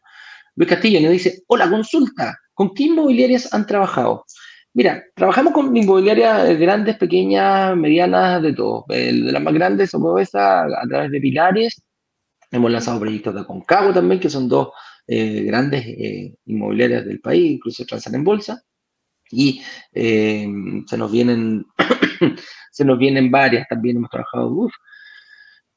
Luis 0.56 0.70
Castillo 0.70 1.00
nos 1.00 1.12
dice, 1.12 1.42
hola, 1.48 1.68
consulta, 1.68 2.38
¿con 2.54 2.72
qué 2.72 2.84
inmobiliarias 2.84 3.52
han 3.52 3.66
trabajado? 3.66 4.24
Mira, 4.76 5.02
trabajamos 5.14 5.54
con 5.54 5.74
inmobiliarias 5.74 6.58
grandes, 6.58 6.98
pequeñas, 6.98 7.74
medianas, 7.78 8.42
de 8.42 8.52
todo. 8.52 8.84
El 8.90 9.24
de 9.24 9.32
las 9.32 9.42
más 9.42 9.54
grandes 9.54 9.88
somos 9.88 10.20
esa, 10.20 10.64
a 10.64 10.86
través 10.86 11.10
de 11.10 11.18
Pilares. 11.18 11.82
Hemos 12.50 12.70
lanzado 12.70 13.00
proyectos 13.00 13.34
de 13.34 13.46
Concagua 13.46 13.94
también, 13.94 14.20
que 14.20 14.28
son 14.28 14.50
dos 14.50 14.68
eh, 15.06 15.44
grandes 15.44 15.82
eh, 15.86 16.34
inmobiliarias 16.44 17.06
del 17.06 17.20
país, 17.20 17.52
incluso 17.52 17.86
transan 17.86 18.16
en 18.16 18.24
bolsa. 18.24 18.62
Y 19.30 19.62
eh, 19.94 20.46
se 20.86 20.98
nos 20.98 21.10
vienen 21.10 21.64
se 22.70 22.84
nos 22.84 22.98
vienen 22.98 23.30
varias, 23.30 23.66
también 23.68 23.96
hemos 23.96 24.10
trabajado, 24.10 24.48
uf, 24.50 24.74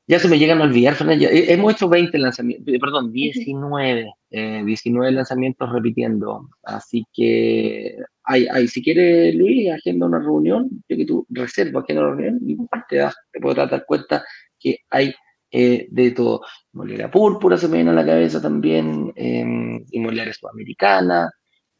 ya 0.09 0.17
se 0.17 0.27
me 0.27 0.39
llegan 0.39 0.59
a 0.59 0.63
olvidar, 0.63 0.95
Fernanda, 0.95 1.27
hemos 1.31 1.73
hecho 1.73 1.87
20 1.87 2.17
lanzamientos, 2.17 2.75
perdón, 2.81 3.11
19, 3.11 4.11
eh, 4.31 4.63
19 4.65 5.11
lanzamientos 5.11 5.71
repitiendo, 5.71 6.49
así 6.63 7.05
que 7.13 7.95
hay, 8.29 8.45
hay, 8.45 8.67
si 8.67 8.83
quieres, 8.83 9.33
Luis, 9.33 9.71
agenda 9.71 10.05
una 10.05 10.19
reunión, 10.19 10.69
yo 10.87 10.97
que 10.97 11.05
tú 11.05 11.25
reservas 11.29 11.83
agenda 11.83 12.05
una 12.05 12.15
reunión 12.15 12.39
y 12.47 12.55
te, 12.87 12.97
das, 12.97 13.15
te 13.31 13.39
podrás 13.39 13.71
dar 13.71 13.85
cuenta 13.87 14.23
que 14.59 14.77
hay 14.91 15.15
eh, 15.49 15.87
de 15.89 16.11
todo. 16.11 16.41
Inmobiliaria 16.71 17.09
púrpura 17.09 17.57
se 17.57 17.67
me 17.67 17.77
viene 17.77 17.89
a 17.89 17.95
la 17.95 18.05
cabeza 18.05 18.39
también, 18.39 19.11
eh, 19.15 19.83
inmobiliaria 19.89 20.31
sudamericana 20.31 21.31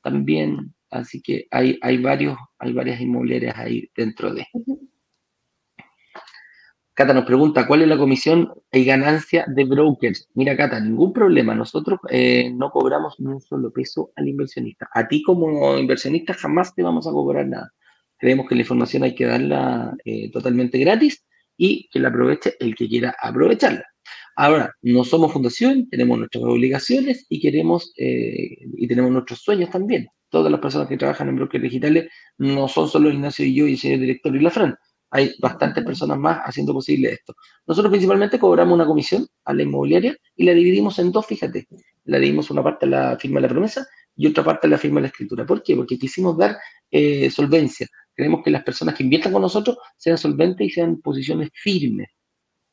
también, 0.02 0.74
así 0.90 1.22
que 1.22 1.46
hay, 1.52 1.78
hay, 1.84 1.98
varios, 2.00 2.36
hay 2.58 2.74
varias 2.74 3.00
inmobiliarias 3.00 3.56
ahí 3.56 3.88
dentro 3.96 4.34
de. 4.34 4.48
Cata 7.00 7.14
nos 7.14 7.24
pregunta, 7.24 7.66
¿cuál 7.66 7.84
es 7.84 7.88
la 7.88 7.98
comisión 7.98 8.52
y 8.74 8.84
ganancia 8.84 9.46
de 9.48 9.64
brokers? 9.64 10.28
Mira, 10.34 10.58
Cata, 10.58 10.82
ningún 10.82 11.14
problema. 11.14 11.56
Nosotros 11.56 11.98
eh, 12.10 12.52
no 12.54 12.72
cobramos 12.72 13.18
ni 13.20 13.28
un 13.28 13.40
solo 13.40 13.72
peso 13.72 14.12
al 14.18 14.28
inversionista. 14.28 14.90
A 14.94 15.08
ti 15.08 15.24
como 15.24 15.78
inversionista 15.78 16.34
jamás 16.34 16.76
te 16.76 16.84
vamos 16.84 17.08
a 17.08 17.12
cobrar 17.12 17.48
nada. 17.48 17.72
Creemos 18.18 18.50
que 18.50 18.56
la 18.56 18.62
información 18.64 19.04
hay 19.04 19.16
que 19.16 19.24
darla 19.24 19.96
eh, 20.04 20.30
totalmente 20.30 20.78
gratis 20.78 21.26
y 21.56 21.88
que 21.90 22.00
la 22.00 22.10
aproveche 22.10 22.56
el 22.60 22.76
que 22.76 22.90
quiera 22.90 23.16
aprovecharla. 23.24 23.86
Ahora, 24.36 24.76
no 24.82 25.06
somos 25.06 25.32
fundación, 25.32 25.88
tenemos 25.90 26.18
nuestras 26.18 26.44
obligaciones 26.44 27.26
y 27.30 27.40
queremos 27.40 27.94
eh, 27.96 28.58
y 28.76 28.88
tenemos 28.90 29.10
nuestros 29.12 29.40
sueños 29.40 29.70
también. 29.70 30.10
Todas 30.28 30.52
las 30.52 30.60
personas 30.60 30.90
que 30.90 30.98
trabajan 30.98 31.30
en 31.30 31.38
brokers 31.38 31.64
digitales 31.64 32.10
no 32.38 32.68
son 32.68 32.90
solo 32.90 33.10
Ignacio 33.10 33.46
y 33.46 33.56
yo 33.56 33.68
y 33.68 33.72
el 33.72 33.78
señor 33.78 34.00
director 34.02 34.36
y 34.36 34.42
la 34.42 34.50
Fran 34.50 34.76
hay 35.12 35.34
bastantes 35.40 35.84
personas 35.84 36.18
más 36.18 36.40
haciendo 36.44 36.74
posible 36.74 37.12
esto. 37.12 37.36
Nosotros 37.66 37.92
principalmente 37.92 38.40
cobramos 38.40 38.76
una 38.76 38.86
comisión 38.86 39.28
a 39.46 39.54
la 39.54 39.64
inmobiliaria 39.64 40.16
y 40.36 40.46
la 40.46 40.54
dividimos 40.54 41.00
en 41.00 41.12
dos, 41.12 41.26
fíjate. 41.26 41.68
La 42.06 42.18
dividimos 42.18 42.52
una 42.52 42.64
parte 42.64 42.86
a 42.86 42.90
la 42.90 43.18
firma 43.18 43.38
de 43.38 43.48
la 43.48 43.50
promesa 43.50 43.88
y 44.16 44.28
otra 44.28 44.44
parte 44.44 44.68
a 44.68 44.70
la 44.70 44.78
firma 44.78 44.98
de 44.98 45.04
la 45.04 45.08
escritura. 45.08 45.46
¿Por 45.46 45.64
qué? 45.64 45.76
Porque 45.76 45.98
quisimos 45.98 46.38
dar 46.38 46.58
eh, 46.92 47.30
solvencia. 47.32 47.88
Queremos 48.16 48.42
que 48.44 48.52
las 48.52 48.64
personas 48.64 48.96
que 48.96 49.04
inviertan 49.04 49.32
con 49.32 49.42
nosotros 49.42 49.78
sean 49.98 50.18
solventes 50.18 50.68
y 50.68 50.70
sean 50.70 51.02
posiciones 51.02 51.50
firmes. 51.54 52.10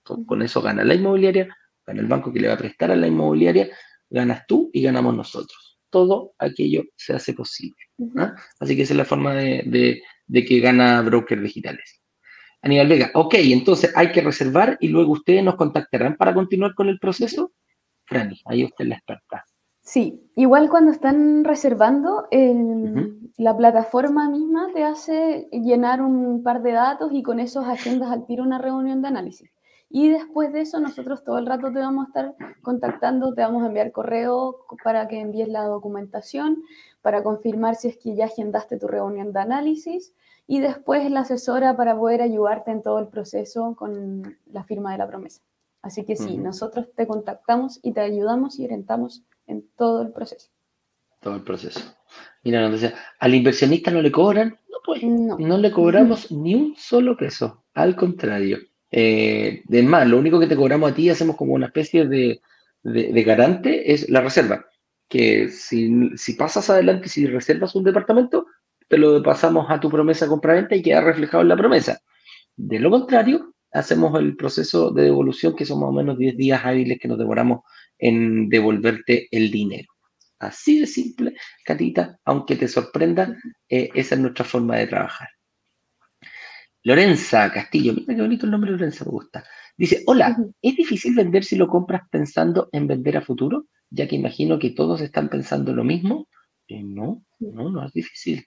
Con, 0.03 0.43
eso 0.43 0.63
gana 0.63 0.85
la 0.85 0.95
inmobiliaria, 0.95 1.49
gana 1.87 2.01
el 2.01 2.07
banco 2.07 2.33
que 2.33 2.41
le 2.41 2.49
va 2.49 2.55
a 2.55 2.59
prestar 2.59 2.91
a 2.91 2.97
la 2.97 3.07
inmobiliaria, 3.07 3.69
ganas 4.09 4.47
tú 4.47 4.71
y 4.73 4.83
ganamos 4.83 5.17
nosotros. 5.17 5.79
Todo 5.91 6.35
aquello 6.39 6.85
se 6.95 7.15
hace 7.15 7.33
posible. 7.33 7.77
¿ah? 8.19 8.35
Así 8.61 8.77
que 8.77 8.83
esa 8.83 8.93
es 8.93 8.99
la 8.99 9.05
forma 9.05 9.35
de, 9.35 10.03
de 10.27 10.45
que 10.45 10.61
gana 10.61 11.01
brokers 11.03 11.43
digitales. 11.43 12.03
Aníbal 12.67 12.89
Vega, 12.89 13.11
ok, 13.15 13.35
entonces 13.39 13.93
hay 13.97 14.11
que 14.11 14.21
reservar 14.21 14.77
y 14.81 14.89
luego 14.89 15.13
ustedes 15.13 15.43
nos 15.45 15.55
contactarán 15.55 16.17
para 16.17 16.35
continuar 16.35 16.75
con 16.75 16.89
el 16.89 16.99
proceso. 16.99 17.53
Franny, 18.07 18.41
ahí 18.45 18.65
usted 18.65 18.87
la 18.87 18.97
experta. 18.97 19.45
Sí, 19.81 20.29
igual 20.35 20.69
cuando 20.69 20.91
están 20.91 21.45
reservando, 21.45 22.27
la 23.39 23.57
plataforma 23.57 24.29
misma 24.29 24.69
te 24.75 24.83
hace 24.83 25.49
llenar 25.53 26.03
un 26.03 26.43
par 26.43 26.61
de 26.63 26.73
datos 26.73 27.13
y 27.13 27.23
con 27.23 27.39
esos 27.39 27.65
agendas 27.67 28.11
al 28.11 28.27
tiro 28.27 28.43
una 28.43 28.59
reunión 28.59 29.01
de 29.01 29.09
análisis. 29.09 29.49
Y 29.89 30.09
después 30.09 30.53
de 30.53 30.63
eso, 30.63 30.81
nosotros 30.81 31.23
todo 31.23 31.39
el 31.39 31.47
rato 31.47 31.73
te 31.73 31.79
vamos 31.79 32.07
a 32.07 32.09
estar 32.09 32.35
contactando, 32.63 33.33
te 33.33 33.43
vamos 33.43 33.63
a 33.63 33.67
enviar 33.67 33.93
correo 33.93 34.57
para 34.83 35.07
que 35.07 35.21
envíes 35.21 35.49
la 35.49 35.63
documentación, 35.63 36.65
para 37.01 37.23
confirmar 37.23 37.77
si 37.77 37.87
es 37.87 37.97
que 37.97 38.17
ya 38.17 38.25
agendaste 38.25 38.79
tu 38.81 38.89
reunión 38.89 39.33
de 39.33 39.39
análisis 39.39 40.13
y 40.47 40.61
después 40.61 41.11
la 41.11 41.21
asesora 41.21 41.77
para 41.77 41.97
poder 41.97 42.23
ayudarte 42.23 42.71
en 42.71 42.83
todo 42.83 42.99
el 42.99 43.09
proceso 43.09 43.75
con 43.77 44.37
la 44.47 44.65
firma 44.65 44.93
de 44.93 44.99
la 44.99 45.09
promesa. 45.09 45.43
Así 45.83 46.05
que 46.05 46.17
sí, 46.17 46.37
nosotros 46.37 46.89
te 46.97 47.07
contactamos 47.07 47.79
y 47.83 47.93
te 47.93 48.01
ayudamos 48.01 48.59
y 48.59 48.65
orientamos 48.65 49.25
en 49.47 49.65
todo 49.77 50.03
el 50.03 50.13
proceso. 50.13 50.51
Todo 51.21 51.37
el 51.37 51.43
proceso. 51.43 51.81
Mira, 52.43 52.65
entonces, 52.65 52.93
al 53.19 53.35
inversionista 53.35 53.91
no 53.91 54.03
le 54.03 54.11
cobran, 54.11 54.59
no, 54.69 54.79
pues, 54.85 55.03
no. 55.03 55.59
le 55.59 55.71
cobramos 55.71 56.31
ni 56.33 56.55
un 56.55 56.75
solo 56.77 57.17
peso, 57.17 57.65
al 57.75 57.97
contrario. 57.97 58.59
Eh, 58.91 59.63
de 59.65 59.83
más, 59.83 60.09
lo 60.09 60.19
único 60.19 60.41
que 60.41 60.47
te 60.47 60.57
cobramos 60.57 60.91
a 60.91 60.95
ti, 60.95 61.11
hacemos 61.11 61.37
como 61.37 61.55
una 61.55 61.67
especie 61.67 62.07
de, 62.07 62.41
de, 62.83 63.23
garante, 63.23 63.93
es 63.93 64.09
la 64.09 64.21
reserva. 64.21 64.67
Que 65.09 65.49
si, 65.51 66.17
si 66.17 66.33
pasas 66.35 66.69
adelante, 66.69 67.09
si 67.09 67.27
reservas 67.27 67.75
un 67.75 67.85
departamento, 67.85 68.47
te 68.89 68.99
lo 68.99 69.23
pasamos 69.23 69.67
a 69.69 69.81
tu 69.81 69.91
promesa 69.91 70.27
compraventa 70.27 70.77
y 70.77 70.83
queda 70.83 71.01
reflejado 71.01 71.43
en 71.43 71.49
la 71.49 71.57
promesa. 71.57 72.01
De 72.57 72.79
lo 72.79 72.91
contrario, 72.91 73.55
hacemos 73.73 74.19
el 74.19 74.37
proceso 74.37 74.91
de 74.91 75.05
devolución, 75.05 75.55
que 75.55 75.67
son 75.67 75.81
más 75.81 75.91
o 75.91 75.93
menos 75.93 76.19
10 76.19 76.37
días 76.37 76.65
hábiles 76.65 76.99
que 77.01 77.09
nos 77.09 77.19
demoramos 77.19 77.61
en 77.99 78.49
devolverte 78.49 79.29
el 79.31 79.51
dinero. 79.51 79.89
Así 80.39 80.81
de 80.81 80.87
simple, 80.87 81.35
Catita, 81.65 82.19
aunque 82.25 82.57
te 82.57 82.69
sorprenda, 82.69 83.37
eh, 83.69 83.91
esa 83.95 84.15
es 84.15 84.21
nuestra 84.21 84.45
forma 84.45 84.77
de 84.77 84.87
trabajar. 84.87 85.29
Lorenza 86.83 87.51
Castillo, 87.51 87.95
mira 87.95 88.15
qué 88.15 88.21
bonito 88.23 88.47
el 88.47 88.53
nombre 88.53 88.71
de 88.71 88.77
Lorenza, 88.77 89.05
me 89.05 89.11
gusta. 89.11 89.45
Dice, 89.77 90.03
hola, 90.07 90.37
¿es 90.63 90.77
difícil 90.77 91.15
vender 91.15 91.45
si 91.45 91.57
lo 91.57 91.69
compras 91.69 92.03
pensando 92.11 92.69
en 92.73 92.87
vender 92.87 93.17
a 93.17 93.23
futuro? 93.23 93.67
Ya 93.91 94.07
que 94.07 94.17
imagino 94.17 94.59
que 94.59 94.71
todos 94.71 95.01
están 95.01 95.29
pensando 95.29 95.75
lo 95.75 95.85
mismo. 95.85 96.29
Eh, 96.69 96.83
no, 96.83 97.25
no, 97.41 97.71
no 97.71 97.85
es 97.85 97.93
difícil. 97.93 98.47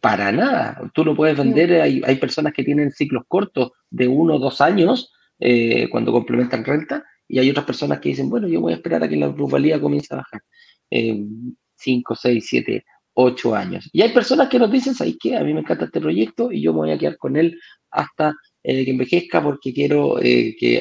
Para 0.00 0.30
nada. 0.30 0.80
Tú 0.94 1.04
lo 1.04 1.16
puedes 1.16 1.36
vender, 1.36 1.80
hay, 1.80 2.00
hay 2.04 2.16
personas 2.16 2.52
que 2.52 2.62
tienen 2.62 2.92
ciclos 2.92 3.24
cortos 3.26 3.72
de 3.90 4.06
uno 4.06 4.36
o 4.36 4.38
dos 4.38 4.60
años 4.60 5.12
eh, 5.40 5.88
cuando 5.90 6.12
complementan 6.12 6.64
renta 6.64 7.04
y 7.28 7.38
hay 7.38 7.50
otras 7.50 7.66
personas 7.66 8.00
que 8.00 8.10
dicen, 8.10 8.30
bueno, 8.30 8.48
yo 8.48 8.60
voy 8.60 8.72
a 8.72 8.76
esperar 8.76 9.02
a 9.02 9.08
que 9.08 9.16
la 9.16 9.34
plusvalía 9.34 9.80
comience 9.80 10.12
a 10.14 10.18
bajar. 10.18 10.42
Eh, 10.90 11.20
cinco, 11.76 12.14
seis, 12.14 12.46
siete, 12.48 12.84
ocho 13.14 13.54
años. 13.54 13.88
Y 13.92 14.02
hay 14.02 14.12
personas 14.12 14.48
que 14.48 14.58
nos 14.58 14.70
dicen, 14.70 14.94
¿sabes 14.94 15.16
qué? 15.20 15.36
A 15.36 15.44
mí 15.44 15.52
me 15.52 15.60
encanta 15.60 15.84
este 15.84 16.00
proyecto 16.00 16.50
y 16.50 16.62
yo 16.62 16.72
me 16.72 16.80
voy 16.80 16.90
a 16.92 16.98
quedar 16.98 17.18
con 17.18 17.36
él 17.36 17.58
hasta 17.90 18.34
eh, 18.62 18.84
que 18.84 18.90
envejezca 18.90 19.42
porque 19.42 19.72
quiero 19.72 20.16
que 20.16 20.80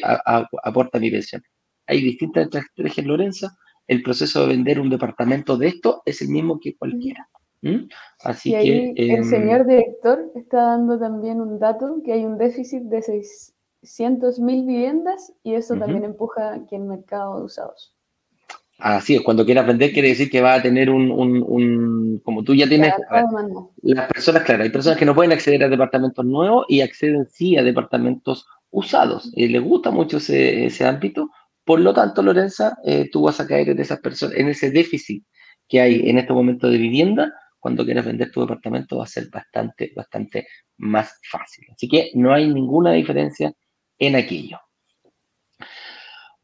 aporte 0.64 1.00
mi 1.00 1.12
pensión. 1.12 1.44
Hay 1.88 2.02
distintas 2.02 2.48
estrategias, 2.54 3.06
Lorenza. 3.06 3.58
El 3.88 4.04
proceso 4.04 4.42
de 4.42 4.48
vender 4.48 4.80
un 4.80 4.90
departamento 4.90 5.58
de 5.58 5.70
esto 5.70 6.02
es 6.06 6.22
el 6.22 6.30
mismo 6.30 6.60
que 6.60 6.76
cualquiera. 6.76 7.28
¿Mm? 7.62 7.88
Así 8.24 8.52
y 8.52 8.56
ahí 8.56 8.94
que, 8.94 9.04
el 9.04 9.20
em, 9.20 9.24
señor 9.24 9.66
director 9.66 10.32
está 10.36 10.62
dando 10.62 11.00
también 11.00 11.42
un 11.42 11.60
dato, 11.60 12.02
que 12.04 12.14
hay 12.14 12.26
un 12.26 12.38
déficit 12.38 12.84
de 12.84 13.02
600 13.02 14.40
mil 14.40 14.66
viviendas 14.66 15.34
y 15.44 15.56
eso 15.56 15.76
también 15.76 16.04
empuja 16.04 16.66
que 16.70 16.76
el 16.76 16.84
mercado 16.84 17.40
de 17.40 17.46
usados. 17.46 17.96
Así 18.80 19.16
es, 19.16 19.22
cuando 19.22 19.44
quieras 19.44 19.66
vender 19.66 19.92
quiere 19.92 20.10
decir 20.10 20.30
que 20.30 20.40
va 20.40 20.54
a 20.54 20.62
tener 20.62 20.92
un, 20.92 22.22
como 22.24 22.44
tú 22.44 22.54
ya 22.54 22.68
tienes, 22.68 22.94
las 23.82 24.08
personas, 24.08 24.44
claro, 24.44 24.64
hay 24.64 24.70
personas 24.70 25.00
que 25.00 25.06
no 25.06 25.16
pueden 25.16 25.32
acceder 25.32 25.64
a 25.64 25.70
departamentos 25.70 26.24
nuevos 26.24 26.66
y 26.70 26.82
acceden 26.82 27.26
sí 27.28 27.58
a 27.58 27.64
departamentos 27.64 28.46
usados. 28.70 29.32
Y 29.36 29.48
les 29.48 29.64
gusta 29.64 29.90
mucho 29.90 30.18
ese, 30.18 30.66
ese 30.66 30.86
ámbito, 30.86 31.32
por 31.66 31.80
lo 31.80 31.92
tanto, 31.94 32.22
Lorenza, 32.22 32.78
eh, 32.86 33.10
tú 33.12 33.24
vas 33.24 33.40
a 33.40 33.48
caer 33.48 33.70
en 33.70 33.80
esas 33.80 34.00
personas, 34.00 34.38
en 34.38 34.48
ese 34.48 34.70
déficit 34.70 35.26
que 35.68 35.82
hay 35.82 36.10
en 36.10 36.20
este 36.20 36.32
momento 36.32 36.70
de 36.70 36.78
vivienda 36.78 37.34
cuando 37.60 37.86
quieras 37.86 38.06
vender 38.06 38.32
tu 38.32 38.42
departamento 38.42 38.98
va 38.98 39.04
a 39.04 39.08
ser 39.08 39.30
bastante, 39.30 39.92
bastante 39.96 40.48
más 40.78 41.20
fácil. 41.30 41.66
Así 41.74 41.88
que 41.88 42.12
no 42.14 42.34
hay 42.34 42.48
ninguna 42.48 42.92
diferencia 42.94 43.54
en 43.98 44.16
aquello. 44.16 44.60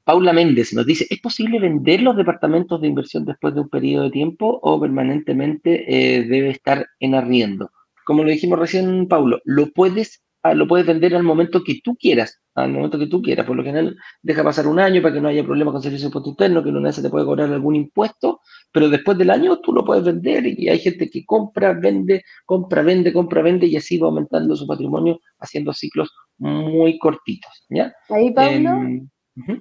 Paula 0.04 0.34
Méndez 0.34 0.74
nos 0.74 0.86
dice, 0.86 1.08
¿es 1.10 1.22
posible 1.22 1.60
vender 1.60 2.02
los 2.02 2.18
departamentos 2.18 2.82
de 2.82 2.88
inversión 2.88 3.24
después 3.24 3.54
de 3.54 3.62
un 3.62 3.70
periodo 3.70 4.06
de 4.06 4.12
tiempo 4.12 4.60
o 4.62 4.80
permanentemente 4.80 5.86
eh, 5.88 6.24
debe 6.24 6.50
estar 6.50 6.88
en 7.00 7.16
arriendo? 7.16 7.72
Como 8.06 8.24
lo 8.24 8.30
dijimos 8.30 8.60
recién, 8.60 9.08
Paulo, 9.08 9.40
lo 9.46 9.72
puedes 9.72 10.23
Ah, 10.46 10.54
lo 10.54 10.68
puedes 10.68 10.86
vender 10.86 11.16
al 11.16 11.24
momento 11.24 11.64
que 11.64 11.80
tú 11.82 11.96
quieras, 11.96 12.42
al 12.54 12.70
momento 12.70 13.00
que 13.00 13.08
tú 13.08 13.22
quieras. 13.22 13.46
Por 13.46 13.56
lo 13.56 13.64
general, 13.64 13.96
deja 14.22 14.44
pasar 14.44 14.68
un 14.68 14.78
año 14.78 15.02
para 15.02 15.14
que 15.14 15.22
no 15.22 15.30
haya 15.30 15.42
problema 15.42 15.72
con 15.72 15.82
servicio 15.82 16.04
de 16.04 16.10
impuesto 16.10 16.32
interno, 16.32 16.62
que 16.62 16.68
una 16.68 16.82
vez 16.82 16.96
se 16.96 17.02
te 17.02 17.10
puede 17.10 17.26
cobrar 17.26 17.50
algún 17.50 17.78
impuesto, 17.78 18.42
pero 18.74 18.90
después 18.90 19.18
del 19.18 19.30
año 19.30 19.62
tú 19.62 19.72
lo 19.72 19.86
puedes 19.86 20.04
vender 20.04 20.46
y 20.46 20.68
hay 20.68 20.80
gente 20.80 21.10
que 21.10 21.26
compra, 21.26 21.72
vende, 21.72 22.24
compra, 22.46 22.82
vende, 22.82 23.14
compra, 23.14 23.42
vende 23.42 23.68
y 23.68 23.78
así 23.78 23.98
va 23.98 24.08
aumentando 24.08 24.54
su 24.58 24.68
patrimonio 24.68 25.18
haciendo 25.40 25.72
ciclos 25.72 26.12
muy 26.40 27.00
cortitos. 27.00 27.66
¿ya? 27.70 27.94
Ahí, 28.10 28.34
Pablo, 28.34 28.72
em, 28.72 29.10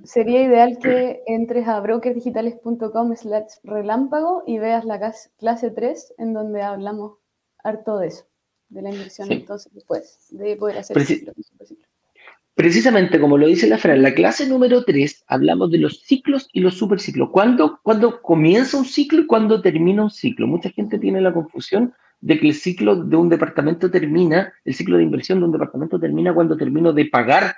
sería 0.02 0.42
ideal 0.42 0.78
que 0.82 1.22
entres 1.28 1.68
a 1.68 1.78
brokersdigitales.com 1.78 3.14
slash 3.14 3.52
relámpago 3.62 4.42
y 4.48 4.58
veas 4.58 4.84
la 4.84 4.98
clase 5.38 5.70
3 5.70 6.14
en 6.18 6.34
donde 6.34 6.62
hablamos 6.62 7.18
harto 7.62 7.98
de 7.98 8.08
eso 8.08 8.31
de 8.72 8.82
la 8.82 8.90
inversión 8.90 9.30
entonces 9.30 9.72
después 9.72 10.28
de 10.30 10.56
poder 10.56 10.78
hacer 10.78 10.96
Precisamente 12.54 13.18
como 13.18 13.38
lo 13.38 13.46
dice 13.46 13.66
la 13.66 13.78
frase, 13.78 13.96
en 13.96 14.02
la 14.02 14.14
clase 14.14 14.46
número 14.46 14.84
3 14.84 15.24
hablamos 15.26 15.70
de 15.70 15.78
los 15.78 16.00
ciclos 16.00 16.48
y 16.52 16.60
los 16.60 16.74
superciclos. 16.74 17.30
¿Cuándo, 17.30 17.80
cuando 17.82 18.20
comienza 18.20 18.76
un 18.76 18.84
ciclo 18.84 19.22
y 19.22 19.26
cuándo 19.26 19.62
termina 19.62 20.02
un 20.02 20.10
ciclo? 20.10 20.46
Mucha 20.46 20.68
gente 20.70 20.98
tiene 20.98 21.22
la 21.22 21.32
confusión 21.32 21.94
de 22.20 22.38
que 22.38 22.48
el 22.48 22.54
ciclo 22.54 23.04
de 23.04 23.16
un 23.16 23.30
departamento 23.30 23.90
termina, 23.90 24.52
el 24.64 24.74
ciclo 24.74 24.98
de 24.98 25.02
inversión 25.02 25.40
de 25.40 25.46
un 25.46 25.52
departamento 25.52 25.98
termina 25.98 26.34
cuando 26.34 26.56
termino 26.56 26.92
de 26.92 27.06
pagar 27.06 27.56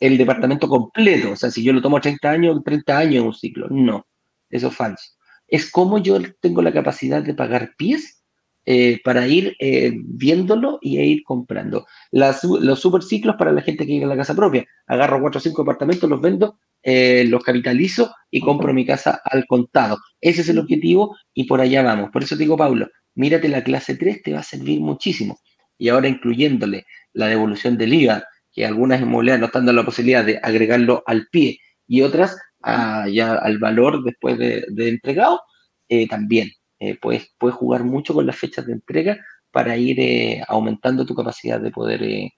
el 0.00 0.18
departamento 0.18 0.68
completo. 0.68 1.30
O 1.30 1.36
sea, 1.36 1.50
si 1.50 1.62
yo 1.62 1.72
lo 1.72 1.80
tomo 1.80 2.00
30 2.00 2.28
años, 2.28 2.64
30 2.64 2.98
años 2.98 3.14
en 3.14 3.26
un 3.28 3.34
ciclo. 3.34 3.68
No, 3.70 4.06
eso 4.50 4.68
es 4.68 4.74
falso. 4.74 5.12
Es 5.46 5.70
como 5.70 5.98
yo 5.98 6.18
tengo 6.40 6.62
la 6.62 6.72
capacidad 6.72 7.22
de 7.22 7.32
pagar 7.32 7.74
pies 7.78 8.24
eh, 8.68 9.00
para 9.04 9.28
ir 9.28 9.54
eh, 9.60 9.92
viéndolo 9.94 10.80
y 10.82 10.98
ir 10.98 11.22
comprando. 11.22 11.86
Las, 12.10 12.42
los 12.42 12.80
superciclos 12.80 13.36
para 13.36 13.52
la 13.52 13.62
gente 13.62 13.86
que 13.86 13.92
vive 13.92 14.02
en 14.02 14.08
la 14.08 14.16
casa 14.16 14.34
propia. 14.34 14.66
Agarro 14.88 15.20
cuatro 15.20 15.38
o 15.38 15.40
cinco 15.40 15.62
apartamentos, 15.62 16.10
los 16.10 16.20
vendo, 16.20 16.58
eh, 16.82 17.24
los 17.28 17.44
capitalizo 17.44 18.12
y 18.28 18.40
compro 18.40 18.74
mi 18.74 18.84
casa 18.84 19.20
al 19.24 19.46
contado. 19.46 19.98
Ese 20.20 20.40
es 20.40 20.48
el 20.48 20.58
objetivo 20.58 21.16
y 21.32 21.44
por 21.44 21.60
allá 21.60 21.84
vamos. 21.84 22.10
Por 22.10 22.24
eso 22.24 22.36
te 22.36 22.42
digo, 22.42 22.56
Pablo, 22.56 22.88
mírate 23.14 23.48
la 23.48 23.62
clase 23.62 23.94
3, 23.94 24.22
te 24.24 24.32
va 24.32 24.40
a 24.40 24.42
servir 24.42 24.80
muchísimo. 24.80 25.38
Y 25.78 25.88
ahora 25.88 26.08
incluyéndole 26.08 26.86
la 27.12 27.28
devolución 27.28 27.78
del 27.78 27.94
IVA, 27.94 28.24
que 28.52 28.66
algunas 28.66 29.00
inmobiliarias 29.00 29.38
no 29.38 29.46
están 29.46 29.66
dando 29.66 29.80
la 29.80 29.86
posibilidad 29.86 30.24
de 30.24 30.40
agregarlo 30.42 31.04
al 31.06 31.28
pie 31.30 31.60
y 31.86 32.02
otras 32.02 32.36
ya 33.12 33.34
al 33.34 33.58
valor 33.58 34.02
después 34.02 34.36
de, 34.38 34.64
entregado, 34.76 35.40
también 36.10 36.50
eh, 36.78 36.98
puedes, 37.00 37.34
puedes 37.38 37.56
jugar 37.56 37.84
mucho 37.84 38.12
con 38.12 38.26
las 38.26 38.36
fechas 38.36 38.66
de 38.66 38.74
entrega 38.74 39.18
para 39.50 39.76
ir 39.76 39.98
eh, 39.98 40.42
aumentando 40.46 41.06
tu 41.06 41.14
capacidad 41.14 41.58
de 41.58 41.70
poder 41.70 42.02
eh, 42.02 42.32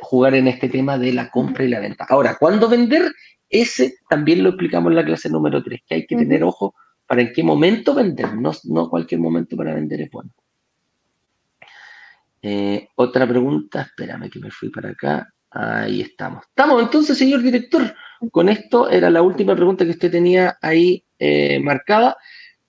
jugar 0.00 0.34
en 0.34 0.48
este 0.48 0.68
tema 0.68 0.96
de 0.96 1.12
la 1.12 1.30
compra 1.30 1.64
y 1.64 1.68
la 1.68 1.80
venta. 1.80 2.06
Ahora, 2.08 2.36
¿cuándo 2.38 2.68
vender? 2.68 3.12
Ese 3.48 3.96
también 4.08 4.42
lo 4.42 4.50
explicamos 4.50 4.90
en 4.90 4.96
la 4.96 5.04
clase 5.04 5.28
número 5.28 5.62
3, 5.62 5.82
que 5.86 5.94
hay 5.94 6.06
que 6.06 6.16
tener 6.16 6.42
ojo 6.42 6.74
para 7.06 7.20
en 7.20 7.32
qué 7.34 7.42
momento 7.42 7.94
vender, 7.94 8.34
no, 8.34 8.52
no 8.64 8.88
cualquier 8.88 9.20
momento 9.20 9.56
para 9.56 9.74
vender 9.74 10.00
es 10.00 10.10
bueno. 10.10 10.30
otra 12.96 13.26
pregunta, 13.26 13.82
espérame 13.82 14.30
que 14.30 14.40
me 14.40 14.50
fui 14.50 14.70
para 14.70 14.90
acá. 14.90 15.28
Ahí 15.50 16.00
estamos. 16.00 16.44
Estamos 16.48 16.82
entonces, 16.82 17.16
señor 17.16 17.42
director. 17.42 17.94
Con 18.32 18.48
esto 18.48 18.88
era 18.88 19.08
la 19.08 19.22
última 19.22 19.54
pregunta 19.54 19.84
que 19.84 19.92
usted 19.92 20.10
tenía 20.10 20.56
ahí 20.60 21.04
marcada. 21.62 22.16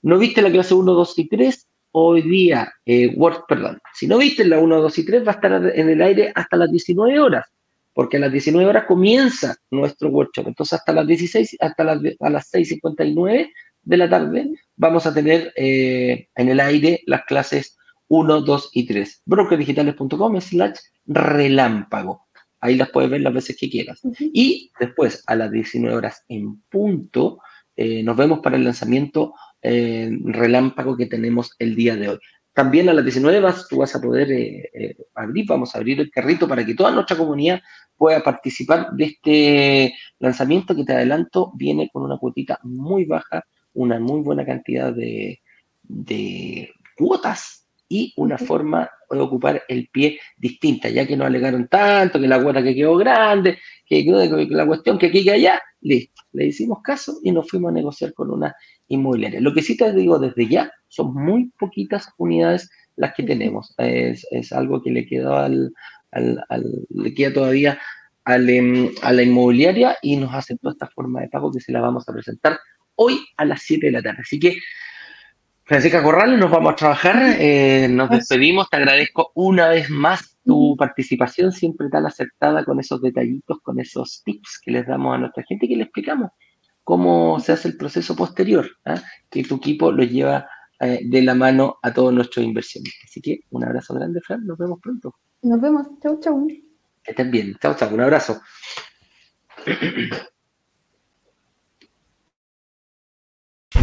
¿No 0.06 0.20
viste 0.20 0.44
la 0.44 0.52
clase 0.52 0.76
1, 0.76 0.94
2 0.94 1.18
y 1.18 1.28
3? 1.28 1.68
Hoy 1.94 2.22
día, 2.22 2.72
eh, 2.86 3.08
Word, 3.16 3.46
perdón, 3.48 3.80
si 3.92 4.06
no 4.06 4.20
viste 4.20 4.46
la 4.46 4.60
1, 4.60 4.80
2 4.80 5.00
y 5.00 5.04
3, 5.04 5.26
va 5.26 5.32
a 5.32 5.36
estar 5.36 5.72
en 5.74 5.90
el 5.90 6.00
aire 6.00 6.32
hasta 6.36 6.58
las 6.58 6.70
19 6.70 7.20
horas, 7.20 7.48
porque 7.92 8.18
a 8.18 8.20
las 8.20 8.32
19 8.32 8.70
horas 8.70 8.86
comienza 8.86 9.56
nuestro 9.72 10.10
workshop. 10.10 10.50
Entonces, 10.50 10.78
hasta 10.78 10.94
las 10.94 11.08
16, 11.08 11.58
hasta 11.60 11.84
las, 11.84 12.00
a 12.20 12.30
las 12.30 12.54
6.59 12.54 13.52
de 13.82 13.98
la 13.98 14.08
tarde, 14.08 14.48
vamos 14.76 15.08
a 15.08 15.14
tener 15.16 15.52
eh, 15.56 16.28
en 16.36 16.50
el 16.50 16.60
aire 16.60 17.02
las 17.08 17.26
clases 17.26 17.76
1, 18.08 18.42
2 18.42 18.70
y 18.74 18.86
3. 18.86 19.24
brokerdigitales.com 19.26 20.40
slash 20.40 20.78
relámpago. 21.08 22.28
Ahí 22.62 22.76
las 22.76 22.92
puedes 22.92 23.10
ver 23.10 23.22
las 23.22 23.34
veces 23.34 23.58
que 23.60 23.72
quieras. 23.72 24.02
Y 24.20 24.72
después, 24.80 25.24
a 25.26 25.36
las 25.36 25.50
19 25.50 25.96
horas 25.96 26.24
en 26.28 26.62
punto, 26.70 27.40
eh, 27.76 28.04
nos 28.04 28.16
vemos 28.16 28.40
para 28.40 28.56
el 28.56 28.64
lanzamiento 28.64 29.34
eh, 29.68 30.12
relámpago 30.24 30.96
que 30.96 31.08
tenemos 31.08 31.56
el 31.58 31.76
día 31.76 31.96
de 31.96 32.10
hoy. 32.10 32.20
También 32.54 32.88
a 32.88 32.94
las 32.94 33.04
19 33.04 33.40
vas, 33.40 33.68
tú 33.68 33.78
vas 33.78 33.96
a 33.96 34.02
poder 34.02 34.32
eh, 34.32 34.70
eh, 34.74 34.96
abrir, 35.16 35.46
vamos 35.48 35.74
a 35.74 35.80
abrir 35.80 36.00
el 36.00 36.12
carrito 36.12 36.48
para 36.48 36.64
que 36.64 36.76
toda 36.76 36.92
nuestra 36.92 37.18
comunidad 37.18 37.62
pueda 37.98 38.24
participar 38.24 38.92
de 38.92 39.06
este 39.06 39.96
lanzamiento 40.20 40.76
que 40.76 40.86
te 40.86 40.94
adelanto, 40.94 41.52
viene 41.56 41.90
con 41.92 42.04
una 42.04 42.18
cuotita 42.18 42.60
muy 42.62 43.06
baja, 43.06 43.44
una 43.74 44.00
muy 44.00 44.22
buena 44.22 44.46
cantidad 44.46 44.94
de, 44.94 45.42
de 45.82 46.70
cuotas 46.96 47.66
y 47.90 48.14
una 48.18 48.38
forma 48.38 48.90
de 49.10 49.20
ocupar 49.20 49.64
el 49.68 49.90
pie 49.90 50.20
distinta, 50.38 50.90
ya 50.90 51.08
que 51.08 51.18
no 51.18 51.26
alegaron 51.26 51.68
tanto, 51.68 52.20
que 52.20 52.28
la 52.28 52.42
cuota 52.42 52.64
que 52.64 52.76
quedó 52.76 52.98
grande, 52.98 53.58
que, 53.86 54.06
que 54.06 54.48
la 54.50 54.66
cuestión 54.66 54.98
que 54.98 55.08
aquí 55.08 55.24
que 55.24 55.32
allá, 55.32 55.60
listo, 55.82 56.22
le 56.34 56.46
hicimos 56.46 56.80
caso 56.84 57.20
y 57.24 57.32
nos 57.32 57.50
fuimos 57.50 57.70
a 57.70 57.74
negociar 57.74 58.14
con 58.14 58.32
una 58.32 58.56
inmobiliaria. 58.88 59.42
Lo 59.42 59.54
que 59.54 59.62
sí 59.62 59.78
te 59.78 59.92
digo 59.94 60.20
desde 60.20 60.48
ya, 60.48 60.72
son 60.88 61.14
muy 61.14 61.52
poquitas 61.60 62.10
unidades 62.18 62.70
las 62.96 63.14
que 63.14 63.24
tenemos. 63.24 63.74
Es, 63.78 64.52
algo 64.52 64.82
que 64.82 64.92
le 64.92 65.06
queda 65.06 65.46
al, 65.46 65.74
le 66.90 67.14
queda 67.14 67.34
todavía 67.34 67.80
em, 68.26 68.92
a 69.02 69.12
la 69.12 69.24
inmobiliaria 69.24 69.98
y 70.02 70.16
nos 70.18 70.34
aceptó 70.34 70.70
esta 70.70 70.88
forma 70.88 71.22
de 71.22 71.30
pago 71.30 71.52
que 71.52 71.60
se 71.60 71.72
la 71.72 71.82
vamos 71.82 72.08
a 72.08 72.14
presentar 72.14 72.60
hoy 72.96 73.20
a 73.38 73.46
las 73.46 73.62
7 73.64 73.86
de 73.86 73.92
la 73.92 74.02
tarde. 74.02 74.22
Así 74.22 74.40
que, 74.40 74.58
Francisca 75.64 76.04
Corrales, 76.04 76.40
nos 76.40 76.52
vamos 76.52 76.74
a 76.74 76.76
trabajar, 76.76 77.16
eh, 77.40 77.88
nos 77.90 78.10
despedimos, 78.12 78.70
te 78.70 78.78
agradezco 78.78 79.32
una 79.34 79.70
vez 79.70 79.90
más 79.90 80.38
tu 80.46 80.76
participación, 80.78 81.52
siempre 81.52 81.90
tan 81.90 82.06
acertada 82.06 82.64
con 82.64 82.80
esos 82.80 83.02
detallitos, 83.02 83.60
con 83.62 83.80
esos 83.80 84.22
tips 84.24 84.62
que 84.64 84.72
les 84.72 84.86
damos 84.86 85.16
a 85.16 85.18
nuestra 85.18 85.44
gente 85.44 85.66
y 85.66 85.70
que 85.70 85.76
le 85.76 85.84
explicamos 85.84 86.32
cómo 86.86 87.40
se 87.40 87.52
hace 87.52 87.68
el 87.68 87.78
proceso 87.78 88.16
posterior, 88.16 88.70
¿ah? 88.86 89.02
que 89.30 89.44
tu 89.44 89.56
equipo 89.56 89.92
lo 89.92 90.04
lleva 90.04 90.48
eh, 90.80 91.02
de 91.04 91.22
la 91.24 91.34
mano 91.34 91.80
a 91.82 91.92
todos 91.92 92.14
nuestros 92.14 92.46
inversionistas. 92.46 93.10
Así 93.10 93.22
que 93.22 93.40
un 93.50 93.66
abrazo 93.66 93.96
grande, 93.96 94.22
Fran, 94.22 94.46
nos 94.46 94.58
vemos 94.58 94.80
pronto. 94.82 95.16
Nos 95.42 95.60
vemos, 95.60 95.88
chau, 96.02 96.20
chau. 96.20 96.48
Que 97.04 97.12
estén 97.12 97.32
bien, 97.32 97.58
chau, 97.60 97.76
chau, 97.76 97.94
un 97.94 98.02
abrazo. 98.02 98.40